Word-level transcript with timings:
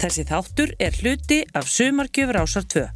Þessi 0.00 0.22
þáttur 0.24 0.70
er 0.80 0.94
hluti 0.96 1.36
af 1.52 1.66
Sumargjöfur 1.68 2.38
ásar 2.40 2.64
2. 2.72 2.86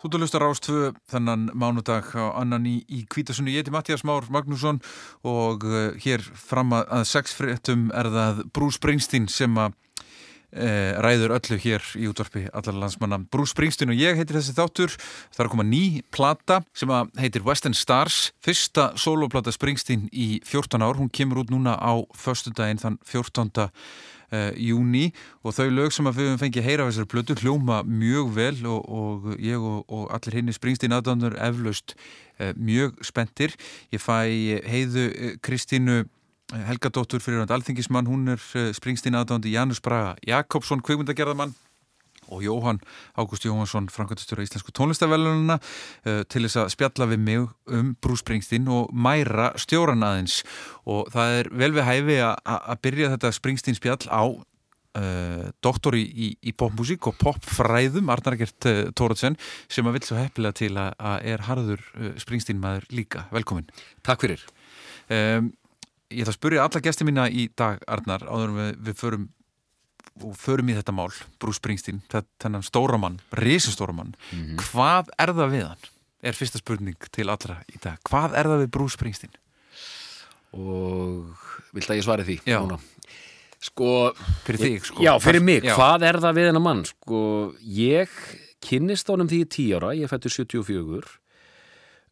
Þú 0.00 0.08
ert 0.08 0.16
að 0.16 0.24
lusta 0.24 0.40
Rástvö 0.40 0.88
þennan 1.12 1.44
mánudag 1.52 2.08
á 2.16 2.40
annan 2.40 2.64
í, 2.64 2.78
í 2.88 3.04
Kvítasunni. 3.04 3.52
Ég 3.52 3.66
heiti 3.66 3.76
Mattias 3.76 4.08
Már 4.08 4.24
Magnússon 4.32 4.80
og 5.28 5.68
uh, 5.68 5.92
hér 6.00 6.24
fram 6.24 6.72
að, 6.72 6.88
að 6.88 7.08
sexfréttum 7.12 7.90
er 7.92 8.08
það 8.16 8.46
Bruce 8.56 8.80
Springsteen 8.80 9.28
sem 9.28 9.60
að 9.60 9.76
ræður 10.54 11.34
öllu 11.34 11.58
hér 11.58 11.82
í 11.98 12.06
útvarpi 12.10 12.44
allar 12.54 12.76
landsmanna. 12.78 13.18
Bruce 13.32 13.54
Springsteen 13.54 13.90
og 13.90 13.98
ég 13.98 14.18
heitir 14.18 14.38
þessi 14.38 14.54
þáttur. 14.54 14.94
Það 15.34 15.42
er 15.42 15.48
að 15.48 15.52
koma 15.56 15.66
ný 15.66 15.84
plata 16.14 16.60
sem 16.76 16.92
að 16.94 17.10
heitir 17.18 17.44
Western 17.46 17.74
Stars. 17.74 18.30
Fyrsta 18.44 18.92
soloplata 19.00 19.54
Springsteen 19.54 20.08
í 20.12 20.38
14 20.46 20.84
ár. 20.84 21.00
Hún 21.00 21.10
kemur 21.10 21.42
út 21.42 21.50
núna 21.50 21.74
á 21.74 21.92
förstu 22.14 22.54
daginn 22.54 22.78
þann 22.82 23.00
14 23.02 23.50
uh, 24.34 24.52
júni 24.56 25.10
og 25.42 25.54
þau 25.56 25.68
lög 25.72 25.94
sem 25.94 26.08
við 26.08 26.30
höfum 26.30 26.42
fengið 26.42 26.66
heyra 26.66 26.86
af 26.86 26.92
þessari 26.92 27.10
blödu 27.12 27.36
hljóma 27.40 27.82
mjög 27.86 28.32
vel 28.36 28.58
og, 28.70 28.88
og 28.88 29.30
ég 29.42 29.60
og, 29.60 29.84
og 29.88 30.10
allir 30.14 30.38
henni 30.40 30.54
Springsteen 30.56 30.94
aðdándur 30.96 31.38
eflaust 31.38 31.96
uh, 31.96 32.52
mjög 32.56 32.98
spendir. 33.06 33.56
Ég 33.94 34.02
fæ 34.02 34.18
heiðu 34.70 35.08
Kristínu 35.44 36.04
Helgadóttur 36.54 37.22
fyrir 37.22 37.42
hann 37.42 37.54
alþingismann, 37.54 38.06
hún 38.06 38.36
er 38.36 38.42
Springsteen 38.76 39.16
aðdándi 39.18 39.54
Janus 39.54 39.82
Braga 39.82 40.14
Jakobsson, 40.22 40.82
kveikmyndagerðamann 40.86 41.54
og 42.28 42.42
Jóhann 42.42 42.80
Ágúst 43.16 43.44
Jóhansson 43.44 43.88
Frankværtastur 43.88 44.40
á 44.40 44.44
Íslensku 44.46 44.72
tónlistavellununa 44.72 45.58
uh, 45.58 46.22
til 46.28 46.44
þess 46.46 46.60
að 46.62 46.72
spjalla 46.74 47.08
við 47.10 47.20
mig 47.26 47.44
um 47.66 47.92
Bruce 48.00 48.24
Springsteen 48.24 48.68
og 48.72 48.92
mæra 48.92 49.52
stjóran 49.60 50.04
aðeins 50.06 50.42
og 50.88 51.10
það 51.14 51.38
er 51.40 51.52
vel 51.52 51.72
við 51.76 51.88
hæfi 51.88 52.18
að 52.24 52.76
byrja 52.86 53.12
þetta 53.14 53.32
Springsteen 53.36 53.78
spjall 53.78 54.08
á 54.08 54.24
uh, 54.24 55.44
doktori 55.64 56.04
í, 56.06 56.30
í 56.40 56.54
popmusík 56.56 57.10
og 57.10 57.18
popfræðum 57.20 58.12
Arnar 58.14 58.38
Gert 58.40 58.70
uh, 58.70 58.86
Tóratsen 58.96 59.38
sem 59.68 59.86
að 59.86 59.98
vil 59.98 60.06
svo 60.08 60.20
heppilega 60.20 60.60
til 60.62 60.72
að, 60.78 60.94
að 60.98 61.28
er 61.34 61.46
harður 61.50 61.84
Springsteen 62.22 62.62
maður 62.62 62.88
líka. 62.94 63.28
Velkomin. 63.34 63.68
Takk 64.06 64.24
fyrir. 64.24 64.48
Um, 65.12 65.52
ég 66.14 66.24
ætla 66.24 66.34
að 66.34 66.38
spurja 66.38 66.66
alla 66.66 66.82
gæsti 66.84 67.06
mína 67.06 67.26
í 67.30 67.48
dag 67.56 67.82
Arnar 67.90 68.24
áður 68.28 68.54
við, 68.58 68.70
við 68.86 69.00
förum 69.00 69.26
og 70.22 70.36
förum 70.38 70.70
í 70.70 70.76
þetta 70.76 70.94
mál, 70.94 71.10
Bruce 71.42 71.58
Springsteen 71.58 72.02
þennan 72.10 72.62
stóramann, 72.62 73.18
risastóramann 73.34 74.14
mm 74.14 74.42
-hmm. 74.42 74.60
hvað 74.70 75.10
er 75.18 75.34
það 75.34 75.50
við 75.50 75.66
hann? 75.68 75.88
er 76.22 76.32
fyrsta 76.32 76.58
spurning 76.58 77.08
til 77.10 77.28
allra 77.28 77.62
í 77.68 77.80
dag 77.82 77.98
hvað 78.08 78.38
er 78.38 78.46
það 78.46 78.62
við 78.62 78.70
Bruce 78.70 78.94
Springsteen? 78.94 79.34
og 80.54 81.34
vilt 81.74 81.90
að 81.90 81.98
ég 81.98 82.04
svari 82.04 82.24
því? 82.24 82.38
Já 82.46 82.60
Núna. 82.62 82.78
sko, 83.60 84.14
fyrir 84.44 84.60
þig 84.60 84.86
sko 84.86 85.02
já, 85.02 85.18
fyrir 85.18 85.42
mig, 85.42 85.64
já. 85.64 85.74
hvað 85.74 86.02
er 86.02 86.20
það 86.20 86.34
við 86.34 86.46
hennar 86.46 86.62
mann? 86.62 86.84
sko, 86.84 87.54
ég 87.62 88.08
kynnist 88.60 89.08
honum 89.08 89.28
því 89.28 89.40
í 89.42 89.50
tí 89.50 89.66
ára, 89.74 89.94
ég 89.94 90.08
fættur 90.08 90.30
74 90.30 91.02
Uh, 91.02 91.23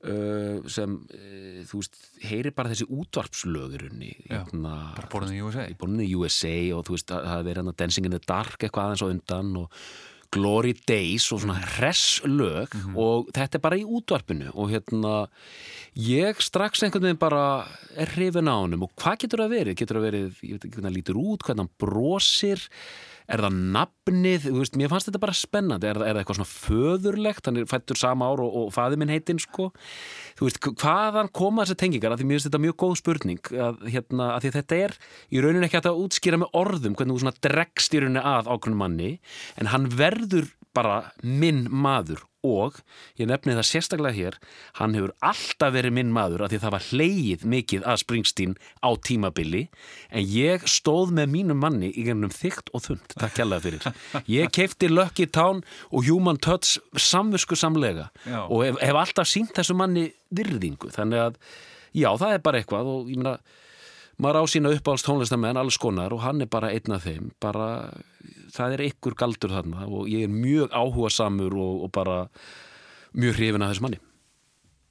sem, 0.02 0.94
uh, 1.14 1.58
þú 1.68 1.82
veist, 1.82 1.98
heyri 2.26 2.50
bara 2.54 2.72
þessi 2.72 2.88
útvarpslögurunni 2.90 4.14
hérna, 4.26 4.72
bara 4.96 5.10
borðin 5.12 5.36
í 5.36 5.42
USA 5.46 5.66
borðin 5.78 6.06
í 6.06 6.14
USA 6.18 6.56
og 6.76 6.88
þú 6.88 6.96
veist, 6.96 7.12
það 7.12 7.44
verið 7.46 7.60
hérna 7.62 7.76
Dancing 7.78 8.08
in 8.08 8.16
the 8.16 8.22
Dark 8.26 8.58
eitthvað 8.58 8.88
aðeins 8.88 9.04
á 9.06 9.12
undan 9.12 9.52
og 9.62 9.84
Glory 10.32 10.72
Days 10.88 11.26
og 11.34 11.42
svona 11.42 11.58
hress 11.76 12.22
lög 12.24 12.72
mm 12.72 12.80
-hmm. 12.80 12.96
og 12.96 13.28
þetta 13.36 13.58
er 13.58 13.60
bara 13.60 13.76
í 13.76 13.84
útvarpinu 13.84 14.50
og 14.54 14.70
hérna 14.70 15.28
ég 15.94 16.40
strax 16.40 16.82
einhvern 16.82 17.04
veginn 17.04 17.18
bara 17.18 17.68
er 17.96 18.08
hrifin 18.08 18.48
á 18.48 18.56
honum 18.56 18.82
og 18.82 18.90
hvað 18.96 19.18
getur 19.18 19.40
það 19.40 19.54
verið? 19.58 19.76
Getur 19.76 19.96
það 19.96 20.06
verið, 20.08 20.26
ég 20.42 20.52
veit 20.52 20.64
ekki 20.64 20.74
hvernig 20.74 20.90
það 20.90 20.96
lítur 20.96 21.16
út, 21.16 21.42
hvernig 21.42 21.62
hann 21.62 21.76
brosir 21.78 22.60
er 23.32 23.42
það 23.46 23.58
nafnið, 23.74 24.46
veist, 24.58 24.76
mér 24.78 24.90
fannst 24.92 25.08
þetta 25.08 25.22
bara 25.22 25.36
spennandi, 25.36 25.88
er, 25.88 26.00
er 26.00 26.12
það 26.12 26.20
eitthvað 26.22 26.38
svona 26.40 26.52
föðurlegt, 26.52 27.48
hann 27.48 27.60
er 27.62 27.68
fættur 27.70 28.00
sama 28.00 28.28
ár 28.28 28.42
og, 28.44 28.56
og 28.60 28.72
faði 28.74 28.98
minn 29.00 29.12
heitinn 29.12 29.40
sko, 29.42 29.70
þú 30.38 30.48
veist, 30.48 30.60
hvaðan 30.82 31.32
koma 31.34 31.66
þessi 31.66 31.78
tengingar, 31.82 32.14
af 32.14 32.20
því 32.20 32.28
mér 32.28 32.38
finnst 32.38 32.50
þetta 32.50 32.62
mjög 32.66 32.78
góð 32.84 32.96
spurning, 33.00 33.52
að, 33.68 33.84
hérna, 33.94 34.30
að 34.36 34.48
þetta 34.58 34.80
er 34.86 34.96
í 35.32 35.44
rauninu 35.44 35.68
ekki 35.68 35.80
að 35.82 36.02
útskýra 36.04 36.42
með 36.42 36.58
orðum 36.62 36.98
hvernig 36.98 37.22
þú 37.22 37.36
dregst 37.48 37.96
í 37.96 38.02
rauninu 38.02 38.26
að 38.32 38.52
ákveðnum 38.52 38.84
manni, 38.84 39.14
en 39.56 39.72
hann 39.72 39.88
verður 39.96 40.50
bara 40.76 41.12
minn 41.22 41.66
maður 41.70 42.22
og 42.42 42.80
ég 43.20 43.28
nefni 43.30 43.54
það 43.54 43.66
sérstaklega 43.68 44.16
hér 44.16 44.36
hann 44.80 44.96
hefur 44.96 45.12
alltaf 45.22 45.74
verið 45.76 45.94
minn 45.98 46.10
maður 46.14 46.42
af 46.42 46.50
því 46.50 46.60
það 46.64 46.74
var 46.74 46.86
hleyið 46.88 47.44
mikið 47.52 47.86
að 47.86 48.00
Springsteen 48.02 48.56
á 48.82 48.90
tímabili 49.06 49.62
en 50.10 50.26
ég 50.26 50.66
stóð 50.70 51.14
með 51.14 51.30
mínum 51.36 51.62
manni 51.62 51.92
í 51.94 52.06
gennum 52.08 52.34
þygt 52.34 52.72
og 52.74 52.86
þund, 52.88 53.14
takk 53.14 53.36
kjallaði 53.38 53.68
fyrir 53.68 54.26
ég 54.34 54.50
keipti 54.54 54.90
Lucky 54.90 55.28
Town 55.30 55.62
og 55.92 56.08
Human 56.10 56.40
Touch 56.42 56.80
samvisku 56.98 57.58
samlega 57.58 58.10
Já. 58.26 58.42
og 58.48 58.66
hef, 58.66 58.80
hef 58.82 59.02
alltaf 59.04 59.30
sínt 59.30 59.54
þessu 59.54 59.78
manni 59.78 60.08
virðingu, 60.34 60.90
þannig 60.90 61.28
að 61.28 61.42
já, 61.94 62.08
það 62.16 62.34
er 62.34 62.42
bara 62.42 62.62
eitthvað 62.62 62.90
og 62.90 63.12
ég 63.12 63.22
meina 63.22 63.38
maður 64.22 64.46
á 64.46 64.50
sína 64.50 64.72
uppáhalds 64.76 65.04
tónlistamenn 65.06 65.58
alls 65.60 65.78
konar 65.82 66.14
og 66.14 66.22
hann 66.24 66.44
er 66.44 66.50
bara 66.50 66.72
einn 66.72 66.94
af 66.94 67.06
þeim. 67.06 67.30
Bara 67.42 67.90
það 68.54 68.76
er 68.76 68.86
ykkur 68.88 69.18
galdur 69.18 69.54
þarna 69.56 69.86
og 69.88 70.10
ég 70.10 70.26
er 70.26 70.32
mjög 70.32 70.72
áhuga 70.72 71.12
samur 71.12 71.56
og, 71.58 71.86
og 71.86 71.94
bara 71.94 72.18
mjög 73.12 73.38
hrifin 73.38 73.64
að 73.64 73.74
þessu 73.74 73.86
manni. 73.86 74.02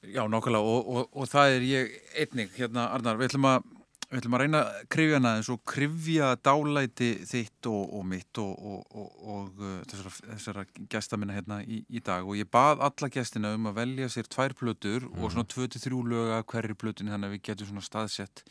Já, 0.02 0.24
nákvæmlega 0.26 0.66
og, 0.66 0.88
og, 0.90 1.12
og 1.14 1.30
það 1.30 1.56
er 1.56 1.68
ég 1.68 1.94
einnig, 2.18 2.50
hérna 2.56 2.88
Arnar, 2.90 3.20
við 3.20 3.30
ætlum 3.30 3.46
að 3.52 3.70
við 4.12 4.18
ætlum 4.18 4.34
að 4.36 4.42
reyna 4.42 4.58
að 4.60 4.88
krifja 4.92 5.16
hana 5.16 5.30
eins 5.38 5.48
og 5.48 5.60
krifja 5.72 6.26
dálæti 6.44 7.10
þitt 7.30 7.68
og, 7.70 7.94
og 7.96 8.02
mitt 8.10 8.40
og 8.42 8.82
uh, 8.92 9.78
þessara, 9.88 10.12
þessara 10.26 10.64
gæsta 10.92 11.16
minna 11.16 11.36
hérna 11.38 11.62
í, 11.64 11.80
í 11.88 12.02
dag. 12.04 12.26
Og 12.26 12.36
ég 12.36 12.50
bað 12.52 12.82
alla 12.84 13.08
gæstina 13.14 13.54
um 13.56 13.70
að 13.70 13.78
velja 13.78 14.10
sér 14.12 14.28
tvær 14.28 14.56
plötur 14.58 15.06
mm. 15.06 15.22
og 15.22 15.32
svona 15.32 15.48
23 15.48 16.02
löga 16.12 16.42
hverju 16.52 16.76
plötun 16.82 17.14
þannig 17.14 17.30
að 17.30 17.36
við 17.38 17.44
getum 17.48 17.70
svona 17.70 17.86
staðsett 17.86 18.44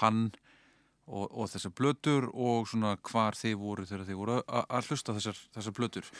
hann 0.00 0.30
og, 1.08 1.26
og 1.32 1.48
þessar 1.48 1.72
blötur 1.72 2.28
og 2.34 2.68
svona 2.68 2.96
hvar 3.08 3.36
þið 3.38 3.56
voru 3.60 3.86
þegar 3.88 4.06
þið 4.08 4.20
voru 4.20 4.38
að 4.48 4.90
hlusta 4.90 5.14
þessar, 5.16 5.42
þessar 5.56 5.76
blötur 5.78 6.10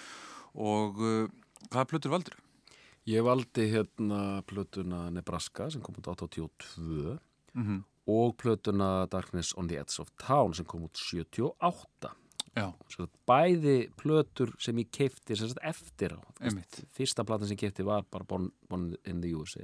og 0.55 1.01
uh, 1.03 1.29
hvaða 1.69 1.89
blötur 1.93 2.15
valdur? 2.15 2.39
Ég 3.09 3.25
valdi 3.25 3.69
hérna 3.73 4.43
blötuna 4.49 5.07
Nebraska 5.13 5.71
sem 5.73 5.83
kom 5.85 5.97
út 6.01 6.09
82 6.13 7.19
Mm 7.55 7.65
-hmm. 7.67 7.83
og 8.07 8.37
blötuna 8.37 9.09
Darkness 9.09 9.55
on 9.57 9.69
the 9.69 9.77
Edge 9.79 10.01
of 10.01 10.11
Town 10.17 10.55
sem 10.55 10.65
kom 10.65 10.83
út 10.85 10.97
78 10.97 12.15
Já, 12.57 12.73
bæði 13.27 13.91
plötur 13.97 14.53
sem 14.59 14.77
ég 14.79 14.91
keipti 14.91 15.33
eftir 15.63 16.13
á 16.13 16.21
Einmitt. 16.41 16.85
fyrsta 16.93 17.25
platan 17.25 17.47
sem 17.49 17.57
ég 17.57 17.61
keipti 17.61 17.85
var 17.85 18.05
bara 18.11 18.25
Born, 18.25 18.51
Born 18.69 18.97
in 19.05 19.21
the 19.21 19.35
USA 19.35 19.61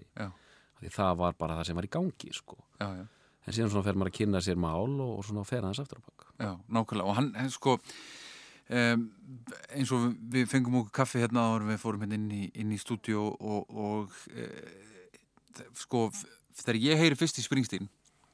það 0.83 1.17
var 1.17 1.33
bara 1.33 1.57
það 1.57 1.65
sem 1.67 1.77
var 1.77 1.85
í 1.85 1.89
gangi 1.89 2.33
sko. 2.33 2.57
já, 2.81 2.97
já 2.97 3.07
en 3.45 3.57
síðan 3.57 3.73
svona 3.73 3.87
fer 3.87 3.99
maður 3.99 4.13
að 4.13 4.19
kynna 4.19 4.43
sér 4.45 4.61
mál 4.61 4.93
og, 5.05 5.19
og 5.19 5.25
svona 5.29 5.47
fer 5.49 5.65
aðeins 5.65 5.83
aftur 5.85 6.01
á 6.01 6.05
bak. 6.05 6.29
Já, 6.41 6.53
nákvæmlega. 6.77 7.09
Og 7.09 7.19
hann, 7.19 7.33
hann 7.39 7.53
sko 7.53 7.77
um, 7.77 9.09
eins 9.75 9.93
og 9.95 10.07
við 10.33 10.49
fengum 10.51 10.81
okkur 10.81 10.95
kaffi 11.03 11.23
hérna 11.23 11.49
áður 11.51 11.69
við 11.73 11.83
fórum 11.83 12.05
hérna 12.05 12.19
inn 12.19 12.31
í, 12.33 12.45
inn 12.61 12.73
í 12.75 12.81
stúdíu 12.81 13.21
og, 13.35 13.69
og 13.69 14.15
e, 14.33 14.49
sko 15.79 16.07
þegar 16.55 16.81
ég 16.83 17.03
heyri 17.03 17.19
fyrst 17.19 17.41
í 17.41 17.45
Springsteen 17.45 17.91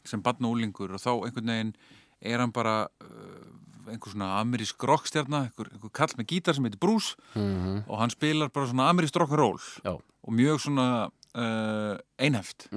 sem 0.06 0.22
barn 0.24 0.46
og 0.46 0.56
úlingur 0.56 0.94
og 0.96 1.02
þá 1.02 1.12
einhvern 1.16 1.52
veginn 1.52 1.74
er 2.20 2.40
hann 2.40 2.52
bara 2.52 2.84
uh, 3.04 3.90
einhver 3.90 4.12
svona 4.12 4.34
amerísk 4.40 4.82
rockstjarnar 4.88 5.48
einhver, 5.48 5.70
einhver 5.74 5.92
kall 5.96 6.12
með 6.18 6.28
gítar 6.34 6.56
sem 6.56 6.66
heitir 6.68 6.80
Bruce 6.80 7.16
mm 7.34 7.84
og 7.90 7.96
hann 8.00 8.12
spilar 8.12 8.52
bara 8.52 8.68
svona 8.70 8.88
amerísk 8.92 9.16
rock'n'roll 9.18 9.60
og 9.88 10.34
mjög 10.36 10.60
svona 10.60 10.86
uh, 11.08 11.96
einhæft. 12.20 12.68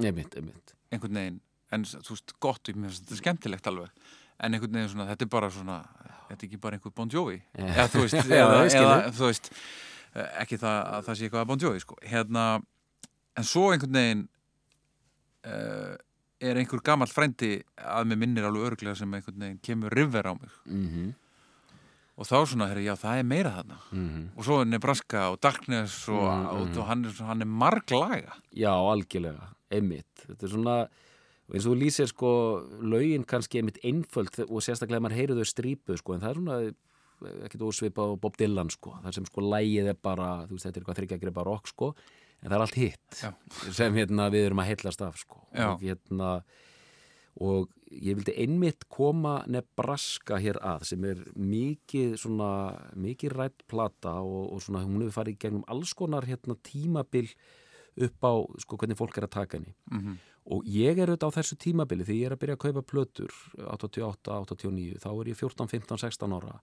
Einhvern 0.92 1.18
veginn 1.20 1.40
en 1.74 1.86
þú 1.88 2.14
veist 2.16 2.34
gott, 2.42 2.70
ég 2.70 2.76
finnst 2.78 3.04
þetta 3.04 3.20
skemmtilegt 3.20 3.70
alveg. 3.70 3.90
En 4.42 4.54
einhvern 4.56 4.78
veginn 4.78 4.92
svona, 4.92 5.08
þetta 5.12 5.26
er 5.26 5.32
bara 5.34 5.50
svona 5.54 5.78
þetta 6.28 6.38
er 6.40 6.46
ekki 6.48 6.60
bara 6.62 6.78
einhver 6.78 6.94
Bon 6.96 7.10
Jovi. 7.10 7.40
Já. 7.54 7.66
eða 7.66 7.88
þú 7.92 8.04
veist, 8.04 8.20
eða, 8.38 8.62
eða, 8.66 8.94
þú 9.14 9.28
veist 9.28 9.50
eh, 10.14 10.30
ekki 10.44 10.60
það 10.62 10.78
að 10.94 11.08
það 11.08 11.18
sé 11.18 11.28
eitthvað 11.28 11.44
að 11.44 11.50
Bon 11.52 11.64
Jovi 11.66 11.84
sko. 11.84 11.98
hérna, 12.02 12.46
en 13.34 13.48
svo 13.48 13.66
einhvern 13.74 13.98
veginn 13.98 14.24
uh, 15.50 15.94
er 16.44 16.60
einhver 16.60 16.82
gamall 16.84 17.10
frændi 17.10 17.56
að 17.78 18.08
mér 18.10 18.20
minnir 18.22 18.48
alveg 18.48 18.70
örglega 18.72 18.98
sem 18.98 19.14
einhvern 19.14 19.44
veginn 19.46 19.60
kemur 19.64 19.94
river 19.94 20.30
á 20.30 20.32
mig 20.38 20.56
mm 20.64 21.12
og 22.14 22.28
þá 22.28 22.36
svona, 22.46 22.68
herri, 22.70 22.84
já 22.86 22.94
það 22.98 23.20
er 23.20 23.24
meira 23.26 23.50
þarna. 23.56 23.78
-hmm. 23.90 24.26
og 24.36 24.44
svo 24.46 24.60
er 24.60 24.66
Nebraska 24.70 25.22
og 25.30 25.40
Darkness 25.42 26.08
og, 26.08 26.22
Mhm, 26.22 26.46
og, 26.46 26.66
mhm. 26.68 26.78
og 26.78 26.86
hann 26.86 27.04
er, 27.04 27.24
hann 27.24 27.40
er 27.42 27.46
marglaga. 27.46 28.32
Já, 28.54 28.70
algjörlega, 28.70 29.48
einmitt. 29.70 30.14
Þetta 30.28 30.46
er 30.46 30.48
svona, 30.48 30.88
og 31.48 31.54
eins 31.54 31.66
og 31.66 31.74
þú 31.74 31.78
lýsir 31.82 32.08
sko 32.08 32.30
lögin 32.80 33.24
kannski 33.28 33.60
einmitt 33.60 33.78
einföld 33.84 34.38
og 34.48 34.62
sérstaklega 34.64 35.02
maður 35.04 35.18
heyrir 35.18 35.36
þau 35.40 35.48
strípu 35.50 35.96
sko, 36.00 36.14
en 36.16 36.20
það 36.24 36.30
er 36.30 36.40
svona 36.40 36.58
ekkert 37.44 37.62
ósvipa 37.68 38.04
á 38.04 38.10
Bob 38.20 38.36
Dylan 38.36 38.70
sko, 38.72 38.94
þar 39.04 39.14
sem 39.16 39.26
sko 39.28 39.40
lægið 39.44 39.90
er 39.92 39.98
bara, 40.02 40.46
þú 40.48 40.56
veist, 40.56 40.66
þetta 40.66 40.76
er 40.76 40.82
eitthvað 40.82 40.98
þryggja 41.00 41.44
rock 41.46 41.68
sko, 41.70 41.94
en 42.42 42.48
það 42.50 42.56
er 42.58 42.64
allt 42.66 42.78
hitt 42.80 43.20
Já. 43.22 43.30
sem 43.72 43.94
hérna 43.94 44.30
við 44.34 44.46
erum 44.50 44.60
að 44.64 44.70
heillast 44.72 45.02
af 45.06 45.16
sko 45.20 45.44
Já. 45.54 45.68
og 45.72 45.80
hérna 45.84 46.30
og 47.44 47.70
ég 47.90 48.14
vildi 48.18 48.34
einmitt 48.38 48.84
koma 48.88 49.40
Nebraska 49.50 50.36
hér 50.42 50.58
að 50.62 50.84
sem 50.90 51.04
er 51.08 51.22
mikið 51.34 52.12
svona, 52.22 52.50
mikið 52.94 53.32
rætt 53.34 53.64
plata 53.70 54.20
og, 54.22 54.52
og 54.54 54.62
svona 54.62 54.84
hún 54.86 55.02
hefur 55.02 55.16
farið 55.22 55.38
gegnum 55.42 55.64
alls 55.70 55.94
konar 55.98 56.26
hérna 56.28 56.54
tímabil 56.62 57.30
upp 58.06 58.26
á 58.26 58.32
sko 58.62 58.78
hvernig 58.78 58.98
fólk 58.98 59.18
er 59.18 59.26
að 59.28 59.34
taka 59.38 59.58
henni 59.58 59.74
Mhm. 59.90 60.14
Og 60.44 60.66
ég 60.68 60.98
er 61.00 61.08
auðvitað 61.08 61.30
á 61.32 61.36
þessu 61.38 61.56
tímabili 61.60 62.04
því 62.04 62.16
ég 62.20 62.28
er 62.28 62.34
að 62.36 62.42
byrja 62.42 62.56
að 62.58 62.64
kaupa 62.66 62.82
plötur 62.84 63.36
88, 63.64 64.40
89, 64.50 64.98
þá 65.00 65.08
er 65.12 65.30
ég 65.30 65.38
14, 65.40 65.70
15, 65.72 66.02
16 66.04 66.36
ára. 66.36 66.58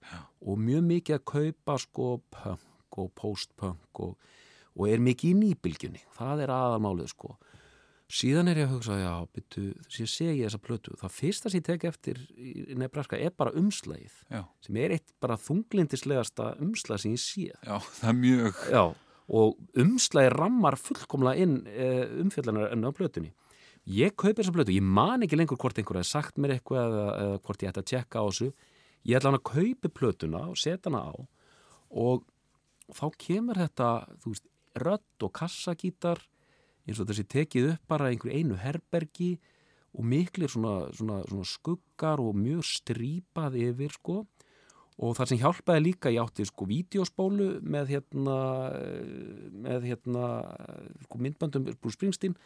Og 0.45 0.59
mjög 0.61 0.83
mikið 0.89 1.17
að 1.17 1.25
kaupa 1.33 1.77
sko 1.81 2.09
punk 2.35 2.99
og 3.01 3.13
post-punk 3.17 4.03
og, 4.03 4.33
og 4.77 4.91
er 4.91 5.01
mikið 5.01 5.31
í 5.31 5.39
nýbylgjunni. 5.39 6.03
Það 6.17 6.45
er 6.45 6.53
aðalmálið 6.53 7.09
sko. 7.15 7.37
Síðan 8.11 8.51
er 8.51 8.59
ég 8.59 8.67
að 8.67 8.73
hugsa, 8.75 8.95
já, 8.99 9.11
byttu 9.31 9.61
sem 9.87 10.07
sé 10.09 10.25
ég 10.33 10.43
þessa 10.43 10.59
plötu, 10.59 10.95
það 10.99 11.13
fyrsta 11.15 11.51
sem 11.51 11.61
ég 11.61 11.67
tek 11.69 11.85
eftir 11.87 12.17
í 12.35 12.75
Nebraska 12.75 13.15
er 13.15 13.31
bara 13.31 13.53
umslægið 13.55 14.17
Já. 14.27 14.41
sem 14.65 14.79
er 14.83 14.97
eitt 14.97 15.13
bara 15.23 15.37
þunglindislegasta 15.39 16.49
umslæg 16.59 16.99
sem 16.99 17.13
ég 17.15 17.21
sé. 17.23 17.45
Já, 17.63 17.77
það 17.79 18.09
er 18.09 18.17
mjög 18.19 18.59
Já, 18.73 18.83
og 19.39 19.79
umslægi 19.85 20.33
rammar 20.35 20.75
fullkomlega 20.81 21.45
inn 21.45 21.61
e, 21.71 21.87
umfjallanar 22.25 22.75
enn 22.75 22.83
á 22.83 22.91
plötunni. 22.91 23.31
Ég 23.89 24.13
kaupi 24.13 24.37
þessa 24.41 24.53
plötu, 24.53 24.75
ég 24.75 24.85
man 24.85 25.25
ekki 25.25 25.39
lengur 25.39 25.57
hvort 25.57 25.79
einhver 25.79 25.97
hefði 25.97 26.11
sagt 26.11 26.37
mér 26.37 26.55
eitthvað 26.57 26.91
eða, 26.91 27.05
eða 27.23 27.39
hvort 27.47 27.63
ég 27.63 27.71
ætti 27.71 27.81
að 27.81 27.89
tjekka 27.91 28.21
á 28.21 28.25
þessu. 28.27 28.49
Ég 29.01 29.17
ætla 29.17 29.31
hann 29.31 29.39
að 29.39 29.47
kaupi 29.49 29.89
plötuna 29.89 30.43
og 30.51 30.59
setja 30.61 30.91
hana 30.91 31.01
á 31.09 31.13
og 31.91 32.27
þá 32.95 33.05
kemur 33.19 33.59
þetta, 33.59 33.87
þú 34.21 34.33
veist, 34.35 34.45
rödd 34.79 35.25
og 35.25 35.33
kassagítar 35.35 36.21
eins 36.87 37.01
og 37.01 37.09
þessi 37.09 37.25
tekið 37.29 37.71
upp 37.73 37.89
bara 37.91 38.11
einhver 38.11 38.31
einu 38.31 38.57
herbergi 38.59 39.33
og 39.91 40.05
miklir 40.07 40.51
svona, 40.51 40.91
svona, 40.95 41.19
svona 41.27 41.47
skuggar 41.47 42.21
og 42.23 42.37
mjög 42.37 42.63
strípað 42.69 43.57
yfir 43.59 43.97
sko 43.97 44.21
og 45.01 45.15
það 45.17 45.31
sem 45.31 45.41
hjálpaði 45.41 45.83
líka 45.83 46.13
ég 46.13 46.23
átti 46.23 46.45
sko 46.47 46.67
vídeospólu 46.69 47.49
með 47.65 47.95
hérna 47.95 48.37
með 49.65 49.89
hérna 49.91 50.31
sko, 51.07 51.19
myndbandum 51.19 51.67
Bruce 51.73 51.97
Springsteen 51.97 52.37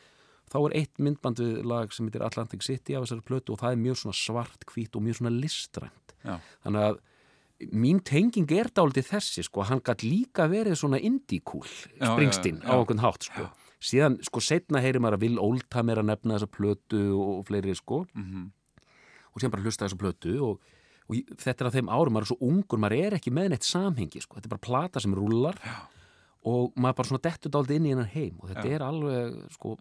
þá 0.51 0.57
er 0.69 0.75
eitt 0.81 1.00
myndband 1.01 1.42
við 1.42 1.65
lag 1.65 1.92
sem 1.94 2.06
heitir 2.07 2.24
Atlantic 2.25 2.63
City 2.63 2.95
af 2.95 3.06
þessari 3.06 3.25
plötu 3.25 3.53
og 3.56 3.59
það 3.63 3.71
er 3.75 3.81
mjög 3.81 4.00
svona 4.03 4.18
svart 4.19 4.65
hvít 4.71 4.95
og 4.95 5.03
mjög 5.06 5.19
svona 5.19 5.33
listrænt 5.33 6.15
Já. 6.25 6.39
þannig 6.65 6.88
að 6.89 7.00
mín 7.71 8.01
tenging 8.03 8.50
er 8.51 8.68
dálítið 8.75 9.07
þessi 9.13 9.44
sko, 9.47 9.63
hann 9.63 9.80
gætt 9.80 10.03
líka 10.03 10.50
verið 10.51 10.75
svona 10.75 11.00
já, 12.00 12.12
já. 12.62 12.68
á 12.68 12.74
einhvern 12.75 13.00
hátt 13.03 13.24
sko 13.30 13.47
síðan 13.86 14.18
sko 14.25 14.42
setna 14.44 14.81
heyri 14.83 15.00
maður 15.00 15.18
að 15.19 15.24
Will 15.25 15.39
Oldham 15.39 15.89
er 15.94 16.01
að 16.01 16.09
nefna 16.09 16.36
þessa 16.38 16.51
plötu 16.51 17.01
og 17.15 17.45
fleiri 17.47 17.75
sko 17.75 18.06
Mhm. 18.15 18.51
og 19.33 19.42
síðan 19.42 19.51
bara 19.56 19.63
hlusta 19.63 19.86
þessa 19.88 20.00
plötu 20.00 20.36
og, 20.42 20.59
og 21.09 21.15
þetta 21.38 21.62
er 21.65 21.69
að 21.69 21.75
þeim 21.80 21.89
árum, 21.92 22.13
maður 22.15 22.25
er 22.27 22.31
svo 22.33 22.38
ungur 22.42 22.80
maður 22.80 23.06
er 23.06 23.13
ekki 23.19 23.31
með 23.31 23.50
neitt 23.53 23.63
samhengi, 23.68 24.21
sko. 24.21 24.36
þetta 24.39 24.47
er 24.47 24.56
bara 24.57 24.68
plata 24.68 25.00
sem 25.00 25.13
rúlar 25.15 25.56
Já. 25.63 25.75
Og 26.45 26.75
maður 26.77 26.97
bara 27.00 27.09
svona 27.09 27.25
dettur 27.25 27.53
dálítið 27.53 27.80
inn 27.80 27.88
í 27.88 27.94
hennar 27.94 28.12
heim 28.13 28.39
og 28.39 28.51
þetta 28.51 28.65
Já. 28.68 28.75
er 28.77 28.86
alveg, 28.86 29.36
sko, 29.56 29.75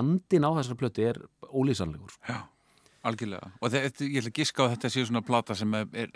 andin 0.00 0.48
á 0.48 0.50
þessari 0.56 0.80
plötu 0.80 1.04
er 1.04 1.20
ólýsanlegur 1.50 2.14
sko. 2.14 2.32
Já, 2.32 2.38
algjörlega. 3.10 3.52
Og 3.60 3.72
þetta, 3.74 4.08
ég 4.08 4.18
ætla 4.22 4.32
að 4.32 4.40
giska 4.40 4.66
á 4.66 4.72
þetta 4.74 4.92
séu 4.94 5.08
svona 5.08 5.24
plata 5.26 5.56
sem 5.58 5.76
er, 5.76 5.88
er 5.92 6.12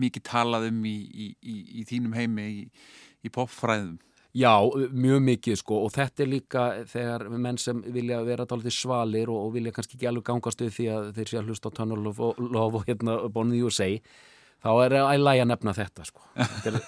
mikið 0.00 0.26
talað 0.26 0.68
um 0.70 0.84
í, 0.88 0.96
í, 1.06 1.32
í, 1.40 1.56
í 1.80 1.86
þínum 1.88 2.16
heimi 2.18 2.46
í, 2.50 2.62
í 3.24 3.32
popfræðum. 3.32 3.98
Já, 4.36 4.52
mjög 4.94 5.22
mikið 5.26 5.56
sko 5.58 5.80
og 5.86 5.94
þetta 5.94 6.22
er 6.22 6.28
líka 6.30 6.64
þegar 6.86 7.24
menn 7.34 7.56
sem 7.58 7.80
vilja 7.90 8.20
vera 8.22 8.46
dálítið 8.46 8.76
svalir 8.76 9.30
og, 9.32 9.48
og 9.48 9.56
vilja 9.56 9.72
kannski 9.74 9.96
ekki 9.96 10.06
alveg 10.06 10.26
gangast 10.28 10.62
við 10.62 10.76
því 10.76 10.86
að 10.94 11.08
þeir 11.16 11.30
sé 11.32 11.38
að 11.40 11.50
hlusta 11.50 11.72
á 11.74 11.74
Tunnel 11.74 12.10
of 12.12 12.20
Love 12.38 12.78
og 12.78 12.84
hérna 12.86 13.16
Bonnie 13.34 13.64
USA 13.66 13.88
þá 14.62 14.70
er 14.84 14.96
að 15.00 15.24
læga 15.24 15.46
að 15.46 15.50
nefna 15.50 15.74
þetta 15.80 16.06
sko 16.06 16.22
þetta 16.38 16.70
er, 16.70 16.78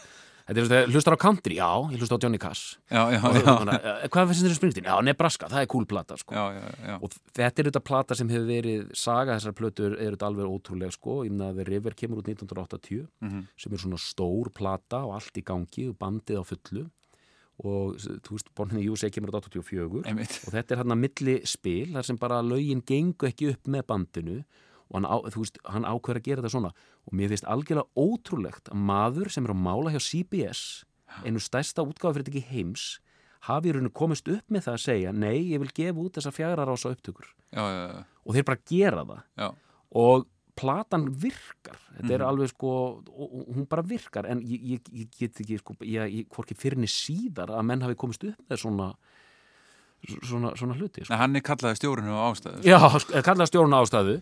þetta 0.55 0.77
er, 0.83 0.89
hlustar 0.93 1.17
á 1.17 1.19
country, 1.23 1.57
já, 1.59 1.69
ég 1.93 1.99
hlusta 2.03 2.17
á 2.17 2.23
Johnny 2.23 2.39
Cash 2.39 2.77
Já, 2.91 3.03
já, 3.15 3.21
og, 3.25 3.37
hana, 3.47 3.77
hvað 4.13 4.31
finnst 4.31 4.45
þér 4.45 4.53
um 4.55 4.59
Springsteen? 4.61 4.89
Já, 4.91 4.97
Nebraska, 5.03 5.49
það 5.53 5.63
er 5.65 5.71
cool 5.73 5.87
plata 5.87 6.17
sko. 6.21 6.35
Já, 6.35 6.45
já, 6.59 6.73
já. 6.89 6.97
og 7.03 7.17
þetta 7.39 7.63
er 7.65 7.69
þetta 7.71 7.83
plata 7.91 8.15
sem 8.19 8.29
hefur 8.33 8.47
verið 8.53 8.91
saga 8.95 9.37
þessar 9.39 9.57
plötur 9.59 9.97
er 9.99 10.17
þetta 10.17 10.29
alveg 10.31 10.47
ótrúlega 10.53 10.93
sko 10.93 11.19
ég 11.27 11.31
meina 11.35 11.51
að 11.53 11.63
River 11.69 11.95
kemur 11.95 12.23
út 12.23 12.29
1980 12.29 13.07
Mhm. 13.23 13.47
sem 13.57 13.73
er 13.73 13.79
svona 13.79 13.99
stór 13.99 14.53
plata 14.53 15.05
og 15.07 15.15
allt 15.21 15.37
í 15.39 15.43
gangi 15.45 15.89
og 15.89 15.97
bandið 15.99 16.41
á 16.41 16.45
fullu 16.45 16.89
og 17.63 17.97
þú 18.01 18.33
veist, 18.35 18.49
Born 18.57 18.71
in 18.73 18.81
the 18.81 18.89
USA 18.91 19.11
kemur 19.13 19.31
út 19.31 19.45
84 19.45 20.03
Einmitt. 20.09 20.41
og 20.49 20.53
þetta 20.55 20.73
er 20.73 20.77
hann 20.83 20.95
að 20.97 21.03
milli 21.05 21.35
spil 21.47 21.93
þar 21.93 22.05
sem 22.09 22.17
bara 22.19 22.41
lögin 22.43 22.81
gengu 22.85 23.29
ekki 23.29 23.51
upp 23.53 23.69
með 23.71 23.83
bandinu 23.87 24.39
og 24.93 24.99
hann, 25.01 25.07
á, 25.09 25.17
veist, 25.33 25.57
hann 25.65 25.87
ákveður 25.89 26.21
að 26.21 26.27
gera 26.29 26.43
þetta 26.43 26.53
svona 26.53 26.73
og 27.09 27.15
mér 27.17 27.33
finnst 27.33 27.49
algjörlega 27.49 27.89
ótrúlegt 27.97 28.69
að 28.69 28.83
maður 28.93 29.31
sem 29.33 29.47
er 29.49 29.55
að 29.55 29.63
mála 29.65 29.93
hjá 29.95 30.01
CBS 30.05 30.85
einu 31.25 31.41
stærsta 31.41 31.83
útgáfafyrirtæki 31.89 32.45
heims 32.53 32.99
hafi 33.49 33.69
í 33.69 33.73
rauninu 33.75 33.91
komist 33.97 34.29
upp 34.31 34.53
með 34.53 34.69
það 34.69 34.77
að 34.77 34.85
segja 34.85 35.13
nei, 35.17 35.39
ég 35.53 35.59
vil 35.65 35.73
gefa 35.75 35.99
út 36.05 36.15
þessa 36.21 36.31
fjara 36.37 36.65
rása 36.69 36.93
upptökur 36.93 37.27
Já, 37.53 37.65
já, 37.65 37.83
já. 37.91 38.05
og 38.25 38.37
þeir 38.37 38.47
bara 38.53 38.63
gera 38.71 39.03
það 39.09 39.23
Já, 39.43 39.49
og 40.05 40.29
platan 40.55 41.09
virkar 41.17 41.79
þetta 41.97 42.13
er 42.13 42.21
Mhm. 42.23 42.29
alveg 42.29 42.49
sko 42.53 42.71
hún 43.57 43.67
bara 43.69 43.83
virkar 43.83 44.27
en 44.29 44.41
ég, 44.45 44.61
ég, 44.77 44.81
ég 44.93 45.09
get 45.19 45.41
ekki 45.41 45.59
sko, 45.59 45.75
ég, 45.81 46.13
ég 46.13 46.29
hvorki 46.29 46.55
fyrirni 46.55 46.87
síðar 46.87 47.49
að 47.57 47.65
menn 47.65 47.81
hafi 47.83 47.97
komist 47.97 48.23
upp 48.29 48.37
með 48.51 48.61
svona 48.61 48.93
svona, 50.27 50.51
svona 50.59 50.75
hluti 50.75 51.05
sko. 51.05 51.13
Nei, 51.15 51.19
hann 51.21 51.37
er 51.39 51.45
kallaði 51.47 51.79
stjórinu 51.79 52.11
á 52.19 52.23
ástæður. 52.33 52.65
Já, 52.67 52.79
sko, 52.99 53.21
kallaði 53.23 53.51
stjórn 53.53 53.77
ástæðu 53.79 54.15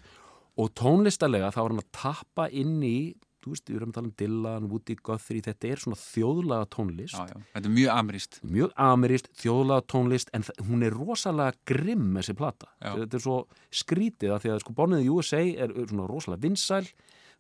og 0.61 0.71
tónlistarlega 0.79 1.51
þá 1.55 1.61
var 1.65 1.73
hann 1.75 1.83
að 1.85 1.91
tappa 1.97 2.49
inn 2.53 2.79
í 2.85 2.97
þú 3.41 3.55
veist, 3.55 3.71
við 3.71 3.77
erum 3.79 3.93
að 3.93 3.97
tala 3.97 4.09
um 4.11 4.17
Dylan, 4.21 4.65
Woody 4.69 4.95
Guthrie 5.01 5.41
þetta 5.47 5.69
er 5.73 5.81
svona 5.81 5.97
þjóðlaga 5.97 6.67
tónlist 6.75 7.17
Já, 7.17 7.23
já. 7.31 7.39
Þetta 7.55 7.71
er 7.71 7.73
mjög 7.79 7.93
ameríst. 7.95 8.37
mjög 8.45 8.75
amirist, 8.85 9.31
þjóðlaga 9.41 9.85
tónlist 9.89 10.33
en 10.37 10.45
hún 10.69 10.85
er 10.85 10.93
rosalega 10.99 11.57
grimm 11.71 12.11
þessi 12.21 12.35
plata 12.37 12.69
Já. 12.85 12.91
þetta 12.99 13.17
er 13.17 13.25
svo 13.25 13.39
skrítið 13.81 14.35
að 14.37 14.43
því 14.45 14.53
að 14.53 14.61
sko 14.67 14.75
Bornið 14.77 15.07
í 15.07 15.09
USA 15.15 15.41
er 15.41 15.73
er 15.73 15.89
svona 15.89 16.09
rosalega 16.13 16.45
vinsæl 16.45 16.91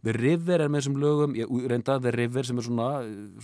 The 0.00 0.14
River 0.16 0.62
er 0.64 0.72
með 0.72 0.80
þessum 0.80 0.96
lögum 1.02 1.34
ég 1.36 1.52
reynda 1.68 1.98
The 2.00 2.14
River 2.16 2.48
sem 2.48 2.56
er 2.56 2.64
svona, 2.64 2.88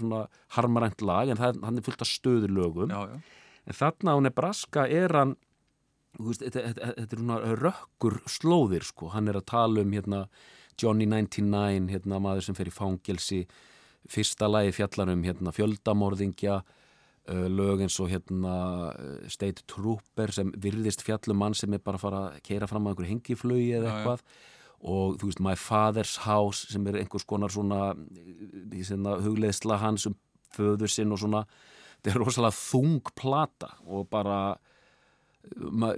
svona 0.00 0.22
harmarænt 0.56 1.04
lag 1.04 1.28
en 1.28 1.36
það, 1.42 1.58
hann 1.68 1.76
er 1.76 1.84
fullt 1.84 2.06
af 2.06 2.08
stöður 2.08 2.54
lögum 2.56 2.88
Já, 2.96 3.02
já. 3.12 3.20
en 3.68 3.76
þarna 3.82 4.16
á 4.16 4.18
Nebraska 4.24 4.86
er 4.88 5.12
hann 5.12 5.36
veist, 6.18 6.42
þetta, 6.44 6.62
þetta, 6.70 6.92
þetta 7.00 7.16
er 7.16 7.22
svona 7.22 7.56
rökkur 7.60 8.20
slóðir 8.30 8.86
sko, 8.86 9.10
hann 9.14 9.28
er 9.28 9.38
að 9.40 9.48
tala 9.52 9.84
um 9.84 9.92
hérna 9.96 10.26
Johnny 10.80 11.06
99, 11.08 11.88
hérna 11.92 12.20
maður 12.20 12.48
sem 12.48 12.56
fer 12.58 12.68
í 12.68 12.74
fangelsi. 12.74 13.44
Fyrsta 14.12 14.48
lagi 14.50 14.74
fjallar 14.76 15.10
um 15.14 15.22
hérna 15.26 15.52
fjöldamorðingja 15.56 16.58
uh, 16.60 17.46
lög 17.50 17.82
eins 17.86 17.96
og 18.02 18.10
hérna 18.12 18.56
uh, 18.92 19.14
State 19.32 19.64
Trooper 19.70 20.34
sem 20.36 20.52
virðist 20.62 21.02
fjallum 21.06 21.40
mann 21.42 21.56
sem 21.58 21.72
er 21.74 21.82
bara 21.82 21.98
að 21.98 22.04
fara 22.04 22.20
að 22.28 22.36
keira 22.46 22.68
fram 22.70 22.86
á 22.86 22.90
einhverju 22.92 23.14
hengiflugi 23.14 23.72
eða 23.78 23.88
Já, 23.88 23.88
já. 23.88 23.96
eitthvað. 23.96 24.28
Og 24.86 25.16
þú 25.18 25.30
veist 25.30 25.42
My 25.42 25.56
Father's 25.58 26.14
House 26.26 26.68
sem 26.70 26.84
er 26.86 27.00
einhvers 27.00 27.24
konar 27.26 27.50
svona, 27.50 27.94
svona 28.84 29.16
hugleðsla 29.24 29.80
hans 29.80 30.06
um 30.10 30.14
föður 30.54 30.92
sinn 30.92 31.14
og 31.16 31.22
svona. 31.24 31.42
Þetta 31.96 32.12
er 32.12 32.22
rosalega 32.22 32.58
þung 32.60 33.00
plata 33.16 33.72
og 33.88 34.06
bara 34.12 34.38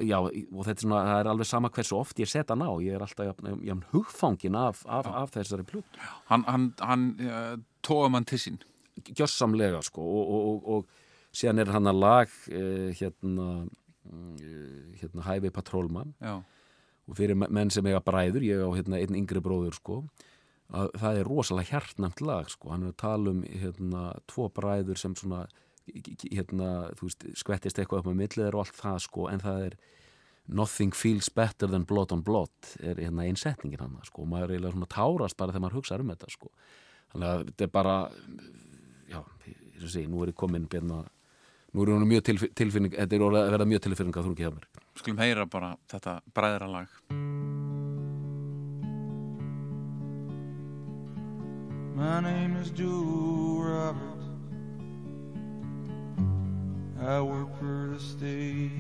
já, 0.05 0.19
og 0.21 0.65
þetta 0.67 0.75
er 0.77 0.83
svona, 0.85 1.03
það 1.09 1.21
er 1.23 1.31
alveg 1.33 1.47
sama 1.49 1.71
hversu 1.73 1.97
oft 1.99 2.19
ég 2.21 2.29
set 2.29 2.51
hann 2.53 2.63
á, 2.65 2.71
ég 2.85 2.95
er 2.99 3.05
alltaf 3.05 3.27
jafn, 3.31 3.61
jafn 3.65 3.85
hugfangin 3.93 4.57
af, 4.61 4.83
af, 4.87 5.07
af 5.25 5.31
þessari 5.37 5.65
plut 5.67 5.99
Hann, 6.29 6.45
hann, 6.49 6.67
hann 6.81 7.07
uh, 7.25 7.57
tóða 7.83 8.11
mann 8.13 8.25
til 8.29 8.39
sín. 8.43 8.59
gjössamlega 9.09 9.81
sko 9.87 10.03
og, 10.03 10.31
og, 10.35 10.47
og, 10.49 10.69
og 10.75 11.37
síðan 11.39 11.61
er 11.63 11.73
hann 11.73 11.87
að 11.87 12.01
lag 12.03 12.33
eh, 12.51 12.89
hérna 12.99 13.49
mm, 14.05 14.95
hérna 15.01 15.27
Hæfi 15.29 15.51
Patrólmann 15.55 16.15
og 17.09 17.17
fyrir 17.17 17.37
me- 17.39 17.49
menn 17.49 17.71
sem 17.71 17.87
eiga 17.87 18.01
bræður, 18.05 18.43
ég 18.45 18.61
á 18.61 18.69
hérna 18.75 18.99
einn 19.01 19.15
yngri 19.17 19.41
bróður 19.45 19.77
sko 19.79 20.03
að 20.69 20.91
það 21.01 21.19
er 21.23 21.25
rosalega 21.31 21.71
hjartnæmt 21.73 22.21
lag 22.21 22.51
sko, 22.53 22.69
hann 22.75 22.83
er 22.85 22.93
að 22.93 22.99
tala 23.01 23.31
um 23.33 23.39
hérna 23.47 24.03
tvo 24.29 24.51
bræður 24.53 24.99
sem 25.01 25.15
svona 25.17 25.47
hérna, 26.33 26.73
þú 26.99 27.09
veist, 27.09 27.29
skvettist 27.43 27.79
eitthvað 27.81 28.03
upp 28.03 28.11
með 28.11 28.21
millið 28.23 28.51
og 28.55 28.65
allt 28.65 28.79
það 28.79 28.99
sko, 29.07 29.31
en 29.33 29.45
það 29.45 29.71
er 29.71 29.79
Nothing 30.49 30.95
feels 30.97 31.29
better 31.29 31.69
than 31.69 31.83
blood 31.85 32.09
on 32.15 32.23
blood 32.25 32.71
er 32.81 32.97
hérna 32.97 33.27
einsetningin 33.29 33.83
hann 33.83 33.99
sko, 34.09 34.23
og 34.25 34.31
maður 34.31 34.47
er 34.47 34.55
eiginlega 34.55 34.77
svona 34.79 34.89
tárast 34.95 35.37
bara 35.37 35.53
þegar 35.53 35.65
maður 35.67 35.77
hugsa 35.77 35.99
um 36.01 36.13
þetta 36.15 36.31
sko, 36.33 36.49
þannig 37.13 37.29
að 37.29 37.43
þetta 37.51 37.67
er 37.67 37.73
bara 37.75 37.97
já, 39.13 39.21
ég 39.45 39.85
sé, 39.93 40.07
nú 40.09 40.25
er 40.25 40.33
ég 40.33 40.39
komin 40.41 40.65
bérna, 40.73 41.03
nú 41.77 41.85
er 41.85 41.93
hún 41.93 42.09
mjög 42.09 42.25
tilf 42.31 42.49
tilfinning, 42.57 42.97
þetta 42.97 43.19
er 43.19 43.27
orðið 43.29 43.43
að 43.43 43.57
verða 43.59 43.69
mjög 43.75 43.85
tilfinning 43.91 44.17
að 44.17 44.31
þú 44.31 44.37
ekki 44.39 44.47
hjá 44.47 44.55
mér 44.57 44.71
skulum 44.99 45.21
heyra 45.23 45.47
bara 45.47 45.77
þetta 45.91 46.21
bræðralag. 46.35 46.89
My 51.99 52.21
name 52.21 52.57
is 52.57 52.71
Joe 52.71 53.63
Roberts. 53.63 54.18
I 57.01 57.21
work 57.21 57.57
for 57.61 57.91
the 57.95 58.01
state. 58.01 58.73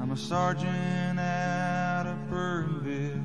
I'm 0.00 0.12
a 0.12 0.16
sergeant 0.16 1.20
out 1.20 2.06
of 2.06 2.16
Burnville, 2.30 3.22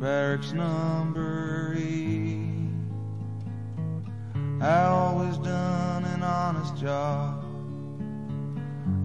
barracks 0.00 0.52
number 0.52 1.74
eight. 1.76 2.70
I 4.60 4.84
always 4.84 5.36
done 5.38 6.04
an 6.04 6.22
honest 6.22 6.76
job, 6.76 7.44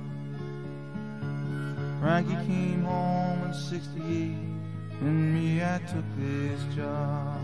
Frankie 2.00 2.40
came 2.48 2.86
home 2.86 3.44
in 3.44 3.54
68 3.54 4.00
and 5.02 5.34
me, 5.34 5.62
I 5.62 5.80
took 5.92 6.06
this 6.16 6.62
job. 6.74 7.42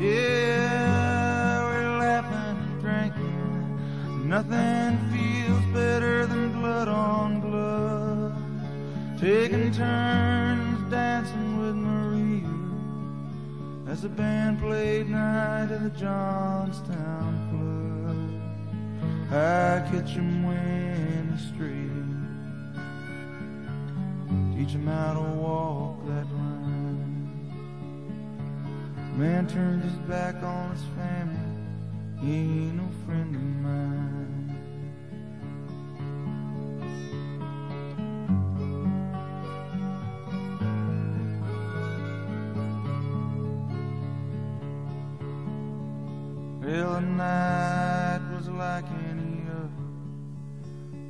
Yeah, 0.00 1.62
we're 1.68 1.98
laughing 2.00 2.64
and 2.64 2.80
drinking. 2.80 4.28
Nothing 4.28 4.98
feels 5.12 5.64
better 5.72 6.26
than 6.26 6.50
blood 6.50 6.88
on 6.88 7.40
blood. 7.40 9.20
Taking 9.20 9.70
turns 9.70 10.90
dancing 10.90 11.55
with 11.66 11.74
Maria 11.74 12.46
as 13.88 14.02
the 14.02 14.08
band 14.08 14.60
played 14.60 15.08
Night 15.08 15.72
of 15.72 15.82
the 15.82 15.90
Johnstown 15.90 17.32
Flood. 17.50 18.30
I 19.32 19.80
catch 19.90 20.10
him 20.10 20.44
when 20.46 21.32
he's 21.32 21.48
straight. 21.48 22.06
Teach 24.56 24.74
him 24.74 24.86
how 24.86 25.14
to 25.14 25.20
walk 25.20 26.06
that 26.06 26.26
line. 26.32 27.26
Man 29.16 29.48
turned 29.48 29.82
his 29.82 29.98
back 30.08 30.40
on 30.44 30.70
his 30.70 30.84
family. 30.96 31.36
He 32.20 32.32
ain't 32.34 32.76
no 32.76 32.88
friend 33.04 33.34
of 33.34 33.42
mine. 33.42 34.15
Well, 46.76 46.92
the 46.92 47.00
night 47.00 48.20
was 48.36 48.48
like 48.50 48.84
any 49.08 49.40
other, 49.48 49.88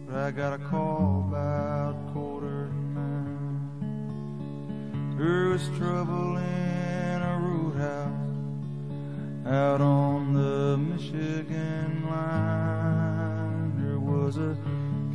but 0.07 0.15
I 0.15 0.31
got 0.31 0.53
a 0.53 0.59
call 0.59 1.25
about 1.27 1.97
quarter 2.13 2.69
to 2.69 2.75
nine. 2.95 3.59
There 5.19 5.49
was 5.49 5.69
trouble 5.77 6.37
in 6.37 7.21
a 7.21 7.39
roadhouse 7.43 8.37
out 9.45 9.81
on 9.81 10.35
the 10.35 10.77
Michigan 10.77 12.07
line. 12.09 13.73
There 13.83 13.99
was 13.99 14.37
a 14.37 14.57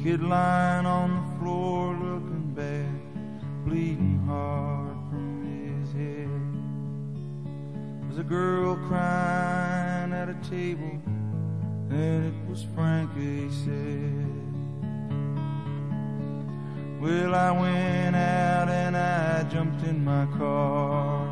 kid 0.03 0.21
lying 0.21 0.85
on 0.85 1.15
the 1.15 1.23
floor 1.39 1.93
looking 1.93 2.53
bad, 2.53 3.01
bleeding 3.63 4.19
hard 4.27 4.97
from 5.09 5.45
his 5.47 5.93
head. 5.93 6.43
There 8.01 8.09
was 8.09 8.17
a 8.17 8.23
girl 8.23 8.75
crying 8.89 9.50
a 10.31 10.49
table, 10.49 10.97
and 11.89 12.25
it 12.25 12.49
was 12.49 12.65
Frankie 12.73 13.49
said. 13.63 14.25
Well, 17.01 17.35
I 17.35 17.51
went 17.51 18.15
out 18.15 18.69
and 18.69 18.95
I 18.95 19.43
jumped 19.49 19.83
in 19.83 20.03
my 20.05 20.25
car. 20.37 21.27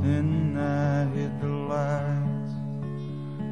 Then 0.00 0.56
I 0.56 1.04
hit 1.16 1.38
the 1.40 1.48
lights. 1.48 2.54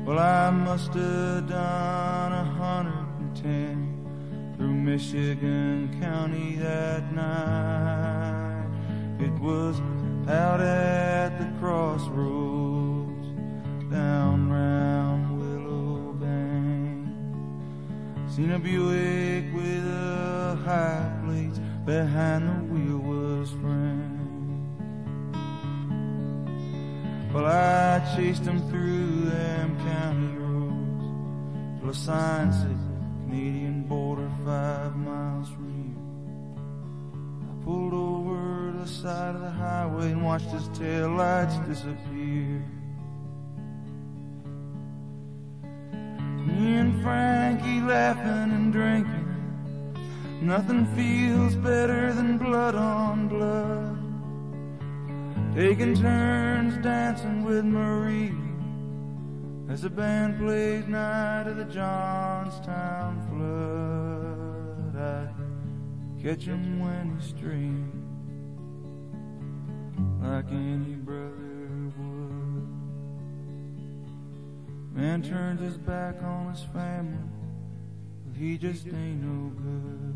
Well, 0.06 0.18
I 0.18 0.50
must 0.50 0.94
have 0.94 1.48
done 1.48 2.32
a 2.32 2.44
hundred 2.44 3.06
and 3.18 3.36
ten 3.36 4.54
through 4.56 4.72
Michigan 4.72 6.00
County 6.00 6.56
that 6.56 7.12
night. 7.12 8.68
It 9.20 9.38
was 9.38 9.80
out 10.28 10.60
at 10.60 11.38
the 11.38 11.48
crossroads, 11.60 12.73
down 13.94 14.50
round 14.50 15.38
Willow 15.38 16.12
Bank. 16.14 17.06
Seen 18.28 18.50
a 18.50 18.58
Buick 18.58 19.54
with 19.54 19.86
a 19.86 20.58
high 20.64 21.12
plates 21.24 21.60
behind 21.86 22.42
the 22.48 22.58
wheel 22.72 22.98
was 22.98 23.50
Frank. 23.62 24.18
Well, 27.32 27.46
I 27.46 28.02
chased 28.16 28.42
him 28.42 28.58
through 28.68 29.30
them 29.30 29.78
county 29.78 30.32
roads 30.42 31.80
till 31.80 31.90
a 31.90 31.94
sign 31.94 32.52
said 32.52 32.76
Canadian 33.22 33.84
border 33.84 34.30
five 34.44 34.96
miles 34.96 35.48
from 35.50 35.66
here. 35.78 36.02
I 37.48 37.64
pulled 37.64 37.94
over 37.94 38.72
to 38.72 38.78
the 38.78 38.88
side 38.88 39.36
of 39.36 39.40
the 39.40 39.50
highway 39.50 40.10
and 40.10 40.24
watched 40.24 40.50
his 40.50 40.66
tail 40.76 41.10
lights 41.10 41.56
disappear. 41.68 42.73
And 46.66 47.02
Frankie 47.02 47.82
laughing 47.82 48.52
and 48.52 48.72
drinking. 48.72 49.28
Nothing 50.40 50.86
feels 50.96 51.54
better 51.56 52.12
than 52.14 52.38
blood 52.38 52.74
on 52.74 53.28
blood. 53.28 54.04
Taking 55.54 55.94
turns 55.94 56.76
dancing 56.82 57.44
with 57.44 57.64
Marie 57.66 58.34
As 59.68 59.82
the 59.82 59.90
band 59.90 60.38
played 60.38 60.88
Night 60.88 61.46
of 61.46 61.58
the 61.58 61.64
Johnstown 61.66 63.20
Flood, 63.28 64.96
I 65.00 65.28
catch 66.22 66.44
him 66.44 66.80
when 66.80 67.16
he's 67.16 67.28
streaming 67.28 68.04
like 70.22 70.50
any 70.50 70.94
brother 70.94 71.33
Man 74.94 75.22
turns 75.22 75.60
his 75.60 75.76
back 75.76 76.22
on 76.22 76.52
his 76.52 76.62
family, 76.72 77.18
but 78.24 78.36
he 78.36 78.56
just 78.56 78.86
ain't 78.86 79.22
no 79.22 79.50
good. 79.50 80.14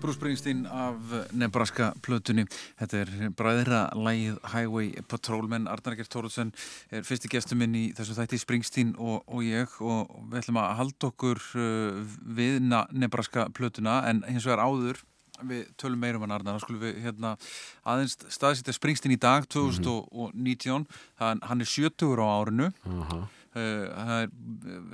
Bruce 0.00 0.16
Springsteen 0.16 0.66
af 0.66 0.94
Nebraska 1.32 1.92
plötunni. 2.02 2.44
Þetta 2.78 2.98
er 3.00 3.10
bræðra 3.34 3.78
lægið 3.96 4.36
Highway 4.52 4.92
Patrolman. 5.08 5.66
Arnar 5.66 5.96
Gert 5.98 6.12
Tóruðsson 6.12 6.52
er 6.92 7.02
fyrsti 7.08 7.30
gestur 7.32 7.58
minn 7.58 7.74
í 7.74 7.88
þessu 7.96 8.14
þætti 8.20 8.38
Springsteen 8.38 8.92
og, 9.00 9.24
og 9.26 9.42
ég 9.42 9.74
og 9.80 10.12
við 10.28 10.44
ætlum 10.44 10.60
að 10.62 10.76
halda 10.82 11.10
okkur 11.10 11.42
uh, 11.56 12.04
við 12.38 12.60
Nebraska 12.92 13.48
plötuna 13.56 14.02
en 14.12 14.22
hins 14.28 14.46
vegar 14.46 14.62
áður 14.62 15.02
við 15.42 15.66
tölum 15.76 15.98
meirum 15.98 16.20
hann 16.20 16.30
Arnar, 16.30 16.58
þá 16.58 16.60
skulum 16.66 16.80
við 16.80 17.00
hérna, 17.02 17.36
aðeins 17.84 18.16
staðsýtta 18.28 18.72
Springsteen 18.72 19.14
í 19.16 19.20
dag 19.20 19.46
2019, 19.48 20.34
mm 20.34 20.84
-hmm. 20.84 20.86
hann, 21.20 21.40
hann 21.42 21.60
er 21.60 21.66
70 21.66 22.16
á 22.20 22.26
árinu 22.40 22.72
uh 22.86 23.08
-huh. 23.10 23.24
Uh, 23.54 23.86
það 23.86 24.22
er 24.22 24.30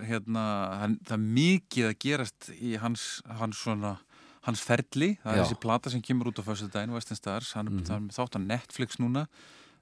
hérna, 0.04 0.42
hann, 0.80 0.98
það 1.00 1.12
er 1.16 1.24
mikið 1.32 1.84
að 1.88 1.98
gerast 1.98 2.50
í 2.60 2.76
hans, 2.76 3.22
hans 3.24 3.56
svona 3.56 3.96
hans 4.42 4.60
ferli, 4.60 5.16
það 5.22 5.32
er 5.32 5.38
Já. 5.38 5.44
þessi 5.44 5.60
plata 5.60 5.90
sem 5.90 6.02
kemur 6.02 6.28
út 6.28 6.40
á 6.40 6.44
fyrstu 6.44 6.68
daginn, 6.68 6.92
Western 6.92 7.16
Stars 7.16 7.52
hann, 7.52 7.66
Mhm. 7.68 7.84
það 7.84 7.96
er 7.96 8.12
þátt 8.12 8.36
á 8.36 8.40
Netflix 8.40 8.98
núna 9.00 9.26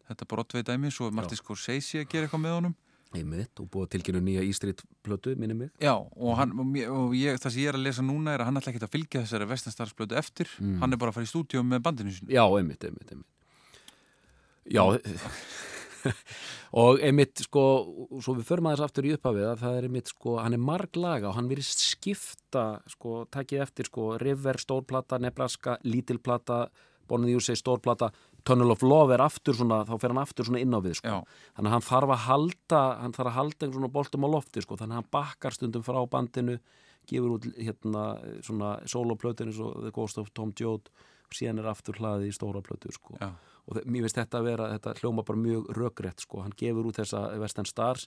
þetta 0.09 0.29
Broadway 0.29 0.62
dæmi, 0.62 0.93
svo 0.93 1.07
er 1.09 1.11
Martin 1.12 1.37
Scorsese 1.37 2.00
að 2.05 2.09
gera 2.09 2.27
eitthvað 2.27 2.41
með 2.41 2.55
honum 2.55 2.75
einmitt 3.17 3.61
og 3.62 3.71
búið 3.73 3.87
að 3.87 3.93
tilkynna 3.95 4.21
nýja 4.21 4.43
Ístrit 4.45 4.83
plötu, 5.07 5.33
minni 5.41 5.55
mig 5.57 5.71
Já, 5.81 5.95
og, 5.97 6.35
hann, 6.37 6.53
og, 6.59 7.15
ég, 7.17 7.38
það 7.41 7.55
sem 7.55 7.62
ég 7.62 7.69
er 7.73 7.79
að 7.79 7.87
lesa 7.87 8.03
núna 8.05 8.35
er 8.35 8.43
að 8.45 8.50
hann 8.50 8.61
ætla 8.61 8.73
ekki 8.75 8.85
að 8.85 8.93
fylgja 8.97 9.23
þessari 9.25 9.49
Western 9.49 9.73
Stars 9.73 9.95
blötu 9.97 10.19
eftir, 10.21 10.49
Mm. 10.61 10.79
hann 10.83 10.93
er 10.93 11.00
bara 11.00 11.11
að 11.11 11.15
fara 11.21 11.29
í 11.29 11.33
stúdíu 11.33 11.62
með 11.65 11.83
bandinu 11.87 12.12
sinu 12.12 12.29
Já, 12.35 12.45
einmitt, 12.59 12.85
einmitt, 12.85 13.11
einmitt. 13.11 13.27
Já, 14.69 14.85
og 16.79 17.00
einmitt, 17.03 17.41
sko, 17.47 17.62
svo 18.23 18.35
við 18.38 18.47
förum 18.49 18.69
aðeins 18.71 18.85
aftur 18.87 19.09
í 19.09 19.15
upphafið 19.17 19.47
að 19.50 19.62
það 19.65 19.79
er 19.79 19.87
einmitt, 19.88 20.12
sko, 20.12 20.37
hann 20.43 20.55
er 20.57 20.62
marglaga 20.62 21.31
og 21.31 21.37
hann 21.38 21.49
virðist 21.50 21.83
skipta, 21.85 22.67
sko, 22.93 23.23
takið 23.35 23.65
eftir, 23.65 23.88
sko, 23.91 24.11
River, 24.23 24.61
stórplata, 24.62 25.19
Nebraska, 25.23 25.79
lítilplata, 25.88 26.67
Bonnie 27.09 27.33
Júsei, 27.35 27.57
stórplata, 27.57 28.11
Tunnel 28.49 28.73
of 28.73 28.83
Love 28.83 29.14
er 29.19 29.23
aftur 29.26 29.55
svona, 29.59 29.83
þá 29.85 29.95
fer 30.00 30.14
hann 30.14 30.23
aftur 30.25 30.49
svona 30.49 30.62
inn 30.64 30.73
á 30.73 30.81
við, 30.81 30.97
sko. 31.02 31.09
Þannig 31.59 31.69
að 31.71 31.75
hann 31.76 31.87
þarf 31.90 32.14
að 32.17 32.23
halda, 32.26 32.81
hann 33.02 33.12
þarf 33.19 33.31
að 33.33 33.37
halda 33.38 33.59
einhvern 33.67 33.78
svona 33.83 33.93
boltum 33.99 34.25
á 34.25 34.28
lofti, 34.33 34.64
sko, 34.64 34.78
þannig 34.81 34.97
að 34.97 35.00
hann 35.02 35.12
bakkar 35.19 35.57
stundum 35.59 35.85
frá 35.87 36.00
bandinu, 36.09 36.57
gefur 37.09 37.37
út 37.37 37.47
hérna 37.57 38.07
svona 38.45 38.73
soloplötinu, 38.88 39.52
svo 39.57 39.71
The 39.85 39.93
Ghost 39.97 40.19
of 40.21 40.33
Tom 40.37 40.52
Joad 40.57 40.88
og 41.28 41.37
síðan 41.37 41.61
er 41.61 41.69
aftur 41.71 41.97
hlaðið 42.00 42.31
í 42.31 42.35
stóra 42.37 42.61
plötu, 42.64 42.88
sko. 42.97 43.17
Og 43.69 43.76
mér 43.85 44.07
finnst 44.07 44.17
þetta 44.17 44.38
að 44.40 44.47
vera, 44.49 44.67
þetta 44.78 44.95
hljóma 45.02 45.25
bara 45.28 45.38
mjög 45.45 45.67
rökrétt 45.76 46.25
sko, 46.25 46.40
hann 46.40 46.55
gefur 46.57 46.87
út 46.88 46.97
þessa 47.02 47.26
Western 47.40 47.69
Stars 47.69 48.07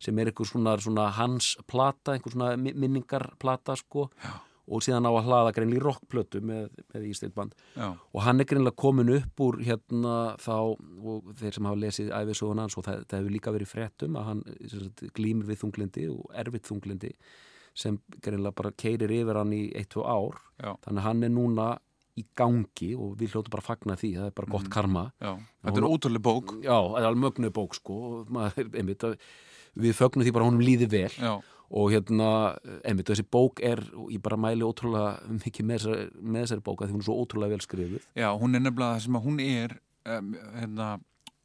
sem 0.00 0.16
er 0.22 0.30
einhver 0.30 0.46
svona, 0.46 0.76
svona 0.78 1.08
hans 1.16 1.56
plata, 1.66 2.14
einhver 2.14 2.30
svona 2.32 2.52
mi- 2.56 2.72
minningarplata 2.78 3.74
sko. 3.76 4.06
Já. 4.22 4.36
Og 4.70 4.84
síðan 4.86 5.08
á 5.08 5.12
að 5.12 5.26
hlaða 5.26 5.52
greinlega 5.56 5.80
í 5.80 5.84
rockplötu 5.84 6.40
með, 6.46 6.70
með 6.94 7.06
Ísland 7.10 7.36
band. 7.36 7.54
Já, 7.74 7.88
og 7.90 8.24
hann 8.26 8.42
er 8.42 8.48
greinlega 8.50 8.78
komin 8.78 9.12
upp 9.16 9.44
úr 9.44 9.60
hérna 9.66 10.16
þá 10.40 10.54
og 10.54 11.30
þeir 11.42 11.58
sem 11.58 11.68
hafa 11.70 11.82
lesið 11.84 12.14
æfisögun 12.20 12.62
hans 12.62 12.78
og 12.78 12.86
það, 12.86 13.04
það 13.10 13.22
hefur 13.22 13.36
líka 13.36 13.54
verið 13.58 13.72
fréttum 13.74 14.18
að 14.20 14.28
hann 14.30 14.42
sem 14.62 14.86
sagt, 14.86 15.06
glýmur 15.18 15.50
við 15.50 15.62
þunglindi 15.64 16.08
og 16.14 16.40
erfitt 16.44 16.70
þunglindi 16.70 17.14
sem 17.80 18.00
greinlega 18.22 18.56
bara 18.62 18.74
keirir 18.78 19.12
yfir 19.14 19.38
hann 19.40 19.54
í 19.54 19.62
1-2 19.78 20.02
ár. 20.06 20.40
Já, 20.60 20.74
þannig 20.86 21.00
að 21.00 21.06
hann 21.08 21.24
er 21.26 21.32
núna 21.34 21.70
í 22.18 22.24
gangi 22.36 22.90
og 22.98 23.14
við 23.20 23.34
hljótu 23.34 23.52
bara 23.52 23.64
að 23.64 23.70
fagna 23.70 23.96
því. 24.00 24.10
Það 24.18 24.28
er 24.28 24.34
bara 24.40 24.52
gott 24.54 24.68
karma. 24.72 25.04
Já. 25.22 25.30
Þetta 25.66 25.80
er 25.82 25.88
ótrúlega 25.88 26.24
bók. 26.26 26.54
Já, 26.64 26.76
það 26.76 26.98
er 26.98 27.08
alveg 27.08 27.22
mögnu 27.24 27.52
bók 27.56 27.78
sko. 27.78 27.96
Maður, 28.34 28.70
einmitt, 28.80 29.06
við 29.86 29.96
fögnum 29.96 30.26
því 30.26 30.34
bara 30.36 30.48
honum 30.48 30.64
líði 30.64 30.90
vel. 30.90 31.12
Já, 31.14 31.32
og 31.70 31.92
hérna, 31.92 32.30
einmitt, 32.82 33.06
þessi 33.10 33.24
bók 33.30 33.62
er 33.62 33.82
ég 34.10 34.18
bara 34.24 34.38
mæli 34.40 34.66
ótrúlega 34.66 35.20
mikið 35.30 35.68
með 35.68 35.86
með 36.18 36.44
þessari 36.44 36.64
bók 36.66 36.82
að 36.82 36.90
því 36.90 36.96
hún 36.96 37.04
er 37.04 37.06
svo 37.06 37.18
ótrúlega 37.22 37.54
vel 37.54 37.64
skrifuð. 37.64 38.08
Já, 38.18 38.28
hún 38.40 38.58
er 38.58 38.64
nefnilega 38.64 38.96
það 38.96 39.04
sem 39.06 39.18
að 39.20 39.26
hún 39.28 39.40
er 39.44 39.76
um, 40.16 40.34
hérna, 40.58 40.88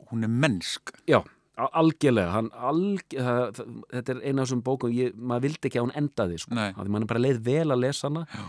hún 0.10 0.26
er 0.26 0.34
mennsk. 0.46 0.96
Já, 1.12 1.20
algjörlega. 1.66 2.34
Hann, 2.34 2.50
alg, 2.72 3.06
það, 3.14 3.44
það, 3.60 3.78
þetta 3.94 4.16
er 4.16 4.24
eina 4.24 4.36
af 4.42 4.48
þessum 4.48 4.66
bókum 4.66 4.96
ég, 4.98 5.16
maður 5.16 5.48
vildi 5.50 5.70
ekki 5.70 5.82
að 5.82 5.88
hún 5.88 5.98
endaði 6.02 6.42
sko, 6.42 6.58
því 6.58 6.96
mann 6.96 7.06
er 7.06 7.14
bara 7.14 7.26
leið 7.28 7.44
vel 7.46 7.68
að 7.70 7.84
lesa 7.86 8.10
hana. 8.10 8.26
Já. 8.34 8.46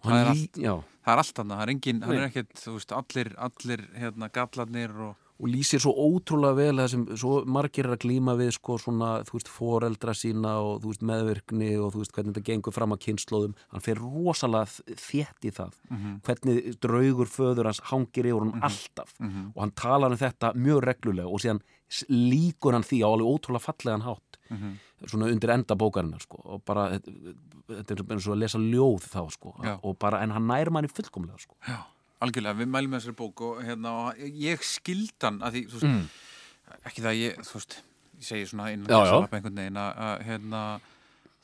Það 0.00 0.20
er 0.20 0.38
já, 0.62 0.74
Það 1.00 1.12
er 1.12 1.20
allt 1.22 1.38
annað, 1.40 1.56
það 1.58 1.64
er 1.64 1.72
engin, 1.72 2.00
hann 2.04 2.12
Nei. 2.12 2.18
er 2.20 2.26
ekkert, 2.28 2.56
þú 2.60 2.72
veist, 2.76 2.92
allir, 2.96 3.28
allir, 3.46 3.82
hérna, 3.96 4.28
gallarnir 4.34 4.92
og 5.06 5.29
og 5.40 5.48
lýsir 5.48 5.80
svo 5.80 5.94
ótrúlega 5.96 6.56
vel 6.58 6.76
það 6.82 6.88
sem 6.92 7.04
svo 7.16 7.38
margir 7.48 7.86
er 7.88 7.94
að 7.96 8.02
glíma 8.04 8.34
við 8.36 8.50
sko 8.58 8.76
svona, 8.82 9.10
þú 9.24 9.38
veist, 9.38 9.48
foreldra 9.48 10.14
sína 10.14 10.52
og 10.60 10.82
þú 10.82 10.92
veist, 10.92 11.04
meðvirkni 11.10 11.70
og 11.80 11.94
þú 11.94 12.02
veist, 12.02 12.12
hvernig 12.16 12.34
þetta 12.36 12.46
gengur 12.50 12.76
fram 12.76 12.92
að 12.92 13.02
kynnslóðum, 13.06 13.54
hann 13.72 13.84
fer 13.86 14.00
rosalega 14.04 14.96
þétt 15.00 15.48
í 15.48 15.54
það, 15.56 15.76
hvernig 16.28 16.70
draugur 16.84 17.30
föður 17.32 17.70
hans 17.70 17.80
hangir 17.90 18.28
yfir 18.30 18.38
honum 18.40 18.60
alltaf. 18.62 19.14
Og 19.54 19.60
hann 19.64 19.72
talar 19.80 20.12
um 20.12 20.20
þetta 20.20 20.52
mjög 20.54 20.82
reglulega 20.84 21.28
og 21.28 21.40
síðan 21.40 21.62
líkur 22.08 22.76
hann 22.76 22.84
því 22.86 23.00
á 23.02 23.08
alveg 23.08 23.32
ótrúlega 23.32 23.64
fallegan 23.64 24.04
hátt. 24.06 24.38
Svona 25.06 25.30
undir 25.32 25.50
enda 25.54 25.74
bókarinnar 25.78 26.20
sko 26.20 26.42
og 26.44 26.62
bara, 26.68 26.90
þetta 26.98 27.32
þetta 27.70 27.94
er 27.94 28.00
eins 28.16 28.26
og 28.26 28.34
að 28.34 28.40
lesa 28.42 28.58
ljóð 28.58 29.04
þá 29.06 29.20
sko 29.30 29.52
Já. 29.64 29.76
og 29.86 29.96
bara, 30.02 30.20
en 30.24 30.32
hann 30.34 30.46
nær 30.50 30.70
manni 30.74 30.90
fullkomlega 30.90 31.38
sko. 31.38 31.54
Já, 31.66 31.78
algjörlega, 32.20 32.58
við 32.60 32.68
mælum 32.74 32.96
þessari 32.98 33.16
bók 33.18 33.40
og 33.46 33.62
hérna, 33.64 33.92
ég 34.18 34.62
skildan 34.66 35.40
að 35.40 35.52
því, 35.56 35.62
þú 35.70 35.78
veist, 35.80 35.88
Mm. 35.90 36.08
ekki 36.86 37.02
það 37.02 37.16
ég, 37.20 37.38
þú 37.48 37.54
veist, 37.58 37.76
ég 38.20 38.24
segi 38.28 38.46
svona 38.50 38.70
innan 38.72 38.86
Já, 38.88 38.98
já. 38.98 39.04
gæsalappa 39.08 39.36
einhvern 39.40 39.60
veginn 39.62 39.80
að, 39.80 39.92
að, 40.06 40.22
hérna, 40.28 40.80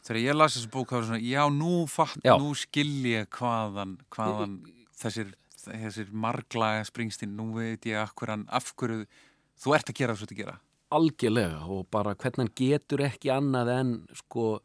þegar 0.06 0.20
ég 0.22 0.36
las 0.36 0.56
þessu 0.56 0.70
bók, 0.70 0.88
það 0.92 1.00
var 1.00 1.06
svona, 1.08 1.22
já, 1.24 1.42
nú 1.50 1.86
fatt, 1.88 2.20
Já. 2.24 2.36
nú 2.38 2.54
skil 2.54 2.92
ég 3.10 3.26
hvaðan, 3.30 3.96
hvaðan 4.10 4.58
þessir, 5.00 5.32
þessir 5.66 6.12
marglaga 6.12 6.84
springstin, 6.86 7.34
nú 7.36 7.54
veit 7.56 7.82
ég 7.88 7.98
akkur 8.04 8.28
hann, 8.28 8.44
af 8.48 8.72
hverju 8.76 9.06
þú 9.58 9.74
ert 9.74 9.88
að 9.90 9.94
gera 9.98 10.14
þessu 10.14 10.28
að 10.30 10.36
gera. 10.44 10.58
algjörlega 10.92 11.66
og 11.66 11.88
bara 11.90 12.14
hvernig 12.14 12.38
hann 12.44 12.52
getur 12.54 13.00
ekki 13.02 13.28
annað 13.34 13.68
en 13.80 13.88
sko 14.14 14.60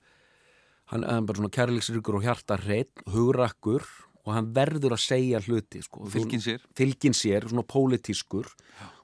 hann 0.92 1.04
er 1.04 1.22
bara 1.26 1.40
svona 1.40 1.50
kærleiksríkur 1.50 2.14
og 2.20 2.22
hjartarreitt 2.28 3.02
hugrakkur 3.10 3.82
og 4.26 4.34
hann 4.36 4.52
verður 4.54 4.94
að 4.96 5.02
segja 5.04 5.40
hluti 5.42 5.82
sko. 5.82 6.06
Fylgin 6.14 6.42
sér. 6.44 6.62
fylgin 6.78 7.16
sér, 7.18 7.48
svona 7.50 7.64
pólitískur 7.66 8.48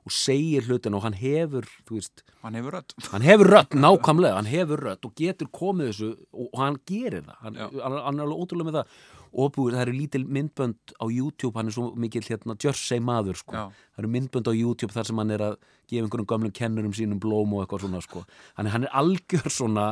og 0.07 0.13
segir 0.13 0.63
hlutin 0.69 0.95
og 0.95 1.03
hann 1.03 1.17
hefur 1.19 1.65
veist, 1.89 2.23
Hann 2.45 2.53
hefur 2.55 2.71
rödd. 2.77 2.93
hann 3.11 3.21
hefur 3.25 3.49
rödd 3.51 3.73
nákvæmlega, 3.75 4.35
hann 4.37 4.45
hefur 4.47 4.79
rödd 4.85 5.03
og 5.09 5.15
getur 5.19 5.49
komið 5.51 5.89
þessu 5.89 6.11
og, 6.31 6.45
og 6.53 6.59
hann 6.61 6.77
gerir 6.87 7.25
það 7.27 7.57
Já. 7.57 7.65
hann, 7.83 7.97
hann 8.05 8.19
er 8.19 8.23
alveg 8.27 8.43
ótrúlega 8.45 8.69
með 8.69 8.77
það 8.77 8.93
og 9.33 9.51
búið, 9.55 9.75
það 9.77 9.83
eru 9.85 9.95
lítil 9.97 10.23
myndbönd 10.37 10.93
á 11.01 11.05
YouTube 11.11 11.57
hann 11.59 11.67
er 11.71 11.75
svo 11.75 11.89
mikill 11.99 12.23
hérna 12.27 12.55
Jersey 12.63 12.99
maður 13.03 13.39
sko. 13.41 13.55
Já. 13.57 13.65
það 13.95 14.03
eru 14.03 14.11
myndbönd 14.15 14.47
á 14.47 14.53
YouTube 14.55 14.93
þar 14.95 15.09
sem 15.09 15.17
hann 15.23 15.33
er 15.35 15.43
að 15.49 15.57
gefa 15.87 16.03
einhverjum 16.05 16.29
gömlum 16.31 16.53
kennurum 16.55 16.93
sínum 16.95 17.19
blóm 17.23 17.53
og 17.55 17.63
eitthvað 17.65 17.85
svona 17.85 18.01
sko. 18.03 18.23
hann, 18.57 18.67
er, 18.67 18.71
hann 18.75 18.87
er 18.87 18.95
algjör 19.01 19.51
svona 19.51 19.85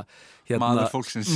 hérna, 0.47 0.61
Maður 0.65 0.89
fólksins. 0.95 1.33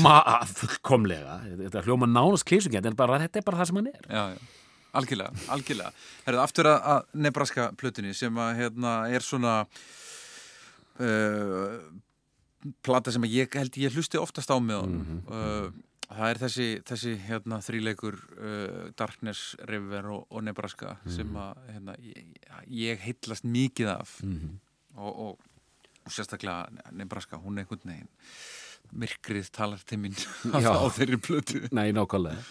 fullkomlega, 0.60 1.40
þetta 1.66 1.80
er 1.82 1.88
hljóma 1.90 2.10
nánast 2.10 2.48
klísugjönd 2.50 2.86
en 2.92 2.96
bara, 3.00 3.20
þetta 3.24 3.40
er 3.40 3.48
bara 3.48 3.62
það 3.62 3.72
sem 3.72 3.82
hann 3.82 3.92
er 3.94 4.10
Já, 4.10 4.24
já. 4.36 4.56
Algjörlega, 4.90 5.30
algjörlega. 5.54 5.92
Herðu, 6.26 6.40
aftur 6.42 6.66
að, 6.72 7.04
Nebraska 7.14 7.68
plötunni 7.78 8.10
sem 8.18 8.34
að 8.42 8.56
hérna 8.58 8.94
er 9.14 9.22
svona 9.22 9.60
uh, 11.00 11.76
plata 12.86 13.14
sem 13.14 13.28
ég 13.30 13.54
held 13.60 13.78
ég 13.80 13.94
hlusti 13.96 14.18
oftast 14.20 14.50
á 14.50 14.58
með 14.58 14.82
honum. 14.82 15.22
uh, 15.30 15.70
það 16.17 16.32
er 16.32 16.39
þessi, 16.43 16.67
þessi 16.89 17.13
hérna 17.28 17.60
þríleikur 17.65 18.17
uh, 18.19 18.88
Darkness, 19.00 19.54
River 19.69 20.10
og, 20.15 20.26
og 20.30 20.45
Nebraska 20.48 20.95
sem 21.10 21.36
að 21.39 21.60
hérna, 21.74 21.98
ég, 22.04 22.32
ég 22.80 23.04
heitlast 23.06 23.45
mikið 23.48 23.91
af. 23.93 24.15
Og, 24.98 25.12
og, 25.12 25.52
og 26.06 26.15
sérstaklega 26.15 26.91
Nebraska, 26.98 27.38
hún 27.39 27.58
er 27.60 27.67
einhvern 27.67 27.93
veginn 27.93 28.10
myrkrið 29.00 29.52
talar 29.54 29.82
til 29.86 30.00
mín 30.02 30.15
á 30.56 30.89
þeirri 30.95 31.19
plötu. 31.22 31.62
Nei, 31.76 31.91
nákvæmlega. 31.93 32.41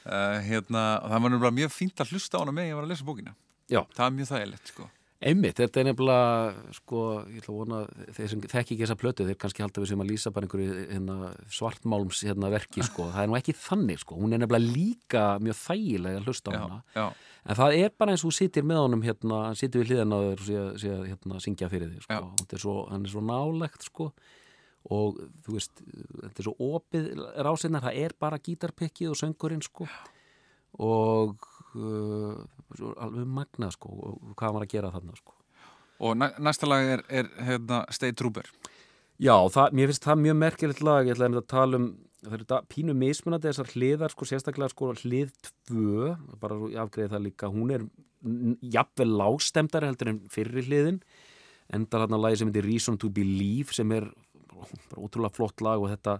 Uh, 0.00 0.38
hérna, 0.46 0.84
það 1.10 1.26
var 1.42 1.54
mjög 1.56 1.74
fínt 1.74 2.00
að 2.00 2.14
hlusta 2.14 2.38
á 2.38 2.42
hana 2.44 2.54
með 2.56 2.70
ég 2.70 2.78
var 2.78 2.86
að 2.86 2.92
lesa 2.94 3.06
bókina. 3.08 3.34
Já. 3.70 3.84
það 3.94 4.06
er 4.06 4.14
mjög 4.16 4.30
þægilegt 4.30 4.72
sko. 4.72 4.86
Einmitt, 5.20 5.58
þetta 5.60 5.82
er 5.82 5.86
nefnilega 5.90 6.72
sko, 6.78 7.00
ég 7.28 7.42
ætla 7.42 7.52
að 7.52 7.56
vona, 7.58 7.78
þeir 8.16 8.28
sem 8.32 8.40
þekki 8.40 8.60
ekki 8.72 8.76
þessa 8.80 8.94
plötu, 8.96 9.24
þeir 9.28 9.36
kannski 9.42 9.60
halda 9.60 9.82
við 9.82 9.90
sem 9.90 10.00
að 10.00 10.08
lýsa 10.08 10.30
bara 10.32 10.46
einhverju 10.48 10.76
hérna, 10.94 11.16
svartmálms 11.52 12.22
hérna, 12.24 12.48
verki 12.54 12.84
sko, 12.86 13.10
það 13.12 13.26
er 13.26 13.28
nú 13.28 13.36
ekki 13.36 13.54
þannig 13.60 14.00
sko, 14.00 14.16
hún 14.16 14.32
er 14.32 14.40
nefnilega 14.40 14.72
líka 14.78 15.24
mjög 15.44 15.58
þægilega 15.60 16.22
að 16.22 16.30
hlusta 16.30 16.48
á 16.48 16.52
Já, 16.56 16.60
hana. 16.62 16.78
já, 16.96 17.04
en 17.44 17.58
það 17.60 17.76
er 17.82 17.92
bara 18.00 18.14
eins 18.16 18.24
og 18.24 18.30
þú 18.32 18.38
sittir 18.38 18.66
með 18.70 18.80
honum 18.86 19.04
hérna, 19.04 19.42
hann 19.50 19.60
sittir 19.60 19.84
við 19.84 19.92
hliðan 19.92 20.16
á 20.16 20.18
þér 20.24 20.40
og 20.40 20.46
sé, 20.48 20.64
sé 20.86 20.94
að 20.96 21.04
hérna, 21.12 21.42
syngja 21.44 21.68
fyrir 21.74 21.92
þig 21.92 22.06
sko, 22.08 22.16
Já. 22.16 22.48
Er 22.56 22.64
svo, 22.64 22.76
hann 22.88 23.04
er 23.04 23.12
svo 23.12 23.24
nálegt 23.28 23.88
sko. 23.90 24.08
Og 24.88 25.18
þú 25.44 25.58
veist, 25.58 25.84
þetta 26.24 26.40
er 26.40 26.46
svo 26.48 26.54
opið 26.72 27.10
rásinnar, 27.44 27.84
það 27.84 27.98
er 28.06 28.14
bara 28.24 28.40
gítarpikkið 28.40 29.10
og 29.12 29.18
söngurinn 29.20 29.60
sko. 29.68 29.84
Og 30.80 31.36
uh, 31.76 32.40
alveg 33.04 33.30
magnað 33.38 33.76
sko 33.76 33.94
og 33.94 34.34
hvað 34.38 34.56
var 34.56 34.66
að 34.66 34.74
gera 34.74 34.92
þarna 34.94 35.16
sko. 35.18 35.36
Og 36.00 36.16
næ, 36.16 36.30
næsta 36.40 36.68
lag 36.68 36.86
er, 36.96 37.02
er 37.12 37.26
hérna, 37.44 37.82
Stay 37.92 38.14
Trooper 38.16 38.46
Já, 39.20 39.34
það, 39.52 39.74
mér 39.76 39.90
finnst 39.90 40.06
það 40.06 40.22
mjög 40.22 40.38
merkilegt 40.40 40.78
lag 40.86 41.04
ég 41.04 41.18
ætlaði 41.18 41.42
að 41.42 41.50
tala 41.52 41.80
um 41.80 41.90
það 42.20 42.36
eru 42.36 42.44
þetta 42.44 42.60
pínu 42.72 42.94
mismunandi 42.96 43.48
þessar 43.48 43.72
hliðar 43.74 44.12
sko, 44.12 44.28
sérstaklega 44.28 44.72
sko 44.72 44.92
hlið 45.02 45.32
2 45.70 46.38
bara 46.40 46.58
afgreiði 46.82 47.12
það 47.14 47.24
líka, 47.26 47.50
hún 47.52 47.72
er 47.74 47.84
jafnvel 48.74 49.08
lágstemdari 49.16 49.88
heldur 49.88 50.12
en 50.12 50.20
fyrri 50.32 50.64
hliðin. 50.66 51.00
Endar 51.72 52.04
hann 52.04 52.16
að 52.16 52.24
lagi 52.26 52.40
sem 52.40 52.50
heitir 52.50 52.66
Reason 52.66 52.98
to 53.00 53.08
Believe 53.14 53.76
sem 53.76 53.92
er 53.96 54.10
bara 54.50 55.00
ótrúlega 55.00 55.36
flott 55.36 55.64
lag 55.64 55.80
og 55.80 55.92
þetta 55.92 56.18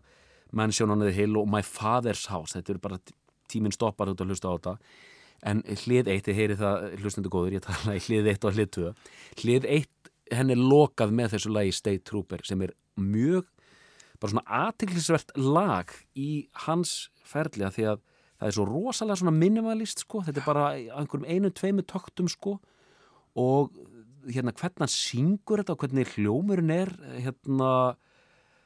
Mansion 0.56 0.90
on 0.90 1.04
the 1.04 1.12
Hill 1.14 1.36
og 1.38 1.48
My 1.50 1.60
Father's 1.66 2.26
House. 2.30 2.56
Þetta 2.56 2.74
eru 2.74 2.84
bara 2.86 3.00
tíminn 3.50 3.74
stoppar 3.74 4.10
út 4.12 4.22
að 4.22 4.32
hlusta 4.32 4.50
á 4.50 4.56
þetta 4.56 4.76
en 5.46 5.62
hlið 5.64 6.10
1, 6.12 6.26
þið 6.26 6.36
heyri 6.36 6.58
það 6.60 6.84
hlustendur 7.00 7.32
góður, 7.32 7.56
ég 7.56 7.64
tala 7.64 7.96
í 7.96 8.02
hlið 8.04 8.28
1 8.34 8.46
og 8.48 8.58
hlið 8.58 8.70
2 8.76 8.92
hlið 9.42 9.68
1, 9.78 9.88
henn 10.36 10.54
er 10.54 10.60
lokað 10.60 11.14
með 11.16 11.34
þessu 11.34 11.54
lagi 11.54 11.72
State 11.74 12.04
Trooper 12.08 12.44
sem 12.46 12.60
er 12.66 12.74
mjög 13.00 13.48
bara 14.20 14.34
svona 14.34 14.60
aðtiklisvert 14.66 15.32
lag 15.40 15.92
í 16.18 16.30
hans 16.66 17.08
ferðlega 17.24 17.72
því 17.74 17.86
að 17.94 18.02
það 18.40 18.48
er 18.48 18.56
svo 18.56 18.66
rosalega 18.68 19.20
svona 19.20 19.36
minimalist 19.36 20.04
sko, 20.04 20.22
þetta 20.24 20.42
er 20.42 20.46
bara 20.48 20.66
einhverjum 20.76 21.26
einu, 21.28 21.50
tveimu 21.52 21.84
töktum 21.88 22.28
sko. 22.32 22.54
Og 23.40 23.74
hérna 24.28 24.54
hvernig 24.56 24.84
hann 24.84 24.92
syngur 24.92 25.60
þetta 25.60 25.74
og 25.76 25.82
hvernig 25.84 26.14
hljómurinn 26.14 26.72
er 26.72 26.92
hérna 27.20 27.72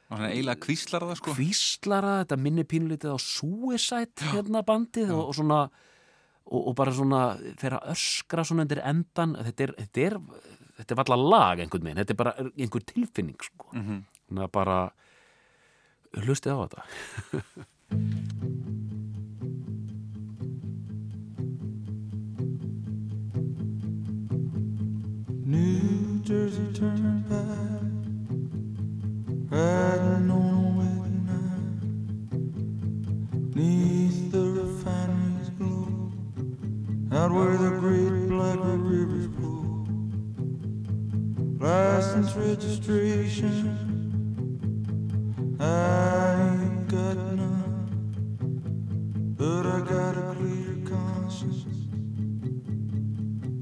og 0.05 0.13
hann 0.13 0.27
er 0.27 0.35
eiginlega 0.35 0.61
kvíslar 0.61 1.05
það 1.07 1.19
sko. 1.19 1.35
kvíslara, 1.35 2.15
þetta 2.23 2.37
minni 2.39 2.65
pínulítið 2.69 3.15
á 3.15 3.19
Suicide 3.19 4.31
hérna 4.31 4.63
bandið 4.65 5.11
og, 5.15 5.31
og 5.31 5.37
svona 5.39 5.59
og, 6.45 6.61
og 6.69 6.73
bara 6.77 6.93
svona 6.93 7.21
að 7.37 7.79
öskra 7.93 8.45
svona 8.45 8.65
undir 8.67 8.81
endan 8.85 9.35
þetta 9.47 9.65
er, 9.67 9.71
þetta 9.81 9.99
er, 10.09 10.17
þetta 10.79 10.91
er 10.95 10.99
valla 11.03 11.17
lag 11.21 11.61
einhvern 11.63 11.85
veginn, 11.87 12.01
þetta 12.03 12.13
er 12.15 12.21
bara 12.23 12.35
einhver 12.53 12.83
tilfinning 12.93 13.39
sko, 13.41 13.65
Mhm. 13.73 14.03
þannig 14.29 14.43
að 14.47 14.51
bara 14.51 14.77
hlustið 16.15 16.55
á 16.55 16.57
þetta. 16.65 16.81
New 25.45 26.21
Jersey 26.23 26.71
Turnpike, 26.73 27.35
riding 29.51 30.31
on 30.31 30.31
a 30.31 30.33
wet 30.77 31.11
night, 31.27 31.81
out 37.15 37.31
where 37.31 37.55
the 37.55 37.69
great 37.79 38.27
black 38.27 38.59
rivers 38.59 39.27
flow. 39.37 39.85
License 41.65 42.35
registration, 42.35 43.77
I 45.57 45.63
ain't 46.61 46.89
got 46.89 47.15
none, 47.15 47.87
but 49.37 49.65
I 49.65 49.79
got 49.79 50.17
a 50.17 50.35
clear 50.35 50.75
conscience 50.83 51.63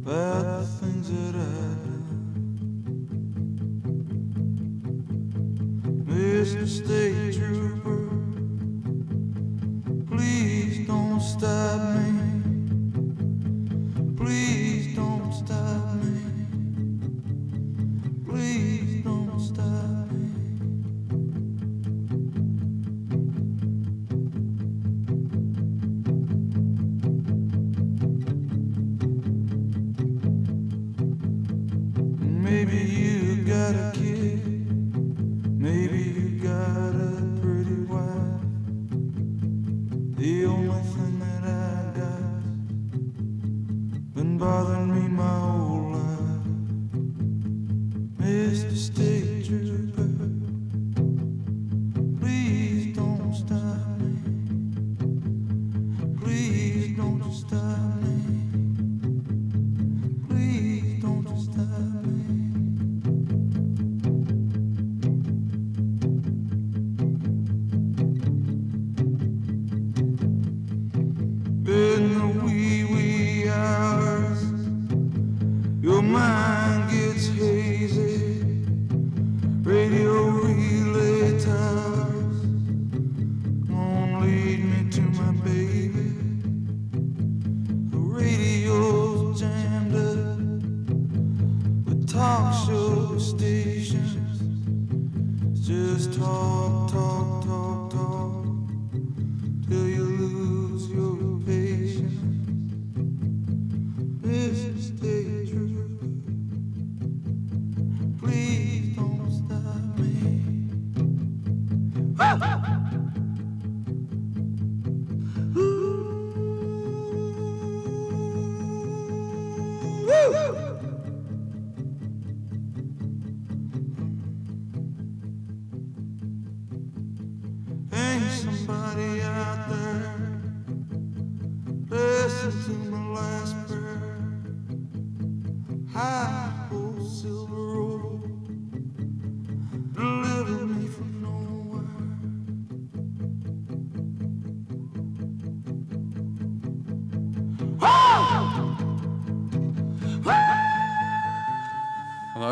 about 0.02 0.44
the 0.44 0.66
things 0.80 1.10
that 1.12 1.34
done. 1.34 2.02
Mr. 6.08 6.68
State 6.68 7.36
Trooper, 7.36 8.10
please 10.10 10.88
don't 10.88 11.22
stop 11.22 11.82
me. 11.96 12.13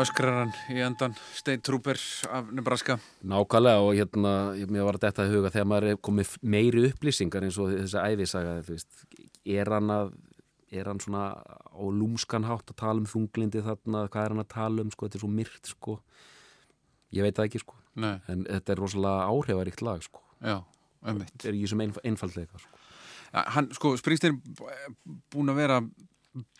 Og 0.02 0.08
það 0.08 0.10
öskrar 0.10 0.34
hann 0.40 0.52
í 0.74 0.80
endan 0.82 1.14
State 1.36 1.62
Trooper 1.62 1.98
af 2.34 2.48
Nebraska. 2.52 2.96
Nákvæmlega 3.24 3.82
og 3.84 3.92
hérna, 3.94 4.32
ég- 4.58 4.70
mér 4.70 4.84
var 4.84 4.98
þetta 4.98 5.22
að 5.22 5.30
huga 5.36 5.50
þegar 5.54 5.68
maður 5.70 5.88
er 5.92 5.96
komið 6.02 6.32
meiri 6.42 6.82
upplýsingar 6.90 7.42
eins 7.46 7.58
og 7.58 7.70
þessa 7.70 8.02
æfisaga, 8.10 8.62
þú 8.66 8.74
veist, 8.74 9.06
er 9.46 9.70
hann 9.70 9.88
að, 9.90 10.12
er 10.72 10.84
hann 10.90 10.98
svona 10.98 11.24
á 11.38 11.82
lúmskan 11.86 12.44
hátt 12.44 12.66
að 12.72 12.76
tala 12.76 12.98
um 13.00 13.06
þunglindi 13.06 13.62
þarna, 13.62 14.08
hvað 14.08 14.24
er 14.24 14.28
hann 14.34 14.42
að 14.44 14.48
tala 14.48 14.82
um 14.82 14.90
sko, 14.90 15.06
þetta 15.06 15.16
er 15.20 15.24
svo 15.24 15.30
myrt 15.30 15.66
sko. 15.70 15.98
Ég 17.12 17.22
veit 17.22 17.36
það 17.36 17.46
ekki 17.50 17.60
sko, 17.62 17.74
Nei, 17.94 18.16
en 18.28 18.44
þetta 18.44 18.72
er 18.72 18.76
rosalega 18.80 19.26
áhrifaríkt 19.28 19.82
lag 19.82 20.02
sko, 20.02 20.20
já, 20.42 20.62
þetta 21.04 21.48
er 21.48 21.54
í 21.54 21.62
þessum 21.66 21.82
einf 21.86 21.98
einfaldleika 22.04 22.58
sko. 22.58 22.78
Hann, 23.32 23.70
sko, 23.72 23.96
Springsteen 23.96 24.40
búin 25.32 25.48
að 25.48 25.56
vera 25.56 25.80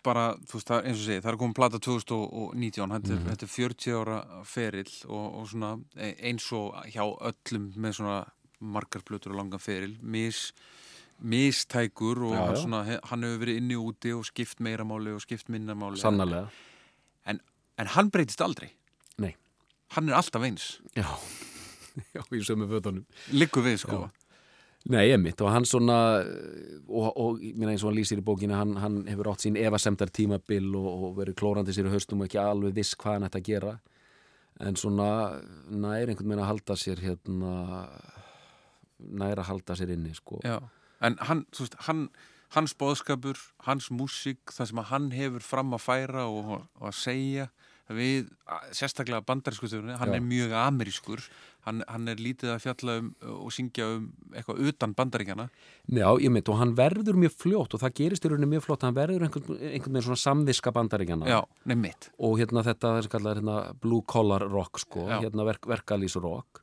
bara, 0.05 0.27
þú 0.45 0.59
veist, 0.59 0.67
það, 0.69 0.85
eins 0.89 0.99
og 1.01 1.07
segi 1.07 1.21
það 1.23 1.31
er 1.33 1.37
komið 1.41 1.55
plata 1.57 1.79
2019 1.81 2.93
þetta, 2.93 3.13
er, 3.15 3.23
þetta 3.31 3.47
er 3.47 3.51
40 3.55 3.95
ára 4.01 4.17
ferill 4.45 4.93
og, 5.07 5.25
og 5.39 5.47
svona 5.49 5.71
e- 5.97 6.13
eins 6.29 6.45
og 6.53 6.75
hjá 6.93 7.03
öllum 7.31 7.69
með 7.81 7.95
svona 7.97 8.17
margar 8.63 9.01
plötur 9.03 9.33
og 9.33 9.39
langan 9.41 9.59
feril, 9.63 9.95
mis 10.01 10.51
mistækur 11.23 12.21
og 12.27 12.33
Já, 12.35 12.43
já. 12.51 12.55
svona, 12.61 12.83
hann 13.09 13.23
hefur 13.23 13.41
verið 13.45 13.57
inni 13.61 13.75
og 13.79 13.89
úti 13.93 14.11
og 14.15 14.25
skipt 14.27 14.59
meira 14.65 14.83
máli 14.87 15.13
og 15.15 15.21
skipt 15.23 15.49
minna 15.53 15.75
máli. 15.77 15.99
Sannarlega, 16.01 16.49
en, 17.29 17.39
en 17.79 17.87
hann 17.95 18.09
breytist 18.11 18.41
aldrei. 18.43 18.71
Nei. 19.21 19.33
Hann 19.95 20.09
er 20.09 20.17
alltaf 20.17 20.43
eins, 20.43 20.79
já, 20.97 21.05
já, 22.15 22.21
í 22.33 22.41
sömu 22.43 22.67
fötunum. 22.71 23.05
Liggur 23.31 23.63
við 23.65 23.77
sko 23.85 24.03
Nei, 24.91 25.05
emitt, 25.15 25.39
og 25.39 25.47
hann 25.53 25.63
svona 25.63 25.97
og, 26.19 27.05
og 27.15 27.37
meina 27.39 27.71
eins 27.71 27.85
og 27.85 27.93
hann 27.93 27.99
lýsir 28.01 28.19
í 28.19 28.25
bókinu 28.25 28.57
hann, 28.57 28.75
hann 28.81 28.97
hefur 29.07 29.29
átt 29.31 29.45
sín 29.45 29.55
efasemdar 29.59 30.11
tímabil 30.11 30.67
og, 30.75 30.89
og 30.91 31.13
verið 31.21 31.37
klórandi 31.39 31.75
sér 31.75 31.87
í 31.87 31.93
haustum 31.93 32.19
og 32.19 32.27
ekki 32.27 32.41
alveg 32.41 32.75
viss 32.75 32.97
hvað 32.99 33.15
hann 33.15 33.27
ætti 33.29 33.39
að 33.39 33.47
gera 33.47 33.77
en 34.67 34.77
svona 34.77 35.07
nær 35.71 36.11
einhvern 36.11 36.27
veginn 36.27 36.43
að 36.43 36.51
halda 36.51 36.77
sér 36.79 37.01
hérna 37.03 37.53
nær 39.03 39.39
að 39.41 39.49
halda 39.49 39.75
sér 39.79 39.95
inni 39.95 40.13
sko. 40.15 40.39
Já, 40.45 40.59
en 41.03 41.17
hann, 41.27 41.45
þú 41.55 41.65
veist, 41.65 41.79
hann 41.87 42.05
hans 42.53 42.75
bóðskapur, 42.77 43.39
hans 43.65 43.89
músík 43.93 44.53
það 44.53 44.69
sem 44.69 44.81
hann 44.91 45.11
hefur 45.15 45.45
fram 45.45 45.73
að 45.75 45.85
færa 45.87 46.27
og, 46.29 46.51
og 46.79 46.89
að 46.91 46.97
segja 46.99 47.47
við, 47.93 48.29
sérstaklega 48.75 49.25
bandarískustöfunni 49.27 49.97
hann 49.99 50.13
Já. 50.13 50.17
er 50.19 50.23
mjög 50.27 50.53
amerískur 50.61 51.25
hann, 51.67 51.83
hann 51.87 52.07
er 52.11 52.21
lítið 52.21 52.53
að 52.53 52.63
fjalla 52.63 52.95
um 53.01 53.11
og 53.33 53.51
syngja 53.55 53.85
um 53.97 54.07
eitthvað 54.33 54.61
utan 54.69 54.95
bandaríkjana 54.97 55.45
Já, 55.87 56.07
ég 56.19 56.31
mynd, 56.33 56.49
og 56.51 56.59
hann 56.59 56.73
verður 56.77 57.19
mjög 57.23 57.37
fljótt 57.43 57.75
og 57.77 57.83
það 57.83 57.95
gerist 57.99 58.25
í 58.25 58.31
rauninni 58.31 58.51
mjög 58.55 58.65
fljótt, 58.67 58.85
hann 58.87 58.97
verður 58.97 59.27
einhvern, 59.27 59.59
einhvern 59.59 59.97
veginn 59.97 60.07
svona 60.09 60.23
samviska 60.23 60.73
bandaríkjana 60.75 61.29
Já, 61.31 61.39
nei 61.69 61.77
mitt 61.85 62.09
og 62.19 62.35
hérna 62.41 62.65
þetta 62.67 62.95
það 62.97 63.05
sem 63.07 63.13
kallar 63.15 63.39
hérna, 63.39 63.57
blue 63.83 64.03
collar 64.07 64.47
rock 64.51 64.83
sko, 64.83 65.07
Já. 65.07 65.19
hérna 65.23 65.47
verk, 65.47 65.67
verkalýs 65.69 66.17
rock. 66.19 66.59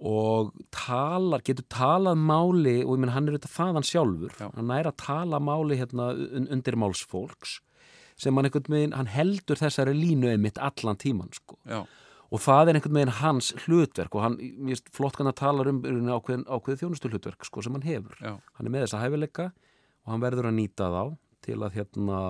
Og 0.00 0.54
talar, 0.72 1.42
getur 1.44 1.66
talað 1.68 2.16
máli 2.16 2.78
og 2.86 2.94
ég 2.94 3.00
menn 3.02 3.12
hann 3.12 3.26
er 3.28 3.36
þetta 3.36 3.50
þaðan 3.52 3.84
sjálfur. 3.84 4.36
Já. 4.40 4.46
hann 4.54 4.70
er 4.72 4.88
að 4.88 4.96
tala 5.02 5.40
máli 5.44 5.76
hérna 5.76 6.14
un 6.16 6.48
undir 6.48 6.78
málsfólks 6.80 7.58
sem 8.20 8.36
hann 8.36 8.48
einhvern 8.48 8.72
veginn, 8.74 8.94
hann 8.96 9.10
heldur 9.12 9.60
þessari 9.60 9.94
línu 9.96 10.30
einmitt 10.32 10.60
allan 10.60 10.98
tíman 11.00 11.30
sko. 11.36 11.56
Já, 11.68 11.82
og 12.30 12.42
það 12.42 12.68
er 12.70 12.78
einhvern 12.78 12.98
veginn 12.98 13.16
hans 13.20 13.50
hlutverk 13.64 14.14
og 14.14 14.24
hann, 14.24 14.36
mér 14.38 14.76
finnst 14.76 14.92
flott 14.94 15.18
hann 15.18 15.30
að 15.30 15.40
tala 15.40 15.66
um 15.66 15.80
ákveðin, 15.82 16.46
ákveðið 16.46 16.84
þjónustu 16.84 17.10
hlutverk 17.10 17.48
sko 17.48 17.64
sem 17.64 17.74
hann 17.74 17.86
hefur 17.86 18.20
já, 18.22 18.36
hann 18.38 18.68
er 18.68 18.74
með 18.74 18.86
þessa 18.86 19.02
hæfileika 19.02 19.48
og 19.50 20.14
hann 20.14 20.22
verður 20.22 20.50
að 20.50 20.56
nýta 20.60 20.90
þá 20.94 21.02
til 21.44 21.58
að 21.58 21.76
hérna 21.78 22.20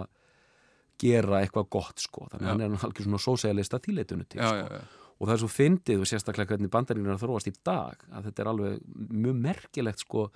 gera 1.00 1.40
eitthvað 1.40 1.68
gott 1.72 2.02
sko 2.02 2.28
þannig 2.30 2.46
Já. 2.46 2.52
hann 2.52 2.64
er 2.64 2.86
alveg 2.86 3.04
svona 3.06 3.22
sósialista 3.22 3.80
þýleitunu 3.82 4.26
til 4.28 4.40
já, 4.40 4.48
sko. 4.50 4.80
og 5.18 5.28
það 5.28 5.34
er 5.34 5.42
svo 5.42 5.50
fyndið 5.52 6.04
og 6.04 6.10
sérstaklega 6.10 6.54
hvernig 6.54 6.72
bandaríknir 6.72 7.12
er 7.12 7.18
að 7.18 7.24
þróast 7.24 7.50
í 7.50 7.54
dag 7.66 8.06
að 8.10 8.28
þetta 8.28 8.44
er 8.44 8.50
alveg 8.52 8.80
mjög 9.10 9.42
merkilegt 9.48 10.04
sko 10.04 10.26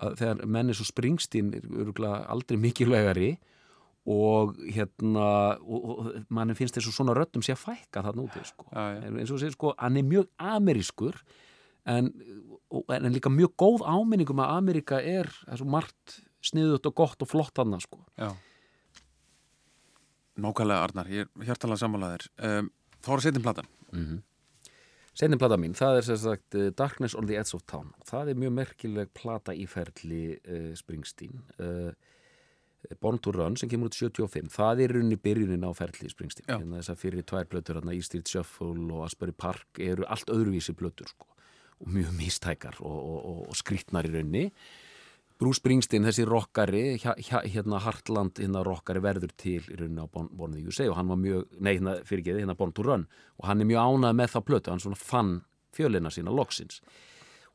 að 0.00 0.16
þegar 0.20 0.44
menni 0.56 0.76
svo 0.76 0.86
Springsteen 0.88 1.52
er 1.56 2.04
aldrei 2.32 2.56
mikilvægari 2.60 3.30
og 4.08 4.56
hérna 4.72 5.26
mann 6.32 6.54
finnst 6.56 6.78
þessu 6.78 6.94
svona 6.94 7.12
röddum 7.16 7.44
sé 7.44 7.52
að 7.52 7.64
fækka 7.66 8.02
þarna 8.06 8.24
úti 8.24 8.42
sko 8.48 8.66
Já, 8.72 8.96
já. 8.96 9.10
Eins 9.12 9.32
og 9.34 9.40
segir 9.42 9.56
sko, 9.56 9.74
hann 9.76 9.98
er 10.00 10.06
mjög 10.08 10.30
amerískur 10.40 11.20
en, 11.88 12.12
en 12.70 13.12
líka 13.12 13.32
mjög 13.32 13.54
góð 13.60 13.84
áminningum 13.88 14.40
að 14.42 14.54
Ameríka 14.58 15.00
er 15.00 15.28
þessu 15.46 15.68
margt 15.68 16.20
sniðut 16.44 16.88
og 16.88 16.96
gott 16.96 17.22
og 17.24 17.28
flott 17.28 17.52
þarna 17.56 17.80
sko. 17.82 18.00
Nákvæmlega 20.40 20.84
Arnar, 20.86 21.08
ég 21.12 21.28
er 21.28 21.48
hjartalega 21.50 21.82
sammálaðir 21.82 22.28
um, 22.46 22.70
Þá 23.00 23.08
er 23.10 23.18
að 23.18 23.24
setja 23.26 23.42
platan 23.44 23.70
Seinni 25.20 25.36
plata 25.40 25.58
mín, 25.60 25.74
það 25.76 25.98
er 25.98 26.06
sem 26.06 26.18
sagt 26.22 26.56
uh, 26.56 26.68
Darkness 26.76 27.16
on 27.18 27.26
the 27.28 27.36
Edge 27.36 27.52
of 27.56 27.64
Town. 27.68 27.90
Það 28.08 28.30
er 28.30 28.38
mjög 28.40 28.52
merkileg 28.56 29.10
plata 29.12 29.52
í 29.52 29.66
ferli 29.68 30.36
uh, 30.38 30.70
Springsteen. 30.78 31.42
Uh, 31.58 31.90
Born 33.00 33.18
to 33.22 33.32
Run 33.36 33.56
sem 33.60 33.68
kemur 33.70 33.90
út 33.90 33.96
75. 33.96 34.50
Það 34.54 34.84
er 34.84 34.94
runni 34.96 35.18
byrjunin 35.20 35.66
á 35.68 35.70
ferli 35.76 36.10
Springsteen. 36.10 36.48
Já. 36.48 36.58
Hérna 36.58 36.80
þessar 36.80 37.00
fyrir 37.00 37.26
tvær 37.28 37.48
plötur, 37.50 37.80
hérna 37.80 37.96
E 37.96 38.02
Street 38.04 38.28
Shuffle 38.28 38.86
og 38.90 39.04
Asbury 39.06 39.34
Park 39.36 39.80
eru 39.84 40.06
allt 40.08 40.32
öðruvísi 40.32 40.74
plötur 40.76 41.10
sko. 41.12 41.28
Og 41.80 41.88
mjög 41.88 42.14
mistækar 42.16 42.80
og, 42.80 42.96
og, 42.96 43.18
og, 43.20 43.42
og 43.52 43.58
skrýtnar 43.60 44.08
í 44.08 44.14
runni. 44.14 44.46
Bruce 45.40 45.62
Springsteen, 45.62 46.04
þessi 46.04 46.26
rockari, 46.28 46.82
hérna 47.00 47.78
Hartland, 47.80 48.36
hérna 48.42 48.60
rockari 48.66 49.00
verður 49.00 49.30
til 49.40 49.62
í 49.62 49.78
rauninni 49.78 50.04
á 50.04 50.08
Born, 50.12 50.28
Born 50.36 50.52
the 50.52 50.64
USA 50.68 50.90
og 50.90 50.98
hann 50.98 51.08
var 51.08 51.20
mjög, 51.20 51.46
nei 51.64 51.78
hérna 51.78 51.94
fyrirgeði, 52.04 52.42
hérna 52.44 52.56
Born 52.58 52.74
to 52.76 52.84
Run 52.84 53.06
og 53.40 53.46
hann 53.48 53.64
er 53.64 53.70
mjög 53.70 53.86
ánað 53.88 54.18
með 54.18 54.34
það 54.34 54.44
plötu, 54.50 54.74
hann 54.74 54.84
svona 54.84 55.00
fann 55.00 55.30
fjölina 55.72 56.12
sína 56.12 56.34
loksins 56.36 56.82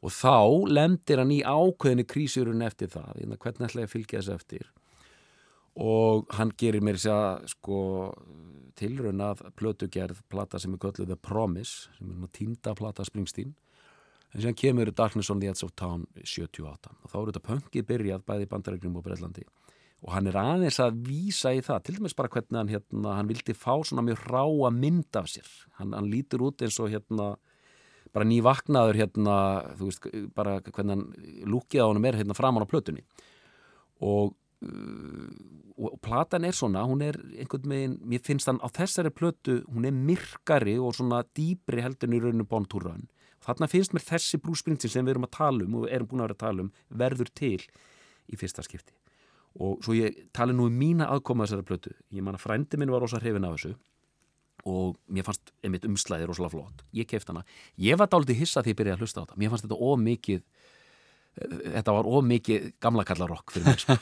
og 0.02 0.16
þá 0.18 0.34
lendir 0.74 1.22
hann 1.22 1.36
í 1.36 1.44
ákveðinu 1.46 2.08
krísurinn 2.10 2.66
eftir 2.66 2.90
það, 2.90 3.12
hérna 3.20 3.38
hvernig 3.38 3.70
ætla 3.70 3.86
ég 3.86 3.92
að 3.92 3.94
fylgja 3.94 4.24
þessu 4.24 4.36
eftir 4.40 4.66
og 5.76 6.32
hann 6.38 6.54
gerir 6.56 6.84
mér 6.84 7.00
að 7.12 7.50
sko 7.52 7.80
tilraun 8.80 9.24
að 9.24 9.44
plötugerð 9.60 10.22
plata 10.32 10.60
sem 10.60 10.74
er 10.76 10.82
kölluð 10.84 11.12
The 11.12 11.20
Promise 11.20 11.92
sem 11.98 12.12
er 12.12 12.32
týnda 12.36 12.76
plata 12.76 13.06
Springsteen. 13.08 13.54
En 14.34 14.42
síðan 14.42 14.58
kemur 14.60 14.92
Darkness 14.92 15.32
on 15.32 15.40
the 15.40 15.48
Edge 15.52 15.64
of 15.64 15.76
Town 15.80 16.08
78 16.24 16.92
og 16.92 17.12
þá 17.12 17.18
er 17.20 17.30
þetta 17.30 17.46
pöngið 17.50 17.88
byrjað 17.92 18.26
bæði 18.28 18.50
bandarækjum 18.52 18.98
og 19.00 19.06
Breitlandi 19.06 19.46
og 20.06 20.14
hann 20.14 20.30
er 20.30 20.38
aðeins 20.38 20.78
að 20.84 21.00
vísa 21.08 21.52
í 21.56 21.62
það 21.66 21.84
til 21.88 21.96
dæmis 21.98 22.16
bara 22.18 22.30
hvernig 22.30 22.60
hann, 22.60 22.72
hérna, 22.76 23.16
hann 23.18 23.30
vildi 23.30 23.56
fá 23.58 23.74
svona 23.82 24.04
mjög 24.06 24.26
ráa 24.30 24.72
mynd 24.76 25.18
af 25.18 25.30
sér. 25.32 25.48
Hann, 25.80 25.96
hann 25.98 26.10
lítur 26.12 26.44
út 26.46 26.62
eins 26.62 26.78
og 26.84 26.92
hérna 26.94 27.32
bara 28.14 28.28
nývaknaður 28.30 29.00
hérna 29.00 29.38
þú 29.80 29.90
veist, 29.90 30.10
bara 30.36 30.60
hvernig 30.62 30.94
hann 30.94 31.06
lúkið 31.50 31.82
á 31.82 31.90
honum 31.90 32.06
er 32.06 32.20
hérna 32.20 32.38
framan 32.38 32.68
á 32.68 32.70
plötunni. 32.70 33.02
Og 34.06 34.36
og 34.64 35.98
platan 36.02 36.46
er 36.48 36.56
svona, 36.56 36.86
hún 36.88 37.04
er 37.04 37.18
einhvern 37.36 37.68
veginn, 37.70 37.98
mér 38.08 38.24
finnst 38.24 38.48
hann 38.48 38.62
á 38.64 38.72
þessari 38.72 39.12
plötu 39.12 39.60
hún 39.68 39.86
er 39.86 39.94
myrkari 39.96 40.78
og 40.80 40.96
svona 40.96 41.26
dýpri 41.36 41.84
heldur 41.84 42.10
en 42.10 42.16
í 42.16 42.22
rauninu 42.24 42.48
bóntúran 42.48 43.04
þarna 43.46 43.70
finnst 43.70 43.94
mér 43.96 44.06
þessi 44.06 44.40
Bruce 44.42 44.64
Springsteen 44.64 44.94
sem 44.94 45.06
við 45.06 45.16
erum 45.16 45.28
að 45.28 45.36
tala 45.38 45.66
um 45.66 45.82
og 45.82 45.90
erum 45.92 46.10
búin 46.10 46.24
að 46.24 46.30
vera 46.30 46.38
að 46.38 46.44
tala 46.46 46.66
um 46.66 46.72
verður 47.02 47.32
til 47.38 47.60
í 48.26 48.40
fyrsta 48.40 48.66
skipti. 48.66 48.96
Og 49.62 49.84
svo 49.86 49.96
ég 49.96 50.18
tali 50.36 50.56
nú 50.56 50.68
um 50.68 50.80
mína 50.80 51.08
aðkoma 51.14 51.46
að 51.46 51.52
þessari 51.52 51.68
plötu, 51.70 51.94
ég 52.12 52.26
man 52.26 52.36
að 52.36 52.44
frændi 52.44 52.80
minn 52.80 52.92
var 52.92 53.04
rosa 53.04 53.22
hrifin 53.22 53.46
af 53.48 53.58
þessu 53.58 53.76
og 54.66 54.96
mér 55.14 55.28
fannst 55.28 55.52
einmitt 55.62 55.86
umslæði 55.86 56.26
rosalega 56.26 56.56
flott. 56.56 56.82
Ég 56.96 57.08
keift 57.08 57.30
hana, 57.30 57.44
ég 57.78 58.00
var 58.02 58.10
dálítið 58.10 58.40
hissa 58.42 58.64
því 58.66 58.74
ég 58.74 58.80
byrjaði 58.80 58.98
að 58.98 59.04
hlusta 59.04 59.22
á 59.22 59.24
þetta, 59.24 59.40
mér 59.40 59.52
fannst 59.54 59.68
þetta 59.68 59.80
of 59.86 60.02
mikið 60.02 60.42
þetta 61.36 61.96
var 61.98 62.08
of 62.08 62.24
mikið 62.28 62.70
gamla 62.84 63.04
kallarokk 63.08 63.54
fyrir 63.56 63.68
mig 63.72 63.84
sko. 63.84 63.98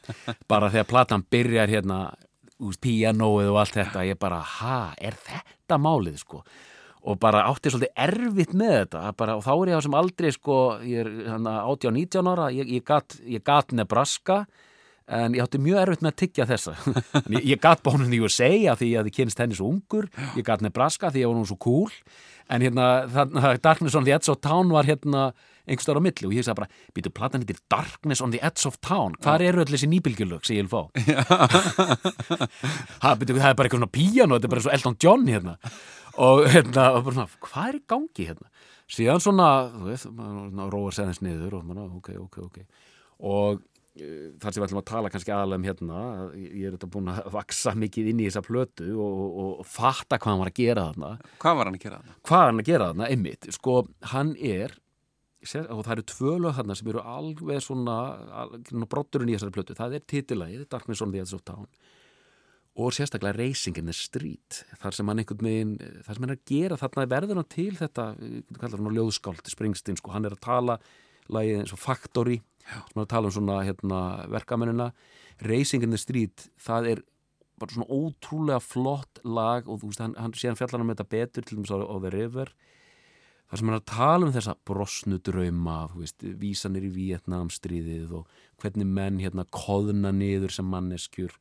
bara 0.52 0.70
þegar 0.72 0.88
platan 0.88 1.24
byrjar 1.30 1.72
hérna 1.72 2.00
úst, 2.58 2.80
pianoið 2.82 3.52
og 3.52 3.60
allt 3.62 3.78
þetta 3.78 4.06
ég 4.08 4.20
bara, 4.20 4.40
ha, 4.58 4.80
er 4.96 5.18
þetta 5.26 5.78
málið 5.82 6.22
sko? 6.22 6.42
Og 7.08 7.18
bara 7.22 7.44
átti 7.48 7.70
svolítið 7.70 8.00
erfitt 8.04 8.54
með 8.58 8.72
þetta. 8.74 9.02
Bara, 9.16 9.36
og 9.38 9.44
þá 9.46 9.52
er 9.54 9.70
ég 9.70 9.78
á 9.80 9.84
sem 9.86 9.98
aldrei 10.00 10.30
sko 10.34 10.56
ég 10.84 11.04
er 11.04 11.12
hérna 11.28 11.60
18-19 11.70 12.32
ára 12.32 12.48
ég, 12.52 12.72
ég, 12.74 12.82
gat, 12.84 13.20
ég 13.22 13.44
gat 13.46 13.72
Nebraska 13.72 14.42
en 15.08 15.36
ég 15.36 15.40
átti 15.40 15.60
mjög 15.62 15.78
erfitt 15.84 16.02
með 16.04 16.10
að 16.12 16.18
tyggja 16.20 16.46
þessa. 16.50 16.74
Ég, 17.32 17.44
ég 17.54 17.60
gat 17.62 17.80
bónum 17.80 18.10
því 18.10 18.18
að 18.26 18.34
segja 18.34 18.74
því 18.76 18.88
að 19.00 19.06
ég 19.08 19.14
kynst 19.16 19.38
henni 19.40 19.56
svo 19.56 19.70
ungur. 19.72 20.10
Ég 20.36 20.44
gat 20.44 20.60
Nebraska 20.60 21.08
því 21.08 21.22
ég 21.22 21.30
var 21.30 21.38
nú 21.38 21.46
svo 21.48 21.56
cool 21.64 21.94
en 22.52 22.64
hérna 22.64 22.88
þannig 23.12 23.46
að 23.46 23.62
Darkness 23.64 23.96
on 23.96 24.04
the 24.04 24.14
Edge 24.16 24.32
of 24.32 24.40
Town 24.44 24.72
var 24.72 24.88
hérna 24.88 25.30
einhvers 25.68 25.84
stöður 25.86 26.00
á 26.00 26.06
milli 26.08 26.24
og 26.28 26.34
ég 26.36 26.44
sagði 26.46 26.58
bara, 26.62 26.70
býtu 26.96 27.12
platan 27.14 27.44
hittir 27.44 27.60
Darkness 27.72 28.22
on 28.24 28.32
the 28.34 28.40
Edge 28.44 28.62
of 28.68 28.74
Town. 28.84 29.10
Hvar 29.24 29.40
eru 29.44 29.62
öll 29.62 29.70
þessi 29.70 29.88
nýbylgjulög 29.92 30.42
sem 30.48 30.58
ég 30.58 30.66
vil 30.66 30.72
fá? 30.72 30.82
Ha, 33.02 33.14
býtu, 33.18 33.36
það 33.36 33.52
er 33.52 33.56
bara 33.58 33.68
eitthvað 33.68 33.78
svona 33.78 33.94
píano 33.94 34.36
þetta 34.36 34.48
er 34.48 34.52
bara 34.54 34.64
svo 34.64 34.74
Elton 34.74 34.98
John 35.02 35.26
hérna. 35.30 35.54
Og 36.18 36.44
hérna, 36.50 36.84
og 36.96 37.04
bara 37.06 37.16
svona, 37.20 37.40
hvað 37.46 37.68
er 37.70 37.78
í 37.78 37.82
gangi 37.92 38.28
hérna? 38.32 38.48
Síðan 38.88 39.20
svona, 39.22 39.48
þú 39.74 39.90
veist 39.90 40.06
róar 40.72 40.94
segðins 40.96 41.20
niður 41.24 41.58
og 41.58 41.66
maður, 41.68 41.90
ok, 42.00 42.08
ok, 42.24 42.38
ok. 42.46 42.86
Og 43.28 43.60
eh, 44.00 44.30
þar 44.40 44.54
sem 44.54 44.62
við 44.62 44.66
ætlum 44.68 44.80
að 44.80 44.86
tala 44.88 45.10
kannski 45.12 45.34
aðalega 45.34 45.60
um 45.60 45.66
hérna 45.68 46.02
ég 46.38 46.64
er 46.70 46.74
þetta 46.76 46.90
búin 46.94 47.10
að 47.12 47.28
vaksa 47.34 47.74
mikið 47.76 48.08
inn 48.12 48.22
í 48.24 48.28
þessa 48.30 48.44
plötu 48.46 48.88
og, 48.96 49.22
og, 49.28 49.50
og 49.60 49.68
fatta 49.68 50.16
hvað 50.18 50.32
hann 50.32 50.42
var 50.42 50.52
að 50.52 50.60
gera 50.62 50.86
þarna. 50.88 51.12
Hvað 51.44 51.58
var 51.60 51.70
hann 51.70 51.78
að 51.78 51.84
gera 51.84 52.00
þarna? 52.00 52.18
hvað 52.30 52.44
er 52.44 52.50
hann 52.52 52.62
að 52.64 52.70
gera 52.72 52.90
þarna, 52.92 53.10
einmitt 53.12 53.50
sko, 53.58 53.76
hann 54.14 54.32
er 54.40 54.76
og 55.38 55.84
það 55.86 55.92
eru 55.94 56.06
tvö 56.10 56.32
lög 56.42 56.56
þarna 56.56 56.76
sem 56.78 56.90
eru 56.90 57.04
alveg 57.06 57.62
svona, 57.62 57.98
alveg 58.42 58.88
brotturinn 58.90 59.30
í 59.30 59.36
þessari 59.36 59.54
plötu. 59.54 59.78
Það 59.78 59.98
er 59.98 60.08
titillagið, 60.10 60.66
Darkness 60.72 61.04
on 61.04 61.14
the 61.14 61.22
Edge 61.22 61.36
of 61.36 61.44
Town 61.46 61.68
og 62.78 62.94
sérstaklega 62.94 63.34
Racing 63.34 63.78
in 63.80 63.88
the 63.90 63.94
Street 63.96 64.60
þar 64.78 64.94
sem 64.94 65.08
hann 65.10 65.18
einhvern 65.18 65.48
veginn 65.48 65.72
þar 66.06 66.14
sem 66.14 66.24
hann 66.24 66.32
er 66.32 66.38
að 66.38 66.44
gera 66.46 66.78
þarna 66.78 67.06
verður 67.10 67.40
hann 67.40 67.50
til 67.50 67.72
þetta, 67.74 68.04
hann 68.62 68.94
ljóðskáld 68.94 69.50
Springsteen, 69.50 69.98
sko, 69.98 70.12
hann 70.14 70.28
er 70.28 70.36
að 70.36 70.44
tala 70.46 70.78
lagið 71.28 71.64
eins 71.64 71.74
og 71.74 71.82
Factory 71.82 72.38
sem 72.68 73.00
er 73.00 73.02
að 73.02 73.10
tala 73.10 73.30
um 73.30 73.34
svona 73.34 73.62
hérna, 73.64 74.00
verkamennina. 74.28 74.90
Racing 75.48 75.86
in 75.86 75.94
the 75.94 75.98
Street, 76.00 76.48
það 76.60 76.90
er 76.92 77.02
bara 77.58 77.74
svona 77.74 77.88
ótrúlega 77.90 78.60
flott 78.62 79.22
lag 79.24 79.66
og 79.66 79.80
þú 79.80 79.90
veist, 79.90 80.02
hann, 80.04 80.14
hann 80.20 80.34
sé 80.36 80.50
hann 80.50 80.58
fjallar 80.58 80.82
hann 80.82 80.90
með 80.90 81.00
þetta 81.00 81.14
betur 81.16 81.46
til 81.46 81.58
dæmis 81.58 81.72
á, 81.74 81.78
á 81.82 81.96
The 82.04 82.12
River 82.14 82.52
þar 83.48 83.60
sem 83.60 83.70
hann 83.70 83.76
er 83.76 83.80
að 83.80 83.90
tala 83.90 84.26
um 84.26 84.34
þessa 84.34 84.54
brosnu 84.68 85.18
drauma, 85.24 85.78
veist, 85.96 86.24
vísanir 86.40 86.84
í 86.88 86.92
Vietnamstríðið 86.92 88.14
og 88.20 88.40
hvernig 88.60 88.88
menn 88.98 89.20
hérna 89.22 89.46
koðna 89.54 90.12
niður 90.12 90.52
sem 90.58 90.68
manneskjur 90.68 91.34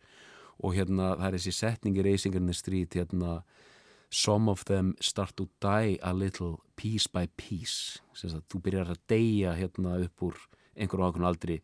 og 0.63 0.78
hérna 0.78 1.15
það 1.17 1.28
er 1.28 1.38
þessi 1.38 1.56
setning 1.56 1.98
í 2.00 2.06
reysingarni 2.06 2.56
stríð 2.56 3.02
hérna 3.02 3.41
some 4.10 4.50
of 4.50 4.63
them 4.65 4.96
start 5.04 5.36
to 5.36 5.50
die 5.60 5.98
a 6.02 6.13
little 6.13 6.58
piece 6.76 7.10
by 7.12 7.28
piece 7.38 8.00
þú 8.15 8.62
byrjar 8.63 8.93
að 8.93 9.04
deyja 9.12 9.58
hérna 9.58 9.98
upp 10.06 10.24
úr 10.30 10.39
einhverjum 10.78 11.10
ákveðin 11.10 11.28
aldri 11.28 11.60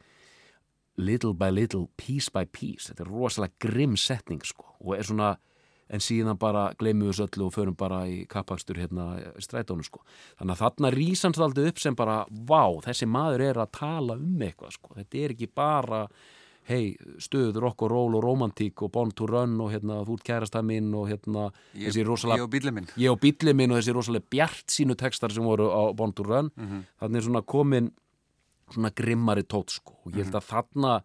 little 0.97 1.33
by 1.33 1.49
little, 1.49 1.87
piece 1.97 2.29
by 2.29 2.45
piece 2.45 2.91
þetta 2.91 3.05
er 3.05 3.13
rosalega 3.13 3.63
grimm 3.63 3.95
setning 3.97 4.43
sko 4.45 4.75
og 4.79 4.97
er 4.97 5.07
svona 5.07 5.35
en 5.93 6.03
síðan 6.03 6.39
bara 6.41 6.67
gleymum 6.79 7.07
við 7.07 7.13
þessu 7.13 7.25
öllu 7.27 7.47
og 7.47 7.55
förum 7.55 7.77
bara 7.77 8.03
í 8.09 8.23
kappakstur 8.29 8.79
hérna 8.81 9.07
strætónu 9.41 9.85
sko. 9.85 10.01
Þannig 10.39 10.55
að 10.55 10.61
þarna 10.63 10.93
rýsans 10.95 11.39
það 11.39 11.49
aldrei 11.49 11.67
upp 11.71 11.81
sem 11.83 11.97
bara, 11.97 12.21
vá, 12.29 12.63
þessi 12.87 13.09
maður 13.09 13.45
er 13.49 13.59
að 13.61 13.75
tala 13.79 14.17
um 14.17 14.45
eitthvað 14.47 14.77
sko. 14.77 14.95
Þetta 14.97 15.21
er 15.21 15.35
ekki 15.35 15.49
bara, 15.53 16.01
hei, 16.69 16.83
stöð, 17.21 17.59
rock 17.61 17.85
og 17.85 17.93
roll 17.93 18.17
og 18.17 18.23
romantík 18.25 18.85
og 18.85 18.93
born 18.95 19.13
to 19.13 19.27
run 19.29 19.57
og 19.61 19.73
hérna, 19.73 20.01
þú 20.07 20.17
ert 20.17 20.27
kærastað 20.31 20.69
minn 20.71 20.93
og 20.97 21.09
hérna, 21.11 21.49
ég, 21.73 21.89
þessi 21.89 22.07
rosalega... 22.07 22.41
Ég 22.41 22.47
og 22.47 22.53
bílið 22.55 22.77
minn. 22.79 22.93
Ég 22.97 23.13
og 23.13 23.19
bílið 23.21 23.59
minn 23.59 23.75
og 23.75 23.81
þessi 23.81 23.97
rosalega 23.99 24.31
bjart 24.33 24.77
sínu 24.77 24.97
textar 24.99 25.35
sem 25.35 25.45
voru 25.45 25.69
á 25.69 25.83
born 25.93 26.15
to 26.15 26.25
run. 26.25 26.49
Mm 26.55 26.69
-hmm. 26.69 26.87
Þannig 27.03 27.21
er 27.21 27.27
svona 27.29 27.45
komin 27.45 27.91
svona 28.73 28.91
grimmari 28.95 29.43
tótt 29.43 29.75
sko 29.75 29.99
og 30.05 30.15
ég 30.15 30.25
held 30.25 30.35
að 30.39 30.49
þarna 30.49 30.95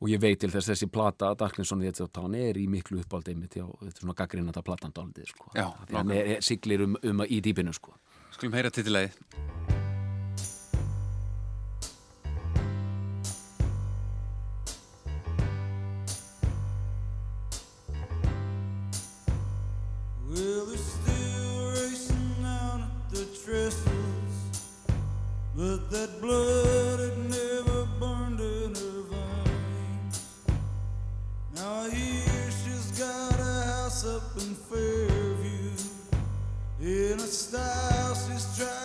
og 0.00 0.08
ég 0.08 0.20
veit 0.20 0.40
til 0.40 0.48
þess 0.52 0.72
þessi 0.72 0.88
plata 0.92 1.34
Darklinson 1.38 1.82
í 1.84 1.90
þetta 1.90 2.08
tán 2.20 2.36
er 2.38 2.56
í 2.56 2.66
miklu 2.72 3.02
uppáldi 3.02 3.34
einmitt 3.34 3.58
já, 3.58 3.66
þetta 3.68 3.92
er 3.92 4.04
svona 4.06 4.16
gaggrinnata 4.16 4.64
platan 4.64 4.94
dálítið 4.96 5.28
sko. 5.34 5.50
Já, 5.52 5.68
þannig 5.92 6.22
að 6.38 6.46
siglir 6.46 6.86
um, 6.86 6.96
um 7.04 7.24
í 7.28 7.40
dýpinu 7.44 7.76
sko. 7.76 7.96
Skulum 8.32 8.56
heyra 8.56 8.72
titilæði 8.72 9.12
Well, 20.30 20.64
they're 20.64 20.78
still 20.78 21.72
racing 21.74 22.28
down 22.40 22.84
at 22.86 23.10
the 23.10 23.24
trestles, 23.34 24.36
but 25.56 25.90
that 25.90 26.20
blood 26.20 27.00
had 27.00 27.18
never 27.18 27.79
up 34.04 34.22
in 34.36 34.54
Fairview 34.54 35.72
in 36.80 37.18
a 37.18 37.26
style 37.26 38.14
she's 38.14 38.56
trying 38.56 38.79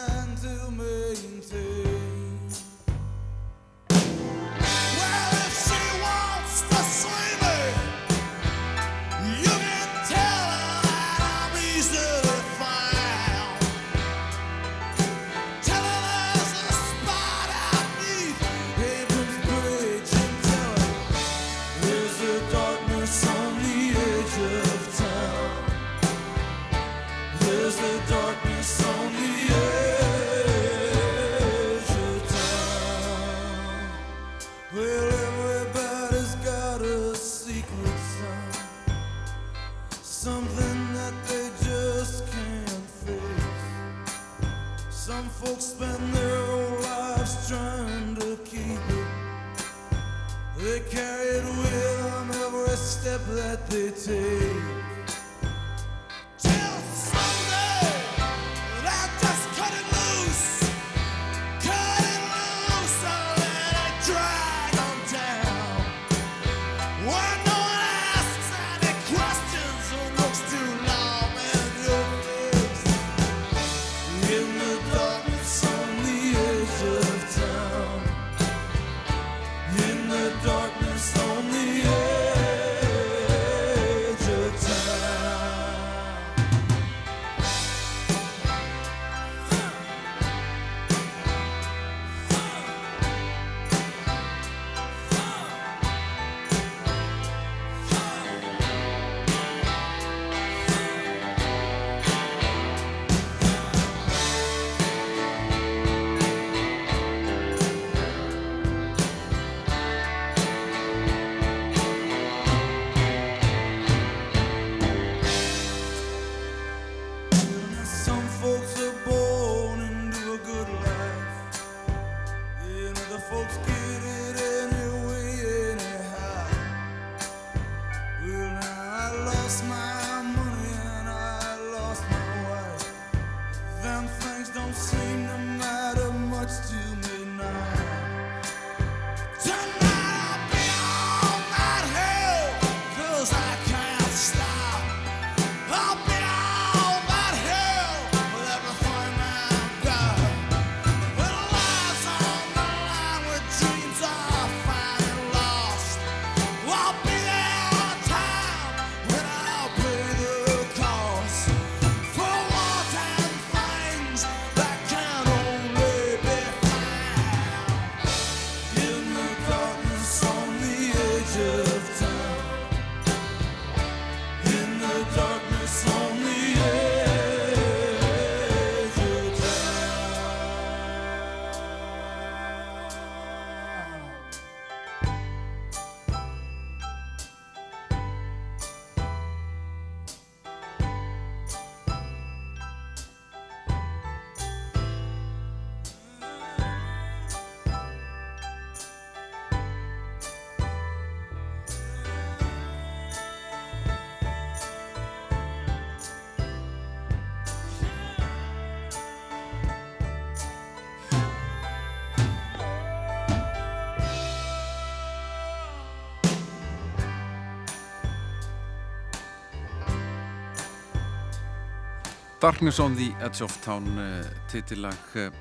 Darkness 222.46 222.80
on 222.80 222.96
the 222.96 223.10
Edge 223.26 223.42
of 223.42 223.50
Town 223.66 223.88
uh, 223.98 224.22
titillag 224.52 225.16
uh, 225.18 225.32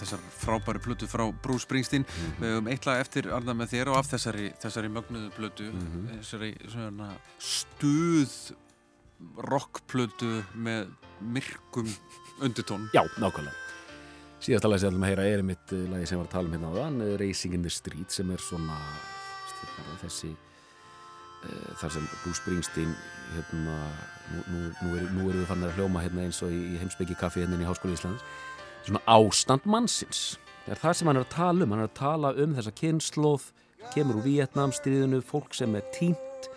þessar 0.00 0.22
frábæri 0.32 0.80
plötu 0.80 1.04
frá 1.04 1.26
Bruce 1.44 1.66
Springsteen 1.66 2.06
mm 2.06 2.14
-hmm. 2.14 2.38
við 2.40 2.54
höfum 2.54 2.70
eitla 2.72 2.94
eftir 3.02 3.28
Arna 3.36 3.52
með 3.52 3.68
þér 3.74 3.90
og 3.92 3.98
af 3.98 4.08
þessari, 4.12 4.46
þessari 4.62 4.88
mögnuðu 4.88 5.28
plötu 5.36 5.66
mm 5.68 5.82
-hmm. 5.82 6.06
þessari 6.14 6.50
svona 6.72 7.10
stuð 7.38 8.32
rockplötu 9.36 10.44
með 10.54 10.88
myrkum 11.20 11.92
undutón 12.40 12.88
Já, 12.96 13.04
nákvæmlega 13.20 13.56
síðast 14.40 14.64
að 14.64 14.70
lagi 14.70 14.80
sem 14.80 14.88
við 14.88 14.92
ætlum 14.94 15.04
að 15.04 15.08
heyra 15.08 15.28
er 15.28 15.42
mitt 15.42 15.72
lagi 15.92 16.06
sem 16.06 16.18
var 16.18 16.26
að 16.26 16.32
tala 16.32 16.48
um 16.48 16.52
hérna 16.52 16.72
á 16.72 16.78
þann 16.80 17.16
Racing 17.20 17.54
in 17.54 17.62
the 17.62 17.70
Street 17.70 18.10
sem 18.10 18.30
er 18.30 18.40
svona 18.40 18.78
þessi 20.00 20.36
þar 21.80 21.94
sem 21.96 22.08
Bruce 22.22 22.40
Springsteen 22.40 22.94
hérna, 23.34 23.76
nú, 24.32 24.42
nú, 24.46 24.62
nú, 24.84 24.96
er, 24.96 25.06
erum 25.06 25.30
við 25.30 25.46
fann 25.50 25.66
að 25.66 25.78
hljóma 25.78 26.04
hérna 26.04 26.26
eins 26.26 26.42
og 26.46 26.54
í, 26.54 26.60
í 26.74 26.80
heimsbyggi 26.80 27.18
kaffi 27.20 27.44
hérna 27.44 27.60
í 27.60 27.68
Háskóli 27.68 27.96
Íslands. 27.96 28.24
Svona 28.86 29.02
ástand 29.10 29.66
mannsins. 29.66 30.24
Það 30.66 30.74
er 30.74 30.82
það 30.82 30.98
sem 30.98 31.10
hann 31.10 31.20
er 31.20 31.26
að 31.26 31.34
tala 31.34 31.66
um. 31.66 31.74
Hann 31.74 31.82
er 31.84 31.90
að 31.90 31.98
tala 31.98 32.32
um 32.42 32.56
þessa 32.56 32.74
kynnslóð 32.80 33.50
kemur 33.94 34.20
úr 34.20 34.26
Vietnam 34.26 34.72
stríðinu, 34.74 35.20
fólk 35.24 35.54
sem 35.54 35.74
er 35.78 35.84
tínt 35.94 36.48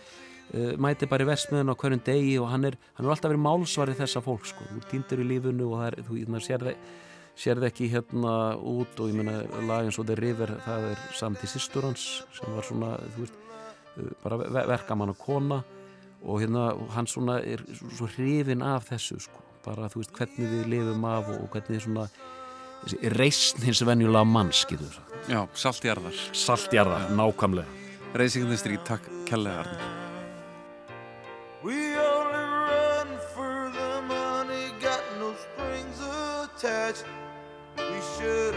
uh, 0.54 0.74
mæti 0.82 1.10
bara 1.10 1.26
í 1.26 1.30
versmiðun 1.30 1.74
á 1.74 1.80
hverjum 1.80 2.02
degi 2.06 2.38
og 2.42 2.50
hann 2.54 2.72
er, 2.72 2.78
hann 2.98 3.06
er 3.06 3.14
alltaf 3.14 3.32
verið 3.32 3.46
málsvarið 3.46 4.02
þessa 4.02 4.24
fólk 4.26 4.48
sko, 4.50 4.66
þú 4.72 4.82
týndur 4.92 5.22
í 5.24 5.28
lífunu 5.34 5.70
og 5.70 5.84
það 5.84 5.92
er, 5.92 6.00
þú 6.08 6.18
hérna, 6.18 6.42
sér 6.46 6.66
það 6.66 6.82
sér 7.40 7.62
það 7.62 7.70
ekki 7.70 7.92
hérna 7.94 8.34
út 8.68 9.00
og 9.00 9.12
ég 9.12 9.20
meina 9.20 9.38
lagin 9.68 9.94
svo 9.96 10.04
The 10.08 10.18
River 10.20 10.58
það 10.66 10.90
er 10.90 11.04
samt 11.16 11.46
í 11.46 11.48
sýstur 11.48 11.88
hans 11.88 12.08
sem 12.36 12.56
var 12.56 12.68
svona, 12.68 12.96
þú 13.16 13.24
veist 13.24 13.46
bara 14.24 14.38
verkamann 14.70 15.14
og 15.14 15.20
kona 15.22 15.62
og 16.24 16.42
hérna 16.42 16.74
hann 16.96 17.08
svona 17.08 17.40
er 17.40 17.64
svo 17.96 18.10
hrifin 18.16 18.62
af 18.66 18.90
þessu 18.90 19.20
sko. 19.24 19.46
Bara 19.66 19.90
þú 19.92 20.02
veist 20.02 20.16
hvernig 20.16 20.52
við 20.52 20.68
lifum 20.72 21.06
af 21.08 21.30
og 21.36 21.48
hvernig 21.54 21.84
svona 21.84 22.08
þessi 22.84 23.14
reysn 23.16 23.64
hins 23.68 23.84
venjulega 23.86 24.28
manns 24.28 24.66
getur 24.68 24.92
það 24.96 25.06
Já, 25.30 25.42
saltjarðar 25.54 26.20
Saltjarðar, 26.32 27.10
nákvæmlega. 27.12 27.68
Racing 28.16 28.46
in 28.46 28.50
the 28.50 28.58
Street, 28.58 28.86
takk 28.88 29.04
kellega 29.28 29.66
Arnur 29.66 29.82
We 31.62 31.76
only 32.00 32.46
run 32.72 33.10
for 33.36 33.70
the 33.76 34.02
money, 34.08 34.72
got 34.80 35.04
no 35.20 35.36
strings 35.36 36.00
attached. 36.00 37.04
We 37.76 38.00
shut 38.16 38.56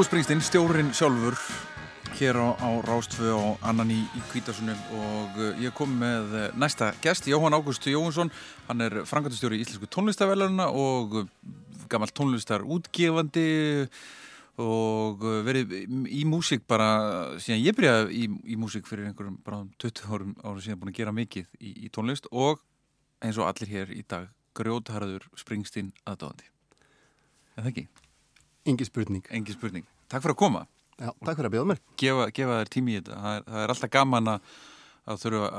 Bruce 0.00 0.08
Springsteen, 0.08 0.40
stjórin 0.40 0.94
sjálfur 0.96 1.34
hér 2.16 2.38
á, 2.40 2.56
á 2.56 2.70
Rástfö 2.88 3.34
og 3.36 3.58
annan 3.60 3.90
í, 3.92 3.98
í 4.00 4.20
Kvítasunum 4.30 4.78
og 4.96 5.36
uh, 5.36 5.50
ég 5.60 5.74
kom 5.76 5.92
með 5.92 6.32
uh, 6.38 6.44
næsta 6.56 6.88
gest, 7.04 7.28
Jóhann 7.28 7.52
Ágúst 7.52 7.84
Jóhansson 7.84 8.32
hann 8.64 8.80
er 8.80 9.02
frangatustjóri 9.04 9.58
í 9.60 9.66
Íslensku 9.66 9.90
tónlistavellarna 9.92 10.70
og 10.72 11.18
uh, 11.20 11.28
gammal 11.92 12.08
tónlistar 12.16 12.64
útgefandi 12.64 13.44
og 14.56 15.20
verið 15.44 15.76
í 16.08 16.24
músík 16.24 16.64
bara 16.64 17.36
síðan 17.36 17.60
ég 17.66 17.76
byrjaði 17.76 18.24
í, 18.24 18.32
í 18.56 18.56
músík 18.56 18.88
fyrir 18.88 19.10
einhverjum 19.10 19.36
bara 19.44 19.66
20 19.84 20.08
árum 20.08 20.32
ára 20.40 20.64
síðan 20.64 20.80
búin 20.80 20.94
að 20.94 21.02
gera 21.02 21.12
mikið 21.20 21.52
í, 21.60 21.76
í 21.76 21.92
tónlist. 21.92 22.32
Og 22.32 22.64
eins 23.20 23.36
og 23.36 23.52
allir 23.52 23.76
hér 23.76 23.92
í 23.92 24.00
dag 24.08 24.32
grjótharður 24.56 25.28
Springsteen 25.36 25.92
aðdáðandi 26.08 26.48
en 27.60 27.66
það 27.66 27.74
ekki? 27.74 27.90
Engi 28.68 28.84
spurning. 28.84 29.24
Engi 29.32 29.56
spurning. 29.56 29.86
Takk 30.10 30.24
fyrir 30.24 30.36
að 30.36 30.40
koma. 30.42 30.66
Já, 31.00 31.10
takk 31.24 31.38
fyrir 31.38 31.48
að 31.48 31.54
bjóða 31.54 31.68
mér. 31.70 31.82
Gefa, 32.00 32.26
gefa 32.36 32.56
þér 32.60 32.70
tími 32.74 32.92
í 32.92 32.98
þetta. 32.98 33.20
Það 33.24 33.36
er, 33.36 33.44
það 33.48 33.62
er 33.62 33.72
alltaf 33.74 33.92
gaman 33.94 34.32
að, 34.34 34.56
að 35.06 35.20
þurfa 35.22 35.50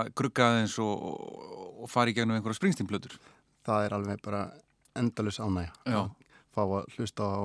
að 0.00 0.10
grugga 0.20 0.48
aðeins 0.50 0.74
og, 0.84 1.06
og, 1.80 1.86
fara 1.90 2.12
í 2.12 2.16
gegnum 2.16 2.36
einhverja 2.36 2.60
springstínblöður. 2.60 3.16
Það 3.66 3.86
er 3.86 3.96
alveg 3.96 4.24
bara 4.24 4.42
endalus 5.00 5.40
ánægja. 5.40 5.72
Já. 5.88 6.00
Fá 6.52 6.60
að 6.66 6.96
hlusta 6.96 7.24
á, 7.24 7.40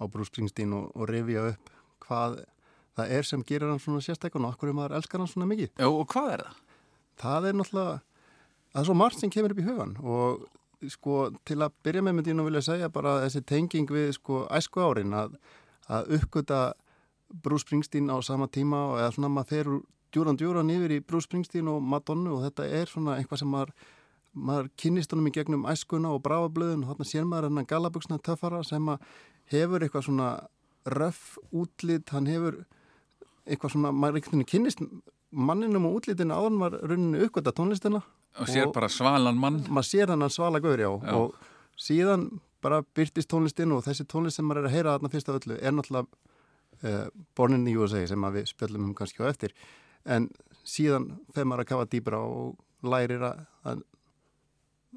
á 0.00 0.02
Bruce 0.08 0.32
Springsteen 0.32 0.72
og, 0.78 0.88
og 0.96 1.10
revja 1.10 1.44
upp 1.52 1.72
hvað 2.06 2.40
það 2.98 3.14
er 3.18 3.28
sem 3.28 3.44
gerir 3.46 3.70
hann 3.70 3.82
svona 3.82 4.02
sérstakon 4.02 4.46
og 4.46 4.56
okkur 4.56 4.72
er 4.72 4.78
maður 4.78 4.96
elskar 4.98 5.22
hann 5.22 5.30
svona 5.30 5.48
mikið. 5.50 5.74
Já, 5.76 5.88
og 5.88 6.06
hvað 6.10 6.30
er 6.34 6.44
það? 6.46 6.62
Það 7.18 7.48
er 7.48 7.58
náttúrulega, 7.58 7.98
það 8.72 8.80
er 8.80 8.88
svo 8.88 8.96
margt 8.98 9.20
sem 9.20 9.32
kemur 9.34 9.54
upp 9.54 9.60
í 9.60 9.66
hugan 9.66 9.94
og 10.00 10.46
sko 10.86 11.28
til 11.48 11.58
að 11.64 11.74
byrja 11.84 12.02
með 12.04 12.18
myndi 12.18 12.32
ég 12.32 12.38
nú 12.38 12.46
vilja 12.46 12.64
segja 12.68 12.88
bara 12.92 13.18
þessi 13.24 13.42
tenging 13.46 13.90
við 13.90 14.12
sko 14.16 14.44
æsku 14.54 14.82
árin 14.84 15.16
að, 15.16 15.38
að 15.90 16.12
uppgöta 16.18 16.60
Bruce 17.28 17.66
Springsteen 17.66 18.10
á 18.12 18.16
sama 18.24 18.48
tíma 18.48 18.84
og 18.92 19.00
eða 19.02 19.14
svona 19.16 19.32
maður 19.32 19.50
fer 19.52 19.70
úr 19.72 19.80
djúran 20.14 20.38
djúran 20.40 20.72
yfir 20.72 20.94
í 20.96 21.00
Bruce 21.04 21.28
Springsteen 21.28 21.68
og 21.68 21.82
Madonna 21.84 22.32
og 22.36 22.44
þetta 22.46 22.68
er 22.78 22.88
svona 22.88 23.18
eitthvað 23.18 23.42
sem 23.42 23.50
maður, 23.52 23.74
maður 24.32 24.70
kynist 24.80 25.12
honum 25.12 25.28
í 25.28 25.34
gegnum 25.34 25.66
æskuna 25.68 26.14
og 26.14 26.22
bráablöðun 26.24 26.86
og 26.86 26.94
þarna 26.94 27.08
sér 27.10 27.28
maður 27.28 27.50
hennan 27.50 27.68
galabugsna 27.68 28.20
töffara 28.24 28.62
sem 28.64 28.88
að 28.88 29.04
hefur 29.52 29.84
eitthvað 29.84 30.08
svona 30.08 30.30
röff 30.88 31.36
útlit, 31.52 32.08
hann 32.14 32.28
hefur 32.30 32.62
eitthvað 33.48 33.74
svona, 33.74 33.92
maður 33.92 34.20
veginn 34.20 34.48
kynist 34.48 34.84
manninum 35.30 35.90
og 35.90 36.00
útlitinu 36.00 36.36
áðan 36.36 36.62
var 36.62 36.78
rauninu 36.80 37.26
uppgöta 37.26 37.52
tónlistina 37.52 38.00
Og 38.38 38.50
sér 38.50 38.72
bara 38.72 38.88
svalan 38.92 39.38
mann. 39.38 39.62
maður 39.68 39.88
sér 39.88 40.12
hann 40.12 40.30
svala 40.30 40.60
gaur, 40.60 40.78
já, 40.78 40.90
Já. 41.02 41.14
og 41.14 41.34
síðan 41.78 42.28
bara 42.62 42.82
byrtist 42.94 43.30
tónlistinn 43.30 43.72
og 43.74 43.84
þessi 43.86 44.06
tónlist 44.06 44.38
sem 44.38 44.46
maður 44.46 44.64
er 44.64 44.68
að 44.70 44.74
heyra 44.76 44.94
þarna 44.96 45.12
fyrst 45.12 45.28
af 45.30 45.38
öllu 45.40 45.58
er 45.58 45.72
náttúrulega 45.72 46.06
uh, 46.82 47.06
Born 47.36 47.54
in 47.54 47.64
the 47.66 47.74
USA 47.78 48.04
sem 48.06 48.24
að 48.26 48.40
við 48.40 48.50
spjöllum 48.52 48.88
um 48.90 48.94
kannski 48.98 49.22
á 49.22 49.30
eftir 49.30 49.54
en 50.04 50.28
síðan 50.66 51.10
þegar 51.34 51.48
maður 51.50 51.64
að 51.64 51.70
kafa 51.72 51.88
dýbra 51.94 52.20
og 52.24 52.56
lærir 52.82 53.22
að, 53.28 53.44
að 53.64 53.82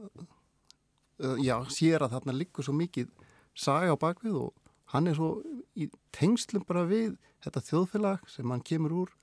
uh, 0.01 1.37
já, 1.41 1.55
sér 1.69 2.05
að 2.05 2.17
þarna 2.17 2.37
liggur 2.37 2.65
svo 2.65 2.75
mikið 2.77 3.11
saga 3.57 3.93
á 3.93 3.97
bakvið 4.01 4.37
og 4.45 4.53
hann 4.93 5.07
er 5.07 5.17
svo 5.17 5.33
í 5.77 5.87
tengslum 6.15 6.65
bara 6.67 6.83
við 6.89 7.15
þetta 7.43 7.63
þjóðfélag 7.69 8.25
sem 8.29 8.49
hann 8.51 8.63
kemur 8.65 8.95
úr 9.03 9.13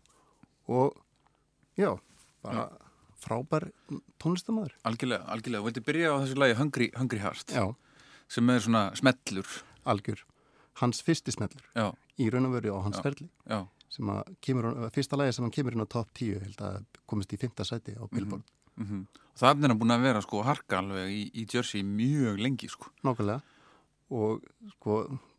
og 0.68 0.94
já, 1.78 1.90
bara 2.44 2.68
frábær 3.22 3.68
tónlistamæður 4.22 4.74
Algjörlega, 4.88 5.24
algjörlega. 5.32 5.62
Þú 5.62 5.68
vildi 5.70 5.84
byrja 5.88 6.12
á 6.12 6.16
þessu 6.22 6.38
lagi 6.42 6.58
Hungry, 6.58 6.90
Hungry 6.96 7.22
Heart 7.22 7.54
Já, 7.54 7.64
sem 8.28 8.50
er 8.50 8.64
svona 8.64 8.84
smellur. 8.98 9.48
algjör. 9.88 10.24
Hans 10.78 11.02
fyrsti 11.02 11.34
smellur. 11.34 11.64
Já, 11.74 11.90
í 12.20 12.28
raun 12.30 12.46
og 12.46 12.54
veru 12.58 12.76
á 12.76 12.80
hans 12.84 13.00
ferli. 13.02 13.28
Já, 13.48 13.66
sem 13.90 14.10
að 14.12 14.34
kemur, 14.44 14.68
fyrsta 14.94 15.18
lagi 15.18 15.32
sem 15.34 15.46
hann 15.46 15.54
kemur 15.54 15.74
inn 15.74 15.82
á 15.82 15.88
top 15.88 16.12
10 16.14 16.44
held 16.44 16.60
að 16.62 16.84
komist 17.06 17.32
í 17.32 17.40
fymta 17.40 17.66
sæti 17.66 17.96
á 17.98 18.04
Billboard. 18.10 18.44
Mm 18.78 19.06
og 19.38 19.40
það 19.40 19.64
er 19.68 19.74
búin 19.78 19.94
að 19.94 20.02
vera 20.02 20.20
sko 20.22 20.40
harka 20.42 20.78
alveg 20.80 21.10
í, 21.14 21.22
í 21.30 21.46
Jersey 21.46 21.84
mjög 21.86 22.40
lengi 22.42 22.68
sko. 22.68 22.90
nákvæmlega. 23.06 23.40
Og 24.10 24.42
sko 24.74 24.96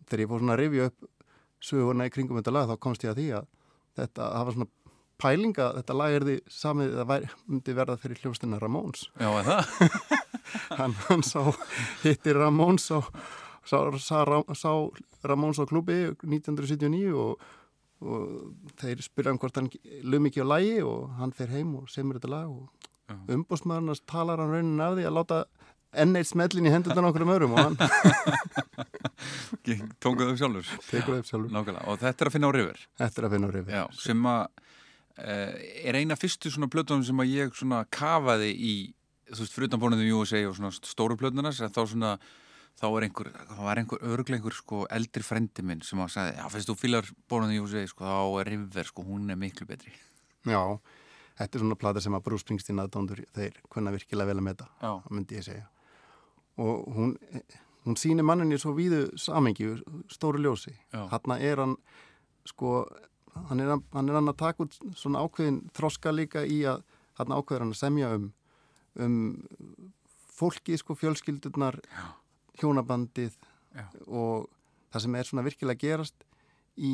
þegar 0.07 0.23
ég 0.23 0.29
fór 0.29 0.39
svona 0.39 0.55
að 0.55 0.61
rifja 0.61 0.85
upp 0.87 1.09
sögurna 1.59 2.07
í 2.07 2.13
kringum 2.13 2.39
þetta 2.39 2.53
lag 2.55 2.69
þá 2.69 2.77
komst 2.79 3.03
ég 3.03 3.11
að 3.11 3.19
því 3.19 3.27
að 3.39 3.49
þetta 3.99 4.29
hafa 4.37 4.53
svona 4.55 4.69
pælinga 5.21 5.67
þetta 5.79 5.95
lag 5.99 6.15
er 6.17 6.25
því 6.27 6.35
samið 6.55 6.95
það 6.99 7.07
væri, 7.11 7.29
myndi 7.51 7.75
verða 7.77 7.97
fyrir 8.01 8.21
hljóstina 8.23 8.59
Ramóns 8.61 9.05
Já, 9.19 9.29
er 9.41 9.47
það? 9.49 9.61
hann, 10.79 10.95
hann 11.09 11.23
sá 11.27 11.41
hittir 12.05 12.39
Ramóns 12.39 12.89
á 12.95 12.99
sá, 13.69 13.77
sá, 14.01 14.19
sá 14.57 14.71
Ramóns 15.27 15.59
á 15.61 15.65
klubi 15.69 15.99
1979 16.25 17.13
og, 17.19 17.43
og 18.01 18.73
þeir 18.81 19.03
spyrja 19.05 19.35
um 19.35 19.41
hvort 19.41 19.59
hann 19.59 19.69
lög 20.07 20.23
mikið 20.29 20.47
á 20.47 20.51
lagi 20.55 20.75
og 20.87 21.09
hann 21.19 21.35
fer 21.35 21.51
heim 21.53 21.75
og 21.81 21.89
semur 21.91 22.17
þetta 22.19 22.31
lag 22.33 22.49
og 22.49 22.69
Já. 23.09 23.15
umbústmaðurnast 23.35 24.05
talar 24.09 24.39
hann 24.41 24.51
raunin 24.53 24.81
af 24.85 24.95
því 24.97 25.05
að 25.09 25.15
láta 25.17 25.39
enn 25.97 26.13
eitt 26.19 26.29
smellin 26.29 26.67
í 26.69 26.73
hendurna 26.73 27.09
okkur 27.09 27.23
um 27.25 27.31
örum 27.33 27.55
og 27.57 27.63
hann 27.65 27.77
Tónguðu 29.99 30.33
þau 30.33 30.39
sjálfur. 30.39 30.67
það 30.85 31.09
upp 31.19 31.27
sjálfur 31.29 31.51
Nákvæmlega. 31.53 31.85
Og 31.91 31.99
þetta 32.01 32.23
er 32.25 32.29
að 32.29 32.35
finna 32.35 32.49
á 32.49 32.53
River. 32.55 32.79
eftir 33.05 33.25
að 33.27 33.33
finna 33.35 33.49
á 33.49 33.51
rifi 33.55 33.73
Já, 33.75 33.83
sem 33.99 34.25
að 34.29 34.43
er 35.17 35.97
eina 35.99 36.17
fyrstu 36.19 36.51
svona 36.51 36.69
plötunum 36.71 37.03
sem 37.05 37.19
að 37.19 37.33
ég 37.33 37.57
svona 37.57 37.81
kafaði 37.91 38.51
í, 38.53 38.75
þú 39.31 39.41
veist, 39.43 39.55
fyrir 39.55 39.71
utan 39.71 39.81
bónuðum 39.81 40.07
í 40.07 40.13
USA 40.15 40.43
og 40.47 40.55
svona 40.59 40.71
stóru 40.75 41.17
plötunas, 41.19 41.59
en 41.61 41.73
þá 41.73 41.81
svona 41.85 42.13
þá 42.79 42.85
er 42.87 43.07
einhver, 43.09 43.31
þá 43.49 43.59
var 43.65 43.81
einhver 43.81 44.05
örglega 44.13 44.39
einhver 44.39 44.55
sko 44.55 44.85
eldri 44.95 45.25
frendi 45.25 45.65
minn 45.65 45.83
sem 45.83 45.99
að 45.99 46.13
sagði, 46.15 46.37
já, 46.39 46.45
fyrst 46.53 46.71
þú 46.71 46.77
fýlar 46.79 47.09
bónuðum 47.31 47.57
í 47.57 47.63
USA, 47.65 47.83
sko, 47.91 48.07
þá 48.07 48.39
er 48.43 48.51
River, 48.53 48.87
sko, 48.93 49.03
hún 49.09 49.33
er 49.33 49.39
miklu 49.39 49.67
betri. 49.67 49.91
Já, 50.47 50.61
þetta 51.39 51.57
er 51.57 51.63
svona 51.63 51.79
plata 51.79 52.03
sem 52.03 52.15
að 52.15 52.23
Bruce 52.27 52.45
Springsteen 52.45 52.79
aðdóndur 52.83 53.25
þeir 53.35 53.59
kunna 53.71 53.91
virkilega 53.95 54.31
vel 54.31 54.39
að 54.39 54.47
meta 54.47 54.69
myndi 55.09 55.39
ég 55.39 55.45
segja 55.47 55.67
og 56.59 56.87
hún, 56.95 57.13
hún 57.85 57.97
sýnir 57.99 58.27
manninni 58.27 58.59
svo 58.59 58.73
víðu 58.75 59.05
samengi, 59.19 59.69
stóru 60.11 60.41
ljósi 60.43 60.73
Já. 60.91 61.05
hann 61.13 61.35
er 61.37 61.61
hann 61.63 61.75
sko, 62.47 62.81
hann 63.49 63.59
er, 63.63 63.75
hann 63.93 64.09
er 64.09 64.19
hann 64.19 64.31
að 64.31 64.39
taka 64.41 64.65
út 64.65 64.77
svona 64.97 65.23
ákveðin 65.25 65.61
þroska 65.77 66.13
líka 66.15 66.43
í 66.45 66.61
að 66.69 66.83
hann 67.19 67.33
ákveður 67.35 67.65
hann 67.65 67.75
að 67.75 67.81
semja 67.81 68.13
um 68.17 68.31
um 68.99 69.17
fólki, 70.39 70.77
sko, 70.79 70.95
fjölskyldurnar 70.97 71.79
Já. 71.83 72.05
hjónabandið 72.61 73.35
Já. 73.75 73.85
og 74.07 74.47
það 74.91 75.03
sem 75.05 75.15
er 75.19 75.27
svona 75.27 75.45
virkilega 75.45 75.79
gerast 75.83 76.25
í, 76.79 76.93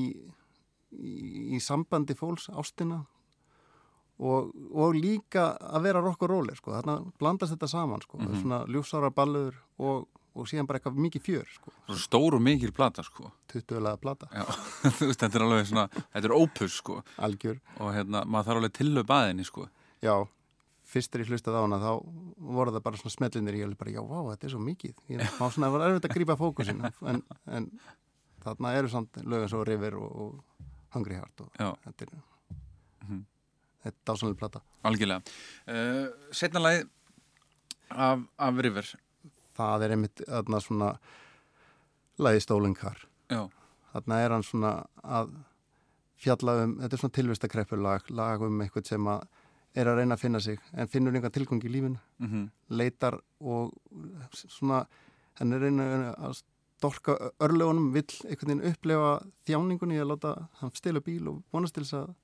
í, 0.92 1.14
í 1.56 1.60
sambandi 1.64 2.18
fólks, 2.18 2.50
ástina 2.50 3.04
og, 4.20 4.52
og 4.72 4.96
líka 4.98 5.54
að 5.60 5.88
vera 5.90 6.04
rock 6.04 6.26
og 6.26 6.32
roller 6.32 6.58
sko. 6.58 6.74
þarna 6.76 7.00
blandast 7.20 7.56
þetta 7.56 7.70
saman 7.72 8.04
sko. 8.06 8.20
Mhm. 8.20 8.42
svona 8.42 8.62
ljúsára 8.72 9.12
ballur 9.14 9.58
og, 9.78 10.08
og 10.36 10.48
síðan 10.52 10.68
bara 10.68 10.80
eitthvað 10.82 11.00
mikið 11.06 11.24
fjör 11.26 11.48
sko. 11.56 11.72
Svo 11.88 11.98
stór 12.04 12.36
og 12.38 12.42
mikil 12.44 12.72
plata, 12.76 13.04
sko. 13.08 13.32
20 13.54 13.80
lega 13.86 13.98
plata, 14.02 14.28
veist, 15.00 15.20
þetta 15.24 15.40
er 15.40 15.46
alveg 15.48 15.68
svona, 15.70 15.88
þetta 16.14 16.28
er 16.30 16.36
opus, 16.36 16.78
sko, 16.82 17.00
algjör 17.24 17.60
og 17.80 17.94
hérna, 17.96 18.26
maður 18.28 18.50
þarf 18.52 18.62
alveg 18.62 18.74
tillöp 18.80 19.14
aðinni, 19.16 19.46
sko. 19.48 19.68
já, 20.04 20.16
fyrst 20.86 21.16
er 21.16 21.24
ég 21.24 21.32
hlustað 21.32 21.56
á 21.58 21.62
hana 21.66 21.80
þá 21.82 21.92
voru 22.56 22.74
það 22.76 22.84
bara 22.86 23.00
svona 23.02 23.16
smellinir 23.16 23.56
ég 23.58 23.66
alveg 23.70 23.80
bara, 23.80 23.94
já, 23.96 24.02
vá, 24.06 24.20
þetta 24.34 24.46
er 24.50 24.54
svo 24.54 24.64
mikið 24.68 25.00
ég 25.16 25.24
má 25.40 25.46
svona, 25.50 25.70
það 25.70 25.76
var 25.78 25.86
erfitt 25.88 26.10
að 26.10 26.16
grípa 26.20 26.36
fókusin 26.44 26.84
en, 27.10 27.24
en 27.58 27.70
þarna 28.46 28.74
eru 28.78 28.92
samt 28.94 29.18
lögum 29.26 29.50
svo 29.50 29.64
River 29.66 29.96
og, 29.98 30.12
og 30.28 30.68
Hungry 30.96 31.18
Heart 31.18 31.42
og 31.48 31.56
Já. 31.60 31.72
þetta 31.88 32.06
er 32.10 32.12
Mhm. 33.06 33.20
þetta 33.86 33.98
er 34.00 34.06
dásanlega 34.10 34.38
plata 34.40 34.60
Algjörlega. 34.86 35.22
Uh, 35.70 36.30
setna 36.34 36.62
lagi 36.62 36.84
af, 37.90 38.22
af 38.42 38.62
River. 38.66 38.88
Það 39.58 39.86
er 39.86 39.96
einmitt 39.96 40.24
þarna 40.26 40.62
svona 40.64 40.92
Já, 43.32 43.42
þarna 43.94 44.22
er 44.24 44.36
hann 44.36 44.46
svona 44.46 44.74
að 45.04 45.34
fjalla 46.26 46.60
um, 46.64 46.78
þetta 46.82 46.96
er 46.96 47.04
svona 47.04 47.18
tilvistakreppur 47.20 47.82
lag, 47.82 48.06
um 48.46 48.62
eitthvað 48.64 48.94
sem 48.94 49.10
að 49.12 49.26
er 49.76 49.90
að 49.92 49.98
reyna 50.00 50.16
að 50.16 50.22
finna 50.22 50.40
sig 50.40 50.60
en 50.72 50.88
finnur 50.88 51.16
einhvern 51.16 51.34
tilgang 51.36 51.64
í 51.68 51.72
lífinu. 51.72 52.00
Mhm, 52.24 52.44
leitar 52.80 53.18
og 53.42 53.74
svona 54.32 54.86
hann 55.40 55.54
er 55.54 55.66
reyna 55.66 56.14
að 56.16 56.42
storka 56.80 57.16
örlögunum, 57.44 57.92
vill 57.94 58.08
einhvern 58.28 58.52
veginn 58.52 58.72
upplefa 58.72 59.12
þjáningunni 59.48 60.00
að 60.00 60.12
láta 60.14 60.34
hann 60.62 60.74
stila 60.76 61.02
bíl 61.04 61.28
og 61.32 61.44
vonast 61.52 61.76
til 61.76 61.84
þess 61.84 62.00
að, 62.00 62.16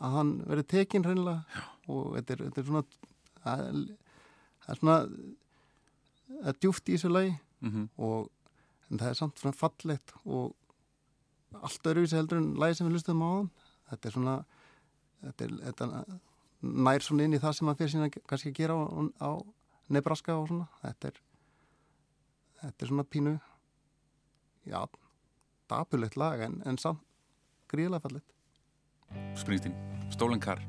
að 0.00 0.16
hann 0.18 0.32
verði 0.48 0.66
tekinn 0.72 1.04
reynilega 1.04 1.64
og 1.88 2.16
þetta 2.16 2.34
er, 2.36 2.44
þetta 2.44 2.60
er 2.60 2.68
svona 2.68 2.84
það 3.44 3.64
er, 3.68 4.78
svona 4.80 4.98
djúft 6.60 6.88
í 6.88 6.96
þessu 6.96 7.12
lagi 7.12 7.32
mhm, 7.64 7.88
og 7.96 8.30
en 8.90 9.00
það 9.00 9.10
er 9.10 9.18
samt 9.20 9.40
svona 9.40 9.56
fallegt 9.56 10.14
og 10.24 10.54
allt 11.64 11.90
öruvísi 11.90 12.18
heldur 12.18 12.40
en 12.40 12.52
lagi 12.60 12.78
sem 12.78 12.88
við 12.88 12.98
hlustum 12.98 13.24
á 13.24 13.28
hann 13.30 13.50
þetta 13.90 14.08
er 14.08 14.16
svona 14.16 14.36
þetta, 15.22 15.46
er, 15.46 15.54
þetta 15.68 15.88
nær 16.88 17.04
svona 17.04 17.28
inn 17.28 17.36
í 17.36 17.42
það 17.42 17.56
sem 17.56 17.68
maður 17.68 17.82
fyrir 17.82 17.94
sína 17.94 18.10
kannski 18.16 18.52
að 18.52 18.58
gera 18.60 18.76
á, 18.76 18.84
á 19.20 19.30
Nebraska 19.92 20.36
og 20.40 20.48
svona 20.50 20.68
þetta 20.82 21.12
er 21.12 21.20
þetta 22.62 22.86
er 22.86 22.92
svona 22.92 23.08
pínu 23.08 23.34
já, 24.64 24.80
dapulegt 25.68 26.16
lag 26.16 26.40
en, 26.44 26.62
en 26.64 26.80
samt 26.80 27.02
gríðlega 27.70 28.06
fallit. 28.06 28.34
Springsteen, 29.40 29.76
Stolen 30.10 30.40
Car. 30.40 30.62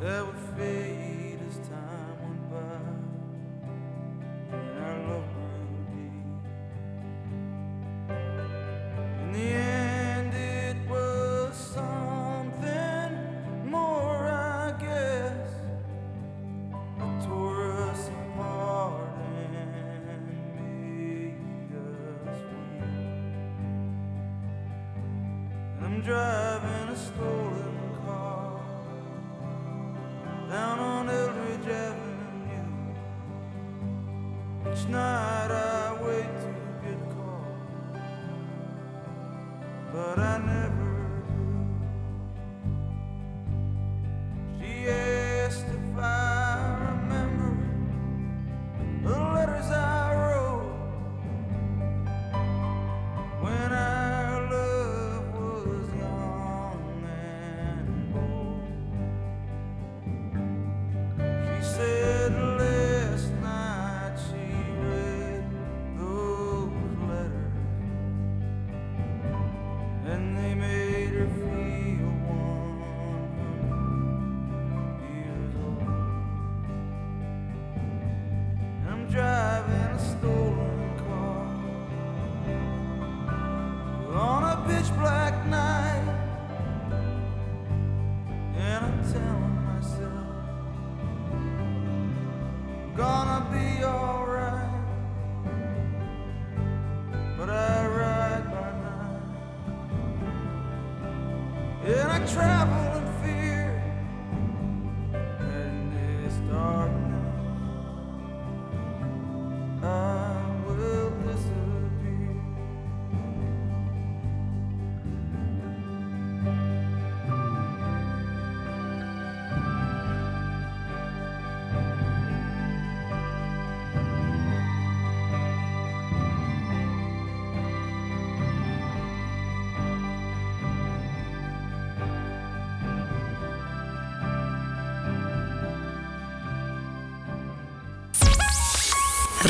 That 0.00 0.26
would 0.26 0.47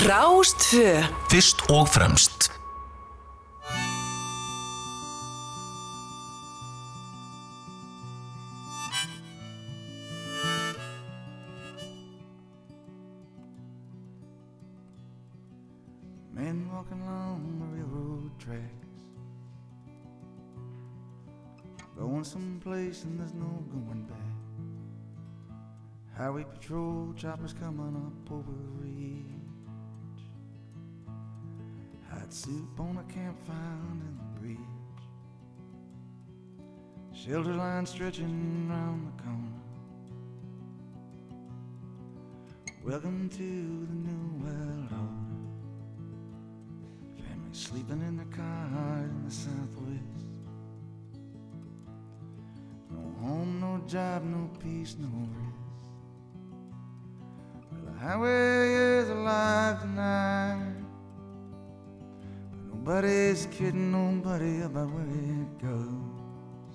Rástfö 0.09 1.03
Fyrst 1.31 1.71
og 1.71 1.89
fremst. 1.89 2.53
Men 16.33 16.71
walking 16.73 17.03
along 17.03 17.43
the 17.61 17.67
railroad 17.77 18.31
tracks, 18.39 19.01
going 21.99 22.25
someplace 22.25 23.05
and 23.05 23.19
there's 23.19 23.35
no 23.35 23.63
going 23.73 24.07
back. 24.09 24.39
Highway 26.17 26.45
patrol 26.45 27.15
choppers 27.17 27.53
coming 27.53 27.97
up 28.07 28.33
over 28.33 28.53
soup 32.39 32.79
on 32.79 32.97
a 32.99 33.13
campfire 33.13 33.57
in 33.91 33.99
the 34.17 34.41
bridge. 34.41 34.59
Shelter 37.13 37.53
line 37.53 37.85
stretching 37.85 38.69
round 38.71 39.09
the 39.09 39.23
corner. 39.25 39.61
Welcome 42.85 43.29
to 43.31 43.39
the 43.39 43.95
new 44.07 44.45
world 44.45 44.89
order. 44.93 45.27
Families 47.27 47.59
sleeping 47.59 48.03
in 48.07 48.17
their 48.17 48.27
cars 48.27 49.11
in 49.11 49.25
the 49.25 49.33
southwest. 49.33 50.31
No 52.93 53.03
home, 53.21 53.59
no 53.61 53.83
job, 53.89 54.23
no 54.23 54.49
peace, 54.63 54.95
no 54.97 55.09
rest. 55.09 55.91
Well, 57.73 57.83
the 57.85 57.99
highway 57.99 58.75
is 58.75 59.09
alive 59.09 59.81
tonight. 59.81 60.88
Nobody's 62.89 63.45
kidding 63.51 63.93
nobody 63.93 64.63
about 64.63 64.89
where 64.89 65.05
it 65.05 65.59
goes. 65.61 66.75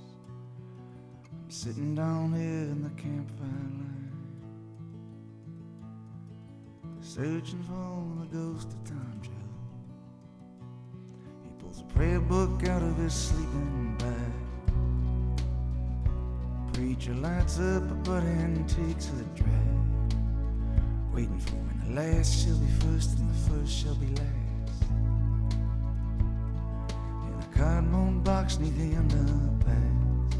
I'm 1.33 1.49
sitting 1.49 1.95
down 1.95 2.33
here 2.33 2.69
in 2.69 2.83
the 2.83 2.91
campfire 3.01 3.47
light. 3.81 4.13
Searching 7.01 7.63
for 7.63 8.05
the 8.21 8.27
ghost 8.27 8.67
of 8.67 8.83
Tom 8.83 9.21
Joe. 9.23 9.31
He 11.45 11.49
pulls 11.57 11.81
a 11.81 11.85
prayer 11.85 12.19
book 12.19 12.61
out 12.67 12.83
of 12.83 12.95
his 12.97 13.11
sleeping 13.11 13.95
bag. 13.97 14.33
Preacher 16.73 17.15
lights 17.15 17.57
up 17.59 17.89
a 17.89 17.95
butt 18.05 18.21
and 18.21 18.69
takes 18.69 19.07
a 19.09 19.23
drag. 19.33 19.49
Waiting 21.11 21.39
for 21.39 21.55
when 21.55 21.81
the 21.87 21.93
last 21.99 22.45
shall 22.45 22.57
be 22.57 22.67
first 22.85 23.17
and 23.17 23.31
the 23.31 23.49
first 23.49 23.73
shall 23.75 23.95
be 23.95 24.05
last. 24.09 24.42
Cardboard 27.63 28.23
box 28.25 28.59
neath 28.59 28.77
the 28.77 28.95
underpass. 29.01 30.35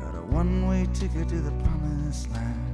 Got 0.00 0.14
a 0.14 0.22
one-way 0.22 0.86
ticket 0.94 1.28
to 1.28 1.40
the 1.40 1.50
promised 1.62 2.30
land. 2.30 2.69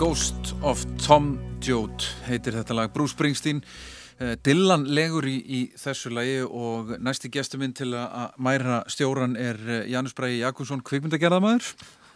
Ghost 0.00 0.54
of 0.64 0.82
Tom 1.04 1.34
Joad 1.60 2.06
heitir 2.24 2.56
þetta 2.56 2.76
lag. 2.78 2.92
Bruce 2.94 3.12
Springsteen 3.12 3.60
Eh, 4.20 4.34
Dylan 4.44 4.82
legur 4.92 5.24
í, 5.24 5.38
í 5.40 5.60
þessu 5.80 6.10
lagi 6.12 6.42
og 6.44 6.90
næsti 7.00 7.30
gestur 7.32 7.62
minn 7.62 7.72
til 7.72 7.94
að 7.96 8.34
mæra 8.36 8.82
stjóran 8.92 9.32
er 9.40 9.56
eh, 9.64 9.86
Janus 9.88 10.12
Bræði 10.16 10.42
Jakobsson, 10.42 10.82
kvikmyndagerðamæður 10.84 11.70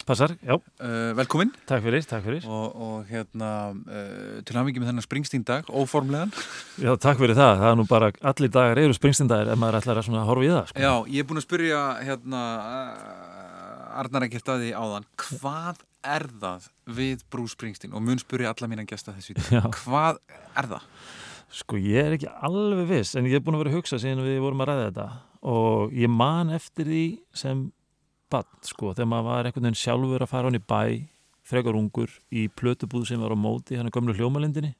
Passar, 0.05 0.35
já, 0.45 0.53
uh, 0.53 1.14
velkomin 1.16 1.49
takk 1.64 1.80
fyrir, 1.80 2.03
takk 2.05 2.26
fyrir. 2.26 2.45
Og, 2.45 2.74
og 2.76 3.07
hérna 3.09 3.70
uh, 3.72 4.43
til 4.45 4.59
hafingi 4.59 4.82
með 4.82 4.91
þennan 4.91 5.07
Springsteen 5.07 5.47
dag, 5.49 5.70
óformlegan. 5.72 6.35
Já, 6.76 6.91
takk 7.01 7.22
fyrir 7.22 7.39
það, 7.39 7.55
það 7.62 7.70
er 7.70 7.78
nú 7.80 7.87
bara 7.89 8.11
allir 8.35 8.53
dagar 8.53 8.82
eru 8.82 8.99
springstindagir 8.99 9.55
ef 9.55 9.62
maður 9.62 9.78
ætlar 9.80 10.03
að 10.03 10.09
svona 10.11 10.26
horfa 10.28 10.45
í 10.45 10.53
það 10.53 10.68
sko. 10.68 10.85
Já, 10.85 10.93
ég 11.09 11.24
er 11.24 11.30
búin 11.30 11.41
að 11.41 11.47
spyrja 11.47 11.80
hérna 12.05 12.45
Arnar 14.03 14.28
ekkert 14.28 14.53
að 14.53 14.66
því 14.66 14.76
áðan. 14.76 15.09
Hvað 15.24 15.80
er 16.05 16.26
það 16.40 16.66
við 16.96 17.22
Bruce 17.32 17.57
Springsteen? 17.57 17.94
Og 17.96 18.05
mun 18.05 18.20
spyrja 18.20 18.52
alla 18.52 18.70
mína 18.70 18.86
gesta 18.88 19.14
þessu 19.16 19.36
hvað 19.82 20.20
er 20.57 20.68
það? 20.74 20.88
Sko 21.55 21.78
ég 21.78 22.09
er 22.09 22.16
ekki 22.16 22.30
alveg 22.48 22.88
viss 22.90 23.14
en 23.18 23.28
ég 23.30 23.38
er 23.38 23.44
búin 23.44 23.59
að 23.59 23.64
vera 23.64 23.74
að 23.74 23.78
hugsa 23.78 24.00
síðan 24.02 24.24
við 24.26 24.40
vorum 24.42 24.64
að 24.64 24.70
ræða 24.72 24.86
þetta. 24.88 25.09
Og 25.55 25.92
ég 25.94 26.11
man 26.11 26.52
eftir 26.55 26.88
því 26.90 27.05
sem 27.36 27.66
bann 28.32 28.64
sko 28.66 28.94
þegar 28.94 29.11
maður 29.11 29.28
var 29.28 29.48
einhvern 29.48 29.68
veginn 29.68 29.82
sjálfur 29.84 30.24
að 30.24 30.32
fara 30.32 30.50
hann 30.50 30.59
í 30.59 30.64
bæ 30.64 30.82
frekar 31.44 31.76
ungur 31.78 32.11
í 32.32 32.48
plötubúð 32.48 33.07
sem 33.11 33.20
var 33.20 33.36
á 33.36 33.38
móti 33.38 33.76
hann 33.78 33.90
er 33.90 33.94
gömlu 33.94 34.16
hljómalindinni 34.16 34.72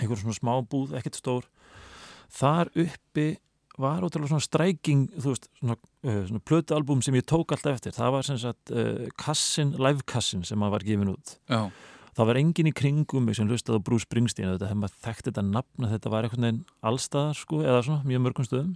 einhver 0.00 0.18
svona 0.18 0.34
smá 0.36 0.54
búð, 0.66 0.94
ekkert 0.98 1.18
stór. 1.18 1.48
Þar 2.34 2.70
uppi 2.74 3.26
var 3.80 4.04
ótrúlega 4.06 4.30
svona 4.30 4.44
stræking 4.44 5.06
þú 5.18 5.32
veist, 5.32 5.48
svona, 5.58 5.74
uh, 6.06 6.20
svona 6.28 6.42
plötualbum 6.46 7.02
sem 7.02 7.16
ég 7.18 7.26
tók 7.26 7.54
alltaf 7.56 7.74
eftir, 7.78 7.94
það 7.96 8.12
var 8.14 8.28
sem 8.28 8.38
sagt 8.38 8.70
uh, 8.74 9.08
kassin, 9.18 9.74
live-kassin 9.80 10.44
sem 10.46 10.60
maður 10.60 10.76
var 10.78 10.86
gefin 10.86 11.10
út. 11.14 11.34
Já, 11.50 11.62
það 12.14 12.28
var 12.30 12.40
engin 12.44 12.70
í 12.70 12.74
kringum 12.76 13.26
mig 13.26 13.34
sem 13.38 13.48
hlustaði 13.50 13.80
á 13.82 13.86
Bruce 13.88 14.06
Springsteen 14.06 14.52
þetta 14.52 14.70
hefði 14.70 14.82
maður 14.84 15.00
þekkt 15.08 15.28
þetta 15.30 15.46
nafn 15.50 15.88
að 15.88 15.94
þetta 15.96 16.12
var 16.14 16.28
einhvern 16.28 16.46
veginn 16.48 16.64
allstaðar 16.86 17.38
sko, 17.40 17.62
eða 17.66 17.82
svona 17.88 18.06
mjög 18.06 18.24
mörgum 18.28 18.46
stöðum. 18.46 18.74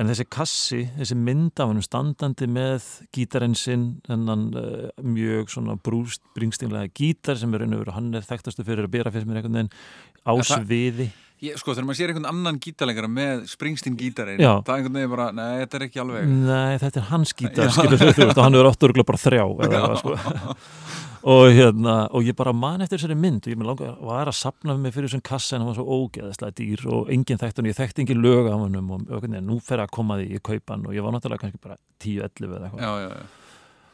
En 0.00 0.08
þessi 0.08 0.24
kassi, 0.32 0.78
þessi 0.96 1.16
mynd 1.20 1.60
af 1.60 1.68
hann 1.68 1.82
standandi 1.84 2.46
með 2.48 2.86
gítarinn 3.12 3.56
sinn 3.58 3.82
þennan 4.06 4.46
uh, 4.56 4.86
mjög 5.04 5.50
svona 5.52 5.76
Bruce 5.84 6.16
Springsteenlega 6.20 6.88
gítar 6.96 7.36
sem 7.40 7.52
er 7.56 7.66
veru 7.68 7.92
hann 7.92 8.08
er 8.16 8.24
þekktastu 8.24 8.64
fyrir 8.64 8.88
að 8.88 8.94
bera 8.94 9.12
fyrir 9.12 9.28
mér 9.28 9.42
einhvern 9.42 9.58
veginn 9.60 9.74
á 10.24 10.32
En 10.32 10.40
það- 10.40 10.64
sviði 10.64 11.08
ég, 11.42 11.58
sko 11.60 11.74
þegar 11.74 11.88
maður 11.88 11.98
sér 11.98 12.12
einhvern 12.12 12.28
annan 12.30 12.58
gítarleikara 12.62 13.10
með 13.10 13.44
Springsteen 13.50 13.98
gítarinn, 13.98 14.40
Já. 14.42 14.52
það 14.62 14.72
er 14.72 14.80
einhvern 14.80 14.98
veginn 14.98 15.14
bara 15.14 15.28
nei, 15.36 15.50
þetta 15.62 15.78
er 15.78 15.86
ekki 15.88 16.02
alveg. 16.02 16.28
Nei, 16.32 16.78
þetta 16.82 17.02
er 17.02 17.08
hans 17.10 17.34
gítar, 17.38 17.72
skilur 17.74 18.02
þú 18.02 18.10
veist, 18.12 18.36
og 18.36 18.44
hann 18.46 18.58
er 18.58 18.70
oft 18.70 18.86
örgulega 18.88 19.10
bara 19.10 19.22
þrjá 19.22 19.44
eða 19.66 19.82
sko. 20.00 20.16
og 21.32 21.44
hérna, 21.54 21.96
og 22.10 22.26
ég 22.26 22.38
bara 22.38 22.54
man 22.56 22.82
eftir 22.82 22.98
þessari 22.98 23.18
mynd 23.18 23.46
og 23.46 23.52
ég 23.52 23.66
langa 23.66 23.92
var 24.02 24.30
að 24.30 24.38
sapna 24.40 24.74
mig 24.78 24.94
fyrir 24.94 25.10
þessum 25.10 25.22
kassa 25.26 25.54
en 25.56 25.62
hann 25.62 25.70
var 25.70 25.78
svo 25.78 26.00
ógeðslega 26.00 26.56
dýr 26.58 26.82
og 26.90 27.12
enginn 27.14 27.38
þekkt 27.42 27.60
hann, 27.60 27.70
ég 27.70 27.78
þekkti 27.78 28.02
engin 28.06 28.24
lög 28.24 28.50
af 28.50 28.64
hann 28.64 28.80
og 28.82 29.28
nú 29.38 29.60
fer 29.62 29.84
að 29.84 29.94
koma 29.94 30.18
því 30.18 30.40
í 30.40 30.42
kaupan 30.42 30.88
og 30.88 30.96
ég 30.96 31.06
var 31.06 31.14
náttúrulega 31.14 31.44
kannski 31.44 31.62
bara 31.62 31.78
10-11 32.02 32.58
eða 32.58 32.72
eitthvað 32.72 33.22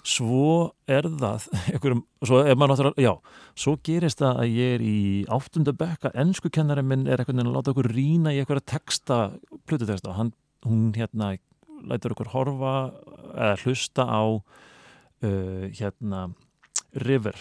svo 0.08 0.52
er 0.88 1.08
það 1.20 1.48
einhverjum, 1.74 2.02
svo 2.24 2.40
er 2.42 2.56
maður 2.56 2.74
náttúrulega, 2.74 3.04
já 3.04 3.58
svo 3.58 3.76
gerist 3.84 4.22
það 4.22 4.42
að 4.44 4.56
ég 4.56 4.76
er 4.78 4.86
í 4.86 4.98
áttunda 5.34 5.74
bekka, 5.76 6.12
ennsku 6.16 6.52
kennari 6.54 6.84
minn 6.86 7.06
er 7.06 7.20
einhvern 7.20 7.42
veginn 7.42 7.52
að 7.52 7.58
láta 7.58 7.74
okkur 7.74 7.90
rýna 7.92 8.32
í 8.32 8.40
einhverja 8.42 8.66
texta 8.76 9.20
plötuteksta, 9.68 10.16
hann, 10.16 10.32
hún 10.66 10.90
hérna 10.96 11.34
lætur 11.88 12.16
okkur 12.16 12.32
horfa 12.32 12.74
eða 13.34 13.54
hlusta 13.62 14.08
á 14.08 14.22
uh, 14.34 15.64
hérna 15.78 16.28
River 17.04 17.36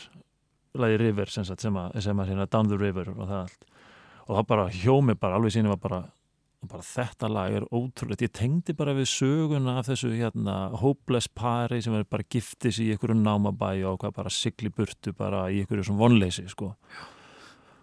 lagi 0.77 0.97
River 1.01 1.31
sem 1.31 1.45
að, 1.47 1.97
sem 2.03 2.19
að 2.19 2.31
hérna, 2.31 2.47
Down 2.51 2.69
the 2.69 2.77
River 2.79 3.09
og 3.13 3.25
það 3.25 3.39
allt. 3.41 3.67
Og 4.27 4.35
það 4.35 4.47
bara 4.51 4.67
hjómi 4.75 5.15
bara 5.19 5.37
alveg 5.39 5.55
síni 5.55 5.71
var 5.71 5.79
bara 5.81 6.01
bara 6.65 6.83
þetta 6.83 7.29
lag 7.29 7.53
er 7.53 7.65
ótrúlegt. 7.69 8.23
Ég 8.25 8.33
tengdi 8.33 8.73
bara 8.77 8.95
við 8.97 9.09
söguna 9.11 9.77
af 9.77 9.91
þessu 9.91 10.09
hérna 10.15 10.55
hopeless 10.81 11.29
pari 11.29 11.83
sem 11.85 11.93
er 11.93 12.07
bara 12.09 12.25
giftis 12.25 12.79
í 12.81 12.89
einhverju 12.93 13.17
námabæ 13.19 13.75
og 13.91 13.99
hvað 14.01 14.15
bara 14.15 14.33
sigli 14.33 14.71
burtu 14.73 15.13
bara 15.17 15.45
í 15.53 15.61
einhverju 15.61 15.85
svona 15.87 16.01
vonleysi 16.01 16.47
sko. 16.49 16.73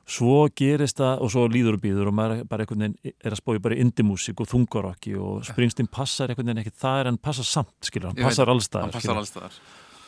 Svo 0.05 0.43
gerist 0.53 0.99
það 1.01 1.23
og 1.25 1.31
svo 1.33 1.47
líður 1.49 1.79
og 1.79 1.85
býður 1.87 2.11
og 2.11 2.17
maður 2.19 2.43
er 2.43 2.51
bara 2.51 2.67
einhvern 2.67 2.83
veginn 2.85 3.15
er 3.15 3.33
að 3.33 3.41
spója 3.41 3.63
bara 3.65 3.79
indimúsík 3.81 4.43
og 4.43 4.51
þungarokki 4.51 5.15
og 5.17 5.47
Springsteen 5.49 5.89
passar 5.89 6.29
einhvern 6.29 6.51
veginn 6.51 6.61
ekki 6.65 6.75
það 6.83 6.99
er 6.99 7.09
hann 7.09 7.23
passar 7.25 7.49
samt, 7.49 7.73
skilur, 7.89 8.11
hann 8.13 8.21
passar 8.21 8.53
allstaðar 8.53 9.57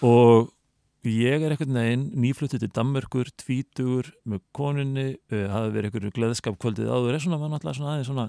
og 0.04 0.50
ég 1.08 1.40
er 1.40 1.54
einhvern 1.54 1.78
veginn 1.78 2.04
nýfluttið 2.18 2.66
til 2.66 2.74
Danmörkur, 2.76 3.30
tvítugur 3.40 4.10
með 4.28 4.42
konunni, 4.56 5.06
uh, 5.32 5.46
hafi 5.54 5.72
verið 5.78 5.88
einhverju 5.88 6.12
gleðskap 6.18 6.60
kvöldið 6.60 6.92
áður, 6.92 7.16
er 7.16 7.24
svona, 7.24 7.40
var 7.40 7.54
náttúrulega 7.54 7.78
svona 7.78 7.94
aðeins 7.94 8.10
svona 8.10 8.28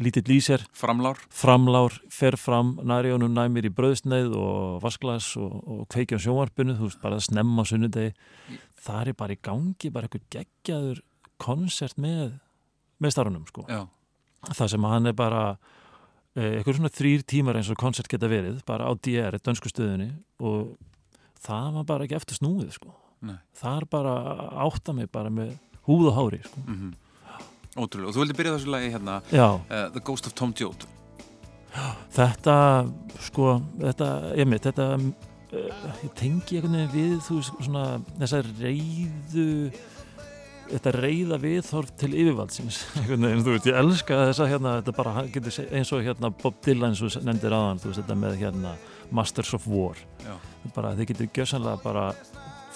lítill 0.00 0.40
sér. 0.40 0.64
Framlár. 0.72 1.18
Framlár, 1.28 1.92
fer 2.08 2.36
fram 2.36 2.78
næri 2.82 3.12
honum 3.12 3.32
næmir 3.34 3.66
í 3.68 3.72
bröðsneið 3.72 4.32
og 4.38 4.80
vasklas 4.82 5.34
og, 5.36 5.58
og 5.68 5.82
kveikja 5.92 6.16
á 6.16 6.24
sjónvarpinu 6.24 6.76
þú 6.78 6.88
veist, 6.88 7.00
bara 7.02 7.18
að 7.18 7.26
snemma 7.28 7.64
sunnudegi. 7.68 8.14
Það 8.82 9.12
er 9.12 9.18
bara 9.18 9.36
í 9.36 9.40
gangi, 9.42 9.90
bara 9.92 10.08
einhver 10.08 10.24
geggjaður 10.32 11.02
konsert 11.42 11.98
með 12.00 12.38
með 13.02 13.14
starfunum, 13.16 13.44
sko. 13.50 13.66
Já, 13.66 13.82
það 14.54 14.72
sem 14.72 14.84
hann 14.86 15.10
er 15.10 15.14
bara 15.18 15.42
eh, 16.38 16.58
einhver 16.60 16.78
svona 16.78 16.92
þrýr 16.94 17.26
tímar 17.26 17.58
eins 17.58 17.70
og 17.72 17.80
konsert 17.80 18.08
geta 18.10 18.30
verið 18.30 18.62
bara 18.68 18.86
á 18.86 18.92
DR, 18.94 19.40
dönsku 19.42 19.72
stöðunni 19.72 20.12
og 20.38 20.76
það 21.42 21.80
var 21.80 21.88
bara 21.88 22.06
ekki 22.06 22.20
eftir 22.20 22.38
snúið, 22.38 22.70
sko. 22.78 22.94
Nei. 23.22 23.36
það 23.54 23.76
er 23.78 23.84
bara 23.86 24.12
átta 24.64 24.90
mig 24.96 25.06
bara 25.14 25.30
með 25.30 25.52
húð 25.86 26.08
og 26.10 26.16
hári, 26.16 26.40
sko. 26.46 26.62
Mhm 26.66 26.92
Ótrúlega, 27.72 28.10
og 28.10 28.16
þú 28.16 28.20
vildi 28.20 28.36
byrja 28.36 28.56
þessu 28.58 28.72
lagi 28.72 28.90
hérna 28.92 29.20
uh, 29.32 29.86
The 29.94 30.02
Ghost 30.04 30.26
of 30.28 30.34
Tom 30.36 30.52
Joad. 30.56 30.84
Þetta, 32.12 32.56
sko, 33.30 33.54
þetta, 33.80 34.08
ég 34.36 34.48
mitt, 34.50 34.66
þetta, 34.66 34.88
uh, 34.98 35.86
ég 36.02 36.12
tengi 36.18 36.58
einhvern 36.58 36.76
veginn 36.76 36.92
við, 36.92 37.14
þú 37.24 37.38
veist, 37.38 37.62
svona, 37.64 37.86
þessa 38.20 38.42
reyðu, 38.60 39.46
þetta 40.68 40.92
reyða 40.98 41.38
viðhorf 41.40 41.94
til 42.02 42.12
yfirvaldsins, 42.12 42.82
einhvern 43.00 43.24
veginn, 43.30 43.46
þú 43.46 43.56
veist, 43.56 43.70
ég 43.72 43.80
elska 43.80 44.20
þessa 44.26 44.50
hérna, 44.52 44.76
þetta 44.82 44.96
bara, 45.00 45.16
getur 45.32 45.72
eins 45.72 45.94
og 45.96 46.04
hérna 46.04 46.32
Bob 46.44 46.60
Dylan, 46.66 46.92
eins 46.92 47.04
og 47.08 47.24
nefndir 47.24 47.56
aðan, 47.56 47.80
þú 47.80 47.94
veist, 47.94 48.02
þetta 48.02 48.20
með 48.26 48.38
hérna 48.44 48.76
Masters 49.12 49.56
of 49.56 49.64
War, 49.72 49.96
bara, 50.76 50.92
þið 51.00 51.14
getur 51.14 51.32
gjössanlega 51.40 51.80
bara 51.88 52.10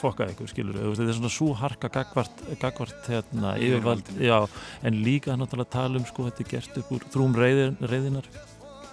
fokkað 0.00 0.34
ykkur, 0.34 0.50
skilur, 0.52 0.80
veist, 0.80 1.00
þetta 1.00 1.12
er 1.14 1.18
svona 1.20 1.32
svo 1.32 1.52
harka 1.56 1.90
gagvart, 1.92 2.42
gagvart, 2.60 2.98
hérna, 3.08 3.54
yfirvald, 3.60 4.10
já, 4.20 4.36
en 4.86 5.00
líka 5.06 5.38
náttúrulega 5.38 5.72
tala 5.72 6.00
um, 6.00 6.04
sko, 6.08 6.28
þetta 6.28 6.44
er 6.44 6.52
gert 6.52 6.78
upp 6.82 6.92
úr 6.96 7.08
þrúm 7.14 7.36
reyðin, 7.38 7.80
reyðinar, 7.80 8.28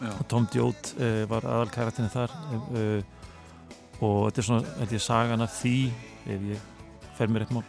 Já, 0.04 0.12
Tom 0.28 0.48
Joad 0.52 0.90
uh, 0.98 1.24
var 1.32 1.46
aðal 1.48 1.70
karakterinn 1.72 2.12
þar 2.12 2.34
uh, 2.76 3.04
og 4.04 4.18
þetta 4.28 4.42
er 4.42 4.48
svona, 4.48 4.74
held 4.82 4.96
ég, 4.96 5.04
sagan 5.04 5.46
af 5.46 5.54
því 5.62 5.78
ef 6.34 6.48
ég 6.50 6.66
fer 7.18 7.32
mér 7.32 7.46
eitt 7.46 7.54
mál. 7.56 7.64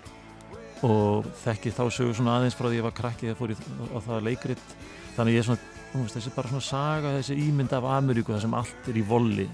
Og 0.85 1.29
þekki 1.45 1.73
þá 1.75 1.85
sögur 1.95 2.17
svona 2.17 2.39
aðeins 2.39 2.57
frá 2.59 2.67
því 2.67 2.81
ég 2.81 2.87
var 2.87 2.97
krakki 2.97 3.29
þegar 3.29 3.39
fór 3.39 3.53
ég 3.55 3.63
á 3.95 3.99
það 4.09 4.27
leikrit. 4.27 4.65
Þannig 5.15 5.37
ég 5.37 5.45
er 5.45 5.47
svona, 5.47 5.69
þú 5.93 6.01
veist, 6.01 6.17
þessi 6.19 6.33
er 6.33 6.37
bara 6.39 6.51
svona 6.51 6.67
saga 6.67 7.15
þessi 7.19 7.39
ímynd 7.45 7.77
af 7.77 7.87
Ameríku 7.93 8.35
þar 8.35 8.45
sem 8.49 8.59
allt 8.59 8.91
er 8.91 8.99
í 8.99 9.07
volli 9.07 9.47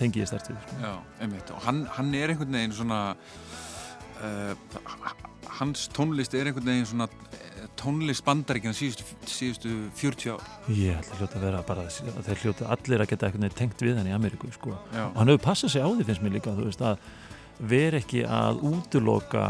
tengi 0.00 0.22
ég 0.22 0.30
stert 0.30 0.50
við 0.50 0.60
sko. 0.64 0.78
já, 0.82 0.92
einmitt 1.24 1.50
og 1.54 1.64
hann, 1.66 1.84
hann 1.96 2.14
er 2.16 2.32
einhvern 2.34 2.56
veginn 2.58 2.76
svona 2.76 3.00
uh, 4.20 4.54
hans 5.58 5.88
tónlist 5.94 6.34
er 6.36 6.50
einhvern 6.50 6.68
veginn 6.70 6.88
svona 6.88 7.08
eh, 7.36 7.64
tónlist 7.80 8.24
bandaríkina 8.26 8.74
síðustu, 8.76 9.06
síðustu 9.28 9.74
40 9.98 10.36
ár 10.36 10.44
ég 10.76 11.00
að 11.00 11.18
hljóta 11.20 11.40
að 11.40 11.46
vera 11.48 11.64
bara 11.66 11.88
þeir 11.90 12.44
hljóta 12.44 12.70
allir 12.76 13.04
að 13.04 13.10
geta 13.12 13.28
eitthvað 13.28 13.44
neginn 13.46 13.58
tengt 13.62 13.84
við 13.84 13.98
hann 14.00 14.10
í 14.10 14.14
Ameríku 14.16 14.52
sko. 14.54 14.76
Og 14.76 15.18
hann 15.18 15.32
hefur 15.32 15.44
passað 15.50 15.74
sig 15.74 15.84
á 15.84 15.88
því 15.88 16.06
finnst 16.08 16.24
mér 16.24 16.36
líka 16.38 16.54
veist 16.58 16.84
að 16.84 17.02
vera 17.70 18.00
ekki 18.00 18.24
að 18.24 18.62
útiloka 18.70 19.44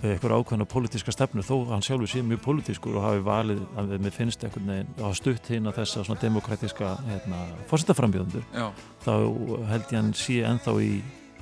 eitthvað 0.00 0.32
ákveðna 0.40 0.64
pólitíska 0.70 1.12
stefnu 1.12 1.42
þó 1.44 1.54
hann 1.68 1.82
sjálfur 1.84 2.08
sé 2.08 2.22
mjög 2.24 2.40
pólitískur 2.46 2.96
og 2.96 3.04
hafi 3.04 3.20
valið 3.26 3.60
að 3.76 3.90
mér 4.00 4.14
finnst 4.16 4.44
einhvern 4.46 4.70
veginn 4.72 4.94
hafa 4.98 5.14
stutt 5.18 5.50
hinn 5.52 5.66
að 5.68 5.76
þessa 5.82 6.04
svona 6.06 6.20
demokratíska 6.22 6.94
hérna, 7.08 7.40
fórsetaframbjöðundur 7.68 8.44
já, 8.54 8.70
þá 9.04 9.12
held 9.72 9.84
ég 9.92 9.98
hann 10.00 10.12
sé 10.16 10.38
ennþá 10.48 10.74
í 10.86 10.90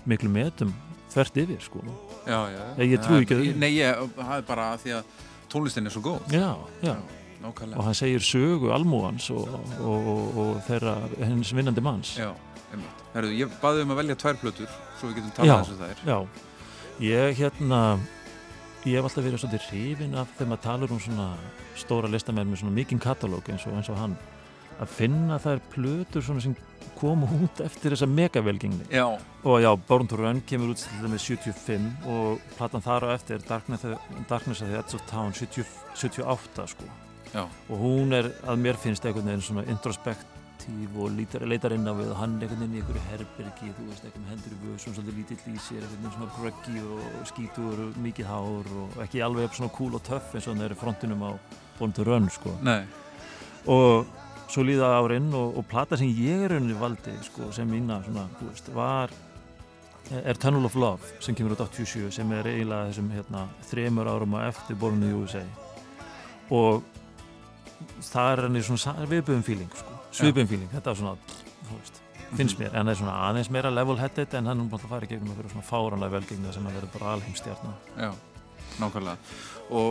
miklu 0.09 0.31
metum 0.33 0.75
þvert 1.13 1.39
yfir 1.41 1.61
sko. 1.65 1.81
Já, 2.27 2.41
já. 2.53 2.65
Ég- 2.83 2.91
ég 2.93 3.01
trúi 3.05 3.23
ekki 3.25 3.35
að- 3.39 3.57
Nei, 3.57 3.71
það 3.79 4.35
er 4.37 4.43
bara 4.43 4.67
að 4.75 4.83
því 4.83 4.91
að 4.99 5.05
tónlistin 5.49 5.87
er 5.87 5.91
svo 5.95 6.03
góð. 6.05 6.21
Já, 6.33 6.51
já, 6.83 6.97
Nákvæmlega. 7.41 7.79
Og 7.79 7.85
hann 7.85 7.95
segir 7.95 8.21
sögu 8.21 8.73
almúans 8.75 9.31
og, 9.31 9.49
og, 9.81 10.07
og, 10.13 10.39
og 10.39 10.63
þeirra 10.67 10.97
hens 11.23 11.53
vinnandi 11.55 11.81
manns. 11.81 12.17
Já, 12.19 12.33
Herru, 13.15 13.29
ég 13.33 13.49
baði 13.63 13.83
um 13.87 13.91
að 13.95 14.01
velja 14.03 14.17
tvær 14.21 14.37
plötur 14.43 14.69
svo 14.99 15.09
við 15.09 15.15
getum 15.23 15.31
Já. 15.47 15.55
talað 15.55 15.65
þessu 15.65 15.79
þær. 15.81 16.03
Já, 16.05 16.19
ég 17.01 17.37
hérna 17.39 17.81
ég 18.87 18.95
hef 18.95 19.07
alltaf 19.09 19.25
verið 19.25 19.43
svolítið 19.43 19.69
hrifin 19.69 20.17
af 20.19 20.31
þegar 20.37 20.51
maður 20.53 20.65
talar 20.65 20.93
um 20.95 21.01
svona 21.03 21.29
stóra 21.79 22.11
listamenn 22.11 22.51
með 22.51 22.63
svona 22.63 22.77
mikinn 22.77 23.03
katalóg 23.03 23.49
eins 23.51 23.67
og, 23.67 23.75
eins 23.79 23.91
og 23.91 23.99
hann 23.99 24.17
að 24.79 24.93
finna 24.95 25.39
þær 25.43 25.63
plötur 25.73 26.23
svona 26.23 26.45
sem 26.45 26.55
koma 26.99 27.29
út 27.43 27.63
eftir 27.65 27.95
þessa 27.95 28.09
megavelgingni 28.11 28.87
Já, 28.95 29.07
og 29.43 29.59
já, 29.63 29.71
Born 29.89 30.09
to 30.11 30.21
Run 30.21 30.43
kemur 30.47 30.75
út 30.75 30.85
til 30.85 31.11
með 31.11 31.25
75 31.27 32.09
og 32.15 32.47
platan 32.59 32.85
þar 32.85 33.09
á 33.11 33.17
eftir 33.17 33.43
Darkness, 33.49 33.87
Darkness 34.31 34.63
of 34.63 34.71
the 34.71 34.79
Edge 34.79 34.99
of 34.99 35.05
Town 35.11 35.35
70, 35.35 35.67
78 35.99 36.71
sko. 36.75 36.89
Já, 37.35 37.45
og 37.45 37.77
hún 37.83 38.15
er 38.17 38.31
að 38.49 38.63
mér 38.63 38.79
finnst 38.81 39.05
einhvern 39.05 39.29
veginn 39.29 39.45
svona 39.45 39.67
introspektív 40.69 41.01
og 41.01 41.11
lítar, 41.17 41.47
leitar 41.49 41.73
inn 41.73 41.87
á 41.89 41.93
við 41.97 42.11
og 42.13 42.19
hann 42.19 42.37
einhvern 42.39 42.61
veginn 42.61 42.77
í 42.77 42.81
einhverju 42.81 43.03
herbergi 43.09 43.71
þú 43.77 43.87
veist, 43.89 44.05
með 44.17 44.31
hendur 44.33 44.53
í 44.53 44.59
vöðsum 44.65 44.95
svolítið 44.95 45.19
lítill 45.19 45.53
í 45.53 45.59
sér 45.59 45.83
einhvern 45.83 46.03
veginn 46.03 46.15
svona 46.17 46.33
gruggy 46.37 46.83
og 46.85 47.29
skítur 47.29 47.83
og 47.85 47.99
mikið 48.05 48.27
hár 48.29 48.73
og 48.83 48.99
ekki 49.05 49.23
alveg 49.25 49.55
svona 49.55 49.73
cool 49.77 49.95
og 49.95 50.03
töff 50.03 50.35
eins 50.35 50.47
og 50.47 50.55
hann 50.55 50.65
er 50.65 50.75
í 50.75 50.79
frontinum 50.79 51.25
á 51.25 51.31
to 51.79 52.05
Run 52.05 52.29
sko. 52.29 52.57
Nei. 52.63 52.83
Og 53.67 54.07
svo 54.49 54.65
líða 54.65 54.99
árin 54.99 55.33
og, 55.33 55.57
og 55.59 55.67
plata 55.69 55.97
sem 55.97 56.09
ég 56.09 56.45
er 56.45 56.55
rauninni 56.55 56.77
valdi 56.79 57.15
sko, 57.23 57.53
sem 57.53 57.69
mína 57.69 58.03
svona, 58.05 58.29
þú 58.39 58.51
veist, 58.51 58.71
var 58.75 59.15
er 60.09 60.39
Tunnel 60.41 60.65
of 60.65 60.75
Love 60.75 61.21
sem 61.21 61.37
kemur 61.37 61.53
út 61.53 61.67
87 61.69 62.11
sem 62.17 62.31
er 62.33 62.49
eiginlega 62.49 62.89
þessum 62.89 63.11
hérna, 63.13 63.49
þremur 63.69 64.09
árum 64.09 64.39
á 64.41 64.49
eftir 64.49 64.79
Born 64.81 65.03
in 65.03 65.05
the 65.05 65.13
USA 65.15 65.45
og 66.49 66.83
það 68.01 68.33
er 68.33 68.43
henni 68.47 68.63
svona 68.65 69.05
viðbjöðum 69.11 69.45
feeling 69.45 69.75
sko, 69.77 69.98
svipum 70.13 70.49
feeling, 70.51 70.71
þetta 70.73 70.93
er 70.93 71.01
svona 71.01 71.15
þú 71.69 71.73
veist, 71.79 71.97
finnst 72.39 72.61
mér, 72.61 72.73
en 72.75 72.87
það 72.87 72.95
er 72.95 73.01
svona 73.03 73.17
aðeins 73.29 73.51
meira 73.55 73.71
level-headed 73.73 74.31
en 74.39 74.45
hann 74.53 74.65
er 74.65 74.71
bara 74.73 74.85
að 74.89 74.95
fara 74.95 75.09
í 75.09 75.11
gegnum 75.13 75.35
að 75.35 75.41
vera 75.43 75.53
svona 75.55 75.69
fáranlega 75.69 76.17
velgengna 76.17 76.55
sem 76.55 76.69
að 76.69 76.79
vera 76.79 76.93
bara 76.95 77.13
alheimstjarnar 77.17 77.77
Já, 77.97 78.11
nákvæmlega. 78.79 79.19
Og 79.79 79.91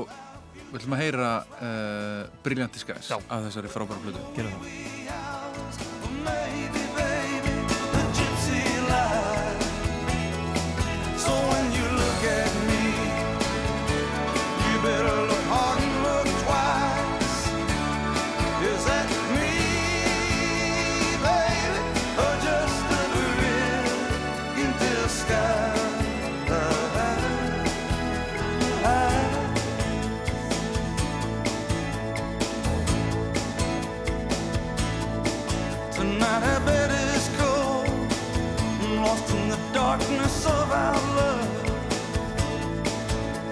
við 0.68 0.80
ætlum 0.82 0.98
að 0.98 1.04
heyra 1.06 1.30
uh, 1.60 2.22
Brilliant 2.46 2.76
Já. 2.78 3.18
af 3.18 3.40
þessari 3.48 3.70
frábæra 3.72 4.04
plötu. 4.04 4.22
Gera 4.38 4.50
það 4.54 6.77
Tonight 36.68 36.84
I 36.84 36.88
bet 36.88 37.16
it's 37.16 37.30
cold, 37.38 37.88
lost 38.98 39.34
in 39.34 39.50
the 39.50 39.60
darkness 39.74 40.46
of 40.46 40.72
our 40.72 41.00
love. 41.16 41.50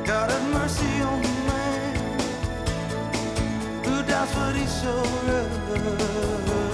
God 0.05 0.32
have 0.32 0.49
mercy 0.51 1.01
on 1.01 1.22
the 1.22 1.30
man. 1.47 1.95
Who 3.86 4.03
doubts 4.03 4.36
what 4.36 4.55
he 4.55 4.66
showed 4.68 6.64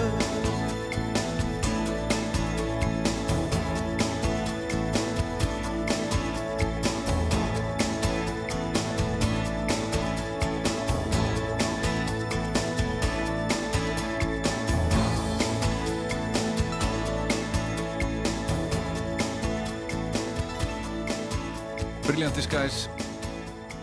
Brilliant 22.05 22.35
Skies 22.41 22.87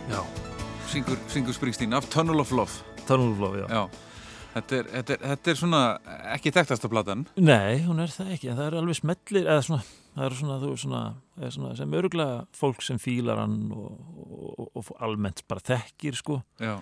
Já, 0.09 0.19
syngur, 0.89 1.17
syngur 1.29 1.53
Springsteen 1.53 1.93
af 1.93 2.07
Tunnel 2.09 2.39
of 2.39 2.51
Love. 2.51 2.71
Tunnel 3.07 3.31
of 3.31 3.39
Love, 3.39 3.59
já. 3.59 3.67
Já, 3.69 3.83
þetta 4.55 4.77
er, 4.79 4.87
þetta 4.93 5.13
er, 5.13 5.19
þetta 5.31 5.51
er 5.51 5.59
svona 5.59 5.81
ekki 6.33 6.53
þekktasta 6.55 6.89
platan. 6.89 7.25
Nei, 7.37 7.83
hún 7.85 8.01
er 8.01 8.13
það 8.13 8.31
ekki, 8.35 8.49
en 8.49 8.57
það 8.57 8.69
er 8.71 8.77
alveg 8.79 8.97
smellir, 8.97 9.45
eða 9.45 9.65
svona, 9.67 9.85
það 10.15 10.25
eru 10.27 10.39
svona, 10.39 10.57
þú 10.63 10.71
svona, 10.83 11.01
er 11.39 11.53
svona 11.55 11.73
sem 11.77 11.93
örgulega 12.01 12.39
fólk 12.57 12.85
sem 12.85 13.01
fílar 13.01 13.43
hann 13.43 13.59
og, 13.75 13.91
og, 14.25 14.47
og, 14.57 14.71
og 14.81 14.89
almennt 15.05 15.43
bara 15.49 15.63
þekkir 15.69 16.17
sko, 16.19 16.39
já, 16.57 16.75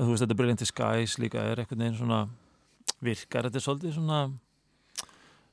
þú 0.00 0.10
veist, 0.10 0.26
þetta 0.26 0.38
Brilliant 0.42 0.66
Skies 0.66 1.16
líka 1.22 1.46
er 1.46 1.62
einhvern 1.62 1.86
veginn 1.86 2.00
svona 2.02 2.24
virkar, 3.06 3.46
þetta 3.46 3.62
er 3.62 3.66
svolítið 3.68 3.96
svona 4.00 4.24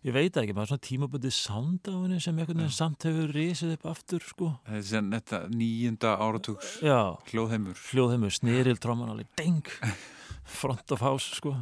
ég 0.03 0.15
veit 0.15 0.35
ekki, 0.39 0.53
maður 0.55 0.73
svona 0.73 0.83
tímabundið 0.87 1.35
sound 1.35 1.87
á 1.87 1.95
henni 1.95 2.19
sem 2.23 2.39
einhvern 2.39 2.59
veginn 2.63 2.75
samt 2.75 3.05
hefur 3.07 3.31
risið 3.35 3.75
upp 3.77 3.85
aftur 3.93 4.25
sko, 4.27 4.49
þetta 4.67 5.43
nýjunda 5.53 6.17
áratugs 6.19 6.73
já. 6.83 7.15
hljóðheimur. 7.31 7.79
Hljóðheimur, 7.91 8.33
sniril 8.35 8.79
tróman 8.83 9.13
alveg 9.13 9.29
deng, 9.39 9.63
front 10.43 10.91
of 10.91 11.03
house 11.05 11.39
sko, 11.39 11.55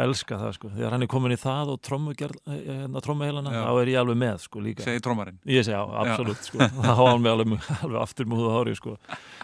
elska 0.00 0.38
það 0.40 0.56
sko. 0.56 0.72
Þegar 0.72 0.94
hann 0.96 1.04
er 1.04 1.10
komin 1.12 1.34
í 1.34 1.38
það 1.40 1.74
og 1.74 1.80
trómuheilana, 1.84 3.52
Já. 3.52 3.60
þá 3.66 3.72
er 3.82 3.90
ég 3.92 4.00
alveg 4.00 4.20
með 4.22 4.42
sko 4.46 4.62
líka. 4.64 4.84
Segi 4.86 5.02
trómarinn 5.04 5.40
Ég 5.44 5.66
segi 5.66 5.74
já, 5.76 5.82
absolutt 5.82 6.48
sko. 6.48 6.60
það 6.78 6.88
hafa 6.88 7.08
hann 7.10 7.24
með 7.24 7.34
alveg, 7.36 7.70
alveg 7.82 8.00
aftur 8.00 8.30
húða 8.32 8.54
hári 8.56 8.76
sko. 8.78 8.96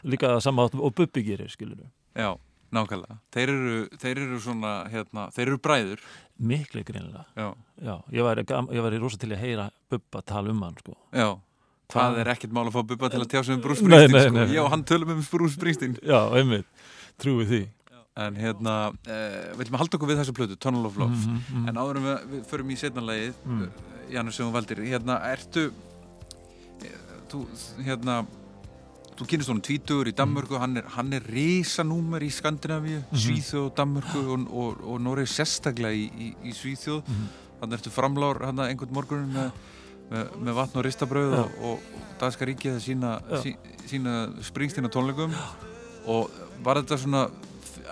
líka 0.09 0.33
það 0.33 0.45
sama 0.47 0.65
átt 0.69 0.79
og 0.79 0.95
Bubbi 0.97 1.25
gerir 1.27 1.53
skilur 1.53 1.83
já, 2.17 2.31
nákvæmlega 2.75 3.19
þeir 3.35 3.49
eru, 3.55 3.77
þeir 3.99 4.19
eru 4.25 4.39
svona 4.45 4.73
hérna, 4.93 5.29
þeir 5.35 5.47
eru 5.49 5.59
bræður 5.59 6.03
miklu 6.39 6.85
greinilega 6.85 7.25
já, 7.37 7.49
já, 7.83 7.95
ég 8.13 8.45
gam- 8.47 8.69
ég 8.75 8.83
væri 8.85 9.01
rosa 9.03 9.17
til 9.19 9.31
að 9.33 9.41
heyra 9.43 9.71
Bubba 9.91 10.23
tala 10.23 10.51
um 10.51 10.63
hann 10.63 10.77
sko. 10.83 10.95
já 11.13 11.39
það 11.89 12.19
er 12.21 12.29
ekkert 12.35 12.53
mál 12.53 12.67
að 12.69 12.75
fá 12.77 12.83
Bubba 12.87 13.09
til 13.09 13.21
að 13.25 13.31
tjá 13.33 13.43
sig 13.45 13.55
um 13.57 13.61
Bruce 13.65 13.81
Springsteen 13.81 14.37
sko. 14.37 14.53
já, 14.55 14.63
hann 14.69 14.85
tölum 14.85 15.11
um 15.17 15.23
Bruce 15.31 15.55
Springsteen 15.57 15.97
já, 16.05 16.21
einmitt, 16.37 16.67
trúi 17.19 17.47
því 17.49 17.63
en 18.19 18.35
hérna, 18.35 18.73
uh, 18.91 19.55
viljum 19.57 19.77
að 19.77 19.83
halda 19.85 19.95
okkur 19.97 20.09
við 20.11 20.19
þessu 20.19 20.33
plötu 20.35 20.57
Tunnel 20.59 20.87
of 20.89 20.97
Love, 20.99 21.15
Mhm, 21.15 21.37
mhm. 21.55 21.69
en 21.69 21.75
áður 21.79 21.97
en 22.01 22.03
við, 22.03 22.23
við 22.33 22.41
förum 22.51 22.71
í 22.75 22.77
setnanlegið, 22.77 23.35
Mm. 23.47 23.61
mm. 23.61 23.71
Janus 24.11 24.35
sem 24.35 24.47
þú 24.49 24.53
valdir, 24.57 24.77
hérna, 24.83 25.21
ertu 25.23 25.71
eh, 26.83 26.99
þú, 27.31 27.45
hérna 27.87 28.27
þú 29.19 29.27
kynist 29.27 29.51
honum 29.51 29.63
tvítugur 29.67 30.09
í 30.11 30.15
Danmörku 30.15 30.59
hann 30.63 30.77
er, 30.79 30.85
hann 30.95 31.13
er 31.13 31.25
risanúmer 31.27 32.23
í 32.23 32.31
Skandinavíu 32.31 33.01
Mhm. 33.11 33.19
Svíþjóð, 33.25 33.71
Danmörku 33.75 34.21
og, 34.35 34.47
og, 34.53 34.85
og 34.93 35.01
Noreg 35.03 35.27
sérstaklega 35.27 35.95
í, 35.95 36.07
í, 36.07 36.29
í 36.45 36.53
Svíþjóð 36.55 37.03
Mhm. 37.09 37.27
hann 37.61 37.73
ertu 37.73 37.91
framlár 37.91 38.45
hann 38.47 38.59
einhvern 38.63 38.93
morgun 38.95 39.27
með, 39.35 39.51
með, 40.11 40.31
með 40.39 40.55
vatn 40.55 40.79
og 40.79 40.85
ristabröð 40.87 41.35
Já. 41.35 41.41
og, 41.43 41.51
og, 41.65 41.79
danska 42.21 42.47
ríkið 42.47 42.77
að 42.77 42.85
sína, 42.87 43.11
Já. 43.31 43.43
sí, 43.43 43.57
sína 43.91 44.15
Springsteen 44.43 44.87
á 44.87 44.91
tónleikum 44.91 45.35
og 46.07 46.31
var 46.63 46.77
þetta 46.81 46.99
svona 46.99 47.29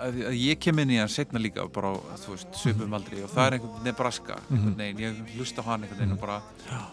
að, 0.01 0.17
að 0.29 0.35
ég 0.39 0.59
kem 0.59 0.79
inn 0.83 0.91
í 0.93 0.97
hann 0.99 1.09
setna 1.11 1.39
líka 1.41 1.65
bara 1.73 1.91
á, 1.93 1.95
þú 2.21 2.33
veist, 2.35 2.47
svipum 2.57 2.93
aldrei 2.97 3.23
og 3.25 3.29
það 3.33 3.45
er 3.47 3.55
einhvern 3.57 3.83
Nebraska, 3.87 4.37
Mhm. 4.49 4.57
einhvern 4.57 4.77
veginn, 4.77 5.01
ég 5.27 5.37
hlusta 5.37 5.61
hann 5.65 5.83
einhvern 5.83 5.99
veginn 5.99 6.13
og 6.17 6.19
bara, 6.21 6.37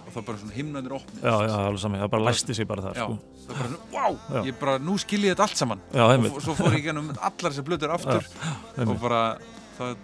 og 0.06 0.12
það 0.12 0.16
er 0.22 0.26
bara 0.28 0.38
svona 0.38 0.52
himnanir 0.58 0.92
opnist 0.98 1.22
já, 1.22 1.34
já, 1.48 1.54
alveg 1.66 1.80
saman, 1.84 2.00
það 2.00 2.10
bara 2.10 2.24
læsti 2.30 2.54
sig 2.54 2.66
bara 2.68 2.82
það 2.82 2.94
Já, 2.94 3.04
sko. 3.04 3.18
það 3.48 3.54
er 3.54 3.60
bara, 3.60 3.78
wow, 3.92 4.18
Já. 4.34 4.42
ég 4.50 4.58
bara, 4.60 4.78
nú 4.78 4.98
skil 4.98 5.20
ég 5.24 5.34
þetta 5.36 5.46
allt 5.48 5.56
saman 5.56 5.80
já, 5.92 6.02
og 6.04 6.24
f- 6.24 6.42
svo 6.44 6.54
fór 6.54 6.72
ég 6.78 6.82
gennum 6.84 7.10
allar 7.20 7.50
þessar 7.52 7.64
blöður 7.68 7.94
aftur 7.94 8.22
og 8.24 8.78
einmitt. 8.78 9.00
bara, 9.00 9.38
það, 9.78 9.96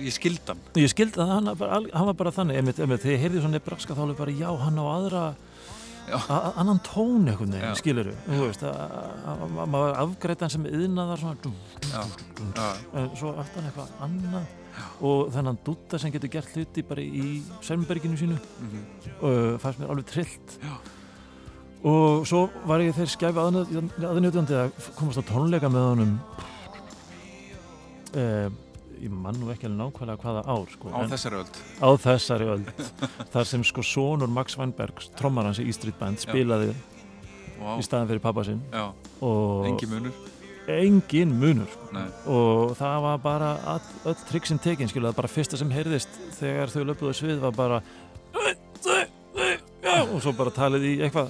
ég 0.00 0.12
skildi 0.16 0.46
hann 0.48 0.58
ég 0.74 0.88
skildi 0.94 1.20
hann, 1.20 1.46
hann 1.92 2.06
var 2.06 2.14
bara 2.14 2.30
þannig 2.32 2.56
einmitt, 2.56 2.78
einmitt, 2.80 3.02
þegar 3.02 3.16
ég 3.18 3.20
heyrði 3.26 3.40
svona 3.44 3.58
Nebraska 3.58 3.94
þá 3.94 4.02
alveg 4.06 4.16
bara 4.16 4.32
já, 4.32 4.50
hann 4.64 4.78
á 4.78 4.84
aðra 4.96 5.24
Já. 5.30 5.49
Annan 6.12 6.80
tón 6.86 7.28
einhvern 7.28 7.52
veginn, 7.54 7.76
skilur 7.78 8.08
að- 8.10 9.66
maður 9.70 9.96
afgreitt 10.04 10.40
hann 10.44 10.50
sem 10.50 10.64
yðnaðar 10.66 11.18
svona 11.18 11.36
en 12.94 13.10
svo 13.16 13.34
aftan 13.38 13.64
eitthvað 13.68 13.88
annað 14.06 14.46
og 15.00 15.32
þennan 15.34 15.58
dutta 15.66 15.98
sem 15.98 16.12
getur 16.14 16.30
gert 16.32 16.54
hluti 16.54 16.82
bara 16.86 17.00
í 17.02 17.42
Sælmberginu 17.66 18.16
sínu 18.16 18.36
mhm, 18.38 18.86
uh, 19.22 19.58
fannst 19.58 19.80
mér 19.80 19.90
alveg 19.92 20.06
trillt. 20.06 20.58
Og 21.82 22.26
svo 22.28 22.42
var 22.68 22.80
ég 22.84 22.92
þeir 22.94 23.08
skæfi 23.08 23.40
aðnjóðandi 23.40 24.56
að 24.60 24.90
komast 24.98 25.20
á 25.20 25.24
tónleika 25.24 25.68
með 25.72 25.86
honum 25.90 26.12
uh, 28.16 28.48
ég 29.00 29.12
man 29.12 29.36
nú 29.40 29.50
ekki 29.52 29.68
alveg 29.68 29.80
nákvæmlega 29.80 30.24
hvaða 30.24 30.42
ár 30.44 30.72
sko, 30.72 30.92
á 30.92 31.00
þessari 31.10 31.40
öld 31.40 31.60
á 31.80 31.88
þessari 32.04 32.48
öld 32.54 32.72
þar 33.32 33.48
sem 33.48 33.64
sko 33.66 33.84
sonur 33.86 34.32
Max 34.32 34.58
Weinberg 34.60 35.04
trommar 35.18 35.48
hans 35.48 35.60
í 35.62 35.72
Street 35.74 35.98
Band 36.00 36.20
spilaði 36.20 36.74
wow. 37.60 37.78
í 37.78 37.86
staðan 37.86 38.10
fyrir 38.10 38.24
pappa 38.24 38.44
sinn 38.46 38.60
já, 38.72 38.90
og 39.24 39.70
engi 39.70 39.88
munur 39.90 40.14
engin 40.70 41.32
munur 41.34 41.70
sko. 41.72 41.88
Nei. 41.96 42.04
og 42.30 42.76
það 42.78 42.98
var 43.06 43.22
bara 43.24 43.48
öll 44.06 44.18
triksin 44.28 44.60
tekin 44.62 44.90
skilu, 44.90 45.08
það 45.08 45.22
bara 45.22 45.32
fyrsta 45.32 45.58
sem 45.58 45.72
heyrðist 45.74 46.20
þegar 46.38 46.74
þau 46.74 46.84
löpuðu 46.92 47.16
svið 47.16 47.40
var 47.42 47.56
bara 47.56 47.80
og 50.10 50.20
svo 50.22 50.32
bara 50.36 50.52
talið 50.54 50.86
í 50.86 50.92
eitthvað 51.04 51.28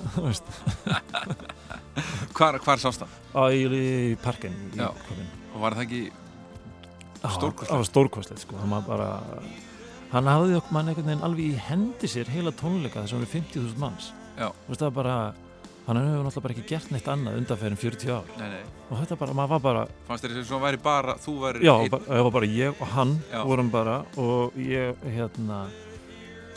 hvar, 2.37 2.59
hvar 2.65 2.83
sást 2.83 3.05
það? 3.05 3.17
á 3.37 3.43
í, 3.53 4.17
parkin 4.23 4.57
og 4.81 5.63
var 5.63 5.77
það 5.77 5.87
ekki. 5.87 6.03
Það 7.23 7.77
var 7.77 7.85
stórkostlegt 7.89 8.45
sko. 8.45 8.57
hann, 8.61 8.73
hann 10.11 10.33
hafði 10.33 10.57
okkur 10.61 10.73
mann 10.75 10.89
einhvern 10.91 11.11
veginn 11.13 11.27
alveg 11.29 11.53
í 11.53 11.61
hendi 11.69 12.11
sér 12.11 12.31
heila 12.33 12.53
tónleika 12.57 13.05
þessum 13.05 13.25
við 13.25 13.37
50.000 13.41 13.79
manns 13.83 14.13
Já. 14.41 14.49
Þú 14.49 14.73
veist, 14.73 14.81
það 14.83 14.95
bara 14.97 15.17
hann 15.87 15.99
hefur 15.99 16.25
náttúrulega 16.25 16.45
bara 16.45 16.55
ekki 16.55 16.69
gert 16.71 16.91
neitt 16.95 17.09
annað 17.11 17.39
undanferðin 17.41 17.81
40 17.81 18.13
ár 18.15 18.33
nei, 18.39 18.49
nei. 18.53 18.65
og 18.91 19.01
þetta 19.01 19.17
bara, 19.21 19.37
maður 19.37 19.53
var 19.55 19.63
bara 19.65 19.85
fannst 20.09 20.27
þér 20.27 20.35
þess 20.39 20.55
að 20.57 20.65
væri 20.67 20.81
bara 20.85 21.15
þú 21.21 21.35
væri 21.45 21.65
Já, 21.67 21.73
einn- 21.75 21.93
bara, 21.95 22.07
það 22.09 22.27
var 22.27 22.35
bara 22.37 22.51
ég 22.55 22.81
og 22.81 22.93
hann 22.95 23.15
Já. 23.33 23.41
vorum 23.49 23.71
bara 23.73 23.97
og 24.17 24.59
ég 24.61 25.07
hérna 25.17 25.61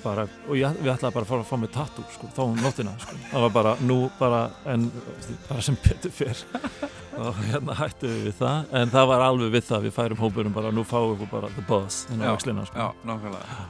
bara, 0.03 0.25
og 0.47 0.57
ég, 0.59 0.79
við 0.83 0.91
ætlaði 0.93 1.15
bara 1.15 1.25
að 1.25 1.31
fara 1.31 1.43
að 1.45 1.51
fá 1.51 1.57
mig 1.61 1.71
tattoo 1.73 2.05
sko, 2.15 2.29
þá 2.35 2.41
um 2.45 2.57
nóttina 2.63 2.95
sko. 3.01 3.19
það 3.31 3.45
var 3.47 3.53
bara 3.59 3.75
nú 3.83 3.97
bara 4.19 4.41
en 4.73 4.89
bara 5.49 5.61
sem 5.65 5.77
betur 5.83 6.13
fyrr 6.13 6.43
og 7.23 7.39
hérna 7.47 7.77
hættu 7.77 8.09
við 8.09 8.25
við 8.29 8.35
það 8.41 8.73
en 8.79 8.91
það 8.93 9.07
var 9.13 9.23
alveg 9.27 9.53
við 9.53 9.69
það, 9.69 9.87
við 9.87 9.95
færum 9.99 10.21
hópurum 10.23 10.55
bara 10.55 10.73
nú 10.73 10.83
fáum 10.87 11.15
við 11.19 11.31
bara 11.31 11.51
the 11.55 11.63
boss 11.69 12.03
Já, 12.09 12.27
axlina 12.33 12.65
sko. 12.67 12.77
já, 12.79 13.07
nákvæmlega. 13.07 13.63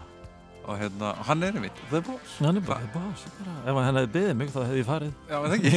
Og 0.64 0.78
hérna, 0.80 1.10
hann 1.28 1.44
er 1.44 1.58
einmitt 1.58 1.80
the 1.90 2.00
boss. 2.08 2.38
Hann 2.40 2.56
er 2.58 2.64
bara 2.64 2.80
the 2.86 2.92
boss 2.96 3.26
bara. 3.40 3.56
ef 3.68 3.80
hann 3.84 3.98
hefði 4.00 4.12
beðið 4.14 4.38
mig 4.40 4.54
þá 4.54 4.60
hefði 4.64 4.80
ég 4.80 4.88
farið. 4.88 5.14
Já, 5.28 5.38
það 5.44 5.56
ekki? 5.58 5.72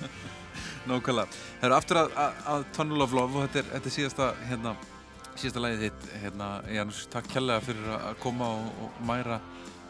Nákvæmlega. 0.90 1.38
Það 1.60 1.68
eru 1.68 1.76
aftur 1.76 2.00
að, 2.00 2.16
að, 2.24 2.40
að 2.54 2.64
Tunnel 2.74 3.04
of 3.04 3.14
Love 3.14 3.38
og 3.38 3.46
þetta 3.46 3.60
er, 3.62 3.68
þetta 3.76 3.90
er 3.90 3.94
síðasta 3.94 4.30
hérna, 4.48 4.74
síðasta 5.38 5.62
lagið 5.64 5.86
þitt 5.86 6.06
hérna, 6.24 6.48
Janus, 6.74 7.00
takk 7.12 7.30
kærlega 7.32 7.64
fyrir 7.64 7.90
að 7.96 8.14
koma 8.22 8.50
og, 8.56 8.70
og 8.86 9.02
mæra 9.08 9.40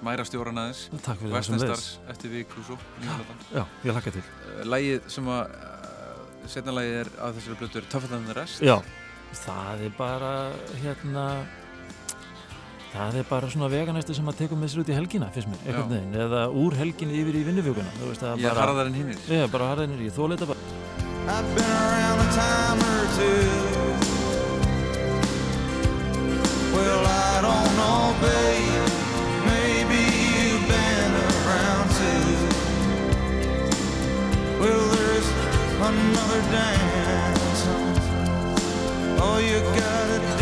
mæra 0.05 0.25
stjóran 0.25 0.61
aðeins. 0.61 0.87
Takk 1.05 1.21
fyrir 1.21 1.35
það 1.35 1.45
sem 1.47 1.57
Western 1.57 1.61
Stars 1.67 1.89
eftir 2.13 2.33
viku 2.33 2.61
og 2.63 2.67
svo 2.71 2.77
nýjum 3.03 3.25
já, 3.53 3.65
ég 3.85 3.97
lakka 3.97 4.11
til. 4.15 4.25
Lægið 4.65 5.09
sem 5.13 5.31
að 5.31 5.43
uh, 5.61 6.45
setna 6.49 6.77
lægið 6.77 7.01
er 7.03 7.09
að 7.21 7.39
þessari 7.39 7.57
blötu 7.61 7.77
er 7.81 7.89
Tougher 7.93 8.13
Than 8.15 8.29
The 8.29 8.37
Rest. 8.41 8.63
Já, 8.65 8.77
það 9.45 9.77
er 9.89 9.93
bara 9.99 10.33
hérna 10.81 11.27
það 12.91 13.21
er 13.21 13.27
bara 13.29 13.51
svona 13.53 13.69
veganæstu 13.71 14.13
sem 14.17 14.31
að 14.31 14.41
teka 14.43 14.55
með 14.59 14.69
sér 14.73 14.83
út 14.83 14.91
í 14.91 14.97
helgina 14.97 15.29
fyrst 15.35 15.51
mér, 15.51 15.61
Já. 15.63 15.79
veginn, 15.93 16.17
eða 16.25 16.41
úr 16.63 16.73
helginni 16.81 17.15
yfir 17.21 17.35
í 17.39 17.43
vinnufjöguna, 17.47 17.93
þú 18.01 18.05
veist 18.11 18.23
það 18.25 18.33
Ég 18.43 18.47
er 18.51 18.55
bara 18.57 18.67
harðar 18.67 18.87
en 18.91 18.99
hinnir 18.99 19.19
Já, 19.31 19.45
bara 19.53 19.71
harðinir, 19.75 20.01
ég 20.09 20.15
þóla 20.17 20.33
þetta 20.35 20.51
bara 20.51 20.61
another 35.91 36.41
dance. 36.53 37.67
All 39.21 39.41
you 39.41 39.61
gotta 39.75 40.40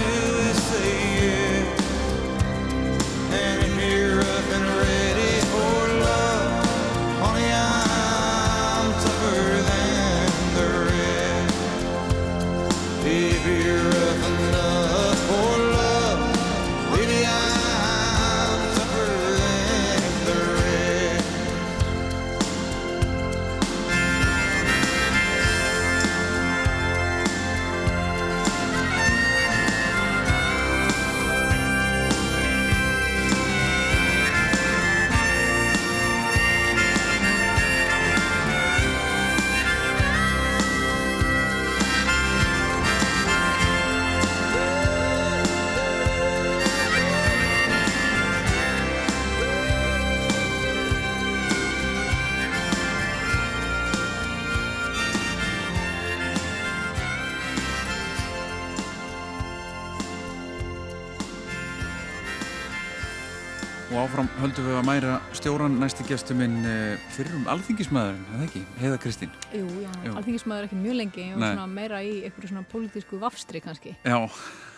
höldum 64.48 64.64
við 64.64 64.76
að 64.78 64.86
mæra 64.88 65.14
stjóran 65.36 65.74
næsti 65.80 66.04
gestu 66.08 66.34
minn 66.36 66.54
uh, 66.64 66.94
fyrrum 67.12 67.44
alþingismæðurinn, 67.52 68.22
eða 68.34 68.46
ekki? 68.46 68.62
Heiða 68.80 68.98
Kristín. 69.02 69.32
Jú, 69.52 69.64
já, 69.82 69.90
Jú. 70.06 70.12
alþingismæður 70.16 70.68
ekki 70.68 70.78
mjög 70.80 70.96
lengi 71.02 71.26
og 71.34 71.42
Nei. 71.42 71.48
svona 71.52 71.66
meira 71.68 71.98
í 72.06 72.14
einhverju 72.24 72.50
svona 72.52 72.64
pólitísku 72.72 73.20
vafstri 73.20 73.60
kannski, 73.64 73.92
Já, 74.08 74.16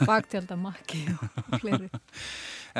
baktjaldamakki 0.09 1.05
og 1.15 1.55
fleiri. 1.63 1.91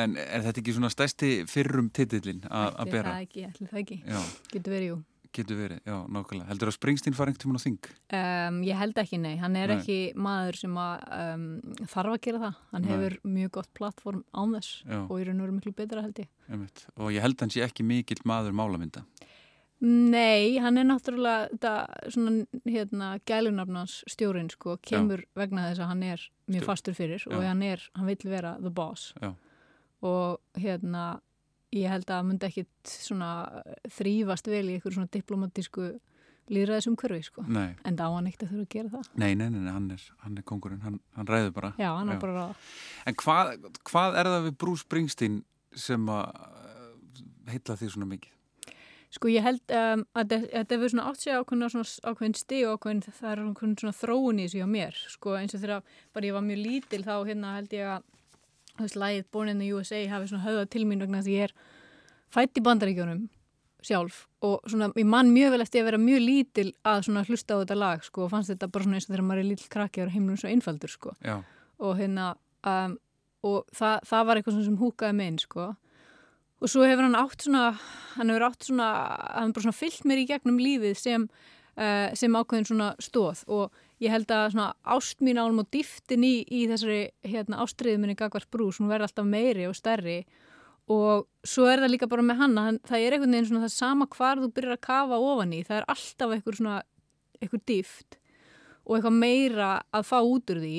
en 0.03 0.17
er 0.19 0.43
þetta 0.49 0.63
ekki 0.65 0.75
svona 0.77 0.91
stærsti 0.91 1.31
fyrrum 1.51 1.93
titillin 1.95 2.43
að 2.51 2.91
bera? 2.91 3.15
það 3.15 3.25
ekki, 3.29 3.47
ætli 3.53 3.71
það 3.71 3.83
ekki, 3.85 4.01
Já, 4.11 4.21
getur 4.57 4.75
verið, 4.77 4.89
jú. 4.91 4.99
Getur 5.37 5.59
verið, 5.61 5.81
já, 5.87 5.97
nákvæmlega. 6.11 6.49
Heldur 6.51 6.71
að 6.71 6.77
Springsteen 6.77 7.17
fara 7.17 7.31
einhvern 7.33 7.43
tímann 7.45 7.61
á 7.61 7.67
þing? 7.67 7.91
Um, 8.19 8.61
ég 8.67 8.81
held 8.81 9.01
ekki, 9.03 9.21
nei, 9.23 9.35
hann 9.41 9.57
er 9.59 9.73
Nei. 9.73 9.77
ekki 9.79 9.99
maður 10.19 10.59
sem 10.61 10.79
að 10.83 11.05
um, 11.17 11.45
þarf 11.93 12.15
að 12.17 12.23
gera 12.27 12.43
það, 12.45 12.63
hann 12.73 12.87
Nei. 12.87 12.91
hefur 12.95 13.19
mjög 13.37 13.53
gott 13.59 13.71
plattform 13.79 14.25
án 14.35 14.57
þess 14.57 14.83
Já. 14.85 14.99
og 15.05 15.11
og 15.11 15.21
veru 15.21 15.53
miklu 15.57 15.75
betra 15.77 16.03
held 16.05 16.23
ég. 16.25 16.31
Einmitt. 16.51 16.87
Og 16.97 17.13
ég 17.15 17.23
held 17.25 17.39
að 17.39 17.47
hann 17.47 17.55
sé 17.55 17.63
ekki 17.67 17.87
mikill 17.87 18.23
maður 18.29 18.57
málamynda. 18.59 19.05
Nei, 19.81 20.59
hann 20.61 20.77
er 20.77 20.85
náttúrulega 20.85 21.47
þetta 21.55 22.11
svona 22.13 22.33
hérna 22.69 23.07
gælunafnans 23.25 24.03
stjórin 24.13 24.51
sko, 24.53 24.75
kemur 24.85 25.23
vegna 25.39 25.71
þess 25.71 25.81
að 25.81 25.89
hann 25.95 26.03
er 26.05 26.25
mjög 26.51 26.61
Stjórn. 26.61 26.67
fastur 26.69 26.97
fyrir 26.99 27.25
og 27.31 27.39
Já. 27.41 27.47
hann 27.49 27.63
er, 27.65 27.87
hann 27.97 28.11
vill 28.11 28.29
vera 28.29 28.59
the 28.61 28.69
boss 28.71 29.15
Já. 29.23 29.31
og 30.05 30.61
hérna 30.61 31.07
ég 31.77 31.91
held 31.93 32.09
að 32.11 32.17
hann 32.21 32.31
myndi 32.33 32.49
ekkit 32.51 32.95
þrýfast 33.97 34.49
vel 34.51 34.65
í 34.69 34.77
einhverju 34.77 34.97
svona 34.97 35.13
diplomatísku 35.15 35.91
líðræðisum 36.51 36.97
hverfi 36.99 37.23
sko 37.29 37.45
en 37.47 37.95
það 37.95 38.03
á 38.11 38.15
hann 38.17 38.27
ekkert 38.31 38.43
að 38.47 38.51
þurfa 38.51 38.65
að 38.65 38.73
gera 38.75 38.91
það. 38.97 39.11
Nei, 39.23 39.31
nei, 39.39 39.47
nei, 39.55 39.61
nei 39.63 39.71
hann, 39.71 39.87
er, 39.95 40.07
hann 40.25 40.41
er 40.41 40.47
kongurinn, 40.51 40.81
hann, 40.83 40.99
hann 41.15 41.31
ræður 41.31 41.53
bara. 41.55 41.71
Já, 41.79 41.91
hann 41.95 42.11
bara 42.19 42.49
En 43.07 43.15
hvað, 43.23 43.53
hvað 43.87 44.19
er 44.19 44.31
það 44.35 44.49
við 44.49 44.59
Bruce 44.65 44.83
Springsteen 44.87 45.41
sem 45.79 46.11
að 46.11 46.27
uh, 46.35 47.25
heilla 47.53 47.79
því 47.79 47.91
svona 47.95 48.11
mikið? 48.11 48.37
Sko 49.11 49.31
ég 49.31 49.43
held 49.43 49.73
um, 49.75 50.03
að 50.15 50.35
þetta- 50.37 50.75
hefur 50.77 50.91
svona 50.93 51.07
átt 51.11 51.23
sig 51.23 51.35
ákveðna 51.35 51.69
svona 51.71 52.13
ákveðin 52.13 52.37
stig 52.39 52.67
og 52.67 52.77
ákveðin 52.79 53.01
það 53.07 53.31
er 53.31 53.41
ákveðin 53.47 53.79
svona 53.83 53.99
þróun 53.99 54.39
í 54.43 54.45
þessu 54.47 54.61
hjá 54.61 54.69
mér. 54.71 54.99
Sko 55.15 55.35
eins 55.39 55.55
og 55.55 55.63
þegar 55.65 55.83
bara 56.15 56.29
ég 56.31 56.37
var 56.37 56.45
mjög 56.47 56.61
lítil 56.67 57.03
þá 57.07 57.15
hérna 57.27 57.55
held 57.57 57.75
ég 57.75 57.91
að 57.95 58.05
þú 58.81 58.89
veist 58.89 59.03
lægið 59.03 59.29
Born 59.33 59.53
in 59.53 59.61
the 59.63 59.69
USA 59.75 60.01
hafi 60.11 60.31
svona 60.31 60.47
höfðað 60.47 60.73
til 60.75 60.87
mín 60.89 61.05
vegna 61.05 61.21
að 61.23 61.31
ég 61.35 61.49
er 61.49 61.55
fætt 62.33 62.59
í 62.59 62.65
bandaríkjónum 62.65 63.29
sjálf 63.85 64.25
og 64.45 64.65
svona 64.69 64.91
ég 64.97 65.09
man 65.09 65.33
mjög 65.33 65.55
vel 65.55 65.65
eftir 65.65 65.83
að 65.83 65.91
vera 65.91 66.01
mjög 66.01 66.23
lítil 66.25 66.67
að 66.87 67.05
svona 67.07 67.25
hlusta 67.29 67.57
á 67.57 67.61
þetta 67.63 67.77
lag 67.79 68.05
sko 68.05 68.25
og 68.27 68.33
fannst 68.33 68.53
þetta 68.53 68.71
bara 68.73 68.87
svona 68.87 68.99
eins 68.99 69.07
og 69.09 69.15
þegar 69.15 69.27
maður 69.29 69.43
er 69.43 69.49
lítil 69.51 69.71
krakki 69.73 70.05
og 70.05 70.13
heimlum 70.15 70.41
svo 70.41 70.51
einfaldur 70.51 70.93
sko. 70.93 71.15
Já, 71.25 71.37
og 71.81 71.95
hérna 72.01 72.33
um, 72.67 72.97
og 73.47 73.71
það, 73.77 74.03
það 74.11 74.27
var 74.29 74.41
eitthvað 74.41 74.59
sem 74.67 74.81
húkaði 74.81 75.17
mig 75.17 75.31
inn 75.33 75.41
sko. 75.41 75.69
Og 76.61 76.69
svo 76.69 76.85
hefur 76.85 77.07
hann 77.07 77.17
átt 77.17 77.47
svona 77.47 77.67
hann 78.17 78.33
hefur 78.33 78.47
átt 78.51 78.69
svona, 78.69 78.89
hann 79.37 79.55
bara 79.57 79.67
svona 79.67 79.79
fyllt 79.81 80.09
mér 80.09 80.25
í 80.25 80.27
gegnum 80.29 80.61
lífið 80.61 80.99
sem 81.01 81.29
uh, 81.29 82.09
sem 82.17 82.37
ákveðin 82.37 82.69
svona 82.69 82.93
stóð 83.01 83.45
og 83.49 83.81
ég 84.01 84.13
held 84.13 84.31
að 84.33 84.53
svona 84.55 84.69
ást 84.97 85.25
mín 85.25 85.41
álum 85.41 85.63
og 85.63 85.69
dýftin 85.75 86.25
í, 86.25 86.35
í 86.49 86.67
þessari 86.71 87.01
hérna 87.27 87.61
ástriðu 87.65 88.01
minni 88.01 88.17
Gagvart 88.19 88.51
Brús, 88.53 88.81
hún 88.81 88.91
verði 88.91 89.09
alltaf 89.09 89.29
meiri 89.29 89.67
og 89.69 89.77
stærri. 89.77 90.23
Og 90.91 91.27
svo 91.47 91.69
er 91.71 91.85
það 91.85 91.93
líka 91.93 92.09
bara 92.11 92.25
með 92.27 92.41
hann, 92.41 92.57
að 92.59 92.67
hann 92.67 92.81
það 92.89 93.05
er 93.05 93.17
einhvern 93.17 93.37
veginn 93.37 93.51
svona 93.51 93.67
það 93.67 93.75
sama 93.77 94.09
hvar 94.17 94.41
þú 94.41 94.49
byrjar 94.57 94.79
að 94.79 94.87
kafa 94.89 95.21
ofan 95.31 95.53
í, 95.55 95.61
það 95.69 95.77
er 95.83 95.91
alltaf 95.95 96.35
einhver 96.35 96.59
svona 96.59 96.79
einhver 97.41 97.63
dýft 97.69 98.17
og 98.87 98.97
eitthvað 98.97 99.21
meira 99.21 99.69
að 99.95 100.09
fá 100.09 100.19
út 100.19 100.51
úr 100.53 100.63
því 100.65 100.79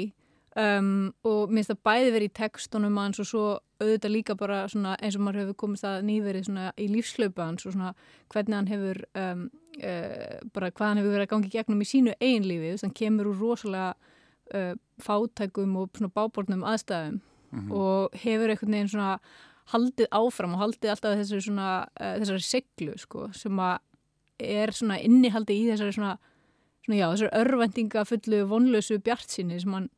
um, 0.59 1.11
og 1.23 1.51
mér 1.51 1.61
finnst 1.61 1.73
það 1.73 1.83
bæði 1.87 2.13
verið 2.15 2.27
í 2.27 2.35
textunum 2.41 2.99
hans 2.99 3.21
og 3.21 3.27
svo 3.29 3.45
auðvitað 3.81 4.13
líka 4.13 4.35
bara 4.37 4.61
svona 4.71 4.95
eins 5.01 5.17
og 5.17 5.25
maður 5.25 5.45
hefur 5.45 5.59
komist 5.63 5.87
að 5.87 6.05
nýverið 6.09 6.49
í 6.77 6.87
lífslaupa 6.91 7.47
hans 7.47 7.65
og 7.65 7.75
svona 7.75 7.93
hvernig 8.33 8.57
hann 8.57 8.71
hefur 8.71 9.01
um, 9.17 9.45
uh, 9.79 10.39
bara 10.53 10.71
hvað 10.71 10.87
hann 10.87 11.01
hefur 11.01 11.15
verið 11.15 11.27
að 11.27 11.33
gangi 11.35 11.53
gegnum 11.55 11.83
í 11.83 11.89
sínu 11.89 12.15
eigin 12.19 12.47
lífi, 12.47 12.67
þú 12.67 12.73
veist, 12.75 12.87
hann 12.87 12.97
kemur 13.01 13.31
úr 13.31 13.39
rosalega 13.41 13.93
uh, 14.55 14.73
fátækum 15.01 15.77
og 15.81 15.95
svona 15.97 16.13
bábornum 16.15 16.67
aðstæðum 16.67 17.21
og 17.51 18.13
hefur 18.15 18.51
einhvern 18.51 18.75
veginn 18.77 18.91
svona 18.93 19.15
haldið 19.71 20.07
áfram 20.15 20.53
og 20.55 20.61
haldið 20.61 20.93
alltaf 20.93 21.17
þessari 21.19 21.45
svona 21.45 21.69
uh, 21.99 22.13
þessari 22.19 22.45
seglu 22.47 22.97
sko 22.99 23.27
sem 23.35 23.59
að 23.59 23.79
er 24.41 24.71
svona 24.73 24.97
innihaldið 25.03 25.57
í 25.59 25.65
þessari 25.69 25.95
svona, 25.95 26.13
svona 26.85 26.99
já, 26.99 27.07
þessari 27.11 27.41
örvendinga 27.41 28.05
fullu 28.09 28.39
vonlausu 28.49 28.97
bjartsinni 29.03 29.59
sem 29.61 29.75
hann 29.75 29.89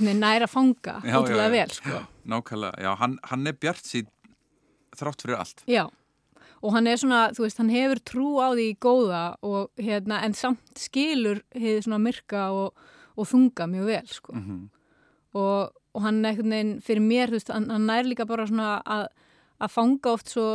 næra 0.00 0.48
fanga 0.48 1.00
Já, 1.04 1.20
ótrúlega 1.20 1.48
já, 1.48 1.54
vel 1.54 1.70
sko. 1.70 2.02
nákvæmlega. 2.26 2.82
Já, 2.82 2.96
hann, 2.96 3.18
hann 3.22 3.46
er 3.46 3.52
bjart 3.52 3.84
sín 3.84 4.06
þrátt 4.96 5.22
fyrir 5.22 5.38
allt. 5.38 5.62
Já, 5.68 5.84
og 6.62 6.72
hann 6.72 6.86
er 6.86 6.96
svona, 6.96 7.30
þú 7.36 7.44
veist, 7.44 7.58
hann 7.60 7.72
hefur 7.72 8.00
trú 8.00 8.28
á 8.40 8.48
því 8.56 8.68
góða 8.80 9.24
og 9.42 9.70
hérna, 9.76 10.22
en 10.24 10.34
samt 10.34 10.80
skilur 10.80 11.42
hefur 11.54 11.84
svona 11.84 12.00
myrka 12.02 12.48
og, 12.56 12.72
og 13.16 13.28
þunga 13.28 13.68
mjög 13.68 13.92
vel, 13.92 14.08
sko. 14.08 14.32
Mm 14.36 14.64
Og, 15.36 15.68
og 15.92 16.00
hann 16.00 16.24
einhvern 16.24 16.48
veginn, 16.48 16.76
fyrir 16.80 17.02
mér, 17.04 17.28
þú 17.28 17.36
veist, 17.36 17.50
hann, 17.52 17.66
hann 17.68 17.84
nær 17.84 18.06
líka 18.08 18.24
bara 18.24 18.46
svona 18.48 18.78
að, 18.88 19.02
að 19.60 19.72
fanga 19.74 20.12
oft 20.14 20.30
svo 20.32 20.46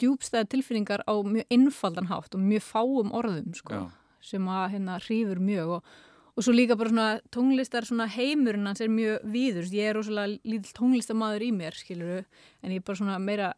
djúbstæða 0.00 0.48
tilfinningar 0.48 1.02
á 1.04 1.12
mjög 1.20 1.44
einfaldan 1.52 2.08
hátt 2.08 2.38
og 2.38 2.40
mjög 2.40 2.64
fáum 2.64 3.12
orðum, 3.12 3.50
sko, 3.58 3.82
sem 4.24 4.48
að 4.48 4.70
hérna 4.72 4.96
hrýfur 5.04 5.42
mjög 5.44 5.74
og 5.76 5.92
Og 6.40 6.44
svo 6.46 6.54
líka 6.56 6.72
bara 6.72 6.88
svona 6.88 7.08
tónlistar 7.28 7.84
svona 7.84 8.06
heimurinn 8.08 8.64
hans 8.64 8.80
er 8.80 8.88
mjög 8.88 9.26
víður. 9.28 9.66
Ég 9.76 9.90
er 9.90 9.98
rosalega 9.98 10.38
lítill 10.48 10.72
tónlistamæður 10.78 11.42
í 11.44 11.50
mér, 11.52 11.74
skiluru, 11.76 12.22
en 12.64 12.72
ég 12.72 12.80
er 12.80 12.86
bara 12.86 12.96
svona 12.96 13.18
meira 13.20 13.50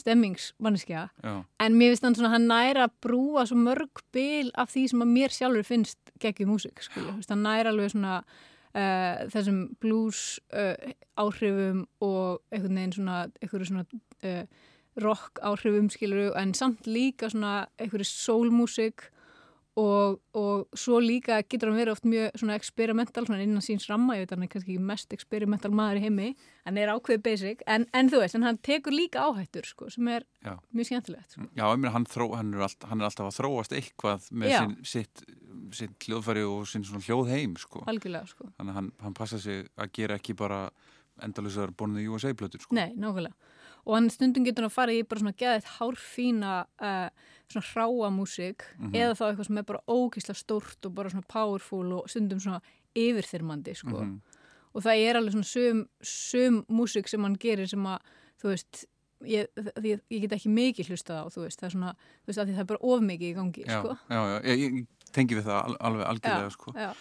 stemmingsmanneskja. 0.00 1.02
Já, 1.20 1.34
En 1.60 1.76
mér 1.76 1.92
finnst 1.92 2.06
hann 2.06 2.16
svona, 2.16 2.30
hann 2.32 2.48
næra 2.48 2.86
að 2.88 2.94
brúa 3.04 3.44
svo 3.44 3.58
mörg 3.60 4.00
bil 4.16 4.48
af 4.56 4.72
því 4.72 4.86
sem 4.88 5.04
að 5.04 5.12
mér 5.18 5.36
sjálfur 5.36 5.68
finnst 5.68 6.14
geggjum 6.24 6.48
músik, 6.54 6.80
skilju. 6.80 7.18
Hann 7.28 7.44
næra 7.44 7.74
alveg 7.74 7.92
svona 7.92 8.16
uh, 8.24 9.28
þessum 9.36 9.60
blues 9.84 10.40
uh, 10.56 10.96
áhrifum 11.20 11.84
og 12.00 12.40
einhvern 12.48 12.80
veginn 12.80 12.96
svona, 13.02 13.22
einhverju 13.42 13.68
svona 13.68 13.84
uh, 14.24 14.44
rock 15.04 15.44
áhrifum, 15.44 15.92
skilju, 15.92 16.32
en 16.40 16.56
samt 16.56 16.88
líka 16.88 17.28
svona 17.28 17.66
einhverju 17.76 18.08
soulmusik 18.08 19.10
og, 19.80 20.18
og 20.36 20.78
svo 20.78 20.98
líka 21.02 21.40
getur 21.48 21.70
hann 21.70 21.78
verið 21.78 21.94
oft 21.94 22.06
mjög 22.08 22.36
svona 22.40 22.56
experimental 22.58 23.24
svona 23.26 23.44
innan 23.44 23.64
síns 23.64 23.86
ramma, 23.90 24.16
ég 24.18 24.26
veit 24.26 24.34
hann 24.34 24.44
er 24.44 24.50
kannski 24.52 24.74
ekki 24.74 24.88
mest 24.90 25.14
experimental 25.16 25.72
maður 25.76 26.00
í 26.00 26.04
heimi, 26.04 26.28
hann 26.66 26.80
er 26.80 26.92
ákveðið 26.92 27.22
basic 27.26 27.64
en, 27.70 27.86
en 27.96 28.10
þú 28.12 28.22
veist, 28.22 28.36
en 28.38 28.46
hann 28.48 28.60
tekur 28.66 28.96
líka 28.96 29.24
áhættur 29.26 29.68
sko, 29.68 29.90
sem 29.92 30.10
er 30.12 30.26
Já. 30.44 30.56
mjög 30.76 30.90
skemmtilegt 30.90 31.36
sko. 31.36 31.46
Já, 31.56 31.64
ég 31.64 31.80
meina, 31.80 31.94
hann, 31.96 32.08
þró, 32.10 32.28
hann, 32.36 32.54
er 32.56 32.66
alltaf, 32.66 32.90
hann 32.90 33.02
er 33.02 33.10
alltaf 33.10 33.30
að 33.30 33.38
þróast 33.40 33.76
eitthvað 33.78 34.30
með 34.42 34.56
sin, 34.56 34.76
sitt, 34.92 35.24
sitt 35.80 36.08
hljóðfæri 36.08 36.44
og 36.48 36.66
sinn 36.70 36.86
svona 36.88 37.04
hljóðheim, 37.06 37.56
sko. 37.60 37.84
algjörlega 37.90 38.30
sko. 38.30 38.50
Þannig 38.58 38.74
að 38.74 38.80
hann, 38.82 38.92
hann 39.06 39.16
passa 39.16 39.40
sig 39.42 39.64
að 39.80 39.94
gera 40.00 40.20
ekki 40.20 40.36
bara 40.38 40.66
endalusar 41.24 41.72
bónuði 41.76 42.08
USA-plötur, 42.10 42.64
sko. 42.64 42.76
Nei, 42.76 42.90
nákvæmlega. 42.96 43.49
Og 43.90 43.96
hann 43.96 44.06
stundum 44.14 44.44
getur 44.46 44.62
hann 44.62 44.70
að 44.70 44.76
fara 44.76 44.92
í 44.94 45.00
bara 45.02 45.18
svona 45.24 45.34
geðið 45.40 45.64
hárfína 45.80 46.50
uh, 46.78 47.08
svona 47.50 47.66
hráa 47.72 48.10
músík 48.14 48.62
eða 48.94 49.16
þá 49.18 49.24
eitthvað 49.32 49.48
sem 49.48 49.58
er 49.58 49.66
bara 49.66 49.80
ógeðslega 49.90 50.38
stórt 50.38 50.86
og 50.86 50.94
bara 50.94 51.10
svona 51.10 51.26
powerful 51.26 51.82
og 51.98 52.06
stundum 52.12 52.38
svona 52.38 52.60
yfirþyrmandi 52.94 53.74
sko. 53.74 54.04
Og 54.74 54.84
það 54.84 55.02
er 55.02 55.18
alveg 55.18 55.34
svona 55.34 55.50
sum, 55.50 55.80
sum 56.06 56.60
músík 56.70 57.08
sem 57.10 57.24
hann 57.26 57.34
gerir 57.42 57.66
sem 57.66 57.82
að, 57.90 57.98
þú 58.38 58.52
veist, 58.52 58.84
ég, 59.26 59.48
því, 59.80 59.96
ég 60.14 60.22
get 60.28 60.36
ekki 60.38 60.52
mikið 60.54 60.92
hlustað 60.92 61.18
á, 61.20 61.24
þú 61.34 61.42
veist, 61.48 61.58
það 61.58 61.66
er 61.66 61.74
svona, 61.74 61.94
þú 62.22 62.30
veist, 62.30 62.38
að 62.44 62.52
það 62.54 62.62
er 62.62 62.68
bara 62.70 62.84
of 62.92 63.02
mikið 63.02 63.26
í 63.26 63.34
gangi, 63.40 63.64
Já, 63.66 63.80
sko. 63.80 63.96
já, 64.14 64.20
já, 64.30 64.36
ég, 64.46 64.62
ég 64.78 65.10
tengi 65.18 65.34
við 65.40 65.48
það 65.50 65.58
al- 65.64 65.80
alveg 65.90 66.06
algjörlega, 66.12 66.52
sko. 66.54 66.74
já, 66.78 66.92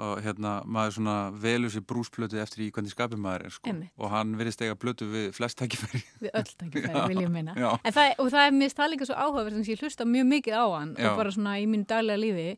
Og 0.00 0.20
hérna, 0.24 0.52
maður 0.64 0.94
svona 0.96 1.14
velur 1.42 1.72
sér 1.74 1.82
brúsplötu 1.84 2.38
eftir 2.40 2.62
í 2.64 2.68
hvernig 2.72 2.92
skapið 2.94 3.20
maður 3.20 3.46
er, 3.48 3.54
sko. 3.56 3.74
Og 4.00 4.12
hann 4.14 4.30
virðist 4.38 4.62
eiga 4.64 4.76
plötu 4.80 5.08
við 5.10 5.26
flest 5.36 5.58
tækifæri. 5.60 6.00
við 6.22 6.30
öll 6.40 6.52
tækifæri, 6.62 7.02
vil 7.10 7.24
ég 7.26 7.32
meina. 7.34 7.56
Já. 7.58 7.70
Það, 7.90 8.14
og 8.22 8.30
það 8.32 8.46
er 8.46 8.54
mér 8.56 8.86
líka 8.94 9.08
svo 9.10 9.18
áhugaverð 9.18 9.58
sem 9.58 9.74
ég 9.74 9.82
hlusta 9.84 10.06
mjög 10.08 10.30
mikið 10.30 10.56
á 10.56 10.64
hann 10.78 10.94
Já. 10.96 11.10
og 11.10 11.20
bara 11.20 11.34
svona 11.34 11.58
í 11.60 11.66
mínu 11.68 11.84
daglega 11.90 12.22
lífi 12.22 12.48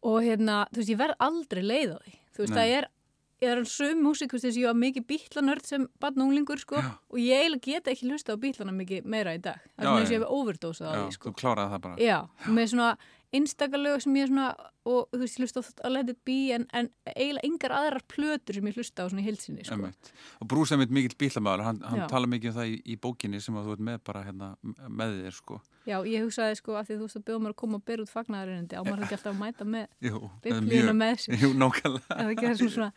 og 0.00 0.22
hérna, 0.24 0.62
þú 0.72 0.80
veist, 0.80 0.94
ég 0.94 1.02
verð 1.02 1.20
aldrei 1.28 1.62
leið 1.66 1.92
á 1.92 1.98
því. 2.00 2.16
Þú 2.30 2.42
veist, 2.44 2.54
Nei. 2.54 2.58
það 2.62 2.74
er 2.78 2.88
ég 3.40 3.48
er 3.54 3.62
sum 3.68 4.00
músík, 4.04 4.32
þú 4.34 4.40
veist, 4.40 4.58
ég 4.60 4.68
var 4.68 4.76
mikið 4.76 5.06
bítlanörd 5.08 5.64
sem 5.68 5.86
barn 6.00 6.20
og 6.20 6.28
unglingur, 6.28 6.60
sko, 6.60 6.80
Já. 6.80 6.90
og 7.08 7.20
ég 7.20 7.40
eiginlega 7.44 7.64
geta 7.68 7.92
ekki 7.94 8.10
hlusta 8.10 8.36
á 8.36 8.40
bítlana 8.40 8.74
mikið 8.76 9.06
meira 9.08 9.32
í 9.36 9.40
dag. 9.40 9.60
Það 9.76 9.80
Já, 9.80 9.80
er 9.80 9.88
svona 9.88 10.00
eins 10.00 10.08
og 10.08 10.12
já. 10.12 10.16
ég 10.16 10.20
hef 10.20 10.34
overdosað 10.36 10.88
á 10.88 10.92
Já, 10.92 11.00
því, 11.00 11.14
sko. 11.16 11.30
þú 11.30 11.40
kláraði 11.40 11.72
það 11.74 11.82
bara. 11.86 11.96
Já, 12.04 12.18
með 12.48 12.68
svona 12.74 12.90
einstakalög 13.32 14.02
sem 14.04 14.18
ég 14.20 14.28
svona, 14.28 14.46
og 14.90 15.14
þú 15.14 15.20
veist, 15.22 15.38
ég 15.38 15.46
hlusta 15.46 15.62
á 15.86 15.88
Let 15.90 16.12
It 16.12 16.20
Be 16.26 16.38
en, 16.56 16.66
en 16.76 16.90
eiginlega 17.14 17.46
engar 17.48 17.74
aðrar 17.76 18.04
plötur 18.10 18.58
sem 18.58 18.70
ég 18.70 18.78
hlusta 18.80 19.06
á 19.06 19.10
svona 19.10 19.22
í 19.22 19.26
heilsinni 19.28 19.66
sko. 19.66 19.78
Einmitt. 19.78 20.12
og 20.40 20.50
Brús 20.50 20.72
er 20.74 20.80
mitt 20.80 20.94
mikill 20.94 21.16
bílamæður 21.20 21.66
hann, 21.66 21.82
hann 21.86 22.06
tala 22.10 22.30
mikið 22.30 22.52
um 22.52 22.56
það 22.58 22.72
í, 22.72 22.78
í 22.84 22.96
bókinni 23.00 23.42
sem 23.42 23.58
að 23.60 23.68
þú 23.68 23.76
ert 23.76 23.84
með 23.90 24.00
bara 24.10 24.24
hérna 24.26 24.50
með 24.88 25.16
þér 25.20 25.36
sko. 25.38 25.60
Já, 25.88 25.96
ég 26.04 26.26
hugsaði 26.26 26.58
sko 26.58 26.76
að 26.76 26.90
því 26.90 26.96
þú 26.98 27.06
veist 27.06 27.18
að 27.18 27.24
bjóða 27.28 27.42
mér 27.44 27.54
að 27.54 27.58
koma 27.62 27.78
og 27.78 27.84
bera 27.88 28.04
út 28.04 28.12
fagnaðarinndi 28.12 28.76
á 28.76 28.82
maður 28.84 29.04
ekki 29.06 29.16
alltaf 29.16 29.32
að 29.32 29.38
mæta 29.40 29.66
með 29.74 29.86
biblíuna 30.44 30.96
með 30.96 31.14
sér? 31.24 31.38
Jú, 31.44 31.52
nákvæmlega. 31.56 32.54
Svona, 32.60 32.90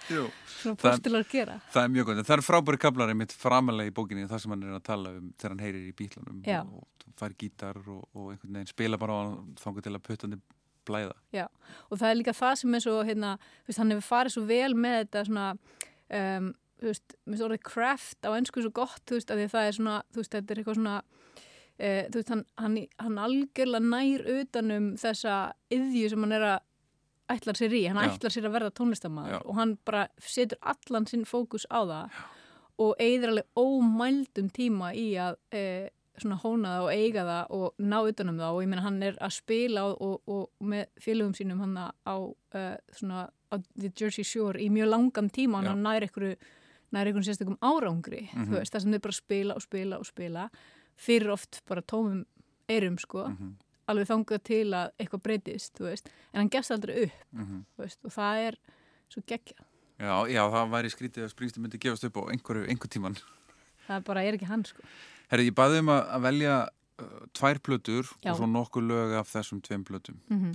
svona 0.58 0.80
postular 0.82 1.28
gera? 1.32 1.60
það 1.74 1.88
er 1.88 1.94
mjög 1.94 2.10
gott. 2.10 2.24
Það 2.28 2.36
er 2.38 2.46
frábæri 2.46 2.82
kablari 2.84 3.16
mitt 3.18 3.36
framalega 3.36 3.92
í 3.92 3.96
bókinni 3.96 4.28
það 4.30 4.44
sem 4.44 4.56
hann 4.56 4.66
er 4.68 4.76
að 4.78 4.84
tala 4.90 5.14
um 5.16 5.32
þegar 5.38 5.56
hann 5.56 5.64
heyrir 5.64 5.88
í 5.88 5.96
bílunum 5.98 6.44
Já. 6.48 6.60
og, 6.64 6.84
fær 7.20 7.36
gítar 7.40 7.80
og, 7.84 8.04
og 8.18 8.34
einhvern 8.34 8.60
veginn 8.60 8.72
spila 8.74 9.00
bara 9.00 9.16
á 9.16 9.20
hann 9.22 9.56
þangur 9.62 9.86
til 9.86 9.96
að 9.96 10.06
puttandi 10.08 10.42
blæða 10.88 11.16
Já, 11.36 11.46
og 11.90 12.02
það 12.02 12.10
er 12.10 12.20
líka 12.20 12.36
það 12.38 12.60
sem 12.62 12.76
er 12.78 12.86
svo 12.86 12.98
hérna, 13.08 13.38
veist, 13.68 13.80
hann 13.82 13.94
hefur 13.94 14.10
farið 14.10 14.36
svo 14.36 14.44
vel 14.50 14.74
með 14.76 15.00
þetta 15.00 15.26
svona 15.30 15.48
um, 15.54 16.52
þú 16.84 16.92
veist, 16.92 17.16
mér 17.16 17.34
finnst 17.34 17.48
orðið 17.48 17.64
craft 17.70 18.28
á 18.28 18.30
ennsku 18.36 18.64
svo 18.64 18.74
gott, 18.76 19.02
þú 19.08 19.20
veist, 19.20 19.34
að 19.34 19.46
það 19.54 19.70
er 19.70 19.78
svona 19.80 19.96
þú 20.12 20.22
veist, 20.22 20.36
þetta 20.36 20.54
er 20.54 20.62
eitthvað 20.62 20.80
svona 20.80 20.98
uh, 21.00 22.04
þú 22.10 22.20
veist, 22.20 22.34
hann, 22.34 22.46
hann, 22.60 22.78
hann 23.06 23.24
algjörlega 23.30 23.90
nær 23.94 24.28
utanum 24.38 24.94
þessa 25.00 25.40
yðju 25.74 26.14
sem 26.14 26.28
hann 26.28 26.38
er 26.38 26.48
að 26.52 26.62
ætlar 27.34 27.58
sér 27.58 27.74
í, 27.74 27.84
hann 27.88 28.02
Já. 28.04 28.12
ætlar 28.12 28.36
sér 28.36 28.48
að 28.50 28.56
verða 28.58 28.76
tónlistamæður 28.78 29.46
og 29.48 29.58
hann 29.58 29.78
bara 29.88 30.08
setur 30.22 30.60
allan 30.74 31.08
sinn 31.10 31.24
fókus 31.28 31.66
á 31.72 31.80
það 31.82 32.18
Já. 32.18 32.24
og 32.84 32.96
eigður 33.00 33.34
alveg 33.34 33.64
ómældum 33.64 34.50
tíma 34.54 34.92
í 34.98 35.08
að 35.22 35.40
uh, 35.56 35.88
svona 36.22 36.38
hóna 36.44 36.74
það 36.78 36.84
og 36.86 36.92
eiga 36.94 37.24
það 37.26 37.54
og 37.58 37.80
ná 37.82 37.98
utanum 38.10 38.38
það 38.38 38.54
og 38.58 38.62
ég 38.64 38.70
meina 38.70 38.84
hann 38.86 39.00
er 39.04 39.16
að 39.22 39.32
spila 39.34 39.86
og, 39.90 40.02
og, 40.02 40.22
og 40.30 40.68
með 40.74 40.86
félögum 41.02 41.34
sínum 41.38 41.60
hann 41.64 41.74
á 41.80 42.16
uh, 42.18 42.76
svona 42.94 43.24
á 43.50 43.56
The 43.80 43.90
Jersey 43.98 44.24
Shore 44.24 44.62
í 44.62 44.70
mjög 44.70 44.92
langan 44.94 45.30
tíma 45.34 45.64
Já. 45.64 45.72
hann 45.72 45.82
nær 45.84 46.06
einhverju 46.06 46.36
nær 46.94 47.10
einhverjum 47.10 47.26
sérstökum 47.26 47.58
árangri 47.66 48.28
Mhm. 48.34 48.46
þú 48.52 48.60
veist, 48.60 48.74
það 48.76 48.82
sem 48.86 48.92
þau 48.94 49.02
bara 49.02 49.14
spila 49.18 49.56
og 49.56 49.62
spila 49.66 49.98
og 49.98 50.06
spila. 50.06 50.50
Fyrir 50.98 51.32
oft 51.34 51.62
bara 51.68 51.82
tómum 51.82 52.26
erum 52.70 52.98
sko, 53.02 53.24
Mhm, 53.28 53.56
alveg 53.90 54.08
þangað 54.08 54.44
til 54.44 54.68
að 54.78 54.92
eitthvað 55.00 55.24
breytist, 55.24 55.74
þú 55.74 55.84
veist. 55.90 56.10
En 56.34 56.40
hann 56.42 56.50
gefst 56.50 56.72
aldrei 56.72 57.04
upp, 57.08 57.12
mhm. 57.34 57.66
þú 57.76 57.82
veist 57.84 58.06
og 58.06 58.12
það 58.12 58.48
er 58.48 58.56
svo 59.10 59.24
geggja, 59.26 59.58
Já, 60.00 60.26
já, 60.30 60.42
það 60.50 60.70
væri 60.74 60.90
skrítið 60.90 61.24
að 61.24 61.30
Springsteen 61.34 61.64
myndi 61.64 61.80
gefast 61.80 62.04
upp 62.06 62.18
á 62.18 62.22
einhverju, 62.34 62.68
einhver 62.70 62.90
tíman 62.90 63.18
það 63.88 64.04
bara 64.06 64.24
er 64.24 64.34
ekki 64.38 64.46
hann 64.50 64.64
sko 64.66 64.82
Herri, 65.32 65.50
ég 65.50 65.58
baði 65.58 65.82
um 65.84 65.94
að, 65.94 66.04
að 66.18 66.28
velja 66.28 66.60
uh, 66.68 67.18
tvær 67.38 67.62
plötur 67.64 68.12
Já. 68.24 68.34
og 68.34 68.40
svo 68.42 68.50
nokkur 68.50 68.86
lög 68.86 69.18
af 69.22 69.32
þessum 69.32 69.64
tveim 69.66 69.88
plötum 69.88 70.20
mm 70.30 70.54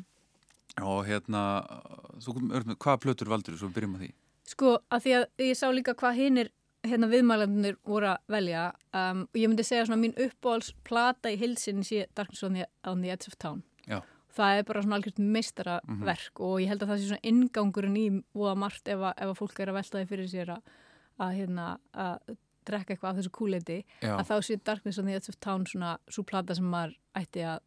og 0.79 1.09
hérna, 1.09 1.41
uh, 1.75 2.11
þú 2.23 2.37
hvaða 2.79 3.01
plötur 3.03 3.27
valdur 3.27 3.57
þú, 3.57 3.65
svo 3.65 3.71
byrjum 3.75 3.97
að 3.97 4.03
því 4.05 4.11
Sko, 4.49 4.77
að 4.95 5.03
því 5.05 5.15
að 5.17 5.25
ég 5.43 5.57
sá 5.59 5.67
líka 5.75 5.95
hvað 5.99 6.21
hinnir 6.21 6.51
hérna 6.87 7.09
viðmælandunir 7.11 7.79
voru 7.87 8.13
að 8.13 8.31
velja 8.33 8.69
um, 8.97 9.25
og 9.27 9.41
ég 9.41 9.51
myndi 9.51 9.67
segja 9.67 9.89
svona 9.89 10.01
mín 10.01 10.15
uppbólsplata 10.25 11.33
í 11.35 11.39
hilsinni 11.41 11.85
sé 11.87 12.07
Darkness 12.17 12.47
on 12.47 12.57
the, 12.57 12.69
on 12.89 13.03
the 13.03 13.13
Edge 13.13 13.29
of 13.31 13.37
Town. 13.43 13.63
Já. 13.89 14.01
Það 14.39 14.61
er 14.61 14.67
bara 14.69 14.83
svona 14.85 14.99
algjört 15.01 15.21
meistaraverk 15.37 16.43
og 16.47 16.61
ég 16.63 16.71
held 16.71 16.85
að 16.85 16.93
það 16.93 17.01
sé 17.01 17.09
svona 17.09 17.31
ingangurinn 17.33 17.99
í 17.99 18.07
voða 18.37 18.55
margt 18.63 18.91
ef 18.93 19.01
að, 19.03 19.17
ef 19.17 19.33
að 19.33 19.41
fólk 19.41 19.63
er 19.65 19.73
að 19.73 19.79
velta 19.81 19.99
því 19.99 20.11
fyrir 20.13 20.31
sér 20.31 20.53
að, 20.55 20.77
að, 21.19 21.33
hérna, 21.41 21.67
að 21.93 22.37
drekka 22.69 22.95
eitthvað 22.95 23.11
af 23.11 23.17
þessu 23.23 23.33
kúleiti 23.39 23.79
Já, 24.03 24.15
að 24.19 24.29
þá 24.31 24.37
sé 24.49 24.59
Darkness 24.65 24.99
on 25.03 25.07
the 25.11 25.17
Edge 25.19 25.33
of 25.33 25.41
Town 25.41 25.65
svona 25.67 25.97
svo 26.09 26.25
plata 26.29 26.55
sem 26.59 26.69
maður 26.69 26.95
ætti 27.19 27.45
að 27.49 27.59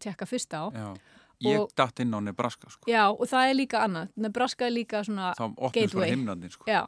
tjekka 0.00 0.26
fyrst 0.30 0.54
á. 0.56 0.70
já 0.72 0.94
Ég 1.44 1.58
Og- 1.60 1.72
datt 1.76 1.98
inn 2.00 2.14
á 2.14 2.22
Nebraska 2.22 2.70
sko. 2.70 2.86
Já, 2.88 3.10
og 3.10 3.26
það 3.26 3.50
er 3.50 3.54
líka 3.58 3.80
annað. 3.84 4.08
Nebraska 4.16 4.64
er 4.66 4.70
líka 4.70 5.02
svona 5.04 5.34
þá 5.34 5.42
opnast 5.50 5.60
bara 5.60 5.72
Gateway. 5.74 6.10
himnandinn 6.14 6.50
sko. 6.54 6.64
Já, 6.70 6.86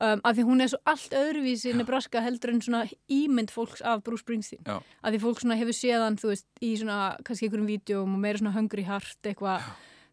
um, 0.00 0.20
af 0.24 0.36
því 0.36 0.44
hún 0.46 0.62
er 0.62 0.68
svo 0.70 0.78
allt 0.86 1.10
öðruvísi 1.10 1.74
Nebraska 1.74 2.20
heldur 2.22 2.50
en 2.54 2.60
svona 2.62 2.84
ímynd 3.10 3.50
fólks 3.50 3.82
af 3.82 4.02
Bruce 4.04 4.22
Springsteen. 4.22 4.62
Já. 4.64 4.78
Af 5.02 5.12
því 5.12 5.18
fólk 5.20 5.42
svona 5.42 5.58
hefur 5.58 5.74
séðan, 5.74 6.16
þú 6.16 6.30
veist, 6.32 6.46
í 6.62 6.70
svona 6.78 7.16
kannski 7.26 7.48
einhverjum 7.50 7.66
vídjum 7.66 8.14
og 8.14 8.20
meira 8.22 8.38
svona 8.38 8.54
hungry 8.54 8.84
heart 8.86 9.18
eitthvað, 9.24 9.60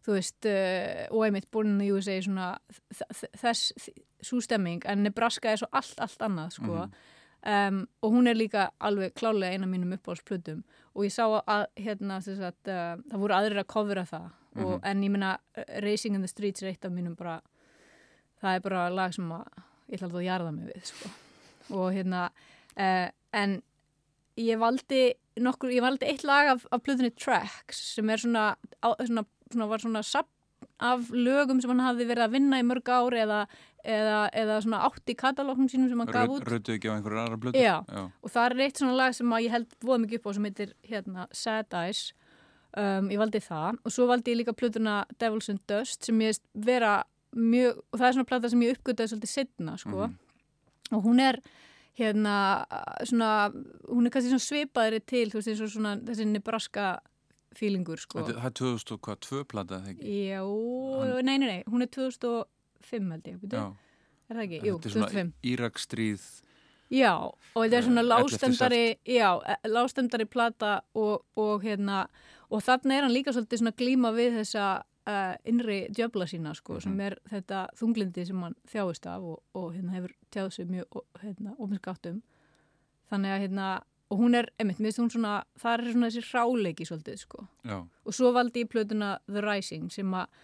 þú 0.02 0.16
veist, 0.16 0.38
uh, 0.50 1.06
og 1.10 1.26
einmitt 1.26 1.50
Born 1.50 1.74
in 1.74 1.80
the 1.82 1.90
USA 1.94 2.18
svona 2.22 2.52
þess, 3.40 3.90
svo 4.22 4.42
stemming, 4.42 4.84
en 4.86 5.04
Nebraska 5.06 5.52
er 5.52 5.62
svo 5.62 5.70
allt, 5.72 5.98
allt 6.02 6.22
annað, 6.22 6.56
sko. 6.58 6.86
Um, 7.42 7.88
og 8.06 8.12
hún 8.14 8.30
er 8.30 8.38
líka 8.38 8.68
alveg 8.78 9.16
klálega 9.18 9.56
eina 9.56 9.66
mínum 9.66 9.96
uppáhaldsplötum 9.96 10.60
og 10.94 11.02
ég 11.02 11.10
sá 11.10 11.24
að 11.26 11.64
hérna, 11.74 12.20
þess 12.22 12.38
að 12.38 12.70
uh, 12.70 13.00
það 13.10 13.24
voru 13.24 13.34
aðrir 13.34 13.62
að 13.64 13.66
kofra 13.72 14.04
það 14.06 14.28
og, 14.62 14.76
en 14.86 15.02
ég 15.02 15.10
meina 15.10 15.32
uh, 15.58 15.64
Racing 15.82 16.14
in 16.14 16.22
the 16.22 16.30
Streets 16.30 16.62
er 16.62 16.70
eitt 16.70 16.86
af 16.86 16.94
mínum 16.94 17.16
bara 17.18 17.40
það 18.38 18.54
er 18.54 18.62
bara 18.68 18.84
lag 18.94 19.16
sem 19.16 19.34
að 19.34 19.58
ég 19.90 19.98
ætla 19.98 20.12
að 20.12 20.26
jarða 20.28 20.54
mig 20.54 20.70
við 20.70 20.86
sko. 20.92 21.10
og 21.80 21.90
hérna 21.96 22.22
uh, 22.30 23.08
en 23.42 23.58
ég 24.40 24.62
valdi 24.62 25.02
nokkur, 25.42 25.72
ég 25.74 25.84
valdi 25.84 26.08
eitt 26.08 26.24
lag 26.28 26.54
af, 26.54 26.66
af 26.70 26.82
plötunni 26.84 27.12
Tracks 27.16 27.80
sem 27.96 28.10
er 28.12 28.22
svona, 28.22 28.52
á, 28.84 28.88
svona, 29.02 29.26
svona 29.54 29.68
var 29.70 29.78
svona 29.84 30.02
sapn 30.02 30.30
af 30.78 31.08
lögum 31.10 31.60
sem 31.60 31.70
hann 31.72 31.80
hafði 31.82 32.06
verið 32.06 32.24
að 32.28 32.34
vinna 32.36 32.58
í 32.62 32.64
mörg 32.66 32.88
ár 32.94 33.14
eða, 33.18 33.38
eða, 33.84 34.18
eða 34.32 34.58
svona 34.62 34.80
átt 34.86 35.10
í 35.10 35.14
katalóknum 35.18 35.68
sínum 35.70 35.88
sem 35.90 35.98
hann 35.98 36.12
gaf 36.14 36.30
út 36.30 36.46
Rötu 36.46 36.74
ekki 36.76 36.90
á 36.90 36.94
einhverju 36.94 37.18
aðra 37.22 37.38
blötu 37.42 37.58
Já. 37.58 37.82
já. 37.86 38.04
og 38.22 38.30
það 38.30 38.44
er 38.54 38.62
eitt 38.66 38.78
svona 38.78 38.94
lag 38.98 39.14
sem 39.14 39.34
ég 39.42 39.50
held 39.50 39.74
voða 39.82 40.02
mikið 40.04 40.20
upp 40.20 40.28
á 40.30 40.32
sem 40.38 40.44
heitir 40.50 40.74
hérna 40.86 41.26
Sad 41.34 41.74
Eyes 41.82 42.02
um, 42.78 43.10
ég 43.10 43.18
valdi 43.18 43.40
það 43.42 43.80
og 43.84 43.90
svo 43.96 44.06
valdi 44.10 44.34
ég 44.34 44.38
líka 44.42 44.54
plötuna 44.54 45.00
Devils 45.18 45.50
and 45.50 45.60
Dust 45.66 46.06
sem 46.06 46.22
ég 46.22 46.38
vera 46.54 47.02
mjög 47.34 47.82
og 47.90 47.98
það 47.98 48.06
er 48.08 48.16
svona 48.18 48.30
plata 48.30 48.52
sem 48.52 48.62
ég 48.62 48.76
uppgötaði 48.78 49.12
svolítið 49.14 49.34
setna 49.34 49.76
sko 49.82 50.06
Mhm. 50.06 50.18
og 50.92 51.04
hún 51.04 51.20
er 51.20 51.40
hérna 51.98 52.64
svona 53.04 53.50
hún 53.90 54.06
er 54.06 54.10
kannski 54.14 54.30
svona 54.30 54.46
svipaðri 54.46 55.00
til 55.04 55.26
þú 55.30 55.40
veist 55.40 55.48
eins 55.52 55.60
og 55.64 55.70
svona 55.74 55.96
þessi 56.00 56.26
Nebraska 56.30 57.00
feelingur 57.58 58.00
sko 58.02 58.22
Það 58.26 58.44
er 58.44 58.54
2002 58.58 59.44
plata 59.50 59.80
eða 59.80 59.92
ekki 59.94 60.16
Já, 60.28 60.42
Hann- 60.42 61.24
nei, 61.26 61.38
nei, 61.38 61.46
nei, 61.48 61.62
hún 61.68 61.82
er 61.82 61.90
2005 61.92 63.10
held 63.12 63.24
ég, 63.30 63.38
Já. 63.52 63.66
er 64.30 64.36
það 64.36 64.44
ekki? 64.46 64.62
Jú, 64.66 64.78
Þetta 64.78 64.88
er 64.88 64.96
svona 64.96 65.10
2005 65.12 65.32
Írakstríð 65.52 66.26
Já, 66.92 67.12
og 67.24 67.60
þetta 67.64 67.76
er 67.78 67.82
svona 67.86 68.02
Eh, 68.02 68.04
11. 68.04 68.12
lástendari, 68.12 68.96
já, 69.08 69.28
eh, 69.48 69.56
lástendari 69.68 70.24
plata 70.28 70.82
og, 70.94 71.24
og 71.36 71.62
hérna, 71.64 72.06
og 72.50 72.60
þarna 72.60 72.92
er 72.98 73.02
hann 73.06 73.14
líka 73.14 73.32
svolítið 73.32 73.62
svona 73.62 73.72
glíma 73.80 74.10
við 74.12 74.36
þessa 74.42 74.82
uh, 75.08 75.34
innri 75.48 75.88
djöfla 75.88 76.26
sína, 76.28 76.52
sko, 76.54 76.80
sem 76.80 77.00
er 77.00 77.16
þetta 77.30 77.62
þunglindi 77.80 78.26
sem 78.26 78.42
hann 78.44 78.54
þjáist 78.68 79.06
af 79.08 79.22
og, 79.22 79.40
og 79.54 79.72
hérna 79.72 79.96
hefur 79.96 80.12
tjáð 80.30 80.50
sig 80.52 80.68
mjög, 80.68 80.84
og, 80.92 81.04
hérna, 81.22 81.56
ofinskáttum. 81.58 82.20
Þannig 83.10 83.32
að, 83.34 83.40
hérna, 83.46 83.70
og 84.12 84.20
hún 84.20 84.36
er, 84.36 84.50
einmitt, 84.60 84.80
mér 84.82 84.92
finnst 84.92 85.00
hún 85.00 85.12
svona, 85.14 85.36
það 85.60 85.74
er 85.74 85.94
svona 85.94 86.10
þessi 86.12 86.24
ráleiki 86.28 86.86
svolítið, 86.88 87.22
sko. 87.22 87.46
Já, 87.64 87.78
Og 87.80 88.16
svo 88.16 88.32
valdi 88.36 88.66
ég 88.66 88.68
plötuna 88.72 89.14
The 89.30 89.40
Rising 89.44 89.88
sem 89.94 90.12
að 90.18 90.42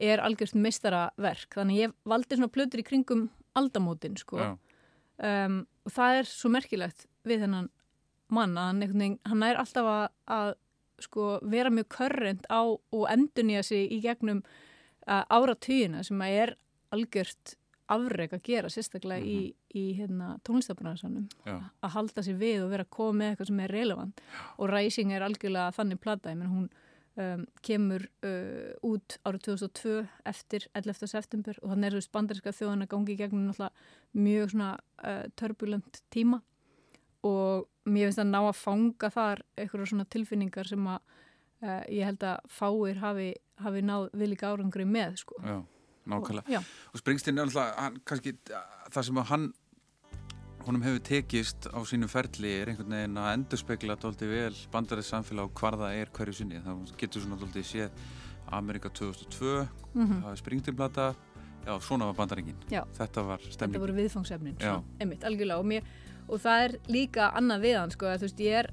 er 0.00 0.22
algjörst 0.24 0.56
mistaraverk, 0.56 1.50
þannig 1.58 1.82
ég 1.82 1.92
valdi 2.08 2.38
svona 2.38 2.52
plötur 2.54 2.80
í 2.80 2.86
kringum 2.86 3.26
aldamótin, 3.60 4.16
sko. 4.16 4.40
Um, 5.20 5.60
og 5.84 5.92
það 5.92 6.22
er 6.22 6.30
svo 6.30 6.48
merkilegt 6.54 7.04
við 7.28 7.44
þennan 7.44 7.68
mann 8.32 8.56
að 8.56 8.70
hann, 8.70 8.82
einhvern 8.86 9.04
veginn, 9.04 9.20
hann 9.28 9.44
er 9.44 9.60
alltaf 9.60 9.90
að, 9.90 10.04
að 10.32 10.52
sko, 11.04 11.28
vera 11.52 11.72
mjög 11.74 11.90
körrent 11.92 12.48
á 12.48 12.62
og 12.64 13.04
endurnýja 13.10 13.62
sig 13.66 13.92
í 13.92 14.00
gegnum 14.04 14.40
uh, 15.04 15.24
áratugina 15.28 16.04
sem 16.06 16.20
að 16.24 16.36
er 16.44 16.54
algjört 16.94 17.56
afreg 17.90 18.34
að 18.36 18.44
gera 18.46 18.70
sérstaklega 18.72 19.24
í, 19.24 19.38
í 19.76 19.84
hérna, 19.98 20.34
tónlistabransanum 20.46 21.26
að 21.46 21.94
halda 21.96 22.24
sér 22.26 22.38
við 22.40 22.64
og 22.64 22.70
vera 22.74 22.86
að 22.86 22.94
koma 22.96 23.18
með 23.20 23.32
eitthvað 23.32 23.50
sem 23.50 23.64
er 23.64 23.74
relevant. 23.74 24.22
Og 24.58 24.70
Rising 24.70 25.14
er 25.14 25.26
algjörlega 25.26 25.74
þannig 25.76 26.00
plata, 26.02 26.32
ég 26.32 26.40
menn 26.40 26.54
hún 26.54 26.68
um, 27.20 27.46
kemur 27.66 28.06
uh, 28.26 28.70
út 28.86 29.16
árið 29.26 29.48
2002 29.48 29.96
eftir 30.30 30.68
11. 30.78 31.10
september 31.10 31.58
og 31.62 31.72
þannig 31.72 31.90
er 31.90 31.98
þessu 31.98 32.14
bandarinska 32.14 32.54
þjóðan 32.56 32.86
að 32.86 32.92
gangi 32.94 33.16
í 33.16 33.18
gegnum 33.20 33.50
mjög 34.16 34.54
svona 34.54 34.70
uh, 35.04 35.24
turbulent 35.40 36.02
tíma. 36.14 36.40
Og 37.26 37.66
mér 37.90 38.08
finnst 38.08 38.22
að 38.22 38.30
ná 38.30 38.40
að 38.40 38.60
fanga 38.60 39.10
þar 39.12 39.42
eitthvað 39.58 39.90
svona 39.90 40.08
tilfinningar 40.08 40.70
sem 40.70 40.86
að 40.88 41.02
uh, 41.64 41.82
ég 41.92 42.06
held 42.08 42.24
að 42.24 42.48
fáir 42.48 43.02
hafi, 43.02 43.28
hafi 43.60 43.84
náð 43.84 44.08
vilika 44.16 44.54
árangri 44.54 44.86
með 44.88 45.20
sko. 45.24 45.36
já, 45.44 45.58
nákvæmlega. 46.08 46.60
Og, 46.60 46.70
og 46.94 47.02
Springsteen 47.02 47.38
er 47.38 47.48
alltaf, 47.48 47.74
hann, 47.78 47.98
kannski 48.08 48.36
það 48.90 49.02
sem 49.08 49.20
hann 49.30 49.50
honum 50.66 50.82
hefur 50.84 51.02
tekist 51.04 51.68
á 51.72 51.78
sínu 51.88 52.08
ferli 52.10 52.52
er 52.60 52.70
einhvern 52.72 52.92
veginn 52.92 53.20
að 53.20 53.30
endurspegla 53.34 53.96
dóldi 54.00 54.28
vel 54.28 54.56
bandarið 54.72 55.08
samfélag 55.08 55.48
og 55.48 55.60
hvar 55.60 55.78
það 55.80 55.96
er 56.02 56.12
hverju 56.16 56.36
sinni. 56.40 56.60
Þá 56.64 56.96
getur 57.00 57.24
svona 57.24 57.40
dóldi 57.40 57.64
séð 57.64 57.90
Amerika 58.50 58.90
2002 58.90 59.66
mm 59.94 60.22
það 60.22 60.30
er 60.32 60.40
Springsteen-plata. 60.44 61.08
Já, 61.60 61.74
svona 61.84 62.06
var 62.08 62.14
bandaringin 62.16 62.56
Já. 62.72 62.86
þetta 62.96 63.22
var 63.26 63.42
þetta 63.42 63.52
stemning 63.52 63.82
voru 63.82 63.92
viðfangsefnin 63.98 64.54
svona, 64.56 64.80
einmitt, 64.96 65.24
algjörlega. 65.28 65.60
Og, 65.60 65.66
mér, 65.68 65.90
og 66.24 66.40
það 66.40 66.62
er 66.64 66.76
líka 66.88 67.26
annað 67.36 67.66
við 67.66 67.76
hann 67.76 67.92
sko, 67.92 68.08
að, 68.08 68.22
þú 68.22 68.28
veist, 68.30 68.40
ég 68.46 68.56
er 68.62 68.70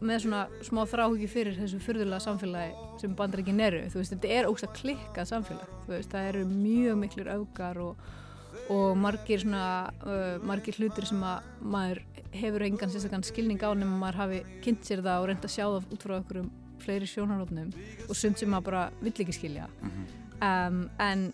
með 0.00 0.26
svona 0.26 0.42
smá 0.66 0.82
þráhugi 0.90 1.28
fyrir 1.30 1.56
þessu 1.56 1.80
fyrðulega 1.80 2.20
samfélagi 2.24 3.00
sem 3.00 3.14
bandaríkin 3.16 3.62
eru, 3.64 3.80
þú 3.92 4.00
veist, 4.00 4.12
þetta 4.12 4.34
er 4.36 4.50
ógst 4.50 4.66
að 4.66 4.74
klikkað 4.80 5.30
samfélag, 5.30 5.72
þú 5.86 5.94
veist, 5.94 6.12
það 6.12 6.28
eru 6.32 6.44
mjög 6.50 7.00
miklir 7.00 7.30
augar 7.32 7.80
og, 7.80 8.04
og 8.74 8.98
margir 9.00 9.40
svona, 9.40 9.64
uh, 10.04 10.36
margir 10.44 10.76
hlutir 10.80 11.08
sem 11.08 11.24
að 11.24 11.48
maður 11.64 12.02
hefur 12.36 12.66
engan 12.66 12.92
sérstaklega 12.92 13.30
skilning 13.30 13.64
á 13.64 13.72
nema 13.72 13.96
maður 14.02 14.22
hafi 14.24 14.44
kynnt 14.64 14.84
sér 14.84 15.04
það 15.06 15.22
og 15.22 15.28
reynd 15.30 15.48
að 15.48 15.54
sjá 15.56 15.64
það 15.64 15.90
út 15.96 16.06
frá 16.06 16.16
okkur 16.20 16.42
um 16.44 16.54
fleiri 16.84 17.08
sjónarófnum 17.08 17.72
og 18.06 18.16
sund 18.16 18.36
sem 18.38 18.50
maður 18.52 18.68
bara 18.68 18.86
vill 19.00 19.14
ekki 19.24 19.34
skilja. 19.34 19.68
Um, 20.44 20.82
en 21.00 21.30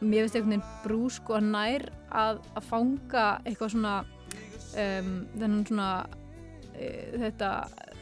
mér 0.00 0.24
finnst 0.24 0.38
einhvern 0.38 0.54
veginn 0.56 0.68
brú 0.84 1.00
sko 1.12 1.36
að 1.36 1.50
nær 1.52 1.86
að, 2.08 2.40
að 2.56 2.68
fanga 2.70 3.26
eitthvað 3.44 3.74
svona 3.74 3.96
um, 4.76 5.12
þennan 5.36 5.66
svona 5.68 5.90
e, 6.76 6.88
þetta 7.16 7.50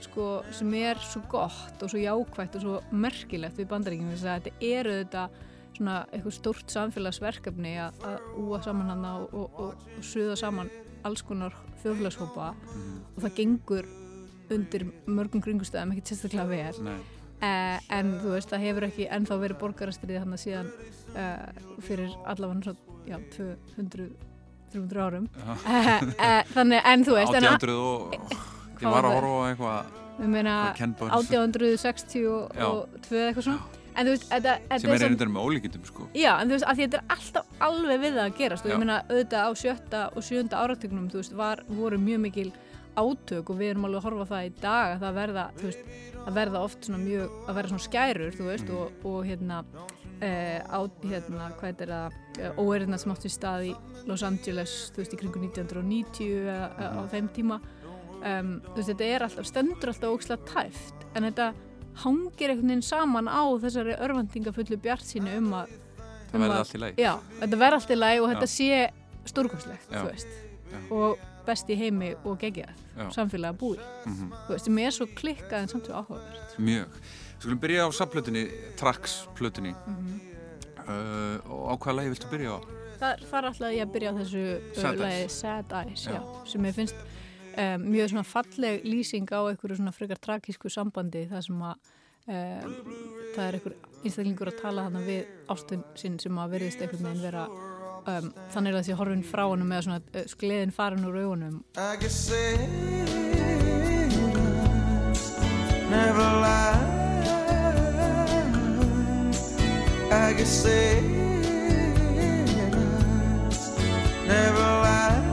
sko 0.04 0.28
sem 0.54 0.70
er 0.78 1.00
svo 1.02 1.24
gott 1.30 1.82
og 1.82 1.90
svo 1.90 2.00
jákvægt 2.00 2.58
og 2.58 2.64
svo 2.64 2.78
merkilegt 2.92 3.58
við 3.60 3.70
bandaríkjum 3.72 4.12
þess 4.14 4.28
að 4.28 4.48
þetta 4.48 4.70
eru 4.78 4.96
þetta 5.00 5.26
svona 5.74 5.96
eitthvað 6.12 6.36
stórt 6.36 6.74
samfélagsverkefni 6.74 7.74
að, 7.82 8.00
úa 8.38 8.60
saman 8.62 8.92
hann 8.92 9.04
og, 9.10 9.26
og, 9.34 9.60
og, 9.64 9.86
og 9.98 10.06
suða 10.06 10.36
saman 10.38 10.70
alls 11.04 11.24
konar 11.26 11.56
þjóðfélagshópa 11.82 12.52
og 12.54 13.20
það 13.24 13.36
gengur 13.40 13.88
undir 14.54 14.86
mörgum 15.08 15.42
kringustöðum 15.44 15.94
ekkert 15.94 16.12
sérstaklega 16.12 16.46
vel 16.50 16.86
Nei. 16.86 16.98
Uh, 17.44 17.76
en 17.92 18.14
þú 18.22 18.36
veist, 18.36 18.52
það 18.52 18.62
hefur 18.68 18.86
ekki 18.86 19.08
ennþá 19.12 19.36
verið 19.40 19.58
borgarastriði 19.60 20.20
hann 20.22 20.36
að 20.36 20.42
síðan 20.44 20.68
uh, 21.18 21.64
fyrir 21.84 22.14
allavega 22.30 22.70
svo, 22.70 23.00
já, 23.04 23.18
200-300 23.34 25.02
árum 25.04 25.26
Já. 25.34 25.50
uh, 25.66 26.52
þannig, 26.54 26.80
en 26.92 27.04
þú 27.04 27.16
veist 27.18 27.36
en, 27.36 27.48
1800 27.50 27.74
og 27.82 28.54
ég 28.82 28.90
var 28.96 29.08
að 29.08 29.16
horfa 29.18 29.34
á 29.34 29.44
eitthvað 29.50 30.02
ég 30.14 30.30
meina 30.30 30.58
hvað 30.58 30.76
Ken 30.78 30.92
Burns. 30.98 31.30
1860 31.30 32.28
og, 32.30 32.52
Já. 32.54 32.66
og 32.68 33.00
2 33.08 33.24
eitthvað 33.28 33.48
svona. 33.48 33.80
En 33.94 34.08
veist, 34.10 34.24
þetta, 34.26 34.54
þetta 34.66 34.80
sem 34.82 34.92
er 34.92 35.04
einhvern 35.06 35.34
með 35.36 35.44
ólíkindum 35.48 35.82
sko. 35.86 36.04
Já, 36.18 36.32
en 36.34 36.48
þú 36.50 36.56
veist, 36.56 36.66
að 36.66 36.78
því 36.78 36.86
þetta 36.86 36.98
er 36.98 37.12
alltaf 37.14 37.66
alveg 37.68 38.00
við 38.02 38.16
að 38.18 38.32
gerast. 38.40 38.64
Og 38.64 38.70
Já. 38.70 38.74
ég 38.74 38.80
meina 38.82 38.96
auðvitað 39.06 39.44
á 39.46 39.50
sjötta 39.60 40.00
og 40.10 40.26
sjönda 40.26 40.62
áratögnum, 40.64 41.10
þú 41.12 41.20
veist, 41.20 41.36
var, 41.38 41.62
voru 41.70 42.00
mjög 42.02 42.24
mikil 42.24 42.48
átök 42.94 43.50
og 43.50 43.58
við 43.58 43.72
erum 43.72 43.86
alveg 43.88 44.00
að 44.00 44.06
horfa 44.08 44.26
það 44.30 44.46
í 44.46 44.52
dag 44.62 44.94
að 44.94 45.04
það 45.04 45.16
verða, 45.18 45.44
þú 45.58 45.68
veist, 45.68 45.94
að 46.24 46.38
verða 46.38 46.62
oft 46.66 46.88
svona 46.88 47.00
mjög, 47.02 47.38
að 47.44 47.58
verða 47.58 47.72
svona 47.72 47.86
skærur, 47.86 48.34
þú 48.34 48.48
veist, 48.48 48.72
og, 48.74 49.06
og 49.10 49.16
hérna, 49.28 49.60
uh, 49.74 50.60
á, 50.62 50.80
hérna, 51.02 51.48
hvað 51.60 51.84
er 51.86 51.94
það, 51.94 52.18
uh, 52.38 52.60
óerina 52.62 53.00
sem 53.00 53.14
átti 53.14 53.32
stað 53.32 53.66
í 53.70 53.72
Los 54.08 54.26
Angeles, 54.26 54.76
þú 54.94 55.02
veist, 55.02 55.16
í 55.16 55.20
kringu 55.20 55.42
1990 55.42 56.38
eða 56.44 56.70
uh, 56.70 57.00
á 57.02 57.02
þeim 57.14 57.30
tíma, 57.34 57.60
um, 58.24 58.60
þú 58.70 58.74
veist, 58.78 58.88
þetta 58.92 59.04
er 59.14 59.22
alltaf, 59.28 59.46
stendur 59.46 59.92
alltaf 59.92 60.14
ókslega 60.14 60.48
tæft, 60.50 60.94
en 61.14 61.22
þetta 61.28 61.52
hangir 62.04 62.50
einhvern 62.50 62.68
veginn 62.72 62.82
saman 62.82 63.28
á 63.30 63.42
þessari 63.62 63.94
örvendingafullu 64.02 64.76
bjart 64.82 65.04
sínu 65.06 65.36
um 65.38 65.52
að 65.60 65.68
um 66.34 66.40
verði 66.40 66.50
að- 66.50 66.58
allt 66.58 66.74
í 66.74 66.80
lagi 66.82 66.96
Já, 67.04 67.12
þetta 67.40 67.58
verði 67.60 67.78
allt 67.78 67.90
í 67.94 67.98
lagi 68.00 68.20
og 68.20 68.28
Já. 68.28 68.34
þetta 68.34 68.48
sé 68.50 68.90
stórkostlegt, 69.30 69.90
Já. 69.92 70.00
þú 70.02 70.10
veist 70.10 70.26
Já. 70.72 70.80
og 70.90 71.18
best 71.46 71.68
í 71.68 71.76
heimi 71.76 72.14
og 72.24 72.38
geggjað 72.40 72.72
Já. 72.96 73.06
samfélagi 73.14 73.52
að 73.54 73.58
búi, 73.60 73.78
Mhm. 74.06 74.32
þú 74.46 74.48
veist, 74.56 74.64
sem 74.64 74.78
er 74.78 74.90
svo 74.90 75.06
klikkað 75.06 75.58
en 75.62 75.68
samt 75.68 75.84
svo 75.86 75.94
áhugavert 76.02 76.58
mjög 76.58 76.88
Skulum 77.38 77.58
byrja 77.60 77.84
á 77.84 77.88
sapplötunni, 77.92 78.48
Trax 78.76 79.26
plötunni 79.36 79.74
Mhm. 79.86 80.20
uh, 80.88 81.38
og 81.50 81.70
á 81.70 81.74
hvaða 81.78 81.96
lagi 81.96 82.08
viltu 82.14 82.28
byrja 82.30 82.50
á? 82.56 82.60
Það, 82.94 83.24
það 83.30 83.38
er 83.38 83.44
alltaf 83.50 83.72
ég 83.74 83.82
að 83.84 83.92
byrja 83.92 84.10
á 84.10 84.14
þessu 84.18 84.74
Sad 84.74 84.82
Sad 84.82 85.00
Eyes. 85.00 85.32
Sad 85.32 85.72
Eyes, 85.72 86.06
já. 86.06 86.20
sem 86.48 86.62
ég 86.64 86.74
finnst 86.74 86.94
um, 87.58 87.84
mjög 87.94 88.12
svona 88.12 88.26
falleg 88.28 88.86
lýsing 88.86 89.28
á 89.30 89.40
einhverju 89.42 89.78
svona 89.80 89.94
frekar 89.94 90.20
tragísku 90.22 90.72
sambandi 90.72 91.26
það 91.30 91.46
sem 91.48 91.62
að 91.68 91.92
um, 92.26 92.74
það 93.34 93.44
er 93.46 93.58
einhver 93.58 93.76
einstaklingur 94.04 94.52
að 94.52 94.60
tala 94.62 94.88
þarna 94.88 95.04
við 95.06 95.52
ástun 95.54 95.84
sinn 95.98 96.18
sem 96.22 96.40
að 96.40 96.56
veriðist 96.56 96.84
einhvern 96.84 97.08
veginn 97.08 97.24
vera 97.24 97.46
um, 97.48 98.32
þannig 98.54 98.74
að 98.74 98.80
þessi 98.80 98.98
horfin 99.00 99.26
frá 99.28 99.44
honum 99.46 99.70
með 99.70 99.86
svona 99.88 100.02
uh, 100.02 100.26
skleðin 100.34 100.74
farin 100.74 101.08
úr 101.08 101.20
augunum 101.24 101.62
I 101.76 101.96
can 102.00 102.10
say 102.10 103.04
never 105.94 106.28
lie. 106.44 106.94
I 110.10 110.34
can 110.34 110.46
say 110.46 111.00
never 114.26 114.66
lie. 114.82 115.23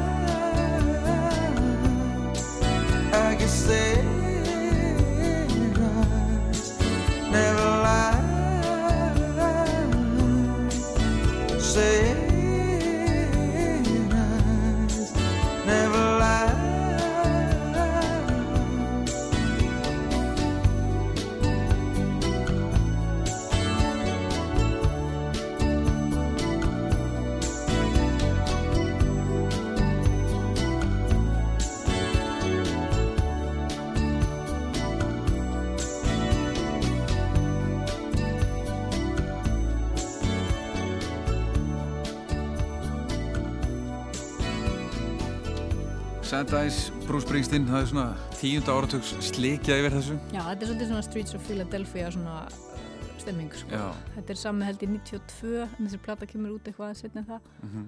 Sad 46.42 46.54
Eyes, 46.58 46.78
Bruce 47.06 47.28
Springsteen 47.28 47.68
það 47.70 47.84
er 47.84 47.88
svona 47.92 48.04
tíunda 48.34 48.74
áratugs 48.74 49.12
slikjað 49.28 49.82
yfir 49.84 49.94
þessu 49.94 50.14
Já, 50.34 50.40
þetta 50.48 50.64
er 50.66 50.70
svolítið 50.72 50.88
svona 50.90 51.02
Streets 51.06 51.36
of 51.38 51.44
Philadelphia 51.46 52.08
svona 52.16 52.38
uh, 52.48 53.12
stemming 53.22 53.52
sko. 53.54 53.70
Já. 53.76 53.84
Þetta 54.16 54.34
er 54.34 54.40
saman 54.42 54.66
held 54.66 54.82
í 54.82 54.90
92 54.90 55.52
en 55.68 55.76
þessi 55.86 56.00
plata 56.02 56.26
kemur 56.32 56.56
út 56.56 56.70
eitthvað 56.72 56.96
setna 56.98 57.22
það 57.28 57.46
Mhm. 57.62 57.84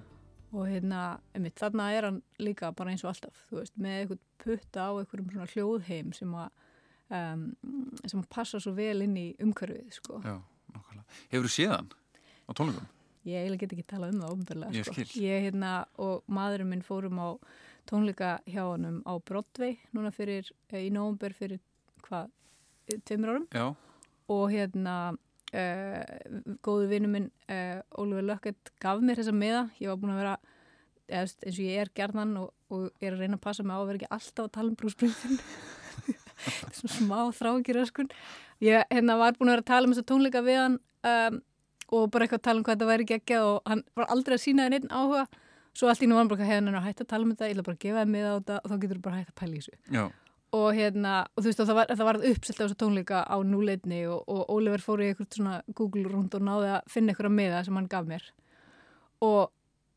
og 0.53 0.67
hérna, 0.69 0.99
einmitt, 1.33 1.55
þarna 1.57 1.87
er 1.97 2.05
hann 2.11 2.19
líka 2.45 2.69
bara 2.77 2.93
eins 2.93 3.01
og 3.03 3.09
alltaf, 3.15 3.41
þú 3.49 3.57
veist, 3.63 3.73
með 3.81 3.97
eitthvað 4.03 4.21
putta 4.45 4.85
á 4.85 4.91
einhverjum 5.01 5.31
svona 5.33 5.49
hljóðheim 5.55 6.13
sem 6.13 6.37
að 6.37 6.49
um, 7.09 7.47
sem 8.05 8.21
að 8.21 8.29
passa 8.37 8.61
svo 8.61 8.75
vel 8.77 9.01
inn 9.07 9.17
í 9.17 9.27
umhverfið, 9.41 9.89
sko. 9.97 10.21
Já, 10.21 10.37
nákvæmlega 10.77 11.21
Hefur 11.33 11.49
þú 11.49 11.55
séð 11.57 11.73
hann 11.73 11.89
á 12.45 12.51
tónleikum? 12.53 12.85
Ég 13.25 13.39
eiginlega 13.47 13.65
get 13.65 13.73
ekki 13.79 13.87
talað 13.95 14.13
um 14.13 14.21
það 14.21 14.31
ofnbörlega, 14.37 14.73
Ég 14.77 14.85
sko. 14.85 14.93
skil. 14.93 15.23
Ég, 15.25 15.41
hérna, 15.49 15.73
og 15.97 16.21
maðurinn 16.29 16.69
minn 16.69 16.83
fórum 16.85 17.17
á 17.23 17.29
tónleika 17.89 18.37
hjá 18.49 18.63
honum 18.65 19.01
á 19.05 19.13
Broadway 19.23 19.77
núna 19.95 20.13
fyrir, 20.15 20.49
eh, 20.71 20.87
í 20.87 20.89
nóvumber 20.93 21.35
fyrir 21.37 21.59
hvað, 22.05 22.31
eh, 22.87 22.99
tveimur 23.05 23.33
árum. 23.33 23.47
Já, 23.53 23.75
og 24.33 24.45
hérna 24.51 24.95
uh, 25.53 26.01
góðu 26.63 26.87
vinnu 26.89 27.11
minn 27.11 27.29
uh, 27.51 27.81
Ólfur 27.99 28.25
Lökkert 28.25 28.71
gaf 28.79 29.01
mér 29.03 29.19
þessa 29.19 29.35
miða. 29.35 29.67
Ég 29.79 29.91
var 29.91 29.99
búin 30.01 30.15
að 30.15 30.21
vera 30.23 30.37
eins 31.11 31.35
og 31.43 31.61
ég 31.61 31.81
er 31.83 31.91
gerðan 31.95 32.35
og, 32.39 32.51
og 32.71 32.89
er 33.03 33.13
að 33.13 33.23
reyna 33.23 33.37
að 33.37 33.43
passa 33.43 33.63
mig 33.65 33.75
á 33.75 33.79
að 33.81 33.87
vera 33.89 33.99
ekki 33.99 34.11
alltaf 34.15 34.45
að 34.47 34.53
tala 34.55 34.71
um 34.71 34.77
brúsbringfinn 34.79 35.39
svona 36.77 36.93
smá 36.95 37.17
þrákir 37.35 37.81
öskun 37.83 38.11
ég 38.63 38.85
hérna 38.91 39.17
var 39.19 39.37
búin 39.37 39.51
að 39.51 39.57
vera 39.57 39.65
að 39.65 39.71
tala 39.71 39.89
um 39.89 39.95
þessa 39.95 40.09
tónleika 40.09 40.43
við 40.45 40.59
hann 40.61 40.77
um, 40.79 41.41
og 41.93 42.09
bara 42.13 42.25
eitthvað 42.25 42.39
að 42.39 42.45
tala 42.47 42.59
um 42.61 42.67
hvað 42.67 42.77
þetta 42.77 42.91
væri 42.91 43.07
ekki 43.17 43.39
og 43.41 43.69
hann 43.69 43.83
var 43.99 44.13
aldrei 44.15 44.37
að 44.37 44.45
sína 44.45 44.69
einn 44.69 44.89
áhuga 44.89 45.25
svo 45.73 45.89
allt 45.89 46.03
í 46.03 46.09
nú 46.09 46.17
var 46.17 46.29
bara 46.31 46.49
hefðan 46.49 46.75
að 46.77 46.85
hætta 46.87 47.05
að 47.05 47.11
tala 47.13 47.25
um 47.25 47.31
þetta 47.33 47.49
ég 47.49 47.55
ætla 47.55 47.65
bara 47.69 47.77
að 47.79 47.85
gefa 47.85 48.01
það 48.01 48.13
miða 48.13 48.29
á 48.29 48.35
þetta. 48.37 48.59
Og 48.59 48.71
þá 48.71 48.75
getur 48.83 48.99
þú 48.99 49.05
bara 49.07 49.19
hægt 49.19 49.33
að 49.33 49.39
pæla 49.41 49.53
í 49.53 49.61
þessu. 49.63 49.79
Já, 49.93 50.03
og 50.53 50.67
hérna, 50.77 51.13
og 51.33 51.41
þú 51.41 51.49
veist, 51.49 51.61
og 51.63 51.69
það 51.69 51.77
var, 51.79 51.91
það 51.97 52.07
var 52.09 52.19
uppselt 52.29 52.59
á 52.61 52.63
þessu 52.63 52.77
tónleika 52.83 53.23
á 53.25 53.37
núleitni 53.41 54.03
og, 54.05 54.21
og 54.29 54.53
Oliver 54.53 54.83
fór 54.85 55.01
í 55.01 55.09
eitthvað 55.09 55.39
svona 55.39 55.55
Google 55.73 56.05
rund 56.11 56.35
og 56.37 56.45
náði 56.45 56.69
að 56.75 56.93
finna 56.93 57.13
eitthvað 57.13 57.33
miða 57.39 57.63
sem 57.65 57.79
hann 57.79 57.89
gaf 57.89 58.05
mér. 58.05 58.27
Og 59.25 59.49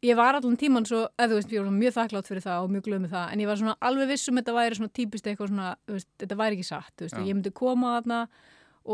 ég 0.06 0.16
var 0.16 0.38
allan 0.38 0.56
tíman 0.56 0.86
svo, 0.88 1.02
eða 1.18 1.28
þú 1.34 1.40
veist, 1.40 1.52
ég 1.52 1.66
var 1.66 1.76
mjög 1.76 1.96
þakklátt 1.98 2.30
fyrir 2.30 2.44
það 2.46 2.64
og 2.64 2.72
mjög 2.72 2.88
glöð 2.88 3.02
með 3.04 3.16
það, 3.16 3.26
en 3.32 3.42
ég 3.42 3.50
var 3.50 3.60
svona 3.60 3.76
alveg 3.90 4.12
viss 4.12 4.30
um 4.30 4.40
þetta 4.40 4.56
væri 4.56 4.78
svona 4.78 4.94
típist 4.96 5.28
eitthvað 5.28 5.52
svona, 5.52 5.70
veist, 5.92 6.10
þetta 6.22 6.38
væri 6.40 6.58
ekki 6.58 6.68
satt, 6.68 6.92
þú 6.94 7.06
veist, 7.06 7.16
og 7.20 7.28
ég 7.28 7.36
myndi 7.36 7.52
koma 7.60 7.94
þarna 7.98 8.20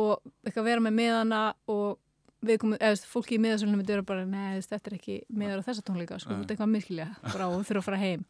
og 0.03 0.33
eitthvað 0.47 0.69
vera 0.71 0.85
með 0.87 0.97
miðana 0.99 1.43
og 1.71 1.87
við 1.93 2.12
komum, 2.63 2.79
eða 2.79 2.97
fólki 3.09 3.37
í 3.37 3.43
miðasölunum 3.43 3.81
myndi 3.81 3.95
vera 3.95 4.07
bara, 4.07 4.25
veist, 4.27 4.73
þetta 4.73 4.91
er 4.91 4.97
ekki 4.99 5.19
miðar 5.31 5.63
á 5.63 5.67
þessa 5.69 5.85
tónleika, 5.87 6.19
sko, 6.23 6.35
þetta 6.35 6.51
er 6.51 6.57
eitthvað 6.57 6.73
miskilja 6.73 7.07
bara 7.29 7.49
og 7.53 7.63
þurfa 7.69 7.83
að 7.83 7.89
fara 7.89 8.01
heim. 8.03 8.27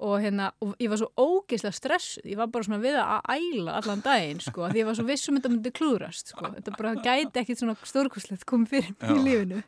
Og 0.00 0.14
hérna, 0.24 0.46
og 0.64 0.72
ég 0.80 0.88
var 0.88 0.96
svo 0.96 1.10
ógeðslega 1.20 1.76
stressuð 1.76 2.30
ég 2.30 2.38
var 2.40 2.48
bara 2.48 2.64
svona 2.64 2.80
við 2.80 2.96
að 3.02 3.26
æla 3.34 3.74
allan 3.76 4.00
daginn 4.06 4.40
sko, 4.40 4.70
því 4.70 4.80
ég 4.80 4.88
var 4.88 4.96
svo 4.96 5.04
viss 5.10 5.28
um 5.28 5.36
þetta 5.36 5.50
myndi 5.52 5.72
klúrast 5.76 6.32
sko, 6.32 6.52
þetta 6.54 6.76
bara 6.78 6.94
gæti 7.04 7.42
ekkit 7.42 7.60
svona 7.60 7.76
stórkoslegt 7.84 8.46
komið 8.48 8.72
fyrir 8.72 8.94
mig 8.96 9.12
í 9.12 9.26
lífinu. 9.26 9.60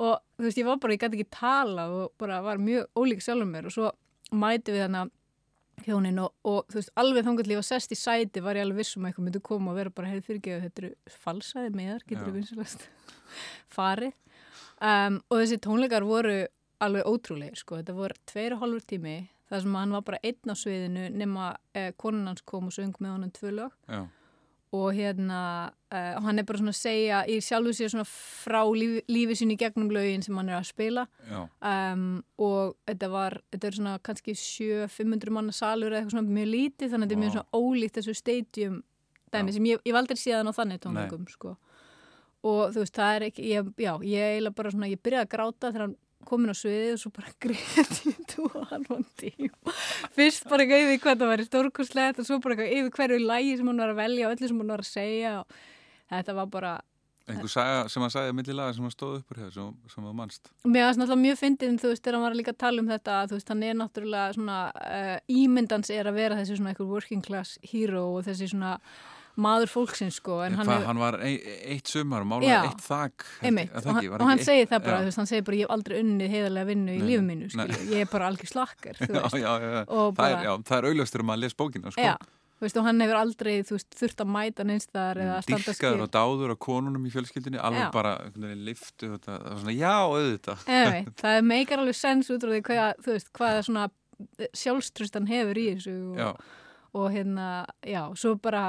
Og 0.00 0.20
þú 0.36 0.44
veist, 0.44 0.60
ég 0.60 0.68
var 0.68 0.76
bara, 0.82 0.92
ég 0.96 1.00
gæti 1.00 1.18
ekki 1.20 1.32
tala 1.38 1.86
og 1.94 2.12
bara 2.20 2.42
var 2.44 2.60
mjög 2.60 2.86
ólík 3.00 3.24
sjálfum 3.24 3.50
mér. 3.54 3.70
Og 3.70 3.74
svo 3.74 3.90
mæti 4.36 4.74
við 4.76 4.84
hana 4.86 5.06
hjónin 5.86 6.20
og, 6.22 6.34
og 6.46 6.70
þú 6.70 6.78
veist, 6.80 6.92
alveg 7.00 7.26
þannig 7.26 7.44
að 7.44 7.52
ég 7.54 7.60
var 7.60 7.68
sest 7.70 7.94
í 7.94 7.98
sæti 7.98 8.44
var 8.44 8.58
ég 8.58 8.66
alveg 8.66 8.82
vissum 8.82 9.04
að 9.04 9.10
eitthvað 9.10 9.26
myndi 9.26 9.42
koma 9.50 9.72
og 9.72 9.80
vera 9.80 9.94
bara 9.94 10.12
hefði 10.12 10.26
fyrirgeðu, 10.28 10.62
þetta 10.66 10.82
eru 10.84 11.18
falsaði 11.24 11.74
meðar, 11.76 12.06
getur 12.06 12.28
þú 12.28 12.36
vinsalast 12.38 12.86
farið? 13.76 14.14
Um, 14.80 15.20
og 15.28 15.42
þessi 15.42 15.60
tónleikar 15.64 16.06
voru 16.08 16.38
alveg 16.80 17.10
ótrúlegir, 17.10 17.60
sko, 17.60 17.80
þetta 17.80 17.96
voru 17.96 18.16
tveir 18.30 18.56
og 18.56 18.64
hálfur 18.64 18.86
tími 18.88 19.18
þar 19.50 19.64
sem 19.64 19.76
hann 19.80 19.96
var 19.96 20.06
bara 20.06 20.22
einn 20.24 20.52
á 20.52 20.56
sviðinu 20.56 21.08
nema 21.10 21.50
eh, 21.74 21.90
konan 21.98 22.30
hans 22.30 22.44
kom 22.46 22.70
og 22.70 22.74
söng 22.76 22.94
með 23.02 23.16
honum 23.16 23.32
tvö 23.34 23.52
lög. 23.56 23.74
Já, 23.90 24.04
og 24.70 24.92
hérna 24.94 25.40
uh, 25.90 26.18
hann 26.22 26.38
er 26.38 26.46
bara 26.46 26.60
svona 26.60 26.70
að 26.70 26.78
segja 26.78 27.20
í 27.26 27.40
sjálfu 27.42 27.72
sér 27.74 27.90
svona 27.90 28.06
frá 28.06 28.60
lífi, 28.70 29.00
lífi 29.10 29.38
sín 29.40 29.54
í 29.54 29.56
gegnum 29.58 29.90
lögin 29.90 30.22
sem 30.22 30.36
hann 30.38 30.52
er 30.52 30.60
að 30.60 30.68
spila 30.68 31.06
um, 31.26 32.04
og 32.38 32.76
þetta 32.86 33.08
var 33.10 33.40
þetta 33.50 33.66
er 33.66 33.78
svona 33.80 33.96
kannski 34.06 34.36
700-500 34.38 35.34
manna 35.34 35.56
salur 35.56 35.90
eða 35.90 36.04
eitthvað 36.04 36.14
svona 36.14 36.36
mjög 36.38 36.52
lítið 36.54 36.92
þannig 36.94 37.02
að 37.02 37.10
þetta 37.10 37.18
er 37.18 37.24
mjög 37.24 37.34
svona 37.36 37.64
ólíkt 37.64 37.98
þessu 37.98 38.14
stadium 38.20 38.78
dæmi 39.34 39.50
Já. 39.50 39.56
sem 39.56 39.68
ég, 39.72 39.82
ég 39.90 39.98
aldrei 39.98 40.22
síðan 40.22 40.50
á 40.50 40.58
þannig 40.60 40.82
tónleikum 40.84 41.26
sko. 41.30 41.56
og 42.46 42.62
þú 42.70 42.84
veist 42.84 43.00
það 43.00 43.16
er 43.16 43.26
ekki 43.30 43.50
ég, 43.50 43.74
já, 43.74 43.92
ég 44.06 44.28
eiginlega 44.28 44.58
bara 44.62 44.74
svona, 44.74 44.90
ég 44.90 45.02
byrjaði 45.02 45.26
að 45.26 45.34
gráta 45.34 45.72
þegar 45.72 45.86
hann 45.88 45.98
komin 46.28 46.52
á 46.52 46.56
sviðið 46.56 46.92
og 46.96 47.00
svo 47.02 47.12
bara 47.16 47.32
tú 48.30 48.46
og 48.50 48.68
hann 48.70 48.86
vann 48.88 49.08
tíma. 49.20 49.74
Fyrst 50.16 50.46
bara 50.50 50.66
yfir 50.66 51.00
hvað 51.00 51.24
það 51.24 51.32
væri 51.34 51.48
stórkurslegt 51.48 52.22
og 52.22 52.28
svo 52.28 52.40
bara 52.44 52.56
eitthvað 52.56 52.76
yfir 52.78 52.94
hverju 52.98 53.24
lægi 53.24 53.58
sem 53.58 53.72
hann 53.72 53.82
var 53.84 53.94
að 53.94 54.00
velja 54.04 54.28
og 54.28 54.36
öllu 54.36 54.52
sem 54.52 54.62
hann 54.62 54.72
var 54.74 54.84
að 54.84 54.90
segja 54.90 55.34
og 55.40 55.60
þetta 56.10 56.38
var 56.40 56.54
bara 56.54 56.78
einhver 57.30 57.52
saga 57.52 57.84
sem 57.90 58.02
hann 58.02 58.12
sagði 58.12 58.34
millilaga 58.36 58.74
sem 58.74 58.86
hann 58.86 58.94
stóð 58.94 59.20
uppur 59.20 59.40
hér 59.40 59.52
sem, 59.54 59.70
sem 59.92 60.06
hann 60.06 60.18
mannst 60.18 60.50
Mér 60.64 60.86
varst 60.86 61.00
náttúrulega 61.00 61.22
mjög 61.24 61.38
fyndið, 61.40 61.76
þú 61.82 61.92
veist, 61.92 62.02
þegar 62.04 62.18
hann 62.18 62.26
var 62.26 62.36
líka 62.38 62.54
að 62.54 62.60
tala 62.64 62.82
um 62.82 62.90
þetta, 62.90 63.20
þú 63.30 63.38
veist, 63.38 63.52
hann 63.52 63.64
er 63.66 63.78
náttúrulega 63.78 64.36
svona, 64.36 64.58
uh, 64.98 65.14
ímyndans 65.30 65.92
er 65.94 66.10
að 66.10 66.18
vera 66.18 66.38
þessi 66.40 66.58
svona 66.58 66.74
eitthvað 66.74 66.92
working 66.96 67.24
class 67.26 67.56
hero 67.72 68.04
og 68.16 68.26
þessi 68.28 68.50
svona 68.54 68.74
maður 69.40 69.70
fólksins, 69.70 70.16
sko, 70.18 70.40
en 70.44 70.52
En 70.52 70.58
hann 70.58 70.66
hvað, 70.66 70.80
hefur, 70.80 70.88
hann 70.90 71.00
var 71.00 71.18
ein, 71.22 71.36
eitt 71.74 71.86
sumar 71.90 72.24
og 72.24 72.28
málaði 72.32 72.56
eitt 72.70 72.82
þak 72.84 73.26
einmitt, 73.46 73.70
og 73.76 73.86
hann, 73.86 74.08
og 74.18 74.26
hann 74.26 74.42
segir 74.42 74.66
það 74.70 74.82
bara, 74.88 74.98
þú 74.98 75.10
veist, 75.10 75.20
hann 75.22 75.30
segir 75.30 75.46
bara, 75.46 75.60
ég 75.60 75.68
hef 75.68 75.76
aldrei 75.76 76.00
unnið 76.00 76.34
heiðarlega 76.34 76.70
vinnu 76.72 76.96
í 76.96 77.00
lífu 77.04 77.22
mínu, 77.28 77.48
ég 77.92 78.04
er 78.04 78.10
bara 78.10 78.28
algjör 78.32 78.50
slakkar, 78.50 79.00
og 79.06 80.18
Það, 80.18 80.34
er, 80.34 80.76
er 80.80 80.90
auðlöstur 80.90 81.24
um 81.24 81.32
að 81.34 81.42
lesa 81.44 81.58
bókina 81.60 81.94
sko. 81.94 82.08
veist, 82.60 82.76
og 82.76 82.84
hann 82.84 83.00
hefur 83.00 83.20
aldrei, 83.20 83.54
veist, 83.70 83.94
þurft 83.96 84.20
að 84.20 84.32
mæta 84.34 84.66
neinstæðar 84.68 85.22
eða 85.24 85.36
að 85.38 85.46
standa 85.46 85.62
Dyrkaður 85.70 85.78
skil, 85.78 86.04
og 86.04 86.10
dáður 86.18 86.52
á 86.52 86.56
konunum 86.60 87.06
í 87.08 87.12
fjölskyldinni 87.14 87.62
alveg 87.62 87.86
Já. 87.86 87.92
bara 87.94 88.16
liftu 88.36 89.14
þetta, 89.14 89.38
það 89.38 89.46
var 89.46 89.62
svona 89.62 89.76
já, 89.78 89.94
auðvitað. 90.04 90.66
Einmitt, 90.68 91.14
það 91.22 91.40
meikar 91.48 91.80
alveg 91.80 91.96
sens 91.96 92.28
út 92.34 92.44
frá 92.44 92.52
því 92.52 92.62
hvað, 92.68 93.04
veist, 93.06 93.32
hvað 93.38 93.62
svona 93.70 93.86
sjálfstrustan 94.52 95.28
hefur 95.30 95.60
í 95.60 95.66
þessu 95.74 95.94
og, 96.12 96.42
og 97.00 97.06
hérna, 97.14 97.46
já, 97.86 98.02
svo 98.18 98.34
bara 98.42 98.64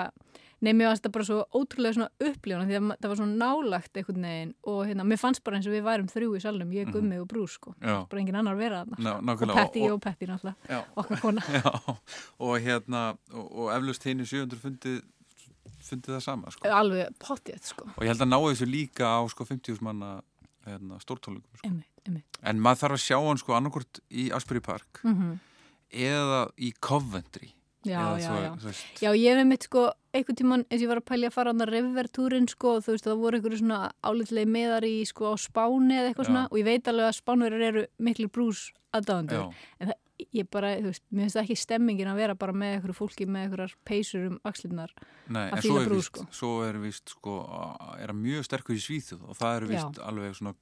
nefnir 0.65 0.89
varst 0.89 1.05
það 1.05 1.13
bara 1.15 1.27
svo 1.27 1.37
ótrúlega 1.57 1.95
svona 1.97 2.27
upplifuna 2.27 2.67
því 2.69 2.77
að 2.77 2.89
það 2.93 3.11
var 3.11 3.19
svona 3.19 3.37
nálagt 3.41 3.99
einhvern 3.99 4.27
veginn 4.27 4.51
og 4.71 4.81
hérna, 4.89 5.05
mér 5.09 5.21
fannst 5.21 5.43
bara 5.45 5.59
eins 5.59 5.69
og 5.69 5.75
við 5.75 5.85
værum 5.87 6.09
þrjú 6.11 6.35
í 6.37 6.41
salnum, 6.43 6.73
ég, 6.75 6.91
Gummi 6.93 7.19
og 7.21 7.27
Brúr 7.31 7.49
sko. 7.51 7.73
Bara 7.81 8.21
engin 8.21 8.39
annar 8.39 8.59
vera 8.59 8.83
þarna 8.85 9.15
ná, 9.21 9.33
og 9.35 9.55
Petti 9.57 9.85
og, 9.87 9.95
og 9.95 10.03
Petti 10.05 10.29
náttúrulega, 10.29 10.81
okkar 11.01 11.23
kona. 11.23 11.45
Já, 11.57 11.95
og 12.47 12.55
hérna 12.65 13.03
og, 13.33 13.45
og 13.47 13.71
eflust 13.75 14.07
hinn 14.07 14.23
í 14.23 14.29
700 14.29 14.61
fundið 14.61 15.01
fundið 15.81 16.17
það 16.17 16.25
sama 16.25 16.51
sko. 16.53 16.69
alveg 16.69 17.15
pottið 17.21 17.63
sko. 17.71 17.87
Og 17.95 18.03
ég 18.05 18.13
held 18.13 18.25
að 18.25 18.29
ná 18.29 18.37
þessu 18.37 18.67
líka 18.69 19.07
á 19.17 19.21
sko 19.33 19.47
50 19.49 19.81
manna 19.85 20.19
hérna, 20.67 20.99
stórtólugum 21.01 21.47
sko. 21.57 21.65
einmitt, 21.65 22.03
einmitt. 22.05 22.41
En 22.45 22.61
maður 22.61 22.83
þarf 22.83 22.99
að 22.99 23.05
sjá 23.07 23.17
hann 23.17 23.41
sko 23.41 23.55
annarkort 23.57 24.01
í 24.13 24.29
Asbury 24.35 24.61
Park 24.61 25.01
mm 25.01 25.39
eða 25.91 26.45
í 26.55 26.71
Coventry 26.79 27.51
já, 27.85 28.19
já, 28.19 28.27
svo, 28.27 28.35
já 28.41 28.51
veist, 28.65 29.01
Já, 29.01 29.09
ég 29.17 29.37
hef 29.37 29.47
mitt 29.47 29.65
sko, 29.65 29.85
einhvern 30.13 30.37
tíman 30.37 30.65
eins 30.67 30.81
og 30.81 30.85
ég 30.85 30.91
var 30.91 31.01
að 31.01 31.07
pælja 31.09 31.31
að 31.31 31.35
fara 31.37 31.53
á 31.53 31.65
rivertúrin 31.69 32.47
sko, 32.51 32.75
þú 32.83 32.95
veist, 32.95 33.07
það 33.07 33.23
voru 33.23 33.39
einhverju 33.39 33.61
svona 33.63 33.79
álitlega 34.05 34.53
meðar 34.53 34.85
í 34.85 34.93
sko 35.09 35.33
á 35.33 35.35
Spáni 35.41 35.97
eða 35.97 36.11
eitthvað 36.11 36.27
Já. 36.27 36.29
svona 36.29 36.45
og 36.51 36.61
ég 36.61 36.69
veit 36.69 36.91
alveg 36.91 37.09
að 37.09 37.17
Spánverður 37.17 37.67
eru 37.71 37.83
miklu 37.97 38.29
brús 38.29 38.63
aðdáðandur, 38.91 39.53
já, 39.79 39.93
ég 40.35 40.49
bara, 40.51 40.75
þú 40.77 40.91
veist, 40.91 41.03
mér 41.09 41.25
finnst 41.25 41.37
það 41.37 41.45
ekki 41.45 41.57
stemmingin 41.61 42.09
að 42.11 42.19
vera 42.21 42.35
bara 42.37 42.53
með 42.53 42.75
einhverju 42.75 42.97
fólki 42.97 43.25
með 43.25 43.45
einhverjar 43.47 43.75
peysur 43.87 44.27
um 44.27 44.35
axlinnar. 44.45 44.91
nei, 45.27 45.47
að 45.47 45.55
en 45.55 45.63
svo 45.63 45.71
fíla 45.71 45.81
er, 45.81 45.87
brú, 45.87 46.01
víst, 46.01 46.11
sko. 46.11 46.25
svo 46.37 46.51
er 46.67 46.77
víst 46.83 47.15
sko, 47.15 47.37
er 47.97 48.11
hann 48.11 48.21
mjög 48.21 48.45
sterkur 48.45 48.77
í 48.77 48.83
Svíþjóð 48.83 49.23
og 49.25 49.39
það 49.39 49.55
er 49.55 49.67
víst 49.71 50.01
alveg 50.05 50.37
svona 50.37 50.53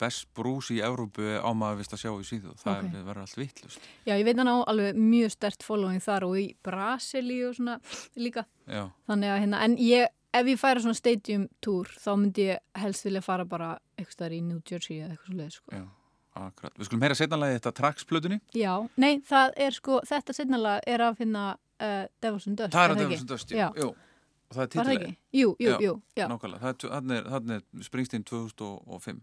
best 0.00 0.30
brús 0.34 0.70
í 0.72 0.78
Evrópu 0.80 1.20
á 1.44 1.50
maður 1.52 1.82
vist 1.82 1.92
að 1.92 2.00
sjá 2.04 2.10
í 2.14 2.24
Svíþjóð 2.24 2.56
það 2.62 2.78
Ok. 2.78 2.86
okay. 2.88 3.02
verður 3.04 3.20
allt 3.26 3.36
vittlust 3.36 3.80
Já, 4.08 4.14
ég 4.16 4.24
veit 4.24 4.38
hann 4.40 4.48
á 4.48 4.56
alveg 4.64 4.96
mjög 4.96 5.30
stert 5.34 5.62
following 5.66 6.00
þar 6.00 6.24
og 6.30 6.38
í 6.40 6.46
Brasili 6.64 7.36
og 7.44 7.54
svona 7.58 7.76
líka. 8.16 8.46
já, 8.66 8.86
Þannig 9.10 9.32
að 9.34 9.40
hérna, 9.44 9.60
en 9.66 9.76
ég, 9.76 10.08
ef 10.32 10.46
ég 10.54 10.60
færa 10.62 10.80
svona 10.80 10.96
stadium 10.96 11.48
tour, 11.60 11.84
þá 12.00 12.10
myndi 12.16 12.48
ég 12.48 12.58
helst 12.80 13.04
vilja 13.04 13.20
fara 13.26 13.44
bara 13.44 13.74
eitthvað 13.98 14.16
staðar 14.16 14.36
í 14.38 14.42
New 14.48 14.60
Jersey 14.64 15.00
eða 15.04 15.12
eitthvað 15.18 15.28
svo 15.34 15.40
leið, 15.42 15.54
sko. 15.58 15.76
já, 15.76 15.84
akkurat 16.46 16.78
við 16.80 16.88
skulum 16.88 17.02
heyra 17.04 17.14
setnanlega 17.20 17.58
þetta 17.60 17.72
Trax-plötunni 17.82 18.40
Já, 18.56 18.74
nei, 18.96 19.12
það 19.28 19.52
er 19.68 19.76
sko, 19.76 20.00
þetta 20.08 20.32
setnalega 20.40 20.80
er 20.96 21.04
af 21.10 21.18
hérna 21.20 21.44
uh, 21.58 22.06
Devils 22.22 22.46
and 22.48 22.56
Dust. 22.56 22.72
það 22.72 22.84
er 22.86 22.94
að 22.94 22.96
ekki? 22.96 23.04
Devils 23.04 23.20
and 23.26 23.34
Dust, 23.34 23.52
jú, 23.52 23.68
jú 23.84 23.90
og 24.50 24.56
það 24.56 24.62
er 24.62 24.66
Var 24.66 24.66
það 24.66 24.70
titileg, 24.74 25.02
ekki? 25.02 25.16
Jú, 25.40 25.48
jú, 25.62 25.70
Já, 25.70 25.76
jú, 25.80 25.94
já. 26.18 26.26
nákvæmlega 26.28 26.72
þannig 26.82 27.16
er, 27.16 27.56
er 27.56 27.84
Springsteen 27.86 28.24
2005 28.26 29.22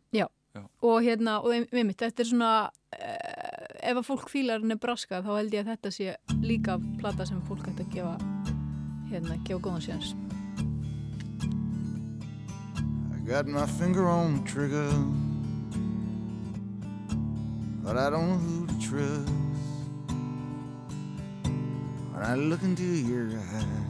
Og 0.82 1.04
hérna, 1.06 1.38
og 1.44 1.52
við 1.70 1.84
mitt, 1.86 2.00
þetta 2.02 2.24
er 2.24 2.30
svona, 2.32 2.52
uh, 2.98 3.66
ef 3.92 4.00
að 4.00 4.08
fólk 4.08 4.30
fílar 4.32 4.64
Nebraska, 4.66 5.20
þá 5.22 5.32
held 5.36 5.54
ég 5.54 5.66
að 5.66 5.74
þetta 5.76 5.92
sé 5.94 6.16
líka 6.42 6.78
plata 7.02 7.28
sem 7.30 7.42
fólk 7.46 7.68
ætti 7.70 7.86
að 7.86 7.92
gefa, 7.94 8.16
hérna, 9.12 9.38
gefa 9.46 9.62
góðan 9.68 9.86
séns. 9.86 10.16
I 13.14 13.20
got 13.28 13.46
my 13.46 13.68
finger 13.78 14.08
on 14.08 14.40
the 14.40 14.50
trigger, 14.50 14.90
but 17.84 17.98
I 17.98 18.10
don't 18.10 18.28
know 18.28 18.38
who 18.38 18.66
to 18.66 18.74
trust. 18.82 19.30
When 22.14 22.24
I 22.24 22.34
look 22.36 22.64
into 22.64 22.84
your 22.84 23.28
eyes, 23.28 23.87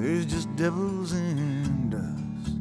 there's 0.00 0.24
just 0.24 0.54
devils 0.56 1.12
and 1.12 1.90
dust. 1.90 2.54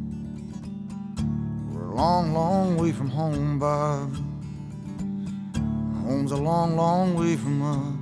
We're 1.71 1.85
a 1.85 1.95
long, 1.95 2.33
long 2.33 2.75
way 2.75 2.91
from 2.91 3.09
home, 3.09 3.57
Bob. 3.57 4.13
Home's 6.03 6.33
a 6.33 6.35
long, 6.35 6.75
long 6.75 7.15
way 7.15 7.37
from 7.37 7.61
us. 7.61 7.95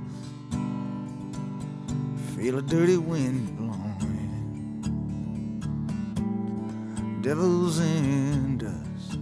Feel 2.34 2.58
a 2.58 2.62
dirty 2.62 2.96
wind 2.96 3.56
blowing 3.56 3.68
devils 7.22 7.78
in 7.78 8.58
dust. 8.58 9.20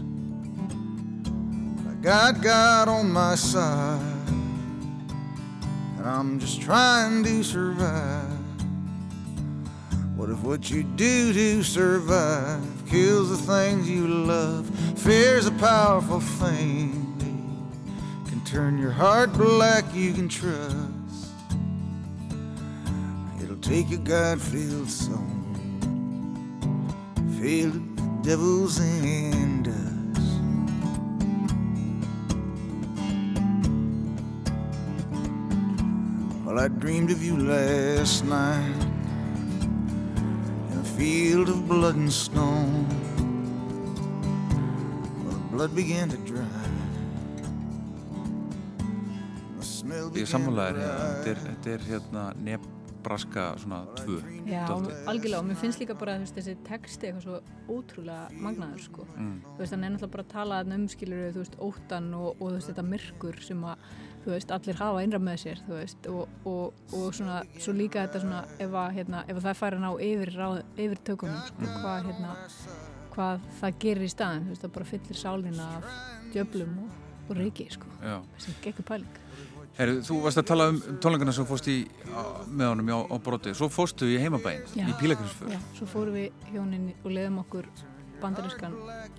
But 1.85 1.91
I 1.93 1.95
got 2.01 2.41
God 2.43 2.89
on 2.89 3.11
my 3.11 3.35
side, 3.35 4.01
and 5.99 6.07
I'm 6.07 6.39
just 6.39 6.63
trying 6.63 7.23
to 7.25 7.43
survive. 7.43 8.36
What 10.27 10.33
if 10.33 10.43
what 10.43 10.71
you 10.73 10.83
do 10.83 11.33
to 11.33 11.63
survive 11.63 12.61
kills 12.91 13.31
the 13.31 13.37
things 13.37 13.89
you 13.89 14.09
love? 14.09 14.69
Fear's 14.99 15.47
a 15.47 15.53
powerful 15.53 16.19
thing, 16.19 17.17
can 18.27 18.45
turn 18.45 18.77
your 18.77 18.91
heart 18.91 19.33
black, 19.35 19.85
you 19.95 20.13
can 20.13 20.29
trust. 20.29 21.31
It'll 23.41 23.57
take 23.59 23.93
a 23.93 23.99
God-filled 23.99 24.91
soul 24.91 25.17
filled 27.41 27.75
with 27.75 28.25
devils 28.25 28.81
and 28.81 29.65
dust. 29.65 30.41
Well, 36.45 36.59
I 36.59 36.67
dreamed 36.67 37.13
of 37.13 37.23
you 37.23 37.37
last 37.37 38.25
night 38.25 38.86
field 40.97 41.49
of 41.49 41.69
blood 41.69 41.97
and 41.97 42.13
stone. 42.13 42.87
The 45.29 45.57
blood 45.57 45.75
began 45.75 46.09
to 46.09 46.17
dry. 46.25 46.67
Ég 50.17 50.25
er 50.25 50.29
sammálaðir 50.29 50.79
to 50.81 50.87
hérna. 51.29 51.43
þetta 51.45 51.71
er, 51.71 51.83
hérna 51.87 52.23
Nebraska 52.43 53.45
svona 53.61 53.83
tvö 54.01 54.17
Já, 54.49 54.65
dálítið. 54.67 55.03
algjörlega, 55.13 55.39
og 55.39 55.47
mér 55.47 55.59
finnst 55.61 55.83
líka 55.83 55.95
bara, 55.99 56.17
þú 56.17 56.25
veist, 56.25 56.39
þessi 56.41 56.55
texti 56.67 57.07
eitthvað 57.07 57.23
svo 57.27 57.77
ótrúlega 57.77 58.41
magnaður, 58.43 58.83
sko. 58.83 59.07
mm. 59.15 59.37
þú 59.53 59.63
veist, 59.63 59.75
hann 59.77 59.85
er 59.85 59.95
náttúrulega 59.95 60.15
bara 60.17 60.27
að 60.27 60.33
tala 60.33 60.61
um 60.79 60.89
skilur 60.91 61.23
þú 61.37 61.45
veist, 61.45 61.59
óttan 61.69 62.11
og, 62.19 62.29
og 62.41 62.43
þú 62.49 62.53
veist, 62.57 62.71
þetta 62.73 62.87
myrkur 62.91 63.41
sem 63.47 63.65
að, 63.71 63.87
þú 64.27 64.35
veist, 64.35 64.53
allir 64.55 64.79
hafa 64.81 65.03
innra 65.07 65.21
með 65.23 65.37
sér, 65.45 65.61
þú 65.63 65.77
veist, 65.77 66.09
og, 66.11 66.39
og, 66.51 66.81
og 66.99 67.15
svona, 67.15 67.39
svo 67.63 67.75
líka 67.77 68.03
þetta 68.07 68.23
svona, 68.25 68.43
ef 68.59 68.75
að, 68.83 68.89
hérna, 68.99 69.23
ef 69.27 69.39
að 69.39 69.47
það 69.47 69.61
færi 69.61 69.79
að 69.79 69.85
ná 69.85 69.91
yfir, 70.09 70.33
ráð, 70.35 70.57
yfir 70.75 71.03
tökunum, 71.07 71.45
sko, 71.51 71.69
hvað, 71.77 72.09
hérna, 72.11 72.33
hvað 73.15 73.47
það 73.61 73.79
gerir 73.87 74.07
í 74.07 74.11
staðin, 74.11 74.49
þú 74.49 74.55
veist, 74.55 74.65
það 74.67 74.75
bara 74.79 74.91
fyllir 74.91 75.21
sálina 75.21 75.71
af 75.77 75.89
djöflum 76.35 76.77
og, 76.83 76.99
og 77.29 77.33
reiki, 77.39 77.69
sko, 77.77 77.95
þessi 78.03 78.59
geggur 78.67 78.91
pæling. 78.91 79.23
Herru, 79.77 79.99
þú 80.09 80.23
varst 80.25 80.41
að 80.41 80.47
tala 80.49 80.71
um 80.73 80.79
tónleikana 81.05 81.35
sem 81.37 81.47
fórst 81.47 81.67
í 81.69 81.83
á, 82.09 82.43
með 82.49 82.71
honum 82.73 82.95
á, 82.97 83.01
á 83.13 83.17
broti, 83.21 83.53
svo 83.55 83.69
fórstu 83.69 84.09
í 84.09 84.17
heimabæin 84.23 84.63
í 84.73 84.95
Pílagrinsfjörð 84.97 85.53
Já, 85.53 85.59
svo 85.77 85.89
fórum 85.91 86.17
við 86.17 86.47
hjónin 86.49 86.87
og 87.03 87.11
leiðum 87.13 87.43
okkur 87.43 87.69
bandarískan 88.23 88.73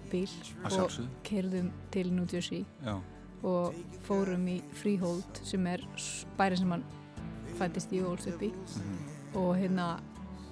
bíl 0.10 0.26
og 0.66 0.98
kerðum 1.28 1.70
til 1.94 2.10
New 2.10 2.26
Jersey. 2.26 2.66
Já, 2.82 2.98
og 3.44 3.76
fórum 4.08 4.48
í 4.50 4.62
Freehold 4.74 5.42
sem 5.44 5.66
er 5.68 5.84
bæri 6.38 6.58
sem 6.58 6.70
hann 6.72 6.84
fættist 7.60 7.92
í 7.94 8.02
og 8.04 8.16
ólst 8.18 8.28
upp 8.34 8.42
í. 8.42 8.52
Og 9.36 9.56
hérna 9.58 10.00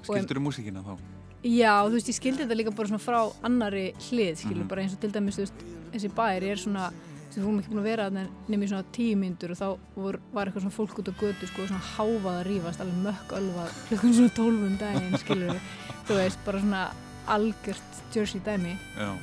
og 0.08 0.16
em- 0.18 0.24
skildur 0.26 0.38
þú 0.40 0.46
músíkina 0.50 0.84
þá? 0.86 0.98
Já, 1.46 1.74
þú 1.86 1.92
veist, 1.94 2.08
ég 2.10 2.18
skildi 2.18 2.44
þetta 2.46 2.56
líka 2.58 2.76
bara 2.76 2.88
svona 2.90 3.04
frá 3.06 3.20
annari 3.44 3.94
hlið, 4.10 4.38
skilur, 4.42 4.64
Mhm. 4.64 4.68
bara 4.68 4.82
eins 4.82 4.94
og 4.94 5.00
til 5.00 5.12
dæmis, 5.12 5.36
þú 5.38 5.46
veist, 5.46 5.66
þessi 5.94 6.10
bæri 6.10 6.50
er 6.52 6.56
svona, 6.58 6.92
sem 7.30 7.44
við 7.44 7.48
fórum 7.48 7.60
ekki 7.60 7.70
búin 7.70 7.80
að 7.80 7.84
vera 7.84 8.10
þarna 8.10 8.28
nefnir 8.50 8.64
í 8.66 8.70
svona 8.70 8.86
tíu 8.92 9.16
myndur 9.16 9.52
og 9.52 9.58
þá 9.58 9.78
vor, 9.96 10.20
var 10.34 10.46
eitthvað 10.48 10.62
svona 10.62 10.78
fólk 10.80 10.98
út 11.00 11.10
á 11.10 11.14
götu, 11.20 11.48
sko, 11.48 11.68
svona 11.68 11.86
háfað 11.98 12.42
að 12.42 12.48
rífast, 12.48 12.80
alveg 12.82 13.04
mökk 13.06 13.30
ölvað, 13.38 13.70
klukkan 13.90 14.14
svona 14.14 14.36
tólfum 14.40 14.78
daginn, 14.80 15.18
skilur, 15.18 15.60
þú 16.08 16.14
veist, 16.16 16.38
bara 16.46 16.60
svona 16.60 16.92
algjört 17.28 18.02
Jersey 18.16 18.40
dæmi. 18.42 18.78
Já, 18.98 19.18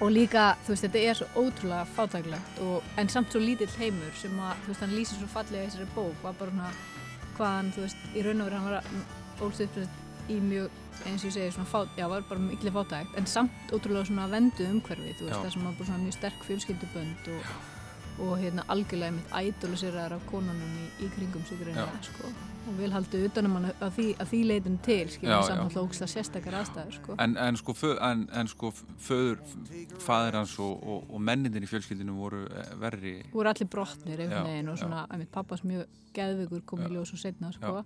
og 0.00 0.10
líka, 0.12 0.56
þú 0.66 0.74
veist, 0.74 0.84
þetta 0.84 1.02
er 1.10 1.18
svo 1.18 1.26
ótrúlega 1.40 1.84
fátæklegt 1.96 2.58
og, 2.66 2.82
en 3.00 3.08
samt 3.12 3.32
svo 3.32 3.40
lítill 3.40 3.70
heimur 3.78 4.16
sem 4.20 4.34
að, 4.38 4.58
þú 4.64 4.72
veist, 4.72 4.82
hann 4.84 4.96
lýsir 4.96 5.20
svo 5.20 5.28
fallega 5.32 5.64
í 5.64 5.70
þessari 5.70 5.88
bók, 5.94 6.18
var 6.24 6.36
bara 6.40 6.52
svona 6.52 6.72
hvað 7.36 7.54
hann, 7.54 7.70
þú 7.76 7.86
veist, 7.86 8.02
í 8.12 8.24
raun 8.26 8.42
og 8.42 8.50
veru 8.50 8.58
hann 8.58 8.68
var 8.74 9.46
ólst 9.46 9.64
upp 9.64 9.78
í 10.32 10.36
mjög 10.42 10.82
eins 11.06 11.22
og 11.22 11.28
ég 11.30 11.34
segi, 11.36 11.54
svona 11.54 11.68
fát, 11.70 11.88
já, 11.96 12.06
var 12.10 12.24
bara 12.28 12.40
miklu 12.42 12.72
fátækt 12.74 13.16
en 13.20 13.26
samt 13.30 13.72
ótrúlega 13.72 14.08
svona 14.08 14.28
vendu 14.32 14.64
umhverfi 14.68 15.14
þú 15.18 15.28
veist, 15.28 15.36
Já. 15.36 15.42
það 15.44 15.52
sem 15.54 15.66
var 15.68 15.74
bara 15.78 15.88
svona 15.90 16.04
mjög 16.04 16.16
sterk 16.18 16.46
fjölskyldubönd 16.48 17.28
og, 17.36 17.50
og 18.18 18.36
hérna 18.40 18.64
algjörlega 18.72 19.14
mitt 19.16 19.32
ædoliseraðar 19.36 20.16
af 20.16 20.28
konunum 20.30 20.76
í, 20.80 20.86
í 21.04 21.08
kringum 21.14 21.44
sig 21.48 21.60
reyna, 21.66 21.86
sko. 22.04 22.30
Og 22.66 22.78
vil 22.80 22.90
halda 22.90 23.20
utanum 23.28 23.58
hann 23.58 23.66
að 23.70 23.92
því, 23.94 24.06
að 24.22 24.30
því 24.32 24.40
leitin 24.50 24.78
til 24.82 25.04
já. 25.06 25.36
samt 25.46 25.60
alltaf 25.62 25.82
ógslag 25.82 26.10
sérstakar 26.10 26.56
aðstæður, 26.60 26.96
sko. 26.96 27.16
En, 27.22 27.36
en 27.38 27.60
sko, 27.60 27.76
fö, 27.76 27.92
en, 28.02 28.24
en 28.34 28.50
sko 28.50 28.72
föður, 29.06 29.38
fadir 30.02 30.40
hans 30.40 30.56
og, 30.62 30.82
og, 30.82 31.06
og 31.12 31.22
mennindir 31.28 31.62
í 31.62 31.70
fjölskyldinu 31.70 32.16
voru 32.18 32.42
eh, 32.48 32.74
verri. 32.80 33.14
Voru 33.34 33.52
allir 33.52 33.70
brotnir 33.70 34.24
einhvern 34.24 34.50
veginn 34.50 34.72
og 34.72 34.80
svona, 34.82 35.06
að 35.06 35.22
mitt 35.22 35.32
pappas 35.34 35.64
mjög 35.66 35.86
geðvigur 36.16 36.64
kom 36.66 36.84
í 36.86 36.92
ljós 36.94 37.14
og 37.14 37.22
setna 37.22 37.52
sko. 37.54 37.82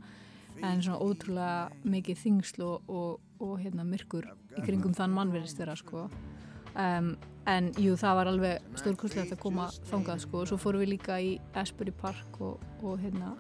en 0.61 0.83
svona 0.83 1.01
ótrúlega 1.01 1.89
mikið 1.89 2.19
þingsl 2.21 2.65
og, 2.67 2.91
og, 2.91 3.21
og 3.41 3.55
hérna 3.63 3.85
myrkur 3.87 4.27
í 4.59 4.65
kringum 4.65 4.95
þann 4.97 5.15
mannverðist 5.17 5.61
þeirra 5.61 5.77
sko. 5.79 6.09
Um, 6.75 7.13
en 7.51 7.71
jú, 7.81 7.97
það 7.99 8.19
var 8.19 8.31
alveg 8.31 8.79
stórkurslegt 8.79 9.35
að 9.35 9.43
koma 9.43 9.69
þangað 9.91 10.25
sko. 10.25 10.43
og 10.43 10.51
svo 10.51 10.59
fórum 10.61 10.85
við 10.85 10.95
líka 10.95 11.19
í 11.23 11.33
Asbury 11.57 11.95
Park 11.97 12.41
og, 12.45 12.61
og 12.83 13.01
hérna. 13.01 13.35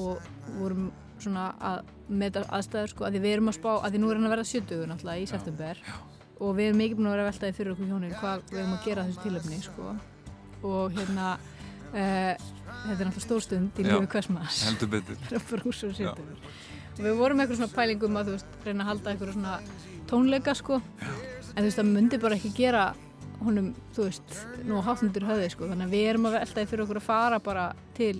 Og 0.00 0.22
vorum 0.56 0.90
svona 1.22 1.50
að 1.62 1.82
meta 2.08 2.42
aðstæður 2.48 2.94
sko, 2.94 3.06
að 3.06 3.16
því 3.16 3.22
við 3.24 3.36
erum 3.36 3.52
að 3.52 3.58
spá 3.58 3.70
að 3.74 3.90
því 3.92 4.00
nú 4.02 4.10
er 4.10 4.18
hann 4.18 4.28
að 4.28 4.34
verða 4.34 4.48
70 4.50 4.88
náttúrulega 4.90 5.22
í 5.22 5.28
september. 5.30 5.82
og 6.42 6.56
við 6.58 6.68
erum 6.68 6.80
mikið 6.82 6.98
búin 6.98 7.06
að 7.06 7.14
vera 7.14 7.22
að 7.22 7.30
veltaði 7.30 7.56
fyrir 7.58 7.72
okkur 7.72 7.90
hjónin 7.92 8.14
hvað 8.18 8.40
við 8.50 8.60
erum 8.62 8.72
að 8.74 8.86
gera 8.86 9.04
þessu 9.06 9.22
tilöfni 9.26 9.58
sko. 9.62 9.92
og 10.62 10.96
hérna 10.96 11.28
uh, 11.36 12.32
þetta 12.32 12.96
er 12.96 13.06
náttúrulega 13.06 13.26
stórstund 13.26 13.78
í 13.78 13.86
Já. 13.86 13.92
lífi 13.92 14.10
hvers 14.16 14.30
maður 14.32 14.62
heldur 14.66 14.92
betur. 14.96 15.22
Og 16.92 17.06
við 17.06 17.14
vorum 17.16 17.38
með 17.38 17.46
eitthvað 17.46 17.60
svona 17.62 17.72
pælingum 17.72 18.16
að 18.20 18.26
þú 18.26 18.32
veist 18.34 18.56
reyna 18.66 18.82
að 18.84 18.88
halda 18.90 19.12
eitthvað 19.12 19.30
svona 19.32 19.52
tónleika 20.10 20.52
sko 20.58 20.76
en 21.52 21.62
þú 21.62 21.66
veist 21.68 21.80
það 21.80 21.90
myndi 21.92 22.20
bara 22.22 22.38
ekki 22.38 22.52
gera 22.56 22.84
honum, 23.42 23.72
þú 23.96 24.06
veist, 24.06 24.36
nú 24.68 24.82
hátt 24.86 25.02
undir 25.02 25.26
höfði 25.26 25.50
sko, 25.52 25.68
þannig 25.70 25.88
að 25.88 25.96
við 25.96 26.08
erum 26.12 26.28
að 26.28 26.38
veltaði 26.38 26.70
fyrir 26.70 26.84
okkur 26.86 27.00
að 27.00 27.08
fara 27.08 27.40
bara 27.42 27.64
til 27.96 28.14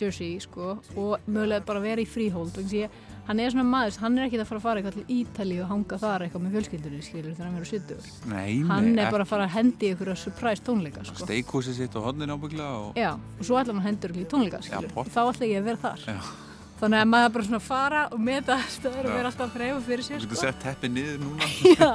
Jersey 0.00 0.38
sko 0.42 0.76
og 0.98 1.26
mögulega 1.26 1.64
bara 1.66 1.82
vera 1.82 2.02
í 2.02 2.06
þess 2.08 2.58
að 2.58 2.72
ég, 2.74 2.94
hann 3.28 3.40
er 3.40 3.52
svona 3.52 3.66
maður, 3.68 3.98
hann 4.02 4.18
er 4.18 4.26
ekki 4.26 4.40
að 4.40 4.48
fara 4.48 4.60
að 4.60 4.64
fara 4.64 4.80
eitthvað 4.80 4.96
til 4.98 5.18
Ítali 5.18 5.58
og 5.62 5.68
hanga 5.70 5.98
þar 6.02 6.24
eitthvað 6.26 6.44
með 6.44 6.56
fjölskyldunni 6.56 7.02
skilur 7.06 7.36
þegar 7.36 7.46
hann 7.46 7.58
verður 7.58 7.70
sýttur 7.70 8.08
Nei, 8.32 8.48
hann 8.70 8.90
er 8.98 9.12
bara 9.14 9.26
að 9.26 9.30
fara 9.30 9.46
að 9.46 9.54
hendi 9.54 9.92
ykkur 9.94 10.10
að 10.12 10.18
surprise 10.24 10.66
tónleika 10.66 11.04
sko. 11.06 11.28
steikúsi 11.28 11.76
sitt 11.76 11.94
á 11.94 12.00
hodnin 12.04 12.34
ábyggla 12.34 12.70
og 12.80 12.98
Já, 12.98 13.12
og 13.14 13.44
svo 13.46 13.60
ætla 13.60 13.76
hann 13.76 13.86
hendur 13.86 14.16
í 14.18 14.26
tónleika 14.28 14.64
skilur, 14.66 14.90
og 14.98 15.12
þá 15.14 15.20
ætla 15.28 15.52
ég 15.52 15.62
að 15.62 15.70
vera 15.70 15.82
þar. 15.86 16.04
Já. 16.10 16.43
Þannig 16.80 17.00
að 17.00 17.10
maður 17.12 17.34
bara 17.36 17.46
svona 17.48 17.62
fara 17.62 18.02
og 18.10 18.24
meta 18.28 18.56
stöður 18.72 19.08
og 19.08 19.14
vera 19.18 19.30
alltaf 19.30 19.46
að 19.46 19.54
freyfa 19.58 19.84
fyrir 19.86 20.04
þú 20.04 20.08
sér 20.08 20.24
getur 20.24 20.36
sko. 20.36 20.40
sett 20.42 20.64
teppið 20.64 20.94
niður 20.96 21.22
núna 21.22 21.50
já. 21.78 21.92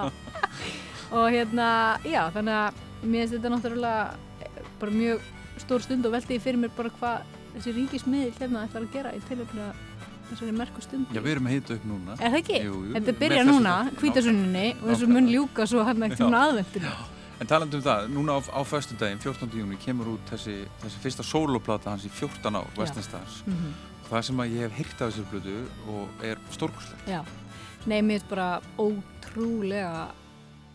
og 1.12 1.28
hérna, 1.34 1.68
já, 2.08 2.22
þannig 2.36 2.56
að 2.60 2.80
mér 3.04 3.20
finnst 3.20 3.36
þetta 3.36 3.54
náttúrulega 3.56 4.64
bara 4.80 4.96
mjög 4.96 5.28
stór 5.60 5.86
stund 5.86 6.08
og 6.08 6.16
velti 6.16 6.38
ég 6.38 6.44
fyrir 6.46 6.62
mér 6.64 6.74
bara 6.78 6.94
hvað 7.00 7.38
þessi 7.58 7.76
ríkismiðl 7.76 8.34
hérna 8.40 8.66
ætlar 8.68 8.88
að 8.88 8.96
gera 8.96 9.14
í 9.18 9.22
tilöfna 9.28 9.70
þessari 10.30 10.56
merku 10.56 10.84
stund 10.86 11.14
Já, 11.16 11.22
við 11.26 11.32
erum 11.36 11.48
að 11.50 11.56
hita 11.58 11.76
upp 11.76 11.86
núna 11.90 12.18
Er 12.20 12.34
það 12.34 12.42
ekki? 12.44 12.60
Jú, 12.64 12.82
jú, 12.86 12.92
Þetta 12.98 13.16
þessu 13.24 13.46
núna, 13.50 13.78
þætti. 13.88 14.02
hvítasunninni 14.04 14.68
og 14.78 14.92
þessu 14.92 15.10
mun 15.10 15.32
ljúka 15.34 15.66
svo 15.70 15.86
hann 15.88 16.06
ekkert 16.06 16.28
um 16.28 16.38
aðvendinu 16.38 16.92
En 17.40 17.48
talandi 17.48 17.78
um 17.80 17.84
það, 17.84 18.10
núna 18.12 18.36
á, 18.36 18.40
á 18.52 18.62
föstudaginn, 18.68 19.20
14. 19.24 19.54
júni, 19.56 19.78
kemur 19.80 20.10
út 20.18 20.32
þessi, 20.34 20.58
þessi 20.82 21.04
fyrsta 21.06 21.24
sóloplata 21.24 21.94
hans 21.94 22.04
í 22.04 22.12
14 22.12 22.58
ár, 22.60 22.68
Western 22.76 23.06
Stars. 23.06 23.38
Mhm. 23.48 23.70
Það 24.10 24.26
sem 24.30 24.42
að 24.42 24.56
ég 24.56 24.66
hef 24.66 24.80
hýrt 24.80 25.04
af 25.04 25.12
þessu 25.12 25.26
blödu 25.30 25.58
og 25.94 26.24
er 26.26 26.42
stórkurslegt. 26.56 27.12
Já, 27.12 27.20
nei, 27.86 28.00
mér 28.02 28.18
finnst 28.18 28.32
bara 28.32 28.48
ótrúlega 28.82 30.08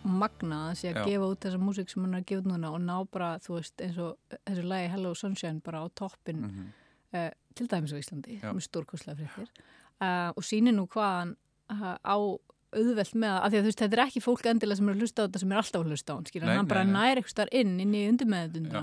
magnað 0.04 0.64
að 0.68 0.78
sé 0.78 0.92
að 0.92 1.08
gefa 1.08 1.28
út 1.32 1.44
þessa 1.46 1.58
músík 1.64 1.90
sem 1.90 2.04
hann 2.04 2.14
er 2.14 2.22
að 2.22 2.28
gefa 2.30 2.44
út 2.44 2.48
núna 2.52 2.70
og 2.76 2.82
ná 2.84 2.96
bara, 3.10 3.34
þú 3.42 3.58
veist, 3.58 3.74
eins 3.80 3.98
og 4.04 4.38
þessu 4.44 4.64
lagi 4.68 4.90
Hello 4.92 5.14
Sunshine 5.16 5.64
bara 5.64 5.80
á 5.82 5.86
toppin 5.96 6.42
Mm 6.44 6.72
uh, 7.14 7.30
til 7.54 7.70
dæmis 7.70 7.92
á 7.94 7.98
Íslandi, 7.98 8.38
Já. 8.42 8.50
með 8.50 8.66
stórkostlega 8.66 9.20
fréttir 9.20 9.50
uh, 10.02 10.30
og 10.34 10.42
sýnir 10.46 10.74
nú 10.74 10.88
hvað 10.90 11.12
hann 11.20 11.34
uh, 11.70 11.96
á 12.02 12.16
auðvelt 12.74 13.14
með 13.14 13.30
að, 13.30 13.40
að 13.46 13.54
þú 13.54 13.66
veist, 13.68 13.82
þetta 13.84 13.96
er 13.98 14.02
ekki 14.08 14.22
fólk 14.24 14.48
endilega 14.50 14.80
sem 14.80 14.88
er 14.88 14.96
að 14.96 15.04
hlusta 15.04 15.22
á 15.22 15.24
þetta 15.28 15.42
sem 15.44 15.52
er 15.52 15.60
alltaf 15.60 15.84
að 15.84 15.92
hlusta 15.92 16.10
á 16.10 16.16
hann, 16.16 16.26
Nei, 16.34 16.56
hann 16.58 16.70
bara 16.70 16.82
nei, 16.82 16.90
nei. 16.90 16.96
nær 16.98 17.20
eitthvað 17.20 17.34
starf 17.36 17.54
inn, 17.60 17.76
inn 17.84 17.94
í 17.94 18.02
undirmeðunduna 18.10 18.82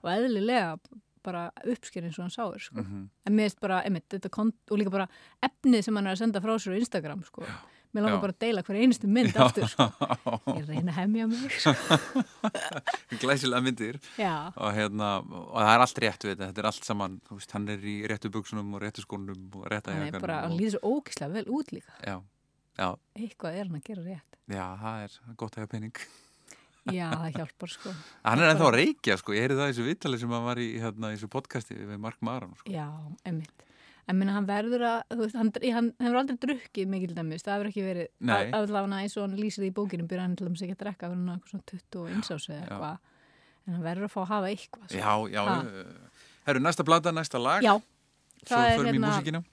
og 0.00 0.10
eðlilega 0.12 0.74
bara 1.22 1.50
uppskerinn 1.64 2.12
svo 2.14 2.22
hann 2.26 2.30
sáir, 2.34 2.58
sko. 2.60 2.80
-hmm. 2.80 3.08
En 3.26 3.34
mér 3.36 3.48
finnst 3.50 3.60
bara, 3.60 3.82
einmitt, 3.84 4.08
þetta 4.08 4.30
kont 4.30 4.54
og 4.70 4.78
líka 4.78 4.90
bara 4.90 5.08
efnið 5.42 5.82
sem 5.84 5.96
hann 5.96 6.06
er 6.06 6.12
að 6.16 6.18
senda 6.24 6.40
frá 6.40 6.56
sér 6.58 6.74
á 6.74 6.80
Instagram, 6.80 7.22
sko. 7.24 7.44
Mér 7.92 8.04
langar 8.04 8.18
Já. 8.18 8.22
bara 8.22 8.32
að 8.32 8.38
deila 8.38 8.62
hver 8.62 8.76
einustu 8.76 9.06
mynd 9.10 9.36
aftur, 9.36 9.66
sko. 9.66 9.86
Ég 10.58 10.66
reyna 10.68 10.92
að 10.92 10.98
hemja 11.00 11.26
mig, 11.26 11.50
sko. 11.60 11.74
Glæsilega 13.20 13.60
myndir 13.64 13.98
Já, 14.18 14.52
og, 14.56 14.72
hérna, 14.76 15.08
og 15.26 15.58
það 15.58 15.72
er 15.74 15.84
allt 15.84 15.98
rétt 16.04 16.24
við 16.24 16.30
þetta, 16.36 16.46
þetta 16.52 16.62
er 16.62 16.68
allt 16.70 16.84
saman, 16.84 17.20
þú 17.26 17.34
veist, 17.40 17.52
hann 17.56 17.68
er 17.68 17.78
í 17.82 17.96
réttu 18.06 18.30
buksunum 18.30 18.74
og 18.74 18.82
réttu 18.84 19.02
skónum 19.02 19.50
og 19.58 19.66
rétta 19.72 19.92
hann 19.92 20.06
er 20.06 20.20
bara, 20.22 20.42
hann 20.44 20.52
og, 20.54 20.60
líður 20.60 20.76
svo 20.78 20.92
ókislega 21.00 21.32
vel 21.32 21.46
út 21.50 21.72
líka. 21.74 21.92
já, 22.06 22.16
já, 22.78 22.88
Eitthvað 23.18 23.58
er 23.58 23.64
hann 23.66 23.76
að 23.80 23.84
gera 23.90 24.02
rétt. 24.06 24.38
já, 24.46 24.66
það 24.84 25.02
er 25.04 25.18
gott 25.36 25.56
að 25.56 25.60
hafa 25.64 25.72
pening. 25.74 25.96
Já, 26.88 27.10
það 27.12 27.34
hjálpar, 27.36 27.68
sko. 27.74 27.90
Hann 28.24 28.40
er 28.40 28.50
ennþá 28.54 28.66
að 28.70 28.76
reykja, 28.78 29.16
sko, 29.20 29.34
ég 29.36 29.44
heyrði 29.44 29.58
það 29.60 29.68
í 29.68 29.72
þessu 29.74 29.84
vittali 29.90 30.18
sem 30.22 30.30
hann 30.32 30.46
var 30.46 30.60
í, 30.62 30.68
hérna, 30.80 31.10
þessu 31.12 31.28
podcasti 31.28 31.76
við 31.76 31.98
Mark 32.00 32.16
Maran, 32.24 32.54
sko. 32.56 32.72
Já, 32.72 32.86
einmitt. 33.28 33.66
En 34.08 34.16
minna, 34.18 34.32
hann 34.34 34.46
verður 34.48 34.82
að, 34.88 35.02
þú 35.12 35.18
veist, 35.20 35.36
hann, 35.38 35.50
hann 35.76 35.90
hefur 36.00 36.18
aldrei 36.18 36.38
drukkið 36.42 36.88
mikil 36.90 37.12
dæmis, 37.14 37.44
það 37.46 37.54
hefur 37.58 37.68
ekki 37.70 37.84
verið, 37.84 38.08
Nei. 38.26 38.50
allavega 38.56 39.02
eins 39.04 39.14
og 39.20 39.26
hann 39.28 39.36
lýsir 39.38 39.66
í 39.68 39.70
bókinum, 39.76 40.08
byrja 40.10 40.24
hann 40.24 40.34
til 40.40 40.48
dæmis 40.48 40.64
ekki 40.66 40.74
að 40.74 40.80
drekka, 40.82 41.10
verður 41.12 41.20
hann 41.20 41.36
eitthvað 41.36 41.52
svona 41.52 41.68
21 41.70 42.34
ás 42.34 42.48
eða 42.48 42.58
eitthvað, 42.64 42.98
en 43.68 43.76
hann 43.76 43.84
verður 43.86 44.08
að 44.08 44.14
fá 44.16 44.20
að 44.24 44.28
hafa 44.32 44.50
eitthvað. 44.50 44.88
sko. 44.88 44.98
Já, 44.98 45.12
já, 45.36 45.44
Ha. 45.46 45.60
uh, 45.60 46.26
herru, 46.48 46.60
næsta 46.64 46.84
plata, 46.88 47.12
næsta 47.14 47.38
lag, 47.44 47.62
Já, 47.62 47.74
það 48.48 48.66
er 48.66 48.84
hérna- 48.90 49.44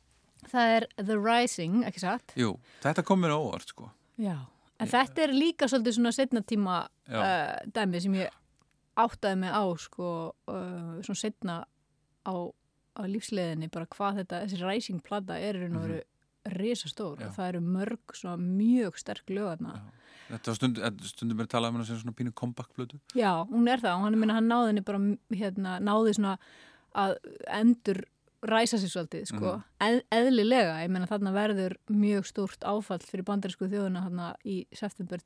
það 0.48 0.76
er 0.80 0.88
The 1.04 1.18
Rising, 1.20 1.84
ekki 1.84 2.00
satt? 2.00 2.34
Jú, 2.40 2.58
þetta 2.82 3.04
kom 3.06 3.22
mér 3.22 3.36
á 3.36 3.40
óvart, 3.44 3.68
sko. 3.76 3.92
Já. 4.18 4.40
En 4.78 4.90
þetta 4.92 5.24
er 5.26 5.34
líka 5.34 5.70
svolítið 5.70 5.98
svona 5.98 6.14
setna 6.14 6.44
tíma 6.46 6.82
uh, 6.86 7.56
dæmi 7.74 8.02
sem 8.04 8.18
ég 8.20 8.36
áttaði 8.98 9.40
mig 9.42 9.54
á, 9.54 9.64
sko, 9.82 10.12
uh, 10.50 10.94
svona 11.06 11.22
setna 11.22 11.56
á, 12.26 12.36
á 12.98 13.02
lífsleðinni, 13.10 13.72
bara 13.74 13.90
hvað 13.94 14.22
þetta, 14.22 14.44
þessi 14.46 14.62
Rising 14.64 15.02
plata 15.06 15.38
er 15.42 15.58
í 15.58 15.66
raun 15.66 15.80
og 15.80 15.88
veru 15.88 16.00
risastór 16.58 17.24
og 17.26 17.34
það 17.36 17.50
eru 17.52 17.62
mörg 17.64 18.16
svona 18.16 18.38
mjög 18.40 19.00
sterk 19.02 19.32
lögarna. 19.34 19.80
Þetta 20.28 20.52
var 20.52 20.58
stund, 20.60 20.80
stundum 21.08 21.42
er 21.44 21.50
talað 21.52 21.72
um 21.72 21.78
hennar 21.78 21.88
sem 21.88 22.00
svona 22.02 22.16
pínu 22.16 22.34
comeback-blödu. 22.36 23.00
Já, 23.16 23.32
hún 23.48 23.68
er 23.72 23.84
það 23.84 23.96
og 23.96 24.06
hann, 24.06 24.20
minna, 24.20 24.38
hann 24.38 24.50
náði 24.52 24.72
henni 24.72 24.84
bara, 24.88 25.02
hérna, 25.40 25.78
náði 25.84 26.16
svona 26.18 26.36
að 26.98 27.18
endur 27.60 28.04
ræsa 28.52 28.78
sér 28.82 28.92
svolítið, 28.94 29.26
sko, 29.32 29.52
Mhm. 29.58 29.64
Eð, 29.88 30.02
eðlilega, 30.12 30.76
ég 30.84 30.90
meina 30.90 31.08
þarna 31.08 31.32
verður 31.36 31.76
mjög 31.90 32.26
stórt 32.26 32.64
áfall 32.64 33.00
fyrir 33.06 33.24
bandarísku 33.28 33.68
þjóðuna 33.70 34.04
þarna 34.08 34.36
í 34.46 34.66
september 34.74 35.18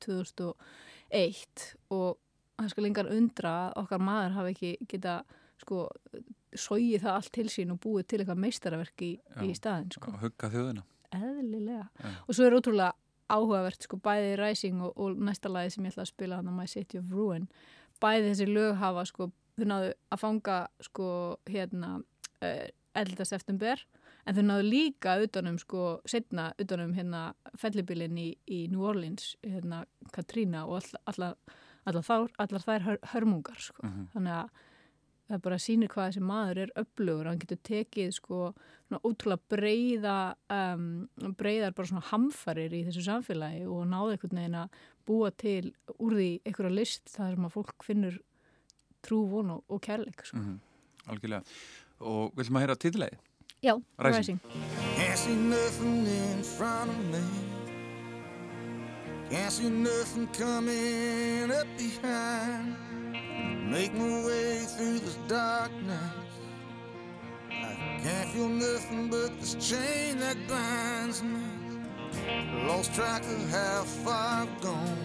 2001 1.12 1.76
og 1.92 2.18
það 2.60 2.70
skal 2.74 2.86
engar 2.90 3.10
undra 3.12 3.54
að 3.72 3.82
okkar 3.84 4.00
maður 4.06 4.36
hafi 4.38 4.54
ekki 4.56 4.72
geta, 4.92 5.16
sko, 5.62 5.88
sóið 6.58 7.02
það 7.06 7.16
allt 7.16 7.32
til 7.32 7.46
sín 7.50 7.72
og 7.74 7.80
búið 7.84 8.08
til 8.08 8.20
eitthvað 8.22 8.42
meistaraverk 8.44 9.04
í, 9.08 9.12
í 9.46 9.54
staðin, 9.58 9.92
sko, 9.96 10.12
að 10.12 10.20
hugga 10.26 10.50
þjóðina. 10.54 10.84
eðlilega. 11.12 11.88
Já. 12.00 12.10
Og 12.28 12.36
svo 12.36 12.46
er 12.48 12.56
ótrúlega 12.56 12.94
áhugavert, 13.32 13.82
sko, 13.88 13.98
bæði 13.98 14.38
Rising 14.40 14.82
og, 14.82 14.94
og 14.98 15.18
næsta 15.18 15.50
lagi 15.52 15.72
sem 15.72 15.86
ég 15.86 15.94
ætla 15.94 16.04
að 16.06 16.12
spila 16.14 16.36
hann 16.42 16.52
My 16.56 16.66
City 16.68 16.98
of 17.00 17.12
Ruin, 17.12 17.48
bæði 18.02 18.32
þessi 18.32 18.48
lög 18.52 18.76
hafa, 18.82 19.06
sko, 19.08 19.32
þau 19.60 19.66
náðu 19.72 19.94
að 20.12 20.20
fanga, 20.20 20.58
sko, 20.82 21.08
hérna, 21.48 21.92
uh, 22.44 22.68
11. 22.98 23.26
september 23.26 23.84
en 24.26 24.36
þau 24.38 24.44
náðu 24.46 24.66
líka 24.68 25.16
utanum 25.24 25.58
sko 25.62 26.02
setna 26.06 26.52
utanum 26.62 26.94
hérna 26.94 27.32
fellibilinn 27.58 28.18
í, 28.18 28.30
í 28.48 28.66
New 28.72 28.84
Orleans 28.86 29.36
hérna 29.44 29.86
Katrína 30.14 30.66
og 30.68 30.82
all, 30.82 31.00
allar, 31.86 32.04
þár, 32.06 32.28
allar 32.38 32.66
þær 32.68 32.86
hör, 32.90 33.00
hörmungar 33.14 33.62
sko. 33.62 33.88
Mhm. 33.88 34.12
þannig 34.16 34.38
að 34.42 34.68
það 35.32 35.42
bara 35.46 35.60
sýnir 35.64 35.92
hvað 35.92 36.10
þessi 36.10 36.22
maður 36.28 36.60
er 36.66 36.72
öflugur, 36.82 37.28
hann 37.30 37.40
getur 37.40 37.60
tekið 37.64 38.10
sko 38.18 38.40
ótrúlega 38.92 39.40
breyða 39.54 40.16
um, 40.52 41.08
breyðar 41.40 41.76
bara 41.78 41.88
svona 41.88 42.04
hamfarir 42.10 42.74
í 42.76 42.82
þessu 42.90 43.06
samfélagi 43.06 43.64
og 43.72 43.86
náðu 43.88 44.18
einhvern 44.18 44.42
veginn 44.42 44.58
að 44.66 44.82
búa 45.08 45.32
til 45.32 45.72
úr 45.98 46.18
því 46.18 46.30
einhverja 46.44 46.76
list 46.76 47.14
þar 47.14 47.38
sem 47.38 47.48
að 47.48 47.56
fólk 47.56 47.88
finnur 47.88 48.20
trú, 49.02 49.24
von 49.32 49.56
og, 49.56 49.80
kærleik 49.82 50.26
sko. 50.28 50.42
Mhm, 50.42 50.60
Algjörlega. 51.10 51.56
Og 52.02 52.32
viljum 52.38 52.58
að 52.58 52.64
heyra 52.66 52.76
titleið? 52.82 53.18
Já, 53.62 53.76
Rising. 54.02 54.18
Rising. 54.18 54.40
Can't 54.98 55.20
see 55.20 55.36
nothing 55.36 56.08
in 56.08 56.44
front 56.44 56.90
of 56.90 56.98
me. 57.14 57.22
Can't 59.30 59.52
see 59.54 59.70
nothing 59.70 60.28
coming 60.34 61.52
up 61.52 61.68
behind. 61.78 62.76
Make 63.70 63.94
my 63.94 64.26
way 64.26 64.66
through 64.66 65.00
this 65.00 65.18
darkness. 65.28 66.02
I 67.52 68.00
can't 68.04 68.30
feel 68.34 68.50
nothing 68.50 69.10
but 69.10 69.40
this 69.40 69.54
chain 69.56 70.18
that 70.20 70.38
binds 70.50 71.22
me. 71.22 71.40
Lost 72.68 72.94
track 72.96 73.22
of 73.24 73.50
how 73.52 73.84
far 74.04 74.42
I've 74.42 74.62
gone. 74.62 74.98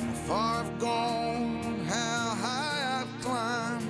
How 0.00 0.14
far 0.26 0.64
I've 0.64 0.78
gone, 0.78 1.84
how 1.84 2.34
high 2.40 3.02
I've 3.02 3.22
climbed. 3.22 3.88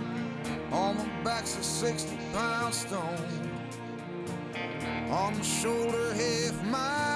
Back's 1.24 1.56
a 1.56 1.62
60 1.62 2.16
pound 2.32 2.74
stone. 2.74 3.50
On 5.10 5.36
my 5.36 5.42
shoulder, 5.42 6.14
half 6.14 6.64
mile 6.64 7.11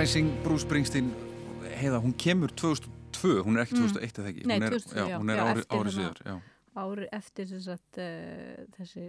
Rising, 0.00 0.30
Bruce 0.40 0.64
Springsteen 0.64 1.10
heiða, 1.76 1.98
hún 2.00 2.14
kemur 2.16 2.48
2002 2.56 3.42
hún 3.44 3.58
er 3.58 3.66
ekki 3.66 3.76
2001 3.76 4.20
eða 4.22 4.30
ekki 4.30 4.46
Nei, 4.48 4.54
hún 4.56 4.64
er, 4.64 4.76
2002, 4.78 5.02
já. 5.10 5.16
hún 5.20 5.32
er 5.32 5.36
Já, 5.36 5.42
ári, 5.44 5.64
ári 5.76 5.92
síðar 5.92 6.20
ári 6.80 7.08
eftir 7.18 7.50
þess 7.50 7.68
að 7.74 7.98
uh, 8.00 8.62
þessi 8.78 9.02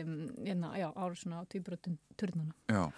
um, 0.00 0.16
já, 0.50 0.88
ári 0.88 1.20
svona 1.20 1.38
á 1.38 1.42
týbrotum 1.46 1.94
turnana. 2.18 2.50
Já, 2.66 2.88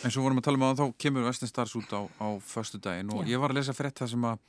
en 0.00 0.14
svo 0.14 0.24
vorum 0.24 0.40
við 0.40 0.46
að 0.46 0.48
tala 0.48 0.60
um 0.62 0.64
að 0.70 0.80
þá 0.80 0.96
kemur 1.04 1.28
Western 1.28 1.52
Stars 1.52 1.76
út 1.76 1.92
á, 1.92 2.00
á 2.08 2.28
föstu 2.40 2.80
daginn 2.80 3.12
og 3.12 3.28
ég 3.28 3.42
var 3.42 3.52
að 3.52 3.60
lesa 3.60 3.76
frétt 3.76 4.00
það 4.00 4.14
sem 4.14 4.26
að 4.30 4.48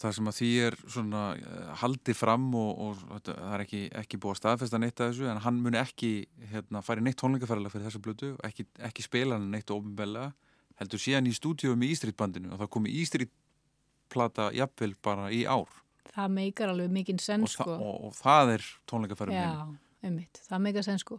það 0.00 0.16
sem 0.16 0.32
að 0.32 0.38
því 0.40 0.50
er 0.70 0.78
svona 0.86 1.26
uh, 1.36 1.76
haldið 1.82 2.20
fram 2.22 2.48
og, 2.56 2.72
og 2.86 3.04
þetta, 3.18 3.36
það 3.42 3.58
er 3.58 3.66
ekki, 3.66 3.84
ekki 4.00 4.22
búið 4.24 4.38
að 4.38 4.40
staðfesta 4.40 4.80
neitt 4.80 5.04
að 5.04 5.12
þessu 5.12 5.28
en 5.28 5.44
hann 5.44 5.60
muni 5.60 5.82
ekki 5.82 6.14
hérna, 6.54 6.80
færi 6.88 7.04
neitt 7.04 7.20
tónleikaferðala 7.20 7.76
fyrir 7.76 7.90
þessa 7.90 8.04
blötu 8.08 8.32
og 8.38 8.42
ekki, 8.48 8.70
ekki 8.88 9.04
spila 9.04 9.36
hann 9.36 9.52
neitt 9.52 9.76
ofinbella 9.76 10.30
heldur 10.80 11.02
síðan 11.02 11.30
í 11.30 11.34
stúdíu 11.36 11.76
með 11.78 11.94
Ístrít 11.94 12.18
bandinu 12.18 12.52
og 12.54 12.62
það 12.62 12.72
komi 12.76 12.92
Ístrít 13.02 13.32
plata 14.12 14.50
jafnvel 14.54 14.94
bara 15.02 15.30
í 15.34 15.44
ár 15.48 15.70
Það 16.16 16.32
meikar 16.32 16.70
alveg 16.72 16.92
mikinn 16.94 17.18
senn, 17.20 17.44
og, 17.44 17.50
sko. 17.52 17.66
þa 17.66 17.76
og, 17.76 17.96
og 18.08 18.12
það 18.16 18.52
er 18.54 18.68
tónleikaferðin 18.88 19.36
Já, 19.36 19.50
einmitt, 20.06 20.38
það 20.46 20.62
meikar 20.64 20.86
senn, 20.86 21.00
sko. 21.02 21.18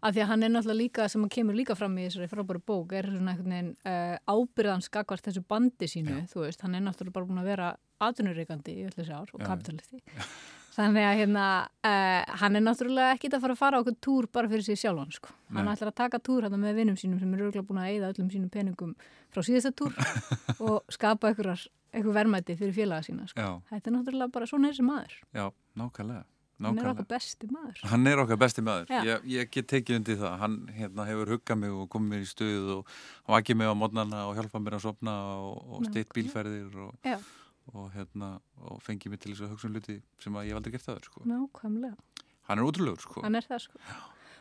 Af 0.00 0.14
því 0.16 0.22
að 0.22 0.30
hann 0.30 0.46
er 0.46 0.52
náttúrulega 0.54 0.78
líka, 0.78 1.08
sem 1.12 1.24
að 1.26 1.32
kemur 1.34 1.58
líka 1.58 1.74
fram 1.76 1.98
í 2.00 2.06
þessari 2.06 2.30
frábæru 2.30 2.62
bók, 2.70 2.94
er 2.96 3.10
svona 3.10 3.34
einhvern 3.34 3.52
veginn 3.52 3.74
uh, 3.84 4.14
ábyrðan 4.32 4.86
skakvart 4.86 5.26
þessu 5.26 5.42
bandi 5.44 5.90
sínu, 5.92 6.22
þú 6.30 6.46
veist, 6.46 6.64
hann 6.64 6.78
er 6.78 6.86
náttúrulega 6.86 7.18
bara 7.18 7.28
búin 7.28 7.42
að 7.42 7.50
vera 7.50 7.68
atvinnureikandi 8.06 8.78
í 8.78 8.86
öll 8.88 8.96
þessi 8.96 9.12
ár 9.12 9.34
og 9.34 9.42
Já. 9.42 9.50
kapitalisti. 9.50 10.00
Þannig 10.70 11.02
að 11.02 11.16
hérna, 11.18 11.44
uh, 11.82 12.36
hann 12.40 12.56
er 12.56 12.62
náttúrulega 12.62 13.14
ekkit 13.16 13.34
að 13.34 13.42
fara 13.42 13.54
að 13.56 13.58
fara 13.58 13.80
okkur 13.82 13.96
túr 14.06 14.28
bara 14.30 14.48
fyrir 14.52 14.62
sig 14.68 14.78
sjálfan, 14.78 15.10
sko. 15.16 15.32
Hann 15.50 15.66
Nei. 15.66 15.72
ætlar 15.74 15.90
að 15.90 15.96
taka 15.98 16.20
túr 16.22 16.46
hann 16.46 16.54
með 16.62 16.76
vinnum 16.78 16.98
sínum 17.00 17.18
sem 17.18 17.32
er 17.34 17.42
örgulega 17.48 17.66
búin 17.66 17.80
að 17.82 17.90
eyða 17.96 18.10
öllum 18.14 18.28
sínum 18.30 18.50
peningum 18.54 18.92
frá 19.34 19.42
síðasta 19.42 19.72
túr 19.74 19.96
og 20.66 20.82
skapa 20.94 21.32
einhver 21.32 22.14
verðmæti 22.14 22.54
fyrir 22.60 22.76
félaga 22.76 23.02
sína, 23.02 23.26
sko. 23.26 23.40
Já, 23.42 23.50
Þetta 23.72 23.90
er 23.90 23.96
náttúrulega 23.98 24.30
bara 24.38 24.46
svona 24.46 24.70
þessi 24.70 24.86
maður. 24.86 25.16
já, 25.34 25.48
nákvæmlega 25.82 26.22
Hann 26.60 26.76
er 26.76 26.84
nákvæmlega. 26.84 26.90
okkar 26.92 27.06
besti 27.08 27.46
maður. 27.48 27.78
Hann 27.88 28.06
er 28.06 28.18
okkar 28.20 28.36
besti 28.42 28.62
maður, 28.62 28.90
ég, 29.08 29.22
ég 29.32 29.50
get 29.50 29.66
tekið 29.72 29.96
undir 29.96 30.18
það, 30.20 30.34
hann 30.42 30.56
hérna, 30.76 31.06
hefur 31.08 31.30
huggað 31.34 31.56
mig 31.62 31.70
og 31.72 31.86
komið 31.88 32.10
mér 32.14 32.24
í 32.26 32.28
stuð 32.28 32.66
og 32.74 32.90
vakið 33.32 33.56
mig 33.56 33.70
á 33.72 33.74
mótnana 33.80 34.26
og 34.28 34.34
hjálpað 34.36 34.64
mér 34.66 34.76
að 34.76 34.82
sopna 34.84 35.14
og, 35.40 35.54
og 35.56 35.86
Nákvæmlega. 35.86 36.12
bílferðir 36.20 36.76
og, 36.84 36.92
Já. 37.08 37.16
Og, 37.74 37.90
hérna, 37.94 38.40
og 38.66 38.80
fengið 38.82 39.12
mér 39.12 39.20
til 39.22 39.32
þess 39.34 39.42
að 39.46 39.50
hugsa 39.54 39.66
um 39.68 39.74
hluti 39.74 40.02
sem 40.20 40.32
að 40.34 40.44
ég 40.46 40.48
hef 40.54 40.56
aldrei 40.60 40.72
gert 40.72 40.86
það 40.88 41.04
sko. 41.04 41.20
Nákvæmlega. 41.24 41.96
Hann 42.48 42.58
er 42.58 42.64
útrúlegur 42.64 43.00
sko. 43.00 43.22
hann 43.22 43.34
er 43.36 43.42
það 43.46 43.58
sko 43.68 43.78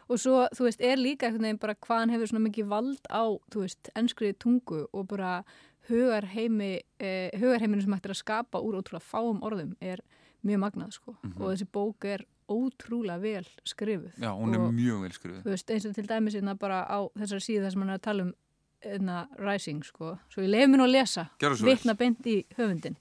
og 0.09 0.17
svo, 0.17 0.47
þú 0.57 0.63
veist, 0.65 0.81
er 0.81 0.97
líka 0.97 1.27
einhvern 1.27 1.43
veginn 1.45 1.59
bara 1.61 1.75
hvað 1.75 1.99
hann 1.99 2.09
hefur 2.09 2.27
svona 2.31 2.47
mikið 2.49 2.65
vald 2.71 3.03
á 3.13 3.23
þú 3.53 3.59
veist, 3.61 3.89
ennskriði 3.95 4.37
tungu 4.41 4.87
og 4.91 5.07
bara 5.11 5.43
hugarheimi 5.89 6.79
eh, 6.99 7.29
hugarheiminu 7.39 7.81
sem 7.83 7.93
hægt 7.93 8.07
er 8.09 8.13
að 8.15 8.21
skapa 8.23 8.61
úr 8.63 8.79
ótrúlega 8.79 9.05
fáum 9.05 9.41
orðum 9.45 9.75
er 9.81 10.01
mjög 10.45 10.61
magnað 10.65 10.91
sko 10.97 11.15
Mhm. 11.23 11.41
og 11.41 11.51
þessi 11.53 11.67
bók 11.71 12.05
er 12.05 12.25
ótrúlega 12.49 13.19
vel 13.21 13.45
skrifuð 13.65 14.13
Já, 14.17 14.31
hún 14.33 14.53
er 14.55 14.59
og, 14.59 14.73
mjög 14.73 15.01
vel 15.01 15.11
skrifuð. 15.11 15.43
þú 15.43 15.49
veist, 15.53 15.69
eins 15.69 15.85
og 15.85 15.95
til 15.95 16.07
dæmis 16.07 16.33
hérna 16.35 16.57
bara 16.57 16.85
á 16.89 16.99
þessari 17.17 17.45
síðu 17.45 17.63
þar 17.65 17.71
sem 17.71 17.81
hann 17.81 17.89
er 17.89 17.97
að 17.99 18.01
tala 18.01 18.23
um 18.23 18.33
hérna, 18.81 19.27
Rising 19.37 19.83
sko, 19.83 20.17
svo 20.31 20.41
ég 20.41 20.49
leiði 20.49 20.67
mér 20.71 20.77
nú 20.79 20.85
að 20.87 20.95
lesa 20.97 21.29
vitna 21.61 21.93
beint 21.99 22.25
í 22.25 22.45
höfundin 22.57 22.95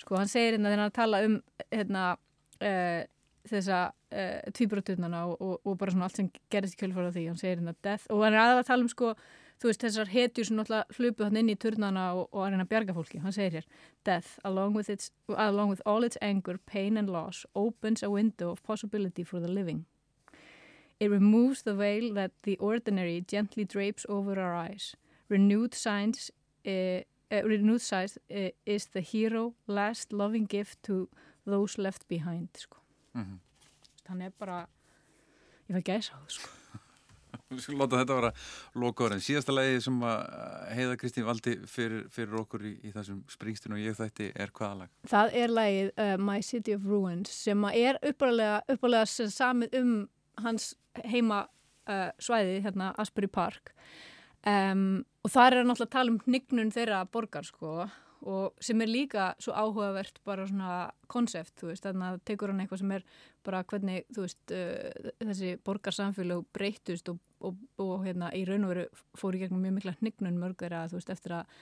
sko, 0.00 0.18
hann 0.18 0.30
segir 0.30 0.56
hérna 0.56 0.72
þegar 0.72 0.84
hann 0.84 0.96
tala 0.96 1.22
um 1.26 1.36
hérna 1.70 2.06
uh, 2.14 3.02
þessa 3.50 3.82
uh, 3.90 4.50
tvíbroturnana 4.56 5.26
og, 5.28 5.36
og, 5.40 5.60
og 5.64 5.78
bara 5.80 5.94
svona 5.94 6.08
allt 6.08 6.18
sem 6.20 6.32
gerist 6.52 6.76
í 6.76 6.82
kjölfara 6.82 7.12
því, 7.14 7.28
hann 7.30 7.40
segir 7.40 7.60
hérna 7.60 7.76
death 7.84 8.10
og 8.10 8.24
hann 8.24 8.34
er 8.34 8.42
aðalega 8.42 8.64
að 8.64 8.72
tala 8.72 8.86
um 8.86 8.92
sko 8.92 9.14
þú 9.60 9.68
veist 9.68 9.84
þessar 9.84 10.12
hetjur 10.12 10.48
sem 10.48 10.56
náttúrulega 10.56 10.98
hlupu 10.98 11.26
hann 11.26 11.40
inn 11.40 11.52
í 11.52 11.58
turnana 11.60 12.10
og, 12.16 12.26
og 12.32 12.44
að 12.46 12.52
reyna 12.54 12.66
að 12.66 12.72
bjarga 12.74 12.96
fólki 12.96 13.22
hann 13.24 13.36
segir 13.36 13.60
hér, 13.60 13.70
death 14.08 14.36
along 14.48 14.76
with, 14.76 14.92
its, 14.92 15.12
along 15.36 15.72
with 15.72 15.84
all 15.84 16.04
its 16.04 16.20
anger, 16.20 16.56
pain 16.66 16.96
and 16.96 17.12
loss 17.12 17.44
opens 17.54 18.02
a 18.02 18.10
window 18.10 18.50
of 18.50 18.62
possibility 18.64 19.24
for 19.24 19.40
the 19.40 19.48
living 19.48 19.84
It 21.00 21.10
removes 21.10 21.62
the 21.62 21.74
veil 21.74 22.12
that 22.14 22.32
the 22.42 22.58
ordinary 22.58 23.24
gently 23.26 23.64
drapes 23.64 24.04
over 24.06 24.38
our 24.38 24.54
eyes. 24.54 24.94
Renewed 25.30 25.74
signs, 25.74 26.30
uh, 26.66 27.00
uh, 27.30 27.42
renewed 27.44 27.80
sight 27.80 28.16
uh, 28.30 28.50
is 28.66 28.86
the 28.86 29.00
hero 29.00 29.54
last 29.66 30.12
loving 30.12 30.46
gift 30.46 30.82
to 30.82 31.08
those 31.46 31.78
left 31.78 32.08
behind. 32.08 32.48
Sko. 32.56 32.78
Mhm. 33.14 33.40
Hann 34.08 34.22
er 34.22 34.30
bara, 34.38 34.66
ég 35.68 35.76
fæ 35.76 35.82
gæsa 35.92 36.12
á 36.18 36.26
sko. 36.28 36.48
Við 37.50 37.62
skulum 37.62 37.80
láta 37.82 37.98
þetta 37.98 38.14
vera 38.14 38.30
lokaður 38.78 39.16
en 39.16 39.22
síðasta 39.22 39.54
lagi 39.54 39.80
sem 39.82 39.96
að 40.06 40.20
Heiða 40.74 40.96
Kristín 40.98 41.26
valdi 41.26 41.56
fyrir, 41.66 42.04
fyrir 42.10 42.36
okkur 42.42 42.62
í, 42.66 42.72
í 42.86 42.92
þessum 42.94 43.24
springstinu 43.30 43.74
og 43.74 43.82
ég 43.82 43.96
þætti 43.98 44.28
er 44.34 44.52
hvaða 44.54 44.84
lag? 44.84 44.92
Það 45.10 45.34
er 45.42 45.54
lagið 45.54 45.90
uh, 45.90 46.12
My 46.22 46.40
City 46.46 46.74
of 46.74 46.86
Ruins 46.86 47.34
sem 47.34 47.66
er 47.72 47.98
uppalega 48.06 49.04
samið 49.06 49.78
um 49.80 49.94
hans 50.42 50.72
heima 51.04 51.44
uh, 51.90 52.10
svæði, 52.22 52.60
hérna 52.66 52.92
Asbury 52.98 53.30
Park 53.30 53.74
um, 54.46 54.84
og 55.24 55.32
það 55.32 55.46
er 55.46 55.58
náttúrulega 55.64 55.88
að 55.88 55.96
tala 55.96 56.14
um 56.14 56.22
hnignun 56.26 56.72
þeirra 56.74 57.02
borgar 57.12 57.48
sko 57.48 57.74
og 58.20 58.60
sem 58.60 58.80
er 58.84 58.90
líka 58.90 59.30
svo 59.40 59.54
áhugavert 59.56 60.18
bara 60.28 60.44
svona 60.48 60.90
konsept, 61.08 61.54
þú 61.60 61.70
veist, 61.70 61.86
þannig 61.86 62.06
að 62.06 62.18
tekur 62.28 62.52
hann 62.52 62.60
eitthvað 62.60 62.82
sem 62.82 62.90
er 62.92 63.04
bara 63.46 63.62
hvernig, 63.64 64.04
þú 64.12 64.24
veist, 64.26 64.40
uh, 64.52 65.12
þessi 65.22 65.52
borgarsamfélag 65.64 66.42
breytust 66.52 67.08
og, 67.12 67.20
og, 67.40 67.62
og 67.80 68.04
hérna 68.04 68.28
í 68.36 68.44
raun 68.48 68.66
og 68.68 68.74
veru 68.74 68.84
fór 69.16 69.38
í 69.38 69.40
gegnum 69.44 69.64
mjög 69.64 69.78
mikla 69.78 69.96
hnignun 70.02 70.42
mörg 70.42 70.60
þeirra, 70.60 70.84
þú 70.90 71.00
veist, 71.00 71.14
eftir 71.14 71.38
að 71.38 71.56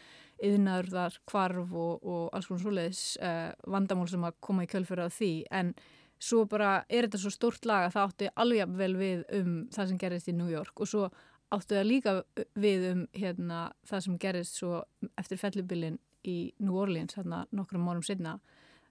yðnaður 0.49 0.91
þar 0.97 1.21
kvarf 1.31 1.79
og, 1.85 2.03
og 2.03 2.27
alls 2.35 2.51
konar 2.51 2.65
svoleiðis 2.65 3.05
uh, 3.23 3.47
vandamál 3.71 4.11
sem 4.11 4.27
að 4.27 4.37
koma 4.49 4.67
í 4.67 4.71
kjölfyrir 4.71 5.07
á 5.07 5.15
því, 5.15 5.33
en 5.63 5.73
svo 6.19 6.45
bara 6.51 6.83
er 6.91 7.07
þetta 7.07 7.23
svo 7.23 7.31
stórt 7.31 7.67
lag 7.71 7.87
að 7.87 7.95
það 7.95 8.09
átti 8.09 8.31
alveg 8.43 8.79
vel 8.79 8.95
við 8.99 9.27
um 9.39 9.53
það 9.75 9.91
sem 9.91 10.01
gerist 10.03 10.31
í 10.31 10.35
New 10.35 10.51
York 10.51 10.83
og 10.83 10.91
svo 10.91 11.11
áttu 11.55 11.77
það 11.77 11.89
líka 11.89 12.15
við 12.59 12.87
um 12.93 13.03
hérna, 13.17 13.69
það 13.89 14.05
sem 14.05 14.19
gerist 14.21 14.59
svo 14.59 14.83
eftir 15.21 15.41
fellubilin 15.41 15.99
í 16.29 16.53
New 16.61 16.77
Orleans 16.77 17.17
hérna 17.17 17.45
nokkrum 17.55 17.87
márum 17.87 18.05
setna 18.05 18.39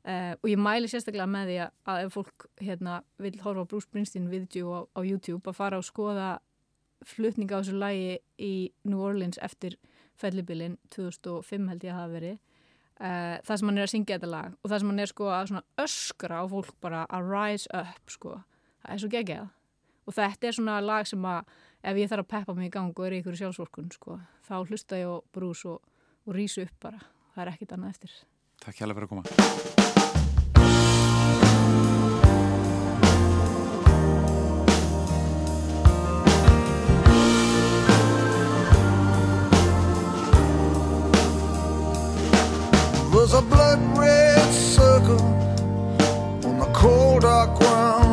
uh, 0.07 0.34
og 0.39 0.49
ég 0.49 0.59
mæli 0.61 0.89
sérstaklega 0.89 1.27
með 1.29 1.51
því 1.51 1.57
að, 1.61 2.01
ef 2.05 2.15
fólk 2.15 2.47
hérna 2.63 3.01
vil 3.21 3.35
horfa 3.43 3.67
Bruce 3.69 3.88
Springsteen 3.89 4.29
video 4.31 4.73
á, 4.73 4.79
á 4.97 4.99
YouTube 5.05 5.49
að 5.49 5.59
fara 5.59 5.81
og 5.81 5.88
skoða 5.88 6.38
flutninga 7.05 7.59
á 7.59 7.61
þessu 7.61 7.77
lagi 7.77 8.17
í 8.41 8.53
New 8.88 9.01
Orleans 9.05 9.39
eftir 9.43 9.77
fellubilin 10.17 10.77
2005 10.95 11.67
held 11.69 11.84
ég 11.85 11.93
að 11.93 11.99
hafa 11.99 12.13
verið. 12.15 12.38
Uh, 12.97 13.35
það 13.45 13.59
sem 13.59 13.69
hann 13.69 13.77
er 13.77 13.85
að 13.85 13.91
syngja 13.91 14.15
þetta 14.17 14.29
lag 14.31 14.53
og 14.57 14.71
það 14.71 14.79
sem 14.81 14.89
hann 14.89 15.01
er 15.03 15.11
sko 15.11 15.27
að 15.29 15.51
öskra 15.84 16.39
á 16.41 16.45
fólk 16.49 16.71
bara 16.81 17.03
að 17.13 17.29
rise 17.29 17.69
up 17.77 18.09
sko. 18.09 18.39
Það 18.81 18.93
er 18.95 19.03
svo 19.03 19.11
geggjað. 19.13 19.51
Og 20.07 20.15
þetta 20.17 20.47
er 20.47 20.55
svona 20.57 20.79
lag 20.81 21.05
sem 21.05 21.27
að 21.29 21.51
ef 21.83 21.99
ég 21.99 22.09
þarf 22.09 22.25
að 22.25 22.31
peppa 22.33 22.57
mig 22.57 22.71
í 22.71 22.73
gang 22.73 22.93
og 22.93 23.05
er 23.05 23.17
í 23.17 23.21
ykkur 23.21 23.37
sjálfsvorkun 23.41 23.91
sko 23.93 24.19
þá 24.47 24.55
hlusta 24.63 25.01
ég 25.01 25.11
á 25.11 25.15
Bruce 25.33 25.67
og, 25.69 25.81
og 26.25 26.37
rísu 26.37 26.65
upp 26.65 26.79
bara 26.81 27.03
það 27.35 27.43
er 27.45 27.53
ekkit 27.55 27.77
annað 27.77 27.95
eftir 27.95 28.17
Takk 28.63 28.79
hjálpa 28.79 28.97
fyrir 28.97 29.09
að 29.09 29.13
koma. 29.13 29.85
was 43.27 43.33
a 43.33 43.41
blood 43.41 43.97
red 43.97 44.53
circle 44.53 45.19
on 46.45 46.59
the 46.59 46.69
cold 46.71 47.23
dark 47.23 47.59
ground. 47.59 48.06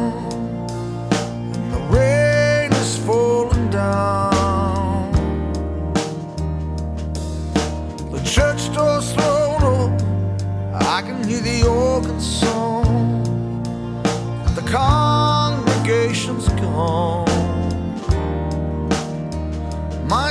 song 12.44 13.22
the 14.54 14.62
congregation's 14.62 16.48
gone. 16.60 17.26
My 20.06 20.30